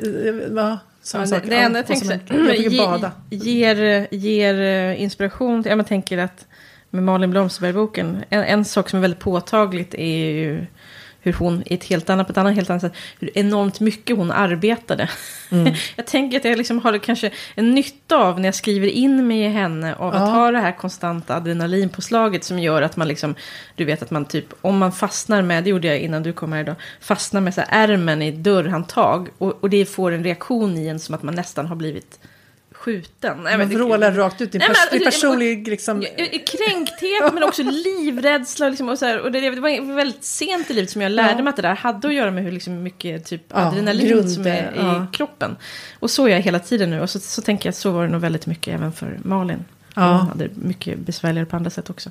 ja, 0.56 0.80
Ja, 1.14 1.26
saker. 1.26 1.50
det, 1.50 1.56
enda 1.56 1.80
Ja, 1.80 1.86
jag 1.88 1.88
tänker 1.88 2.06
så 2.06 2.14
ger, 3.30 4.08
ger 4.12 4.60
eh, 4.62 5.02
inspiration. 5.02 5.64
Jag 5.66 5.88
tänker 5.88 6.18
att 6.18 6.48
med 6.90 7.04
Malin 7.04 7.32
Blomsterberg-boken, 7.32 8.24
en, 8.30 8.44
en 8.44 8.66
sak 8.66 8.90
som 8.90 8.98
är 8.98 9.02
väldigt 9.02 9.20
påtagligt 9.20 9.94
är 9.94 10.26
ju 10.26 10.66
hur 11.24 11.34
hon, 11.34 11.64
i 11.66 11.74
ett 11.74 11.84
helt 11.84 12.10
annat, 12.10 12.28
på 12.28 12.32
ett 12.32 12.38
annat, 12.38 12.56
helt 12.56 12.70
annat 12.70 12.82
sätt, 12.82 12.94
hur 13.20 13.38
enormt 13.38 13.80
mycket 13.80 14.18
hon 14.18 14.32
arbetade. 14.32 15.10
Mm. 15.52 15.74
jag 15.96 16.08
tänker 16.08 16.38
att 16.38 16.46
jag 16.46 16.58
liksom 16.58 16.80
har 16.80 16.98
kanske 16.98 17.32
en 17.56 17.72
nytta 17.72 18.18
av 18.18 18.40
när 18.40 18.48
jag 18.48 18.56
skriver 18.56 18.88
in 18.88 19.28
mig 19.28 19.40
i 19.40 19.48
henne, 19.48 19.96
av 19.96 20.14
ja. 20.14 20.20
att 20.20 20.30
ha 20.30 20.52
det 20.52 20.60
här 20.60 20.72
konstanta 20.72 21.36
adrenalinpåslaget 21.36 22.44
som 22.44 22.60
gör 22.60 22.82
att 22.82 22.98
man 22.98 23.08
liksom, 23.08 23.36
du 23.76 23.86
vet 23.86 24.02
att 24.02 24.12
man 24.12 24.26
typ, 24.26 24.46
om 24.62 24.78
man 24.78 24.92
fastnar 24.92 25.42
med, 25.42 25.64
det 25.64 25.70
gjorde 25.70 25.88
jag 25.88 26.00
innan 26.00 26.24
du 26.24 26.34
kom 26.34 26.54
här 26.54 26.62
idag, 26.62 26.76
fastnar 27.02 27.42
med 27.42 27.54
så 27.54 27.62
här 27.62 27.88
ärmen 27.88 28.22
i 28.22 28.32
dörrhandtag 28.32 29.30
och, 29.38 29.64
och 29.64 29.70
det 29.70 29.86
får 29.86 30.12
en 30.12 30.24
reaktion 30.24 30.78
i 30.78 30.88
en 30.88 31.00
som 31.00 31.16
att 31.16 31.24
man 31.24 31.36
nästan 31.36 31.68
har 31.68 31.76
blivit 31.76 32.20
skjuten. 32.84 33.44
Man 33.44 33.70
vrålar 33.70 34.12
rakt 34.12 34.42
ut, 34.42 34.52
din 34.52 34.62
pers 34.62 34.70
men, 34.70 35.00
alltså, 35.00 35.06
personlig 35.06 35.68
liksom... 35.68 36.02
Kränkthet 36.32 37.34
men 37.34 37.44
också 37.44 37.64
livrädsla. 37.64 38.70
Liksom, 38.70 38.90
och 38.90 39.00
så 39.00 39.06
här, 39.06 39.20
och 39.20 39.32
det, 39.32 39.40
det, 39.40 39.60
var 39.60 39.96
väldigt 39.96 40.24
sent 40.24 40.72
i 40.72 40.74
livet 40.74 40.90
som 40.90 41.02
jag 41.02 41.12
lärde 41.12 41.34
ja. 41.38 41.44
mig 41.44 41.50
att 41.50 41.56
det 41.56 41.62
där 41.62 41.76
hade 41.76 42.08
att 42.08 42.14
göra 42.14 42.32
med 42.32 42.44
hur 42.44 42.52
liksom 42.52 42.84
mycket 42.84 43.26
typ 43.26 43.42
ja, 43.48 43.56
adrenalin 43.56 44.08
grund, 44.08 44.32
som 44.32 44.48
är 44.48 44.74
ja. 44.76 45.04
i 45.04 45.16
kroppen. 45.16 45.56
Och 46.00 46.12
så 46.12 46.26
är 46.26 46.30
jag 46.30 46.42
hela 46.42 46.60
tiden 46.60 46.90
nu. 46.90 47.02
Och 47.02 47.10
så, 47.10 47.20
så 47.20 47.42
tänker 47.42 47.68
jag 47.68 47.72
att 47.72 47.78
så 47.78 47.92
var 47.92 48.04
det 48.04 48.12
nog 48.12 48.22
väldigt 48.22 48.46
mycket 48.46 48.74
även 48.74 48.94
för 48.94 49.20
Malin. 49.24 49.66
Ja. 49.94 50.18
Hon 50.18 50.28
hade 50.28 50.50
mycket 50.56 51.00
besvärligare 51.00 51.46
på 51.46 51.56
andra 51.56 51.70
sätt 51.70 51.90
också. 51.90 52.10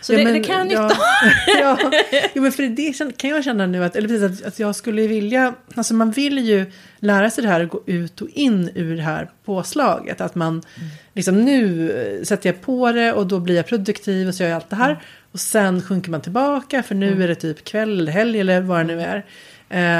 Så 0.00 0.12
ja, 0.12 0.18
det, 0.18 0.24
men, 0.24 0.32
det, 0.32 0.40
kan 0.40 0.56
jag 0.56 0.66
nytta 0.66 0.96
ja, 1.60 1.78
ja. 2.10 2.40
Men 2.40 2.52
för 2.52 2.62
det 2.62 3.16
kan 3.16 3.30
jag 3.30 3.44
känna 3.44 3.66
nu 3.66 3.84
att, 3.84 3.96
eller 3.96 4.08
precis, 4.08 4.40
att, 4.40 4.46
att 4.46 4.58
jag 4.58 4.76
skulle 4.76 5.06
vilja, 5.06 5.54
alltså 5.74 5.94
man 5.94 6.10
vill 6.10 6.38
ju 6.38 6.72
lära 6.98 7.30
sig 7.30 7.44
det 7.44 7.50
här 7.50 7.60
och 7.60 7.68
gå 7.68 7.82
ut 7.86 8.20
och 8.20 8.28
in 8.28 8.70
ur 8.74 8.96
det 8.96 9.02
här 9.02 9.30
påslaget. 9.44 10.20
Att 10.20 10.34
man, 10.34 10.48
mm. 10.52 10.88
liksom 11.14 11.44
nu 11.44 12.24
sätter 12.24 12.48
jag 12.48 12.60
på 12.60 12.92
det 12.92 13.12
och 13.12 13.26
då 13.26 13.40
blir 13.40 13.56
jag 13.56 13.66
produktiv 13.66 14.28
och 14.28 14.34
så 14.34 14.42
gör 14.42 14.50
jag 14.50 14.56
allt 14.56 14.70
det 14.70 14.76
här. 14.76 14.90
Mm. 14.90 15.02
Och 15.32 15.40
sen 15.40 15.82
sjunker 15.82 16.10
man 16.10 16.20
tillbaka 16.20 16.82
för 16.82 16.94
nu 16.94 17.08
mm. 17.08 17.22
är 17.22 17.28
det 17.28 17.34
typ 17.34 17.64
kväll 17.64 18.00
eller 18.00 18.12
helg 18.12 18.40
eller 18.40 18.60
vad 18.60 18.78
det 18.80 18.84
nu 18.84 19.02
är. 19.02 19.24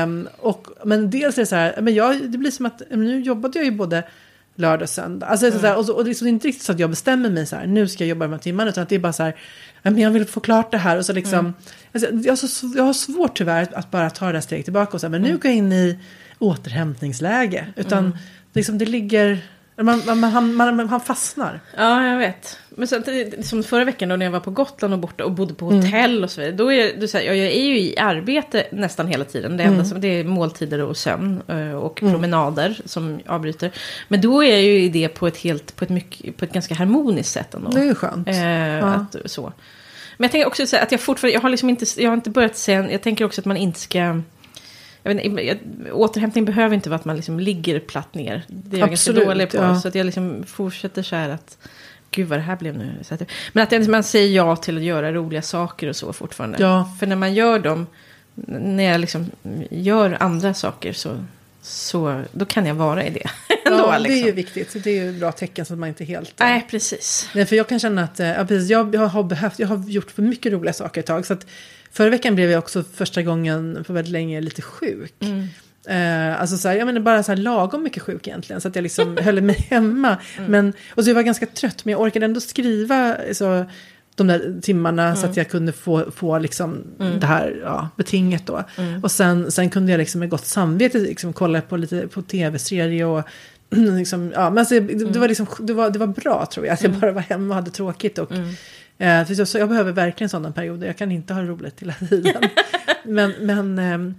Um, 0.03 0.29
och, 0.39 0.67
men 0.85 1.11
dels 1.11 1.39
är 1.39 1.43
det 1.43 1.47
så 1.47 1.57
här, 1.57 1.81
men 1.81 1.95
jag, 1.95 2.31
det 2.31 2.39
blir 2.39 2.51
som 2.51 2.67
att 2.67 2.83
nu 2.91 3.21
jobbade 3.21 3.59
jag 3.59 3.65
ju 3.65 3.71
både 3.71 4.03
lördag 4.59 4.83
och 4.83 4.89
söndag. 4.89 5.27
Alltså, 5.27 5.47
mm. 5.47 5.61
så 5.61 5.67
här, 5.67 5.77
och, 5.77 5.85
så, 5.85 5.95
och 5.95 6.05
det 6.05 6.23
är 6.23 6.27
inte 6.27 6.49
riktigt 6.49 6.65
så 6.65 6.73
att 6.73 6.79
jag 6.79 6.91
bestämmer 6.91 7.31
mig 7.31 7.47
så 7.47 7.57
här, 7.57 7.67
nu 7.67 7.89
ska 7.89 8.05
jag 8.05 8.09
jobba 8.09 8.25
de 8.25 8.33
här 8.33 8.39
timmarna, 8.39 8.71
utan 8.71 8.83
att 8.83 8.89
det 8.89 8.95
är 8.95 8.99
bara 8.99 9.13
så 9.13 9.23
här, 9.23 9.37
men 9.83 9.99
jag 9.99 10.11
vill 10.11 10.25
få 10.25 10.41
klart 10.41 10.71
det 10.71 10.79
här. 10.79 10.99
Och 10.99 11.07
så 11.07 11.13
liksom, 11.13 11.39
mm. 11.39 11.55
alltså, 11.93 12.11
jag, 12.11 12.33
har 12.33 12.37
så, 12.37 12.73
jag 12.77 12.85
har 12.85 12.93
svårt 12.93 13.39
tyvärr 13.39 13.69
att 13.73 13.91
bara 13.91 14.11
ta 14.11 14.27
det 14.27 14.33
där 14.33 14.41
steget 14.41 14.65
tillbaka 14.65 14.93
och 14.93 15.01
säga, 15.01 15.11
men 15.11 15.23
nu 15.23 15.29
mm. 15.29 15.41
går 15.41 15.51
jag 15.51 15.57
in 15.57 15.73
i 15.73 15.99
återhämtningsläge. 16.39 17.67
Utan 17.77 18.05
mm. 18.05 18.19
liksom, 18.53 18.79
det 18.79 18.87
ligger 18.87 19.41
man, 19.85 20.21
man, 20.21 20.55
man, 20.55 20.77
man 20.77 21.01
fastnar. 21.01 21.61
Ja, 21.77 22.07
jag 22.07 22.19
vet. 22.19 22.59
Men 22.69 22.89
så, 22.89 23.03
som 23.43 23.63
förra 23.63 23.85
veckan 23.85 24.09
då 24.09 24.17
när 24.17 24.27
jag 24.27 24.31
var 24.31 24.41
på 24.41 24.51
Gotland 24.51 24.95
och 24.95 25.01
borta 25.01 25.25
och 25.25 25.33
bodde 25.33 25.55
på 25.55 25.65
hotell 25.65 26.11
mm. 26.11 26.25
och 26.25 26.31
så 26.31 26.41
vidare. 26.41 26.57
Då 26.57 26.73
är 26.73 27.07
så 27.07 27.19
här, 27.19 27.25
jag 27.25 27.37
är 27.37 27.63
ju 27.63 27.81
i 27.81 27.99
arbete 27.99 28.67
nästan 28.73 29.07
hela 29.07 29.25
tiden. 29.25 29.57
Det, 29.57 29.63
enda 29.63 29.75
mm. 29.75 29.87
som, 29.87 30.01
det 30.01 30.09
är 30.09 30.25
måltider 30.25 30.83
och 30.83 30.97
sömn 30.97 31.43
eh, 31.49 31.73
och 31.73 32.03
mm. 32.03 32.15
promenader 32.15 32.81
som 32.85 33.21
avbryter. 33.27 33.71
Men 34.09 34.21
då 34.21 34.45
är 34.45 34.51
jag 34.51 34.63
ju 34.63 34.83
i 34.83 34.89
det 34.89 35.09
på 35.09 35.27
ett, 35.27 35.37
helt, 35.37 35.77
på 35.77 35.85
ett, 35.85 35.91
mycket, 35.91 36.37
på 36.37 36.45
ett 36.45 36.53
ganska 36.53 36.75
harmoniskt 36.75 37.33
sätt 37.33 37.55
ändå. 37.55 37.71
Det 37.71 37.81
är 37.81 37.85
ju 37.85 37.95
skönt. 37.95 38.29
Eh, 38.29 38.39
ja. 38.39 38.87
att, 38.87 39.17
så. 39.25 39.53
Men 40.17 40.25
jag 40.25 40.33
tänker 40.33 40.47
också 40.47 40.67
så 40.67 40.77
att 40.77 40.93
jag 40.93 41.01
fortfarande, 41.01 41.35
jag 41.35 41.41
har 41.41 41.51
liksom 41.51 41.71
inte, 41.71 41.85
jag 41.97 42.11
har 42.11 42.15
inte 42.15 42.31
börjat 42.31 42.57
säga, 42.57 42.91
jag 42.91 43.03
tänker 43.03 43.25
också 43.25 43.41
att 43.41 43.45
man 43.45 43.57
inte 43.57 43.81
ska 43.81 44.21
vet 45.17 45.59
återhämtning 45.93 46.45
behöver 46.45 46.75
inte 46.75 46.91
vara 46.91 46.99
att 46.99 47.05
man 47.05 47.17
liksom 47.17 47.41
ligger 47.41 47.81
platt 47.81 48.15
ner. 48.15 48.45
Det 48.49 48.77
är 48.77 48.81
jag 48.81 48.89
ganska 48.89 49.13
dålig 49.13 49.51
på. 49.51 49.57
Ja. 49.57 49.81
Så 49.81 49.89
att 49.89 49.95
jag 49.95 50.07
liksom 50.07 50.45
fortsätter 50.47 51.03
så 51.03 51.17
här 51.17 51.29
att... 51.29 51.59
Gud 52.11 52.29
vad 52.29 52.39
det 52.39 52.43
här 52.43 52.57
blev 52.57 52.79
nu. 52.79 52.93
Men 53.53 53.63
att 53.63 53.89
man 53.89 54.05
säger 54.05 54.37
ja 54.37 54.57
till 54.57 54.77
att 54.77 54.83
göra 54.83 55.13
roliga 55.13 55.43
saker 55.43 55.89
och 55.89 55.97
så 55.97 56.13
fortfarande. 56.13 56.59
Ja. 56.61 56.91
För 57.01 57.07
när 57.07 57.17
man 57.17 57.35
gör 57.35 57.59
dem, 57.59 57.87
när 58.47 58.85
jag 58.85 59.01
liksom 59.01 59.31
gör 59.71 60.17
andra 60.21 60.55
saker 60.55 60.93
så, 60.93 61.25
så 61.63 62.23
då 62.33 62.45
kan 62.45 62.67
jag 62.67 62.75
vara 62.75 63.05
i 63.05 63.11
det. 63.11 63.31
Ändå, 63.67 63.79
ja, 63.79 63.99
det 63.99 64.09
är 64.09 64.17
ju 64.17 64.33
liksom. 64.35 64.37
viktigt. 64.37 64.85
Det 64.85 64.91
är 64.91 65.05
ju 65.05 65.11
ett 65.11 65.21
bra 65.21 65.33
tecken 65.33 65.67
så 65.67 65.73
att 65.73 65.79
man 65.79 65.89
inte 65.89 66.05
helt... 66.05 66.35
Nej, 66.39 66.67
precis. 66.71 67.29
Nej, 67.35 67.47
för 67.47 67.57
jag 67.57 67.69
kan 67.69 67.79
känna 67.79 68.03
att 68.03 68.19
ja, 68.19 68.45
precis, 68.49 68.71
jag, 68.71 68.95
har 68.97 69.23
behövt, 69.23 69.59
jag 69.59 69.69
har 69.69 69.89
gjort 69.89 70.11
för 70.11 70.23
mycket 70.23 70.53
roliga 70.53 70.73
saker 70.73 71.01
ett 71.01 71.07
tag. 71.07 71.27
Så 71.27 71.33
att 71.33 71.47
Förra 71.93 72.11
veckan 72.11 72.35
blev 72.35 72.51
jag 72.51 72.59
också 72.59 72.85
första 72.95 73.23
gången 73.23 73.85
på 73.87 73.93
väldigt 73.93 74.13
länge 74.13 74.41
lite 74.41 74.63
sjuk. 74.63 75.15
Mm. 75.21 75.49
Eh, 75.89 76.41
alltså 76.41 76.57
så 76.57 76.69
här, 76.69 76.77
jag 76.77 76.87
menar 76.87 77.01
bara 77.01 77.23
så 77.23 77.33
här 77.33 77.37
lagom 77.37 77.83
mycket 77.83 78.03
sjuk 78.03 78.27
egentligen. 78.27 78.61
Så 78.61 78.69
att 78.69 78.75
jag 78.75 78.83
liksom 78.83 79.17
höll 79.21 79.41
mig 79.41 79.67
hemma. 79.71 80.17
Mm. 80.37 80.51
Men, 80.51 80.73
och 80.95 81.05
så 81.05 81.11
jag 81.11 81.15
var 81.15 81.23
ganska 81.23 81.47
trött 81.47 81.85
men 81.85 81.93
jag 81.93 82.01
orkade 82.01 82.25
ändå 82.25 82.41
skriva 82.41 83.17
så, 83.33 83.65
de 84.15 84.27
där 84.27 84.61
timmarna 84.63 85.05
mm. 85.05 85.17
så 85.17 85.27
att 85.27 85.37
jag 85.37 85.49
kunde 85.49 85.73
få, 85.73 86.11
få 86.11 86.39
liksom 86.39 86.85
mm. 87.01 87.21
det 87.21 87.27
här 87.27 87.61
ja, 87.65 87.89
betinget 87.97 88.47
då. 88.47 88.65
Mm. 88.79 89.03
Och 89.03 89.11
sen, 89.11 89.53
sen 89.53 89.71
kunde 89.71 89.93
jag 89.93 89.99
liksom 89.99 90.19
med 90.19 90.31
gott 90.31 90.47
samvete 90.47 90.99
liksom 90.99 91.33
kolla 91.33 91.61
på 91.61 91.77
lite 91.77 92.09
på 92.09 92.23
tv-serie 92.23 93.05
och 93.05 93.23
liksom, 93.71 94.33
ja, 94.35 94.51
men 94.51 94.59
alltså, 94.59 94.75
det, 94.75 94.81
det, 94.81 95.05
mm. 95.05 95.21
var 95.21 95.29
liksom, 95.29 95.47
det, 95.61 95.73
var, 95.73 95.91
det 95.91 95.99
var 95.99 96.07
bra 96.07 96.47
tror 96.47 96.67
jag. 96.67 96.75
Att 96.75 96.83
jag 96.83 96.89
mm. 96.89 97.01
bara 97.01 97.13
var 97.13 97.21
hemma 97.21 97.49
och 97.49 97.55
hade 97.55 97.71
tråkigt. 97.71 98.19
Och, 98.19 98.33
Eh, 98.99 99.45
så 99.45 99.59
jag 99.59 99.69
behöver 99.69 99.93
verkligen 99.93 100.29
sådana 100.29 100.53
perioder. 100.53 100.87
Jag 100.87 100.97
kan 100.97 101.13
inte 101.13 101.35
ha 101.35 101.43
roligt 101.43 101.83
hela 101.83 101.93
tiden. 101.93 102.43
men, 103.05 103.33
men 103.41 103.79
eh, 103.79 104.15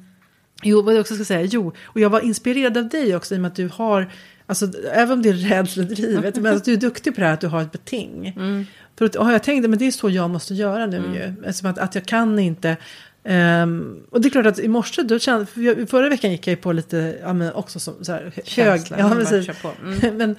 jo, 0.63 0.81
vad 0.81 0.93
jag 0.93 1.01
också 1.01 1.15
ska 1.15 1.25
säga, 1.25 1.41
jo, 1.41 1.73
och 1.83 1.99
jag 1.99 2.09
var 2.09 2.19
inspirerad 2.19 2.77
av 2.77 2.89
dig 2.89 3.15
också 3.15 3.35
i 3.35 3.37
och 3.37 3.41
med 3.41 3.49
att 3.49 3.55
du 3.55 3.69
har, 3.73 4.11
alltså 4.45 4.71
även 4.93 5.11
om 5.11 5.21
det 5.21 5.29
är 5.29 5.33
rädsledrivet, 5.33 6.35
men 6.35 6.55
att 6.55 6.65
du 6.65 6.73
är 6.73 6.77
duktig 6.77 7.15
på 7.15 7.21
det 7.21 7.27
här 7.27 7.33
att 7.33 7.41
du 7.41 7.47
har 7.47 7.61
ett 7.61 7.71
beting. 7.71 8.27
Mm. 8.27 8.65
För 8.97 9.05
att, 9.05 9.15
jag 9.15 9.43
tänkt, 9.43 9.69
men 9.69 9.79
det 9.79 9.87
är 9.87 9.91
så 9.91 10.09
jag 10.09 10.29
måste 10.29 10.53
göra 10.53 10.85
nu 10.85 10.97
mm. 10.97 11.13
ju. 11.13 11.33
Alltså 11.47 11.67
att, 11.67 11.77
att 11.77 11.95
jag 11.95 12.05
kan 12.05 12.39
inte, 12.39 12.77
Um, 13.23 14.03
och 14.09 14.21
det 14.21 14.27
är 14.27 14.29
klart 14.29 14.45
att 14.45 14.59
i 14.59 14.67
morse, 14.67 15.03
då 15.03 15.19
kände, 15.19 15.45
för 15.45 15.61
jag, 15.61 15.89
förra 15.89 16.09
veckan 16.09 16.31
gick 16.31 16.47
jag 16.47 16.61
på 16.61 16.71
lite, 16.71 17.17
ja 17.21 17.33
men 17.33 17.53
också 17.53 17.79
som 17.79 17.93
så 18.01 18.11
här, 18.11 18.31
hög, 18.55 18.81
ja, 18.97 19.09
precis. 19.09 19.49
Mm. 19.83 20.17
men, 20.17 20.35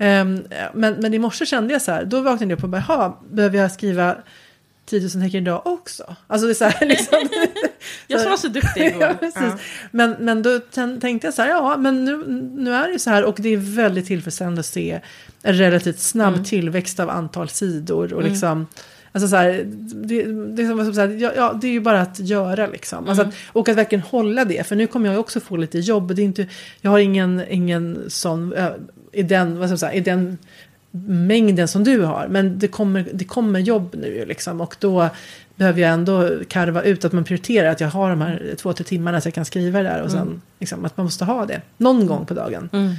Um, 0.00 0.44
men, 0.74 0.94
men 0.94 1.14
i 1.14 1.18
morse 1.18 1.46
kände 1.46 1.72
jag 1.72 1.82
så 1.82 1.92
här, 1.92 2.04
då 2.04 2.20
vaknade 2.20 2.52
jag 2.52 2.58
upp 2.58 2.64
och 2.64 2.70
bara, 2.70 3.12
behöver 3.30 3.58
jag 3.58 3.72
skriva 3.72 4.16
10 4.86 5.00
000 5.00 5.10
tecken 5.10 5.42
idag 5.42 5.62
också? 5.64 6.16
Alltså 6.26 6.46
det 6.46 6.52
är 6.52 6.54
så 6.54 6.64
här 6.64 6.86
liksom. 6.86 7.18
jag 8.06 8.20
som 8.20 8.30
var 8.30 8.36
så 8.36 8.48
duktig 8.48 8.86
igår. 8.86 9.02
ja. 9.20 9.30
Ja. 9.34 9.58
Men, 9.90 10.16
men 10.20 10.42
då 10.42 10.60
tänkte 11.00 11.26
jag 11.26 11.34
så 11.34 11.42
här, 11.42 11.48
ja, 11.48 11.76
men 11.76 12.04
nu, 12.04 12.24
nu 12.54 12.74
är 12.74 12.92
det 12.92 12.98
så 12.98 13.10
här 13.10 13.24
och 13.24 13.36
det 13.38 13.48
är 13.48 13.56
väldigt 13.56 14.06
tillfredsställande 14.06 14.60
att 14.60 14.66
se 14.66 15.00
en 15.42 15.54
relativt 15.54 15.98
snabb 15.98 16.34
mm. 16.34 16.44
tillväxt 16.44 17.00
av 17.00 17.10
antal 17.10 17.48
sidor 17.48 18.12
och 18.12 18.20
mm. 18.20 18.32
liksom 18.32 18.66
Alltså 19.12 19.28
så 19.28 19.36
här, 19.36 19.64
det, 19.66 20.22
det, 20.22 20.62
är 20.62 20.92
så 20.92 21.00
här, 21.00 21.34
ja, 21.36 21.58
det 21.60 21.66
är 21.66 21.72
ju 21.72 21.80
bara 21.80 22.00
att 22.00 22.18
göra 22.18 22.66
liksom. 22.66 23.08
Alltså 23.08 23.22
mm. 23.22 23.28
att, 23.28 23.56
och 23.56 23.68
att 23.68 23.76
verkligen 23.76 24.02
hålla 24.02 24.44
det. 24.44 24.66
För 24.66 24.76
nu 24.76 24.86
kommer 24.86 25.10
jag 25.10 25.20
också 25.20 25.40
få 25.40 25.56
lite 25.56 25.78
jobb. 25.78 26.14
Det 26.14 26.22
är 26.22 26.24
inte, 26.24 26.46
jag 26.80 26.90
har 26.90 26.98
ingen, 26.98 27.42
ingen 27.48 28.04
sån 28.08 28.52
i 29.12 29.22
den, 29.22 29.58
vad 29.58 29.68
ska 29.68 29.72
jag 29.72 29.80
säga, 29.80 29.92
i 29.92 30.00
den 30.00 30.38
mängden 31.06 31.68
som 31.68 31.84
du 31.84 32.02
har. 32.02 32.28
Men 32.28 32.58
det 32.58 32.68
kommer, 32.68 33.08
det 33.12 33.24
kommer 33.24 33.60
jobb 33.60 33.94
nu 33.98 34.24
liksom. 34.24 34.60
Och 34.60 34.76
då 34.78 35.08
behöver 35.56 35.80
jag 35.80 35.90
ändå 35.90 36.30
karva 36.48 36.82
ut 36.82 37.04
att 37.04 37.12
man 37.12 37.24
prioriterar 37.24 37.70
att 37.70 37.80
jag 37.80 37.88
har 37.88 38.10
de 38.10 38.20
här 38.20 38.54
två, 38.58 38.72
tre 38.72 38.84
timmarna 38.84 39.20
så 39.20 39.26
jag 39.26 39.34
kan 39.34 39.44
skriva 39.44 39.82
där. 39.82 40.02
Och 40.02 40.10
sen 40.10 40.22
mm. 40.22 40.40
liksom, 40.58 40.84
att 40.84 40.96
man 40.96 41.04
måste 41.04 41.24
ha 41.24 41.46
det 41.46 41.60
någon 41.76 42.06
gång 42.06 42.26
på 42.26 42.34
dagen. 42.34 42.68
Mm. 42.72 42.94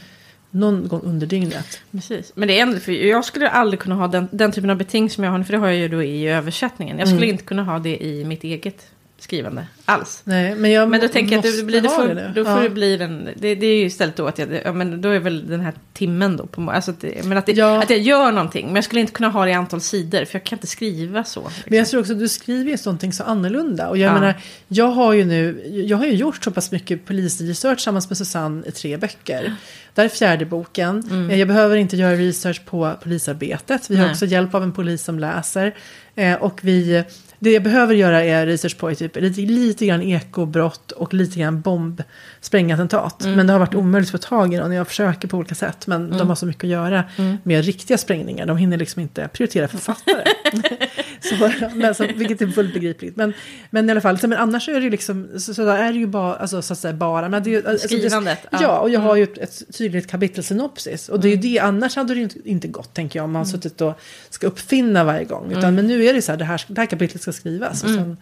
Någon 0.54 0.88
gång 0.88 1.02
under 1.04 1.28
dygnet. 1.28 1.82
Precis. 1.92 2.32
Men 2.36 2.48
det 2.48 2.60
är 2.60 2.62
ändå, 2.62 2.80
för 2.80 2.92
jag 2.92 3.26
skulle 3.26 3.50
aldrig 3.50 3.80
kunna 3.80 3.96
ha 3.96 4.08
den, 4.08 4.28
den 4.32 4.52
typen 4.52 4.70
av 4.70 4.78
beting 4.78 5.10
som 5.10 5.24
jag 5.24 5.32
har 5.32 5.38
nu. 5.38 5.44
För 5.44 5.54
det 5.54 5.60
har 5.60 5.68
jag 5.68 5.78
ju 5.78 5.88
då 5.88 6.04
i 6.04 6.28
översättningen. 6.28 7.00
Jag 7.00 7.08
skulle 7.08 7.24
mm. 7.24 7.30
inte 7.30 7.44
kunna 7.44 7.64
ha 7.64 7.80
det 7.80 8.04
i 8.04 8.26
mitt 8.26 8.44
eget 8.44 8.92
skrivande 9.24 9.68
alls. 9.86 10.22
Nej, 10.24 10.56
men, 10.56 10.72
jag 10.72 10.90
men 10.90 11.02
då 11.02 11.08
tänker 11.08 11.32
jag 11.36 11.40
att 11.46 11.58
det 11.58 11.64
blir, 11.64 11.82
det 11.82 11.90
får, 11.90 12.08
det 12.08 12.32
då 12.36 12.46
får 12.46 12.54
ja. 12.54 12.64
det 12.64 12.70
bli 12.70 12.98
den, 12.98 13.30
det, 13.36 13.56
det 13.56 13.66
är 13.66 13.78
ju 13.78 13.86
istället 13.86 14.16
då 14.16 14.28
att 14.28 14.38
jag, 14.40 14.62
ja, 14.66 14.74
men 14.74 15.02
då 15.02 15.10
är 15.10 15.20
väl 15.20 15.48
den 15.48 15.60
här 15.60 15.74
timmen 15.94 16.38
då 16.38 16.46
på 16.46 16.72
alltså 16.72 16.92
att, 16.92 17.06
men 17.24 17.38
att, 17.38 17.46
det, 17.46 17.52
ja. 17.52 17.84
att 17.84 17.90
jag 17.90 18.00
gör 18.00 18.32
någonting. 18.32 18.66
Men 18.66 18.76
jag 18.76 18.84
skulle 18.84 19.02
inte 19.02 19.14
kunna 19.14 19.30
ha 19.30 19.46
det 19.46 19.52
i 19.52 19.54
antal 19.54 19.82
sidor 19.82 20.26
för 20.26 20.36
jag 20.36 20.44
kan 20.44 20.58
inte 20.58 20.68
skriva 20.68 21.24
så. 21.24 21.40
Liksom. 21.40 21.64
Men 21.68 21.78
jag 21.78 21.88
tror 21.88 22.02
också 22.02 22.14
att 22.14 22.20
du 22.20 22.28
skriver 22.28 22.72
ju 22.72 22.78
någonting 22.86 23.14
så 23.14 23.24
annorlunda. 23.24 23.90
Och 23.90 23.98
jag 23.98 24.10
ja. 24.10 24.14
menar, 24.14 24.36
jag 24.68 24.88
har 24.88 25.14
ju 25.14 25.26
nu, 25.26 25.64
jag 25.88 25.98
har 25.98 26.06
ju 26.06 26.14
gjort 26.14 26.44
så 26.44 26.52
pass 26.52 26.72
mycket 26.72 27.06
polisresearch 27.06 27.78
tillsammans 27.78 28.10
med 28.10 28.18
Susanne 28.18 28.68
i 28.68 28.72
tre 28.72 28.98
böcker. 28.98 29.56
Där 29.94 30.06
är 30.06 30.10
fjärde 30.10 30.46
boken. 30.46 31.04
Mm. 31.12 31.40
Jag 31.40 31.48
behöver 31.48 31.76
inte 31.76 31.98
göra 31.98 32.16
research 32.16 32.66
på 32.66 32.94
polisarbetet. 33.04 33.90
Vi 33.90 33.96
har 33.96 34.04
Nej. 34.04 34.12
också 34.12 34.26
hjälp 34.26 34.56
av 34.56 34.64
en 34.64 34.74
polis 34.74 35.04
som 35.04 35.20
läser. 35.20 35.76
Eh, 36.16 36.36
och 36.36 36.60
vi 36.62 37.04
det 37.44 37.52
jag 37.52 37.64
behöver 37.64 37.94
göra 37.94 38.24
är 38.24 38.46
research 38.46 38.78
på 38.78 38.96
typ, 38.96 39.16
lite, 39.16 39.42
lite 39.42 39.86
grann 39.86 40.02
ekobrott 40.02 40.92
och 40.92 41.14
lite 41.14 41.40
grann 41.40 41.62
bomb, 41.62 42.04
sprängattentat. 42.42 43.24
Mm. 43.24 43.36
Men 43.36 43.48
det 43.48 43.54
har 43.54 43.60
varit 43.60 43.76
omöjligt 43.76 44.16
att 44.16 44.24
få 44.24 44.28
tag 44.28 44.54
i 44.54 44.58
någon. 44.58 44.72
Jag 44.72 44.88
försöker 44.88 45.28
på 45.28 45.38
olika 45.38 45.56
sätt. 45.56 45.88
Men 45.88 46.06
mm. 46.06 46.18
de 46.18 46.30
har 46.30 46.36
så 46.36 46.46
mycket 46.46 46.64
att 46.64 46.70
göra 46.70 47.04
mm. 47.18 47.38
med 47.44 47.66
riktiga 47.66 47.98
sprängningar. 47.98 48.46
De 48.46 48.58
hinner 48.58 48.78
liksom 48.78 49.02
inte 49.02 49.28
prioritera 49.34 49.68
författare. 49.68 50.24
så, 51.22 51.52
men, 51.76 51.96
så, 51.96 52.08
vilket 52.16 52.42
är 52.42 52.48
fullt 52.48 52.74
begripligt. 52.74 53.16
Men, 53.16 53.34
men 53.70 53.90
i 53.90 53.92
alla 53.92 54.02
fall, 54.02 54.20
så, 54.20 54.28
men 54.28 54.38
annars 54.38 54.70
är 54.70 54.74
det 54.74 54.80
ju 54.80 54.90
liksom, 54.90 55.30
så, 55.40 55.54
så 55.54 55.68
är 55.68 55.94
det 55.94 56.00
ju 56.00 56.08
bara, 56.08 56.36
alltså, 56.36 56.62
så 56.62 56.74
att 56.74 56.80
säga, 56.80 56.94
bara. 56.94 57.30
Men 57.30 57.44
det, 57.44 57.66
alltså, 57.66 57.88
Skrivandet. 57.88 58.40
Det, 58.52 58.58
ja, 58.62 58.80
och 58.80 58.90
jag 58.90 59.00
har 59.00 59.16
ju 59.16 59.24
ett, 59.24 59.38
ett 59.38 59.78
tydligt 59.78 60.08
kapitelsynopsis. 60.08 61.10
Och 61.10 61.20
det 61.20 61.28
är 61.28 61.30
ju 61.30 61.36
mm. 61.36 61.52
det, 61.52 61.60
annars 61.60 61.96
hade 61.96 62.14
det 62.14 62.18
ju 62.18 62.24
inte, 62.24 62.50
inte 62.50 62.68
gått, 62.68 62.94
tänker 62.94 63.20
jag, 63.20 63.24
om 63.24 63.32
man 63.32 63.42
mm. 63.42 63.52
suttit 63.52 63.82
och 63.82 64.00
ska 64.30 64.48
uppfinna 64.48 65.04
varje 65.04 65.26
gång. 65.26 65.52
Utan, 65.52 65.64
mm. 65.64 65.76
Men 65.76 65.88
nu 65.88 66.06
är 66.06 66.14
det 66.14 66.22
så 66.22 66.32
här, 66.32 66.40
det 66.40 66.46
här, 66.46 66.62
det 66.68 66.82
här 66.82 66.86
kapitlet 66.86 67.22
ska 67.22 67.32
skrivas. 67.32 67.84
Och 67.84 67.90
sen, 67.90 68.18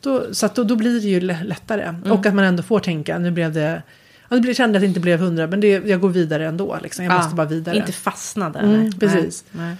Då, 0.00 0.34
så 0.34 0.46
att 0.46 0.54
då, 0.54 0.64
då 0.64 0.76
blir 0.76 1.00
det 1.00 1.08
ju 1.08 1.20
lä- 1.20 1.44
lättare. 1.44 1.94
Och 2.10 2.26
att 2.26 2.34
man 2.34 2.44
ändå 2.44 2.62
får 2.62 2.80
tänka, 2.80 3.18
nu 3.18 3.30
blev 3.30 3.52
det... 3.52 3.82
Ja, 4.28 4.36
det 4.36 4.54
kände 4.54 4.78
att 4.78 4.82
det 4.82 4.86
inte 4.86 5.00
blev 5.00 5.20
hundra, 5.20 5.46
men 5.46 5.60
det, 5.60 5.68
jag 5.68 6.00
går 6.00 6.08
vidare 6.08 6.46
ändå. 6.46 6.78
Liksom. 6.82 7.04
Jag 7.04 7.14
måste 7.14 7.34
bara 7.34 7.46
vidare. 7.46 7.76
Inte 7.76 7.92
fastna 7.92 8.50
där. 8.50 8.60
Mm, 8.62 8.92
precis. 8.92 9.44
Nej, 9.50 9.66
nej. 9.66 9.76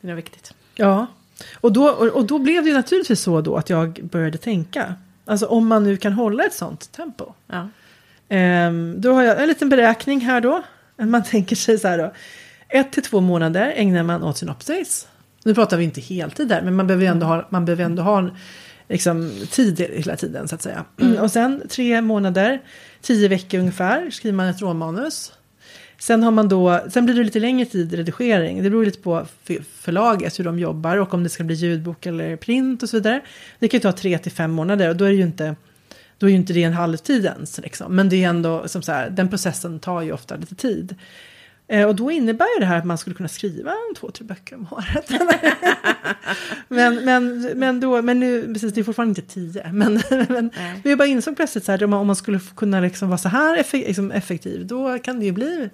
Det 0.00 0.10
är 0.10 0.14
viktigt. 0.14 0.54
Ja, 0.80 1.06
och 1.54 1.72
då, 1.72 1.88
och, 1.88 2.26
då 2.26 2.38
blev 2.38 2.64
det 2.64 2.72
naturligtvis 2.72 3.20
så 3.20 3.40
då 3.40 3.56
att 3.56 3.70
jag 3.70 4.00
började 4.02 4.38
tänka. 4.38 4.94
Alltså 5.24 5.46
om 5.46 5.66
man 5.66 5.84
nu 5.84 5.96
kan 5.96 6.12
hålla 6.12 6.44
ett 6.44 6.54
sånt 6.54 6.92
tempo. 6.92 7.32
Ja. 7.46 7.68
Ehm, 8.28 8.94
då 9.00 9.12
har 9.12 9.22
jag 9.22 9.42
en 9.42 9.48
liten 9.48 9.68
beräkning 9.68 10.20
här 10.20 10.40
då. 10.40 10.62
Man 10.96 11.22
tänker 11.30 11.56
sig 11.56 11.78
så 11.78 11.88
här 11.88 11.98
då. 11.98 12.12
Ett 12.68 12.92
till 12.92 13.02
två 13.02 13.20
månader 13.20 13.72
ägnar 13.76 14.02
man 14.02 14.22
åt 14.22 14.38
synopsis. 14.38 15.08
Nu 15.44 15.54
pratar 15.54 15.76
vi 15.76 15.84
inte 15.84 16.00
heltid 16.00 16.48
där, 16.48 16.62
men 16.62 16.76
man 16.76 16.86
behöver 16.86 17.06
ändå 17.06 17.26
ha, 17.26 17.46
man 17.50 17.64
behöver 17.64 17.84
ändå 17.84 18.02
ha 18.02 18.18
en, 18.18 18.30
liksom, 18.88 19.32
tid 19.50 19.80
hela 19.80 20.16
tiden 20.16 20.48
så 20.48 20.54
att 20.54 20.62
säga. 20.62 20.84
Och 21.20 21.30
sen 21.30 21.62
tre 21.68 22.00
månader, 22.00 22.62
tio 23.00 23.28
veckor 23.28 23.60
ungefär, 23.60 24.10
skriver 24.10 24.36
man 24.36 24.46
ett 24.46 24.60
råmanus. 24.60 25.32
Sen, 26.00 26.22
har 26.22 26.30
man 26.30 26.48
då, 26.48 26.80
sen 26.90 27.04
blir 27.04 27.14
det 27.14 27.24
lite 27.24 27.40
längre 27.40 27.66
tid 27.66 27.92
i 27.92 27.96
redigering. 27.96 28.62
Det 28.62 28.70
beror 28.70 28.84
lite 28.84 28.98
på 28.98 29.26
förlaget 29.74 30.38
hur 30.38 30.44
de 30.44 30.58
jobbar 30.58 30.96
och 30.96 31.14
om 31.14 31.22
det 31.22 31.28
ska 31.28 31.44
bli 31.44 31.54
ljudbok 31.54 32.06
eller 32.06 32.36
print 32.36 32.82
och 32.82 32.88
så 32.88 32.96
vidare. 32.96 33.20
Det 33.58 33.68
kan 33.68 33.78
ju 33.78 33.82
ta 33.82 33.92
tre 33.92 34.18
till 34.18 34.32
fem 34.32 34.50
månader 34.50 34.88
och 34.88 34.96
då 34.96 35.04
är 35.04 35.08
det 35.08 35.16
ju 35.16 35.22
inte, 35.22 35.56
då 36.18 36.26
är 36.26 36.30
ju 36.30 36.36
inte 36.36 36.52
det 36.52 36.62
en 36.62 36.72
halvtid 36.72 37.24
ens. 37.24 37.58
Liksom. 37.58 37.96
Men 37.96 38.08
det 38.08 38.24
är 38.24 38.28
ändå 38.28 38.68
som 38.68 38.82
så 38.82 38.92
här, 38.92 39.10
den 39.10 39.28
processen 39.28 39.80
tar 39.80 40.02
ju 40.02 40.12
ofta 40.12 40.36
lite 40.36 40.54
tid. 40.54 40.94
Eh, 41.68 41.86
och 41.86 41.94
då 41.94 42.10
innebär 42.10 42.60
det 42.60 42.66
här 42.66 42.78
att 42.78 42.84
man 42.84 42.98
skulle 42.98 43.16
kunna 43.16 43.28
skriva 43.28 43.70
en, 43.70 43.94
två, 43.96 44.10
tre 44.10 44.26
böcker 44.26 44.56
om 44.56 44.66
året. 44.70 45.10
men, 46.68 47.04
men, 47.04 47.40
men, 47.58 47.80
då, 47.80 48.02
men 48.02 48.20
nu, 48.20 48.54
precis, 48.54 48.74
det 48.74 48.80
är 48.80 48.84
fortfarande 48.84 49.20
inte 49.20 49.34
tio. 49.34 49.72
Men, 49.72 50.02
men 50.28 50.50
Nej. 50.56 50.80
vi 50.84 50.96
bara 50.96 51.08
insåg 51.08 51.36
plötsligt 51.36 51.64
så 51.64 51.72
här, 51.72 51.84
om 51.84 51.90
man, 51.90 52.00
om 52.00 52.06
man 52.06 52.16
skulle 52.16 52.40
kunna 52.56 52.80
liksom 52.80 53.08
vara 53.08 53.18
så 53.18 53.28
här 53.28 53.64
liksom 53.72 54.12
effektiv, 54.12 54.66
då 54.66 54.98
kan 54.98 55.18
det 55.18 55.26
ju 55.26 55.32
bli 55.32 55.70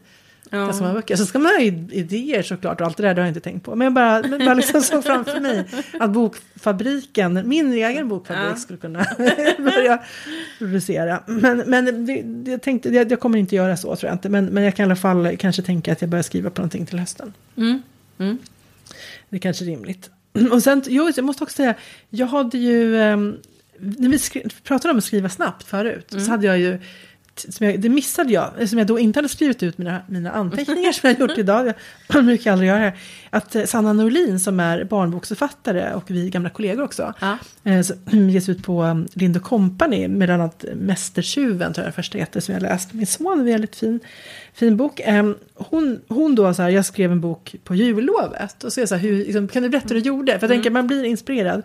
Ja. 0.50 0.72
många 0.80 0.92
böcker. 0.94 1.16
Så 1.16 1.26
ska 1.26 1.38
man 1.38 1.52
ha 1.52 1.60
id- 1.60 1.92
idéer 1.92 2.42
såklart 2.42 2.80
och 2.80 2.86
allt 2.86 2.96
det 2.96 3.02
där, 3.02 3.14
det 3.14 3.20
har 3.20 3.26
jag 3.26 3.30
inte 3.30 3.40
tänkt 3.40 3.64
på. 3.64 3.74
Men 3.76 3.84
jag 3.84 3.92
bara, 3.94 4.22
bara 4.38 4.54
liksom 4.54 4.82
såg 4.82 5.04
framför 5.04 5.40
mig 5.40 5.64
att 6.00 6.10
bokfabriken, 6.10 7.42
min 7.48 7.72
egen 7.72 8.08
bokfabrik 8.08 8.46
Ja. 8.50 8.56
skulle 8.56 8.78
kunna 8.78 9.06
börja 9.58 10.02
producera. 10.58 11.22
Men, 11.26 11.58
men 11.58 11.84
det, 11.84 12.22
det, 12.22 12.50
jag 12.50 12.62
tänkte, 12.62 12.88
jag, 12.88 13.12
jag 13.12 13.20
kommer 13.20 13.38
inte 13.38 13.56
göra 13.56 13.76
så 13.76 13.96
tror 13.96 14.08
jag 14.08 14.14
inte. 14.14 14.28
Men, 14.28 14.44
men 14.46 14.62
jag 14.64 14.76
kan 14.76 14.82
i 14.84 14.86
alla 14.86 14.96
fall 14.96 15.36
kanske 15.36 15.62
tänka 15.62 15.92
att 15.92 16.00
jag 16.00 16.10
börjar 16.10 16.22
skriva 16.22 16.50
på 16.50 16.60
någonting 16.60 16.86
till 16.86 16.98
hösten. 16.98 17.32
Mm. 17.56 17.82
Mm. 18.18 18.38
Det 19.28 19.36
är 19.36 19.40
kanske 19.40 19.64
rimligt. 19.64 20.10
Och 20.52 20.62
sen, 20.62 20.82
jo, 20.86 21.10
jag 21.16 21.24
måste 21.24 21.44
också 21.44 21.56
säga, 21.56 21.74
jag 22.10 22.26
hade 22.26 22.58
ju, 22.58 23.00
ehm, 23.00 23.36
när 23.78 24.08
vi 24.08 24.18
skri- 24.18 24.48
pratade 24.64 24.92
om 24.92 24.98
att 24.98 25.04
skriva 25.04 25.28
snabbt 25.28 25.62
förut, 25.66 26.06
så 26.10 26.30
hade 26.30 26.46
jag 26.46 26.58
ju, 26.58 26.78
som 27.48 27.66
jag, 27.66 27.80
det 27.80 27.88
missade 27.88 28.32
jag, 28.32 28.68
som 28.68 28.78
jag 28.78 28.86
då 28.86 28.98
inte 28.98 29.18
hade 29.18 29.28
skrivit 29.28 29.62
ut 29.62 29.78
mina, 29.78 30.00
mina 30.08 30.30
anteckningar 30.30 30.92
som 30.92 31.10
jag 31.10 31.20
gjort 31.20 31.30
idag, 31.38 31.72
jag 32.06 32.24
brukar 32.24 32.52
aldrig 32.52 32.68
göra 32.68 32.80
det, 32.80 32.92
att 33.30 33.54
eh, 33.56 33.64
Sanna 33.64 33.92
Norlin 33.92 34.40
som 34.40 34.60
är 34.60 34.84
barnboksförfattare 34.84 35.94
och 35.94 36.10
vi 36.10 36.30
gamla 36.30 36.50
kollegor 36.50 36.82
också, 36.84 37.14
Ja. 37.20 37.38
eh, 37.64 37.80
så, 37.82 37.94
ges 38.30 38.48
ut 38.48 38.62
på 38.62 38.82
um, 38.82 39.08
Lind 39.14 39.42
Company 39.42 40.08
med 40.08 40.28
bland 40.28 40.42
annat 40.42 40.64
Mästertjuven, 40.74 41.72
tror 41.72 41.82
jag 41.82 41.86
den 41.86 41.92
första 41.92 42.18
heter, 42.18 42.40
som 42.40 42.54
jag 42.54 42.62
läst 42.62 42.92
min 42.92 43.06
son, 43.06 43.38
en 43.38 43.44
väldigt 43.44 43.76
fin, 43.76 44.00
fin 44.54 44.76
bok. 44.76 45.00
Em, 45.04 45.36
hon, 45.54 46.00
hon 46.08 46.34
då 46.34 46.54
så 46.54 46.62
här, 46.62 46.68
jag 46.70 46.84
skrev 46.86 47.12
en 47.12 47.20
bok 47.20 47.54
på 47.64 47.74
jullovet 47.74 48.64
och 48.64 48.72
så 48.72 48.80
är 48.80 48.86
så 48.86 48.94
här, 48.94 49.02
hur, 49.02 49.16
liksom, 49.18 49.48
kan 49.48 49.62
du 49.62 49.68
berätta 49.68 49.88
hur 49.88 50.00
du 50.00 50.06
gjorde? 50.06 50.32
För 50.38 50.46
jag 50.46 50.50
tänker, 50.50 50.70
man 50.70 50.86
blir 50.86 51.04
inspirerad. 51.04 51.62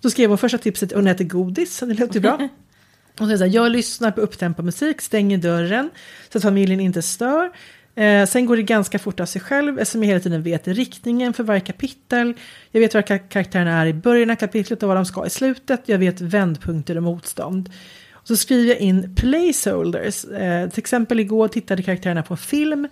Då 0.00 0.10
skrev 0.10 0.28
hon 0.28 0.38
första 0.38 0.58
tipset, 0.58 0.92
hon 0.92 1.06
äter 1.06 1.24
godis, 1.24 1.80
det 1.80 1.86
låter 1.86 2.14
ju 2.14 2.20
bra. 2.20 2.48
Och 3.20 3.28
så 3.28 3.38
så 3.38 3.44
här, 3.44 3.54
jag 3.54 3.72
lyssnar 3.72 4.10
på 4.10 4.20
upptempo 4.20 4.62
musik, 4.62 5.00
stänger 5.00 5.38
dörren 5.38 5.90
så 6.32 6.38
att 6.38 6.42
familjen 6.42 6.80
inte 6.80 7.02
stör. 7.02 7.50
Eh, 7.94 8.26
sen 8.26 8.46
går 8.46 8.56
det 8.56 8.62
ganska 8.62 8.98
fort 8.98 9.20
av 9.20 9.26
sig 9.26 9.40
själv 9.40 9.78
eftersom 9.78 10.02
jag 10.02 10.08
hela 10.08 10.20
tiden 10.20 10.42
vet 10.42 10.68
riktningen 10.68 11.32
för 11.32 11.44
varje 11.44 11.60
kapitel. 11.60 12.34
Jag 12.70 12.80
vet 12.80 12.94
var 12.94 13.02
karaktärerna 13.02 13.80
är 13.82 13.86
i 13.86 13.92
början 13.92 14.30
av 14.30 14.34
kapitlet 14.34 14.82
och 14.82 14.88
vad 14.88 14.96
de 14.96 15.06
ska 15.06 15.26
i 15.26 15.30
slutet. 15.30 15.80
Jag 15.86 15.98
vet 15.98 16.20
vändpunkter 16.20 16.96
och 16.96 17.02
motstånd. 17.02 17.70
Och 18.12 18.28
så 18.28 18.36
skriver 18.36 18.68
jag 18.68 18.78
in 18.78 19.14
placeholders. 19.16 20.24
Eh, 20.24 20.68
till 20.70 20.78
exempel 20.78 21.20
igår 21.20 21.48
tittade 21.48 21.82
karaktärerna 21.82 22.22
på 22.22 22.34
en 22.34 22.38
film. 22.38 22.88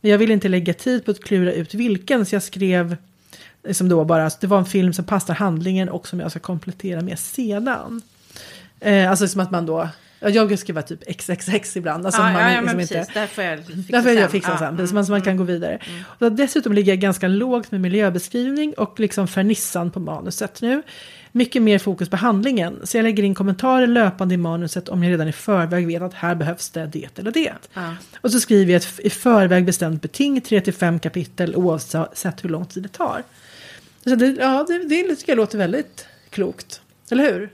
Men 0.00 0.10
jag 0.10 0.18
ville 0.18 0.32
inte 0.32 0.48
lägga 0.48 0.74
tid 0.74 1.04
på 1.04 1.10
att 1.10 1.24
klura 1.24 1.52
ut 1.52 1.74
vilken 1.74 2.26
så 2.26 2.34
jag 2.34 2.42
skrev 2.42 2.96
eh, 3.62 3.72
som 3.72 3.88
då 3.88 4.04
bara, 4.04 4.30
det 4.40 4.46
var 4.46 4.58
en 4.58 4.64
film 4.64 4.92
som 4.92 5.04
passar 5.04 5.34
handlingen 5.34 5.88
och 5.88 6.08
som 6.08 6.20
jag 6.20 6.30
ska 6.30 6.40
komplettera 6.40 7.00
med 7.00 7.18
sedan. 7.18 8.02
Eh, 8.82 9.10
alltså 9.10 9.28
som 9.28 9.40
att 9.40 9.50
man 9.50 9.66
då, 9.66 9.88
ja, 10.20 10.28
jag 10.28 10.58
skriver 10.58 10.82
typ 10.82 11.20
XXX 11.20 11.76
ibland. 11.76 12.06
Alltså 12.06 12.22
ja, 12.22 12.32
man 12.32 12.42
ja, 12.42 12.52
ja, 12.52 12.60
liksom 12.60 12.76
men 12.76 12.80
inte, 12.80 12.94
precis. 12.94 13.14
Där 13.14 13.26
får 13.26 13.44
jag 13.44 13.58
fixa 13.66 13.92
Därför 13.92 14.10
är 14.10 14.20
jag 14.20 14.30
fixar 14.30 14.52
Ja, 14.52 14.58
sen, 14.58 14.76
precis, 14.76 14.92
mm, 14.92 15.04
så 15.04 15.12
man 15.12 15.22
kan 15.22 15.36
gå 15.36 15.44
vidare. 15.44 15.78
Och 16.18 16.32
dessutom 16.32 16.72
ligger 16.72 16.92
jag 16.92 17.00
ganska 17.00 17.28
lågt 17.28 17.70
med 17.70 17.80
miljöbeskrivning 17.80 18.74
och 18.74 19.00
liksom 19.00 19.28
fernissan 19.28 19.90
på 19.90 20.00
manuset 20.00 20.62
nu. 20.62 20.82
Mycket 21.32 21.62
mer 21.62 21.78
fokus 21.78 22.08
på 22.08 22.16
handlingen, 22.16 22.80
så 22.84 22.96
jag 22.96 23.04
lägger 23.04 23.22
in 23.22 23.34
kommentarer 23.34 23.86
löpande 23.86 24.34
i 24.34 24.36
manuset 24.36 24.88
om 24.88 25.02
jag 25.02 25.10
redan 25.12 25.28
i 25.28 25.32
förväg 25.32 25.86
vet 25.86 26.02
att 26.02 26.14
här 26.14 26.34
behövs 26.34 26.70
det, 26.70 26.86
det 26.86 27.18
eller 27.18 27.30
det. 27.30 27.52
Ja. 27.74 27.94
Och 28.20 28.32
så 28.32 28.40
skriver 28.40 28.72
jag 28.72 28.82
ett 28.82 29.00
i 29.00 29.10
förväg 29.10 29.64
bestämt 29.64 30.02
beting, 30.02 30.40
3-5 30.40 30.98
kapitel 30.98 31.56
oavsett 31.56 32.44
hur 32.44 32.48
lång 32.48 32.66
tid 32.66 32.82
det 32.82 32.88
tar. 32.88 33.22
Så 34.04 34.14
det, 34.14 34.26
ja, 34.26 34.64
det, 34.68 34.78
det 34.78 35.16
tycker 35.16 35.32
jag 35.32 35.36
låter 35.36 35.58
väldigt 35.58 36.06
klokt. 36.30 36.81
Eller 37.12 37.32
hur? 37.32 37.50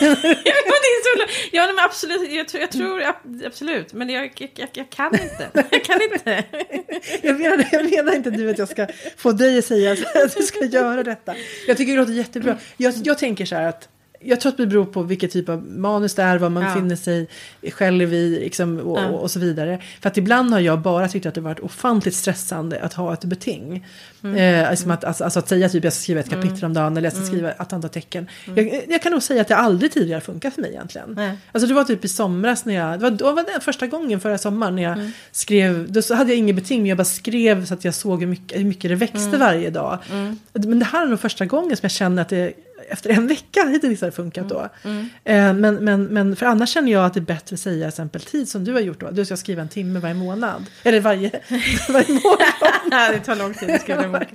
ja, 1.52 1.66
men 1.66 1.84
absolut, 1.84 2.32
jag, 2.32 2.48
tror- 2.48 2.60
jag 2.60 2.70
tror 2.72 3.02
ab- 3.02 3.42
absolut, 3.46 3.92
men 3.92 4.08
jag, 4.10 4.32
jag, 4.38 4.50
jag, 4.54 4.68
jag 4.72 4.90
kan 4.90 5.12
inte. 5.20 5.50
Jag 5.70 5.84
kan 5.84 6.02
inte. 6.02 6.44
Jag 7.22 7.40
menar, 7.40 7.66
jag 7.72 7.90
menar 7.90 8.14
inte 8.14 8.30
nu 8.30 8.50
att 8.50 8.58
jag 8.58 8.68
ska 8.68 8.86
få 9.16 9.32
dig 9.32 9.58
att 9.58 9.64
säga 9.64 9.92
att 9.92 10.34
du 10.36 10.42
ska 10.42 10.64
göra 10.64 11.02
detta. 11.02 11.34
Jag 11.66 11.76
tycker 11.76 11.92
det 11.92 11.98
låter 11.98 12.12
jättebra. 12.12 12.56
Jag, 12.76 12.94
jag 13.04 13.18
tänker 13.18 13.46
så 13.46 13.54
här 13.54 13.68
att 13.68 13.88
jag 14.24 14.40
tror 14.40 14.52
att 14.52 14.58
det 14.58 14.66
beror 14.66 14.84
på 14.84 15.02
vilket 15.02 15.30
typ 15.30 15.48
av 15.48 15.62
manus 15.66 16.14
det 16.14 16.22
är, 16.22 16.38
vad 16.38 16.52
man 16.52 16.62
Ja. 16.62 16.74
finner 16.74 16.96
sig 16.96 17.28
själv 17.72 18.14
i 18.14 18.40
liksom, 18.40 18.78
och, 18.78 18.98
Ja. 18.98 19.06
och, 19.08 19.30
så 19.30 19.38
vidare. 19.40 19.78
För 20.00 20.08
att 20.08 20.16
ibland 20.16 20.52
har 20.52 20.60
jag 20.60 20.80
bara 20.80 21.08
tyckt 21.08 21.26
att 21.26 21.34
det 21.34 21.40
varit 21.40 21.60
ofantligt 21.60 22.16
stressande 22.16 22.80
att 22.80 22.92
ha 22.94 23.12
ett 23.12 23.24
beting. 23.24 23.86
Eh, 24.36 24.70
alltså, 24.70 24.90
att, 24.90 25.04
alltså, 25.04 25.24
alltså 25.24 25.38
att 25.38 25.48
säga 25.48 25.68
typ 25.68 25.84
jag 25.84 25.92
ska 25.92 26.02
skriva 26.02 26.20
ett 26.20 26.30
kapitel 26.30 26.64
om 26.64 26.74
dagen 26.74 26.96
eller 26.96 27.06
jag 27.06 27.16
ska 27.16 27.26
skriva 27.26 27.50
ett 27.52 27.72
antal 27.72 27.90
tecken. 27.90 28.26
Jag, 28.54 28.82
jag 28.88 29.02
kan 29.02 29.12
nog 29.12 29.22
säga 29.22 29.40
att 29.40 29.48
det 29.48 29.56
aldrig 29.56 29.92
tidigare 29.92 30.20
funkat 30.20 30.54
för 30.54 30.60
mig 30.62 30.70
egentligen. 30.70 31.12
Nej. 31.16 31.36
Alltså 31.52 31.68
det 31.68 31.74
var 31.74 31.84
typ 31.84 32.04
i 32.04 32.08
somras 32.08 32.64
när 32.64 32.74
jag, 32.74 32.98
det 32.98 33.02
var, 33.02 33.10
då 33.10 33.32
var 33.32 33.42
det 33.54 33.60
första 33.60 33.86
gången 33.86 34.20
förra 34.20 34.38
sommaren 34.38 34.76
när 34.76 34.82
jag 34.82 35.10
skrev, 35.32 35.92
då 35.92 36.02
så 36.02 36.14
hade 36.14 36.30
jag 36.30 36.38
inget 36.38 36.56
beting 36.56 36.78
men 36.80 36.88
jag 36.88 36.98
bara 36.98 37.04
skrev 37.04 37.66
så 37.66 37.74
att 37.74 37.84
jag 37.84 37.94
såg 37.94 38.20
hur 38.20 38.26
mycket, 38.26 38.60
hur 38.60 38.64
mycket 38.64 38.90
det 38.90 38.94
växte 38.94 39.36
varje 39.38 39.70
dag. 39.70 39.98
Men 40.52 40.78
det 40.78 40.84
här 40.84 41.02
är 41.02 41.10
nog 41.10 41.20
första 41.20 41.46
gången 41.46 41.76
som 41.76 41.80
jag 41.82 41.90
känner 41.90 42.22
att 42.22 42.28
det 42.28 42.52
efter 42.88 43.10
en 43.10 43.26
vecka 43.26 43.64
hittills 43.68 44.00
har 44.00 44.08
det 44.08 44.12
funkat 44.12 44.48
då. 44.48 44.68
Eh, 45.24 45.54
men, 45.54 45.74
men, 45.74 46.04
men 46.04 46.36
för 46.36 46.46
annars 46.46 46.70
känner 46.70 46.92
jag 46.92 47.04
att 47.04 47.14
det 47.14 47.20
är 47.20 47.22
bättre 47.22 47.54
att 47.54 47.60
säga 47.60 47.78
till 47.78 47.88
exempel 47.88 48.20
tid 48.20 48.48
som 48.48 48.64
du 48.64 48.72
har 48.72 48.80
gjort 48.80 49.00
då. 49.00 49.10
Du 49.10 49.24
ska 49.24 49.36
skriva 49.36 49.62
en 49.62 49.68
timme 49.68 50.00
varje 50.00 50.14
månad. 50.14 50.64
Eller 50.82 51.00
varje, 51.00 51.30
varje 51.88 52.12
morgon. 52.12 52.90
det 53.12 53.18
tar 53.18 53.36
lång 53.36 53.54
tid 53.54 53.70
att 53.70 53.80
skriva 53.80 54.04
en 54.04 54.12
bok. 54.12 54.28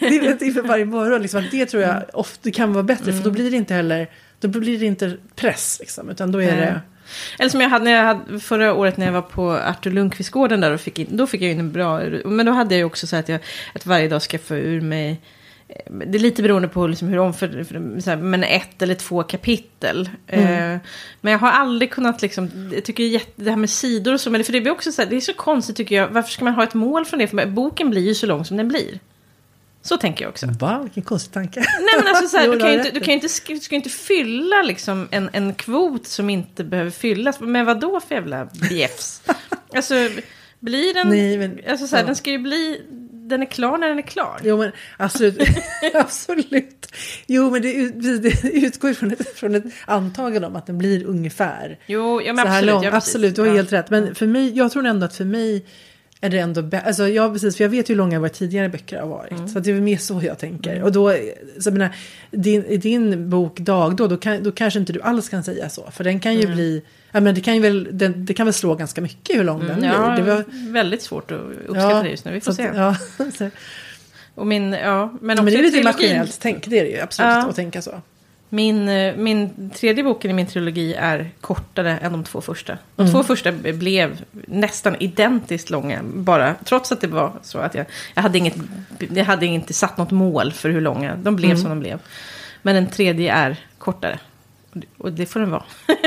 Det 0.00 0.06
är 0.06 0.30
en 0.30 0.38
timme 0.38 0.60
varje 0.60 0.84
morgon. 0.84 1.22
Liksom, 1.22 1.44
det 1.50 1.66
tror 1.66 1.82
jag 1.82 2.02
ofta 2.12 2.50
kan 2.50 2.72
vara 2.72 2.84
bättre. 2.84 3.12
För 3.12 3.24
då 3.24 3.30
blir 3.30 3.50
det 3.50 3.56
inte 3.56 3.74
heller 3.74 4.08
då 4.40 4.48
blir 4.48 4.78
det 4.78 4.86
inte 4.86 5.16
press. 5.34 5.76
Liksom, 5.80 6.10
utan 6.10 6.32
då 6.32 6.42
är 6.42 6.56
Nej. 6.56 6.60
det... 6.60 6.80
Eller 7.38 7.50
som 7.50 7.60
jag 7.60 7.68
hade, 7.68 7.84
när 7.84 7.92
jag 7.92 8.04
hade 8.04 8.40
förra 8.40 8.74
året 8.74 8.96
när 8.96 9.06
jag 9.06 9.12
var 9.12 9.22
på 9.22 9.50
Artur 9.50 9.90
Lundqvist-gården 9.90 10.60
där 10.60 10.72
och 10.72 10.80
fick 10.80 10.98
in, 10.98 11.06
då 11.10 11.26
fick 11.26 11.42
jag 11.42 11.50
in 11.50 11.60
en 11.60 11.72
bra, 11.72 12.00
men 12.24 12.46
då 12.46 12.52
hade 12.52 12.74
jag 12.74 12.78
ju 12.78 12.84
också 12.84 13.06
så 13.06 13.16
att 13.16 13.28
jag 13.28 13.40
att 13.74 13.86
varje 13.86 14.08
dag 14.08 14.22
ska 14.22 14.38
få 14.38 14.54
ur 14.54 14.80
mig 14.80 15.20
det 15.88 16.18
är 16.18 16.22
lite 16.22 16.42
beroende 16.42 16.68
på 16.68 16.86
liksom 16.86 17.08
hur 17.08 17.18
omför, 17.18 18.16
men 18.16 18.44
ett 18.44 18.82
eller 18.82 18.94
två 18.94 19.22
kapitel. 19.22 20.10
Eh, 20.26 20.76
men 21.20 21.32
jag 21.32 21.38
har 21.38 21.50
aldrig 21.50 21.90
kunnat 21.90 22.22
liksom, 22.22 22.70
jag 22.74 22.84
tycker 22.84 23.22
det 23.36 23.50
här 23.50 23.56
med 23.56 23.70
sidor 23.70 24.14
och 24.14 24.20
så, 24.20 24.30
men 24.30 24.40
det, 24.40 24.44
för 24.44 24.52
det 24.52 24.60
blir 24.60 24.72
också 24.72 24.92
så 24.92 25.02
här, 25.02 25.10
det 25.10 25.16
är 25.16 25.20
så 25.20 25.32
konstigt 25.32 25.76
tycker 25.76 25.94
jag, 25.94 26.08
varför 26.08 26.30
ska 26.30 26.44
man 26.44 26.54
ha 26.54 26.62
ett 26.62 26.74
mål 26.74 27.04
från 27.04 27.18
det? 27.18 27.28
För 27.28 27.46
boken 27.46 27.90
blir 27.90 28.02
ju 28.02 28.14
så 28.14 28.26
lång 28.26 28.44
som 28.44 28.56
den 28.56 28.68
blir. 28.68 28.98
Så 29.82 29.96
tänker 29.96 30.24
jag 30.24 30.30
också. 30.30 30.46
Va? 30.60 30.80
Vilken 30.82 31.02
konstig 31.02 31.32
tanke. 31.32 31.60
Nej 31.60 31.94
men 31.98 32.06
alltså 32.06 32.28
så 32.28 32.36
här, 32.36 32.48
du, 32.52 32.58
kan 32.58 32.72
ju 32.72 32.78
inte, 32.78 32.90
du 32.90 33.00
kan 33.00 33.14
inte, 33.14 33.28
du 33.46 33.60
ska 33.60 33.74
ju 33.74 33.76
inte 33.76 33.90
fylla 33.90 34.62
liksom 34.62 35.08
en, 35.10 35.30
en 35.32 35.54
kvot 35.54 36.06
som 36.06 36.30
inte 36.30 36.64
behöver 36.64 36.90
fyllas. 36.90 37.40
Men 37.40 37.66
vad 37.66 37.80
då 37.80 38.00
för 38.00 38.14
jävla 38.14 38.48
bjäfs? 38.70 39.22
alltså, 39.74 39.94
blir 40.60 40.94
den... 40.94 41.08
Nej, 41.08 41.38
men- 41.38 41.60
alltså 41.68 41.86
så 41.86 41.96
här, 41.96 42.02
ja. 42.02 42.06
den 42.06 42.16
ska 42.16 42.30
ju 42.30 42.38
bli... 42.38 42.82
Den 43.28 43.42
är 43.42 43.46
klar 43.46 43.78
när 43.78 43.88
den 43.88 43.98
är 43.98 44.02
klar. 44.02 44.40
Jo 44.44 44.56
men 44.56 44.72
absolut. 44.96 45.42
absolut. 45.94 46.86
Jo 47.26 47.50
men 47.50 47.62
det, 47.62 47.88
det 48.18 48.50
utgår 48.52 48.92
från 48.92 49.12
ett, 49.12 49.28
från 49.38 49.54
ett 49.54 49.64
antagande 49.86 50.46
om 50.48 50.56
att 50.56 50.66
den 50.66 50.78
blir 50.78 51.04
ungefär 51.04 51.78
Jo, 51.86 52.22
ja, 52.22 52.32
men 52.32 52.44
så 52.44 52.48
här 52.50 52.56
absolut. 52.58 52.74
lång. 52.74 52.84
ja, 52.84 52.96
absolut, 52.96 53.34
du 53.34 53.40
har 53.40 53.48
Ja. 53.48 53.54
helt 53.54 53.72
rätt. 53.72 53.90
Men 53.90 54.14
för 54.14 54.26
mig, 54.26 54.56
jag 54.56 54.72
tror 54.72 54.86
ändå 54.86 55.06
att 55.06 55.14
för 55.16 55.24
mig 55.24 55.64
är 56.20 56.30
det 56.30 56.38
ändå 56.38 56.60
bä- 56.60 56.86
alltså, 56.86 57.08
ja, 57.08 57.30
precis, 57.32 57.56
för 57.56 57.64
jag 57.64 57.68
vet 57.68 57.90
hur 57.90 57.94
långa 57.94 58.18
våra 58.20 58.28
tidigare 58.28 58.68
böcker 58.68 59.00
har 59.00 59.06
varit. 59.08 59.32
Mm. 59.32 59.48
Så 59.48 59.58
det 59.58 59.70
är 59.70 59.74
mer 59.80 59.96
så 59.96 60.20
jag 60.24 60.38
tänker. 60.38 60.82
Och 60.82 60.92
då, 60.92 61.14
så 61.58 61.70
menar, 61.70 61.90
din, 62.30 62.64
i 62.64 62.76
din 62.76 63.30
bok 63.30 63.58
Dag 63.58 63.96
då, 63.96 64.06
då, 64.06 64.16
kan, 64.16 64.42
då 64.42 64.52
kanske 64.52 64.78
inte 64.80 64.92
du 64.92 65.00
alls 65.02 65.28
kan 65.28 65.42
säga 65.44 65.68
så. 65.68 65.90
För 65.90 66.04
den 66.04 66.20
kan 66.20 66.34
ju 66.34 66.46
bli, 66.46 66.82
ja 67.16 67.20
men 67.20 67.34
det 67.34 67.40
kan 67.40 67.54
ju 67.54 67.60
väl, 67.60 67.88
den, 67.92 68.24
det 68.24 68.34
kan 68.34 68.46
väl 68.46 68.52
slå 68.54 68.74
ganska 68.74 69.00
mycket 69.00 69.36
hur 69.36 69.44
lång 69.44 69.60
den 69.60 69.70
Mm, 69.70 69.84
Ja, 69.84 70.14
blir. 70.14 70.24
Det 70.24 70.34
var, 70.34 70.44
väldigt 70.72 71.02
svårt 71.02 71.30
att 71.30 71.40
uppskatta 71.66 72.02
det 72.02 72.08
just 72.10 72.24
nu. 72.24 72.32
Vi 72.32 72.40
får 72.40 72.52
så 72.52 72.56
se. 72.56 72.70
Ja, 72.74 72.96
så, 73.38 73.50
Och 74.34 74.46
min, 74.46 74.72
ja, 74.72 75.12
men, 75.20 75.36
men 75.36 75.44
det 75.46 75.54
är 75.54 75.62
lite 75.62 75.82
maskinellt 75.82 76.38
tänk, 76.40 76.66
det 76.66 76.78
är 76.78 76.84
det 76.84 76.90
ju 76.90 77.00
absolut 77.00 77.30
Ja. 77.32 77.48
att 77.48 77.56
tänka 77.56 77.82
så. 77.82 78.00
Min, 78.48 78.88
eh, 78.88 79.16
min 79.16 79.70
tredje 79.70 80.04
boken 80.04 80.30
i 80.30 80.34
min 80.34 80.46
trilogi 80.46 80.94
är 80.94 81.30
kortare 81.40 81.98
än 81.98 82.12
de 82.12 82.24
två 82.24 82.40
första. 82.40 82.78
De 82.96 83.02
Mm. 83.02 83.12
två 83.12 83.22
första 83.22 83.52
blev 83.52 84.20
nästan 84.46 84.96
identiskt 85.00 85.70
långa. 85.70 86.00
Bara, 86.04 86.54
trots 86.64 86.92
att 86.92 87.00
det 87.00 87.06
var 87.06 87.32
så 87.42 87.58
att 87.58 87.74
jag, 87.74 87.86
jag, 88.14 88.22
hade 88.22 88.38
inget, 88.38 88.54
jag 89.14 89.24
hade 89.24 89.46
inte 89.46 89.72
satt 89.72 89.98
något 89.98 90.10
mål 90.10 90.52
för 90.52 90.70
hur 90.70 90.80
långa. 90.80 91.16
De 91.16 91.36
blev 91.36 91.50
Mm. 91.50 91.62
som 91.62 91.70
de 91.70 91.80
blev. 91.80 91.98
Men 92.62 92.74
den 92.74 92.86
tredje 92.86 93.32
är 93.32 93.56
kortare. 93.78 94.18
Det- 94.72 94.86
Och 94.98 95.12
det 95.12 95.26
får 95.26 95.40
den 95.40 95.50
vara. 95.50 95.64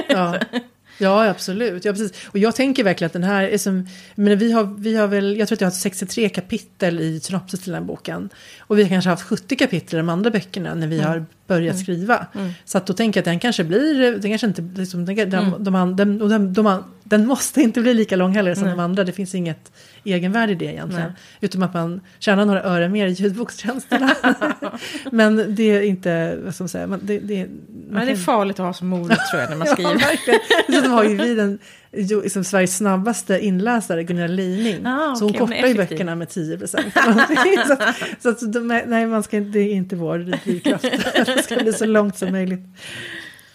Ja. 0.10 0.36
Ja, 1.02 1.30
absolut. 1.30 1.86
Ja, 1.86 1.92
precis. 1.92 2.28
Och 2.28 2.38
jag 2.38 2.56
tänker 2.56 2.84
verkligen 2.84 3.06
att 3.06 3.14
den 3.14 3.24
här 3.24 3.44
är 3.44 3.58
som... 3.58 3.88
Men 4.16 4.38
vi 4.38 4.52
har, 4.52 4.64
vi 4.64 4.96
har 4.96 5.08
väl, 5.08 5.38
jag 5.38 5.48
tror 5.48 5.56
att 5.56 5.62
jag 5.62 5.68
har 5.68 5.72
63 5.72 6.30
kapitel 6.30 7.00
i 7.00 7.20
synopsis 7.20 7.60
till 7.60 7.72
den 7.72 7.82
här 7.82 7.88
boken. 7.88 8.30
Och 8.60 8.78
vi 8.78 8.84
har 8.84 8.90
kanske 8.90 9.10
haft 9.10 9.24
70 9.24 9.56
kapitel 9.56 9.96
i 9.96 10.02
de 10.02 10.10
andra 10.10 10.30
böckerna 10.30 10.76
när 10.76 10.88
vi 10.88 11.00
har 11.00 11.26
börjat 11.50 11.80
skriva. 11.80 12.26
Så 12.66 12.78
att 12.78 12.86
då 12.88 12.94
tänker 12.94 13.18
jag 13.18 13.22
att 13.22 13.26
den 13.26 13.40
kanske 13.40 13.64
blir... 13.64 14.12
Den 14.12 14.32
kanske 14.32 14.48
inte... 14.48 14.62
Liksom, 14.76 15.06
den, 15.06 15.16
de, 15.30 15.64
de, 15.96 16.22
och 16.22 16.30
den, 16.30 16.54
de, 16.54 16.68
an- 16.68 16.84
den 17.04 17.26
måste 17.28 17.62
inte 17.62 17.82
bli 17.82 17.94
lika 17.94 18.16
lång 18.16 18.34
heller 18.36 18.56
som 18.56 18.68
de 18.68 18.80
andra. 18.80 19.04
Det 19.04 19.12
finns 19.12 19.36
inget 19.36 19.72
egenvärde 20.04 20.52
i 20.52 20.56
det 20.56 20.66
egentligen. 20.66 21.06
Nej. 21.08 21.14
Utom 21.42 21.64
att 21.64 21.74
man 21.74 22.02
tjänar 22.20 22.46
några 22.46 22.64
öre 22.64 22.90
mer 22.90 23.08
i 23.08 23.12
ljudbokstjänsterna. 23.12 24.16
men 25.12 25.56
det 25.56 25.64
är 25.64 25.82
inte... 25.82 26.38
Vad 26.46 26.56
ska 26.56 26.64
man 26.64 26.70
säga? 26.70 26.88
Man, 26.88 27.00
det, 27.04 27.20
det, 27.20 27.38
man 27.48 27.48
Men 27.90 28.06
det 28.06 28.12
är 28.12 28.16
kan- 28.16 28.24
farligt 28.24 28.60
att 28.60 28.66
ha 28.66 28.74
som 28.74 28.88
morot 28.88 29.18
tror 29.32 29.42
jag 29.42 29.50
när 29.50 29.58
man 29.58 29.68
Ja, 29.68 29.74
skriver. 29.74 29.94
verkligen. 29.94 30.40
Dessutom 30.68 30.92
har 30.92 31.04
ju 31.04 31.16
vi 31.16 31.36
den 31.36 31.60
jo, 31.92 32.22
liksom 32.22 32.44
Sveriges 32.44 32.78
snabbaste 32.78 33.40
inläsare, 33.40 34.04
Gunilla 34.04 34.28
Lining. 34.28 34.86
Ah, 34.86 35.16
så 35.16 35.26
hon 35.26 35.34
kortar 35.34 35.68
ju 35.68 35.74
böckerna 35.74 36.16
med 36.16 36.30
10 36.30 36.58
procent. 36.58 36.94
så 37.68 37.74
att, 37.74 37.96
så 38.22 38.30
att 38.30 38.54
de, 38.54 38.68
nej, 38.68 39.08
man 39.08 39.24
ska, 39.24 39.40
det 39.40 39.60
är 39.60 39.74
inte 39.74 39.96
vår 39.96 40.18
drivkraft. 40.18 40.84
det 41.26 41.44
ska 41.44 41.56
bli 41.56 41.74
så 41.74 41.86
långt 41.86 42.18
som 42.18 42.32
möjligt. 42.32 42.60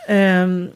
Um, 0.09 0.69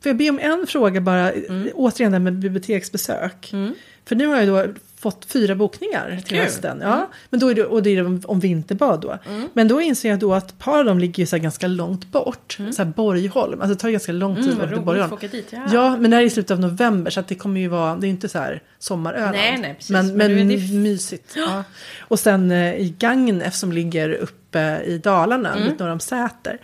får 0.00 0.10
jag 0.10 0.16
be 0.16 0.30
om 0.30 0.38
en 0.38 0.66
fråga 0.66 1.00
bara, 1.00 1.32
återigen 1.74 2.12
det 2.12 2.18
här 2.18 2.24
med 2.24 2.38
biblioteksbesök. 2.38 3.52
Mm. 3.52 3.74
För 4.04 4.16
nu 4.16 4.26
har 4.26 4.36
jag 4.36 4.48
då 4.48 4.74
fått 5.02 5.24
fyra 5.24 5.54
bokningar 5.54 6.16
till 6.16 6.36
Kul. 6.36 6.38
hösten. 6.38 6.78
Ja, 6.82 7.08
men 7.30 7.40
då 7.40 7.48
är 7.48 7.54
det, 7.54 7.64
och 7.64 7.82
det 7.82 7.90
är 7.90 8.06
om, 8.06 8.22
om 8.24 8.40
vinterbad 8.40 9.00
då. 9.00 9.18
Mm. 9.28 9.48
Men 9.52 9.68
då 9.68 9.80
inser 9.80 10.08
jag 10.08 10.18
då 10.18 10.34
att 10.34 10.50
ett 10.50 10.58
par 10.58 10.78
av 10.78 10.84
dem 10.84 10.98
ligger 10.98 11.22
ju 11.22 11.26
så 11.26 11.38
ganska 11.38 11.66
långt 11.66 12.06
bort. 12.12 12.58
Så 12.72 12.82
här 12.82 12.92
Borgholm, 12.96 13.60
alltså 13.60 13.74
det 13.74 13.80
tar 13.80 13.90
ganska 13.90 14.12
lång 14.12 14.36
tid 14.36 14.44
Mm, 14.52 14.60
att 14.60 14.72
åka 14.72 14.80
Borgholm. 14.80 15.16
dit. 15.30 15.46
Ja. 15.50 15.62
Ja, 15.72 15.96
men 15.96 16.10
det 16.10 16.16
här 16.16 16.22
är 16.22 16.26
i 16.26 16.30
slutet 16.30 16.50
av 16.50 16.60
november 16.60 17.10
så 17.10 17.20
att 17.20 17.28
det 17.28 17.34
kommer 17.34 17.60
ju 17.60 17.68
vara, 17.68 17.96
det 17.96 18.06
är 18.06 18.08
inte 18.08 18.28
så 18.28 18.38
här 18.38 18.62
sommaröland. 18.78 19.32
Nej, 19.36 19.58
nej, 19.60 19.74
precis. 19.74 19.90
Men, 19.90 20.16
Men 20.16 20.34
men 20.34 20.48
det- 20.48 20.72
mysigt. 20.74 21.32
Ja. 21.36 21.64
Och 22.00 22.18
sen 22.20 22.50
eh, 22.50 22.74
i 22.74 22.94
Gagnef 22.98 23.54
som 23.54 23.72
ligger 23.72 24.12
uppe 24.12 24.80
i 24.86 24.98
Dalarna, 24.98 25.52
Mm. 25.54 25.68
lite 25.68 25.84
norr 25.84 25.92
om 25.92 26.00
Säter. 26.00 26.58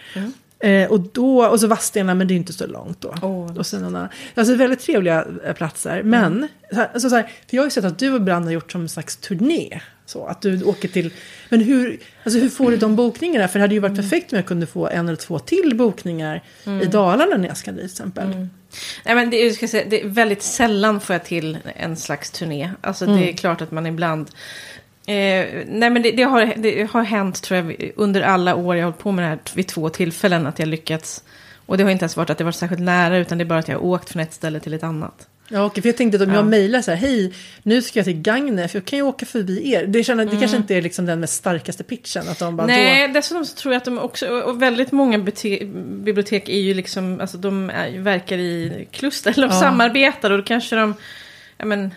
Eh, 0.61 0.91
och, 0.91 1.01
då, 1.01 1.47
och 1.47 1.61
så 1.61 1.67
Vadstena, 1.67 2.15
men 2.15 2.29
det 2.29 2.35
är 2.35 2.37
inte 2.37 2.53
så 2.53 2.67
långt 2.67 3.01
då. 3.01 3.15
Åh. 3.23 3.57
och 3.59 3.67
sen 3.67 3.83
någon 3.83 3.97
annan. 3.97 4.09
Alltså 4.35 4.55
väldigt 4.55 4.81
trevliga 4.81 5.25
eh, 5.45 5.53
platser. 5.53 6.03
Men, 6.03 6.49
så 6.71 6.77
här, 6.77 6.91
alltså 6.93 7.11
så 7.11 7.17
här, 7.17 7.23
för 7.23 7.57
jag 7.57 7.63
har 7.63 7.67
ju 7.67 7.71
sett 7.71 7.85
att 7.85 7.99
du 7.99 8.13
och 8.13 8.23
Brand 8.23 8.45
har 8.45 8.53
gjort 8.53 8.73
som 8.73 8.81
en 8.81 8.89
slags 8.89 9.17
turné. 9.17 9.81
Så 10.07 10.27
att 10.27 10.43
du 10.43 10.63
åker 10.65 10.89
till, 10.89 11.13
men 11.49 11.61
hur, 11.61 11.99
alltså 12.25 12.41
hur 12.41 12.49
får 12.49 12.71
du 12.71 12.77
de 12.77 12.97
bokningarna? 12.97 13.49
För 13.49 13.59
det 13.59 13.63
hade 13.63 13.75
ju 13.75 13.81
varit 13.81 13.97
perfekt 13.97 14.33
om 14.33 14.37
jag 14.37 14.47
kunde 14.47 14.67
få 14.67 14.89
en 14.89 15.09
eller 15.09 15.17
två 15.17 15.39
till 15.39 15.75
bokningar 15.77 16.43
i 16.83 16.87
Dalarna 16.87 17.37
när 17.37 17.49
jag 17.49 17.57
ska 17.57 17.71
dit 17.71 17.81
till 17.81 17.87
exempel. 17.91 18.29
Nej, 19.05 19.15
men 19.15 19.31
det, 19.31 19.53
ska 19.53 19.69
säga, 19.69 19.85
det 19.91 20.03
är 20.03 20.09
väldigt 20.09 20.43
sällan 20.43 21.01
får 21.01 21.15
jag 21.15 21.25
till 21.25 21.59
en 21.77 21.97
slags 21.97 22.31
turné. 22.31 22.71
Alltså 22.81 23.07
det 23.07 23.13
Mm. 23.13 23.29
är 23.29 23.33
klart 23.33 23.61
att 23.61 23.71
man 23.71 23.87
ibland... 23.87 24.31
Eh, 25.09 25.65
nej 25.67 25.91
men 25.91 26.03
det, 26.03 26.11
det, 26.11 26.23
har, 26.23 26.53
det 26.57 26.91
har 26.91 27.03
hänt 27.03 27.43
tror 27.43 27.59
jag 27.61 27.91
under 27.97 28.23
alla 28.23 28.55
år 28.55 28.77
jag 28.77 28.85
har 28.85 28.91
hållit 28.91 29.03
på 29.03 29.13
med 29.13 29.25
det 29.25 29.29
här 29.29 29.39
vid 29.55 29.67
två 29.67 29.89
tillfällen 29.89 30.47
att 30.47 30.59
jag 30.59 30.69
lyckats. 30.69 31.25
Och 31.67 31.79
det 31.79 31.85
har 31.85 31.91
inte 31.91 32.03
ens 32.03 32.17
varit 32.17 32.31
att 32.31 32.39
det 32.39 32.45
varit 32.45 32.55
särskilt 32.57 32.83
nära 32.83 33.17
utan 33.19 33.39
det 33.39 33.45
är 33.45 33.47
bara 33.47 33.59
att 33.59 33.69
jag 33.69 33.77
har 33.79 33.85
åkt 33.85 34.11
från 34.11 34.23
ett 34.23 34.33
ställe 34.33 34.61
till 34.61 34.75
ett 34.75 34.83
annat. 34.83 35.29
Ja, 35.51 35.65
okej, 35.65 35.83
för 35.83 35.89
jag 35.89 35.97
tänkte 35.97 36.17
att 36.17 36.23
om 36.23 36.29
Ja. 36.31 36.35
jag 36.37 36.47
mejlar 36.47 36.83
så 36.83 36.91
här, 36.91 36.99
hej, 36.99 37.33
nu 37.63 37.83
ska 37.83 37.99
jag 37.99 38.05
till 38.05 38.21
Gagnef, 38.23 38.75
jag 38.75 38.85
kan 38.85 38.97
ju 38.99 39.03
åka 39.03 39.27
förbi 39.27 39.73
er. 39.73 39.87
Det, 39.87 40.05
känner, 40.05 40.25
det 40.25 40.37
kanske 40.37 40.57
inte 40.57 40.75
är 40.75 40.83
liksom 40.83 41.07
den 41.07 41.21
med 41.21 41.31
starkaste 41.31 41.85
pitchen, 41.85 42.29
att 42.29 42.39
de 42.39 42.57
bara 42.57 42.67
Nej, 42.67 43.09
då... 43.09 43.15
dessutom 43.15 43.45
så 43.47 43.57
tror 43.57 43.75
jag 43.75 43.79
att 43.79 43.85
de 43.85 43.99
också, 43.99 44.29
och 44.29 44.63
väldigt 44.63 44.93
många 44.93 45.19
bibliotek 45.85 46.49
är 46.49 46.61
ju 46.61 46.75
liksom, 46.75 47.21
alltså 47.21 47.39
de 47.39 47.71
är, 47.71 47.99
verkar 47.99 48.39
i 48.39 48.89
kluster, 48.93 49.31
eller 49.37 49.49
de 49.49 49.55
Ja. 49.55 49.61
samarbetar 49.61 50.31
och 50.31 50.39
då 50.39 50.45
kanske 50.45 50.77
de, 50.77 50.95
ja 51.59 51.65
men, 51.65 51.95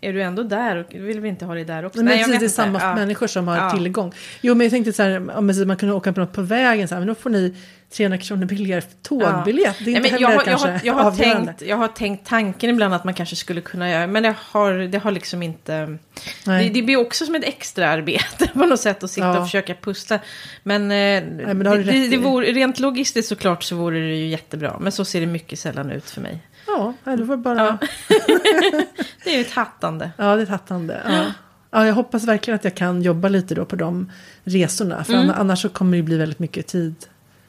är 0.00 0.12
du 0.12 0.22
ändå 0.22 0.42
där 0.42 0.76
och 0.76 0.86
vill 0.94 1.20
vi 1.20 1.28
inte 1.28 1.44
ha 1.44 1.54
dig 1.54 1.64
där 1.64 1.84
också? 1.84 2.02
Nej, 2.02 2.04
men 2.04 2.18
jag 2.18 2.26
precis, 2.26 2.40
det 2.56 2.62
är 2.62 2.64
samma 2.64 2.80
Ja. 2.80 2.94
människor 2.94 3.26
som 3.26 3.48
har 3.48 3.56
Ja. 3.56 3.70
tillgång. 3.70 4.12
Jo, 4.40 4.54
men 4.54 4.64
jag 4.64 4.70
tänkte 4.70 4.92
så 4.92 5.02
här, 5.02 5.36
om 5.36 5.46
man 5.66 5.76
kunde 5.76 5.94
åka 5.94 6.12
på 6.12 6.20
något 6.20 6.32
på 6.32 6.42
vägen, 6.42 6.88
så 6.88 6.94
här, 6.94 7.00
men 7.00 7.08
då 7.08 7.14
får 7.14 7.30
ni 7.30 7.54
300 7.90 8.18
kronor 8.18 8.44
billigare 8.46 8.82
tågbiljett. 9.02 9.76
Det 9.78 9.84
är 9.84 9.84
Nej, 9.84 9.96
inte 9.96 10.10
men 10.12 10.20
jag, 10.20 10.28
har, 10.28 10.34
jag, 10.34 10.44
kanske 10.44 10.68
har, 10.68 10.80
jag, 10.84 10.94
har 10.94 11.10
tänkt, 11.10 11.62
jag 11.62 11.76
har 11.76 11.88
tänkt 11.88 12.26
tanken 12.26 12.70
ibland 12.70 12.94
att 12.94 13.04
man 13.04 13.14
kanske 13.14 13.36
skulle 13.36 13.60
kunna 13.60 13.90
göra, 13.90 14.06
men 14.06 14.22
det 14.22 14.34
har, 14.38 14.72
det 14.72 14.98
har 14.98 15.10
liksom 15.10 15.42
inte... 15.42 15.72
Det, 15.86 15.98
Nej. 16.46 16.70
det 16.70 16.82
blir 16.82 16.96
också 16.96 17.26
som 17.26 17.34
ett 17.34 17.44
extra 17.44 17.88
arbete 17.88 18.46
på 18.54 18.58
något 18.66 18.80
sätt 18.80 19.02
att 19.04 19.10
sitta 19.10 19.26
Ja. 19.26 19.38
och 19.38 19.46
försöka 19.46 19.74
pussla. 19.74 20.18
Men, 20.62 20.82
eh, 20.82 21.22
men 21.54 21.58
det 21.58 21.82
det, 21.82 22.08
det 22.08 22.16
vore, 22.16 22.46
rent 22.46 22.78
logistiskt 22.78 23.28
såklart 23.28 23.62
så 23.62 23.76
vore 23.76 23.98
det 24.00 24.14
ju 24.16 24.26
jättebra. 24.26 24.76
Men 24.80 24.92
så 24.92 25.04
ser 25.04 25.20
det 25.20 25.26
mycket 25.26 25.58
sällan 25.58 25.90
ut 25.90 26.10
för 26.10 26.20
mig. 26.20 26.38
Ja, 26.66 26.94
då 27.16 27.26
får 27.26 27.36
bara... 27.36 27.56
Ja, 27.56 27.78
Ja. 28.18 28.82
Det 29.24 29.30
är 29.30 29.34
ju 29.34 29.40
ett 29.40 29.50
hattande. 29.50 30.10
det 30.16 30.22
är 30.22 30.38
ett 30.38 30.48
hattande. 30.48 31.00
Ja. 31.08 31.32
Ja, 31.70 31.86
jag 31.86 31.94
hoppas 31.94 32.24
verkligen 32.24 32.56
att 32.56 32.64
jag 32.64 32.74
kan 32.74 33.02
jobba 33.02 33.28
lite 33.28 33.54
då 33.54 33.64
på 33.64 33.76
de 33.76 34.12
resorna. 34.44 35.04
För 35.04 35.12
Mm. 35.14 35.30
annars 35.38 35.62
så 35.62 35.68
kommer 35.68 35.96
det 35.96 36.02
bli 36.02 36.16
väldigt 36.16 36.38
mycket 36.38 36.66
tid 36.66 36.94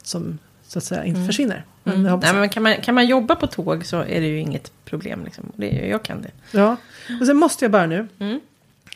som 0.02 0.38
så 0.66 0.78
att 0.78 0.84
säga 0.84 1.04
inte 1.04 1.26
försvinner. 1.26 1.64
Men 1.84 2.06
Mm. 2.06 2.20
Nej, 2.20 2.34
men 2.34 2.48
kan, 2.48 2.62
man, 2.62 2.76
kan 2.76 2.94
man 2.94 3.06
jobba 3.06 3.34
på 3.36 3.46
tåg 3.46 3.86
så 3.86 3.96
är 4.00 4.20
det 4.20 4.26
ju 4.26 4.38
inget 4.40 4.72
problem. 4.84 5.24
Liksom. 5.24 5.52
Det, 5.56 5.68
jag 5.70 6.02
kan 6.02 6.22
det. 6.22 6.30
Ja, 6.58 6.76
och 7.20 7.26
sen 7.26 7.36
måste 7.36 7.64
jag 7.64 7.72
bara 7.72 7.86
nu. 7.86 8.08
Mm. 8.18 8.40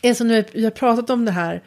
Alltså 0.03 0.23
nu 0.23 0.43
vi 0.51 0.63
har 0.63 0.71
pratat 0.71 1.09
om 1.09 1.25
det 1.25 1.31
här 1.31 1.61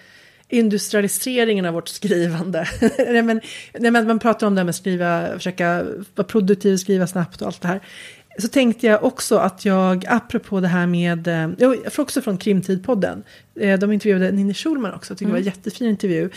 industrialiseringen 0.49 1.67
av 1.67 1.75
vårt 1.75 1.89
skrivande. 1.89 2.67
nej, 2.99 3.23
men, 3.23 3.41
nej, 3.79 3.91
men 3.91 4.07
man 4.07 4.19
pratar 4.19 4.47
om 4.47 4.55
det 4.55 4.61
här 4.61 4.65
med 4.65 4.71
att 4.71 4.77
skriva, 4.77 5.29
försöka 5.33 5.85
vara 6.15 6.27
produktiv, 6.27 6.77
skriva 6.77 7.07
snabbt 7.07 7.41
och 7.43 7.47
allt 7.47 7.61
det 7.61 7.69
här. 7.69 7.81
Så 8.39 8.49
tänkte 8.49 8.87
jag 8.87 9.05
också 9.05 9.37
att 9.37 9.65
jag, 9.65 10.05
apropå 10.09 10.61
det 10.61 10.69
här 10.69 10.87
med, 10.87 11.29
eh, 11.29 11.49
jag 11.59 11.93
får 11.93 12.03
också 12.03 12.23
från 12.23 12.39
Krimtidpodden, 12.39 13.23
eh, 13.61 13.79
de 13.79 13.93
intervjuade 13.93 14.31
Ninni 14.33 14.55
Schulman 14.55 14.95
också, 14.95 15.11
jag 15.13 15.19
tycker 15.19 15.27
det 15.29 15.33
var 15.33 15.39
en 15.39 15.45
jättefin 15.45 15.89
intervju. 15.89 16.31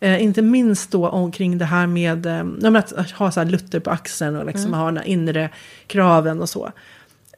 Eh, 0.00 0.22
inte 0.22 0.42
minst 0.42 0.90
då 0.90 1.08
omkring 1.08 1.58
det 1.58 1.64
här 1.64 1.86
med 1.86 2.26
eh, 2.26 2.44
att 2.74 3.10
ha 3.10 3.30
så 3.30 3.40
här 3.40 3.46
lutter 3.46 3.80
på 3.80 3.90
axeln 3.90 4.36
och 4.36 4.46
liksom 4.46 4.70
ha 4.74 4.86
den 4.86 4.96
här 4.96 5.04
inre 5.04 5.50
kraven 5.86 6.40
och 6.40 6.48
så. 6.48 6.72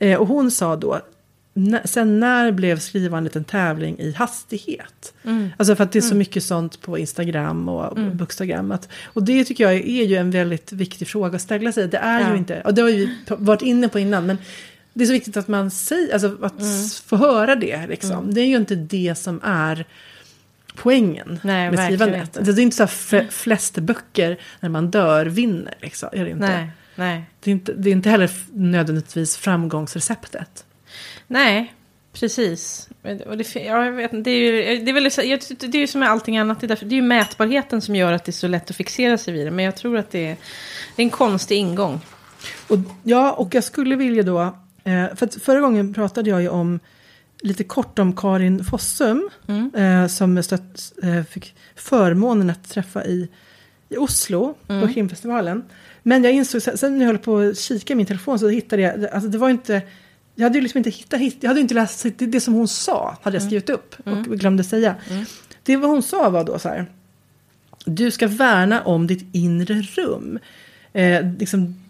Eh, 0.00 0.20
och 0.20 0.26
hon 0.28 0.50
sa 0.50 0.76
då, 0.76 0.92
"Nä- 0.94 1.00
sen 1.84 2.20
när 2.20 2.52
blev 2.52 2.78
skrivandet 2.78 3.36
en 3.36 3.44
tävling 3.44 3.98
i 3.98 4.12
hastighet? 4.12 5.14
Alltså 5.56 5.76
för 5.76 5.84
att 5.84 5.92
det 5.92 5.98
är 5.98 6.00
så 6.00 6.14
mycket 6.14 6.42
sånt 6.42 6.80
på 6.80 6.98
Instagram 6.98 7.68
och 7.68 7.98
mm. 7.98 8.16
Bookstagram. 8.16 8.72
Att, 8.72 8.88
och 9.04 9.22
det 9.22 9.44
tycker 9.44 9.64
jag 9.64 9.74
är 9.74 10.04
ju 10.04 10.16
en 10.16 10.30
väldigt 10.30 10.72
viktig 10.72 11.08
fråga 11.08 11.36
att 11.36 11.42
ställa 11.42 11.72
sig. 11.72 11.88
Det 11.88 11.98
är 11.98 12.20
Ja. 12.20 12.30
ju 12.32 12.36
inte, 12.38 12.60
och 12.60 12.74
det 12.74 12.82
har 12.82 12.88
vi 12.88 13.16
varit 13.28 13.62
inne 13.62 13.88
på 13.88 13.98
innan, 13.98 14.26
men 14.26 14.38
det 14.92 15.02
är 15.04 15.06
så 15.06 15.12
viktigt 15.12 15.36
att 15.36 15.48
man 15.48 15.70
säger, 15.70 16.12
alltså 16.12 16.36
att 16.42 16.60
s- 16.60 17.00
få 17.00 17.16
höra 17.16 17.54
det 17.56 17.86
liksom. 17.86 18.34
Det 18.34 18.40
är 18.40 18.46
ju 18.46 18.56
inte 18.56 18.74
det 18.74 19.14
som 19.18 19.40
är 19.44 19.84
poängen 20.74 21.40
Nej, 21.42 21.70
med 21.70 21.78
skrivandet. 21.84 22.36
inte. 22.36 22.52
Det 22.52 22.60
är 22.60 22.62
inte 22.62 22.76
så 22.76 22.82
här 22.82 23.20
f- 23.22 23.30
flest 23.34 23.78
böcker 23.78 24.38
när 24.60 24.68
man 24.68 24.90
dör 24.90 25.26
vinner. 25.26 25.74
Liksom. 25.80 26.08
Är 26.12 26.24
det, 26.24 26.30
inte. 26.30 26.46
Nej, 26.48 26.70
nej. 26.94 27.22
Det, 27.40 27.50
är 27.50 27.52
inte, 27.52 27.72
det 27.72 27.88
är 27.90 27.92
inte 27.92 28.10
heller 28.10 28.30
nödvändigtvis 28.52 29.36
framgångsreceptet. 29.36 30.64
Nej, 31.30 31.74
precis. 32.12 32.88
Och 33.26 33.36
det, 33.36 33.54
ja, 33.54 33.84
jag 33.84 33.92
vet, 33.92 34.24
det, 34.24 34.30
är 34.30 34.36
ju, 34.36 34.84
det, 34.84 34.90
är 34.90 34.94
väl, 34.94 35.04
det 35.70 35.78
är 35.78 35.80
ju 35.80 35.86
som 35.86 36.00
med 36.00 36.10
allting 36.10 36.38
annat. 36.38 36.60
Det 36.60 36.66
är, 36.66 36.68
därför, 36.68 36.86
det 36.86 36.94
är 36.94 36.96
ju 36.96 37.02
mätbarheten 37.02 37.80
som 37.80 37.96
gör 37.96 38.12
att 38.12 38.24
det 38.24 38.30
är 38.30 38.32
så 38.32 38.48
lätt 38.48 38.70
att 38.70 38.76
fixera 38.76 39.18
sig 39.18 39.34
vid 39.34 39.46
det. 39.46 39.50
Men 39.50 39.64
jag 39.64 39.76
tror 39.76 39.98
att 39.98 40.10
det 40.10 40.26
är, 40.26 40.36
det 40.96 41.02
är 41.02 41.04
en 41.04 41.10
konstig 41.10 41.56
ingång. 41.56 42.00
Och, 42.68 42.78
ja, 43.02 43.32
och 43.32 43.54
jag 43.54 43.64
skulle 43.64 43.96
vilja 43.96 44.22
då, 44.22 44.40
eh, 44.84 45.06
för 45.16 45.40
förra 45.40 45.60
gången 45.60 45.94
pratade 45.94 46.30
jag 46.30 46.42
ju 46.42 46.48
om 46.48 46.80
lite 47.40 47.64
kort 47.64 47.98
om 47.98 48.16
Karin 48.16 48.64
Fossum, 48.64 49.30
eh, 49.76 50.06
som 50.06 50.42
stött, 50.42 50.92
eh, 51.02 51.22
fick 51.22 51.54
förmånen 51.74 52.50
att 52.50 52.70
träffa 52.70 53.04
i, 53.04 53.28
i 53.88 53.96
Oslo 53.96 54.54
på 54.66 54.88
krimfestivalen. 54.94 55.64
Men 56.02 56.24
jag 56.24 56.32
insåg, 56.32 56.62
sen 56.62 56.78
sen 56.78 56.92
när 56.98 57.00
jag 57.00 57.06
höll 57.06 57.18
på 57.18 57.38
att 57.38 57.58
kika 57.58 57.92
i 57.92 57.96
min 57.96 58.06
telefon 58.06 58.38
så 58.38 58.48
hittade 58.48 58.82
jag, 58.82 59.06
alltså 59.06 59.30
det 59.30 59.38
var 59.38 59.50
inte, 59.50 59.82
jag 60.40 60.46
hade 60.46 60.58
ju 60.58 60.62
liksom 60.62 60.78
inte 60.78 60.90
hittat, 60.90 61.20
hit- 61.20 61.36
jag 61.40 61.48
hade 61.50 61.60
inte 61.60 61.74
läst 61.74 62.02
det, 62.02 62.26
det 62.26 62.40
som 62.40 62.54
hon 62.54 62.68
sa, 62.68 63.16
hade 63.22 63.36
jag 63.36 63.42
skrivit 63.42 63.70
upp 63.70 63.94
och 64.28 64.38
glömde 64.38 64.64
säga. 64.64 64.94
Det 65.62 65.76
vad 65.76 65.90
hon 65.90 66.02
sa 66.02 66.30
var 66.30 66.44
då 66.44 66.58
så 66.58 66.68
här, 66.68 66.86
du 67.84 68.10
ska 68.10 68.26
värna 68.26 68.82
om 68.82 69.06
ditt 69.06 69.26
inre 69.34 69.82
rum. 69.82 70.38
Eh, 70.92 71.26
liksom, 71.38 71.82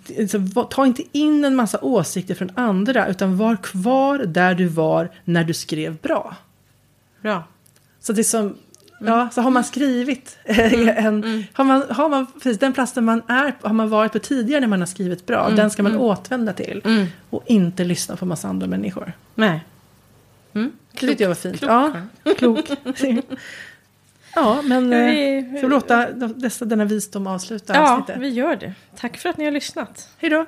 ta 0.71 0.87
inte 0.87 1.03
in 1.13 1.45
en 1.45 1.57
massa 1.57 1.79
åsikter 1.81 2.35
från 2.35 2.51
andra, 2.55 3.09
utan 3.09 3.37
var 3.37 3.57
kvar 3.57 4.19
där 4.19 4.55
du 4.55 4.67
var 4.67 5.11
när 5.25 5.45
du 5.45 5.55
skrev 5.55 5.97
bra. 5.97 6.37
Bra. 7.23 7.45
Så 8.01 8.13
det 8.13 8.21
är 8.21 8.25
som, 8.25 8.57
ja, 9.01 9.29
så 9.33 9.41
har 9.41 9.51
man 9.51 9.65
skrivit 9.65 10.39
en, 10.45 11.45
har 11.53 11.65
man, 11.65 11.83
har 11.91 12.09
man, 12.09 12.27
precis 12.27 12.59
den 12.59 12.73
platsen 12.73 13.05
man 13.05 13.23
är 13.29 13.55
har 13.63 13.73
man 13.75 13.89
varit 13.91 14.13
på 14.13 14.19
tidigare 14.19 14.61
när 14.61 14.69
man 14.69 14.81
har 14.81 14.87
skrivit 14.87 15.27
bra, 15.27 15.51
den 15.51 15.71
ska 15.71 15.83
man 15.83 15.97
återvända 15.97 16.53
till. 16.53 17.09
Och 17.31 17.43
inte 17.47 17.85
lyssna 17.85 18.17
på 18.17 18.27
massa 18.27 18.49
andra 18.49 18.67
människor. 18.67 19.13
Nej. 19.35 19.61
Det 20.53 20.71
tyckte 21.07 21.23
jag 21.25 21.29
var 21.29 21.35
fint. 21.35 21.59
Klok. 21.59 21.71
Ja, 21.71 22.33
klok. 22.39 22.71
ja, 24.35 24.63
men 24.63 24.93
eh, 24.93 24.99
vi- 25.07 25.49
vi 25.63 25.69
låta 25.69 26.11
dessa, 26.11 26.65
denna 26.65 26.85
visdom 26.85 27.27
avsluta 27.27 27.75
Ja, 27.75 27.93
avsnittet? 27.93 28.23
vi 28.23 28.29
gör 28.29 28.57
det. 28.57 28.73
Tack 28.97 29.17
för 29.17 29.29
att 29.29 29.37
ni 29.37 29.45
har 29.45 29.53
lyssnat. 29.53 30.09
Hej 30.19 30.31
då! 30.31 30.47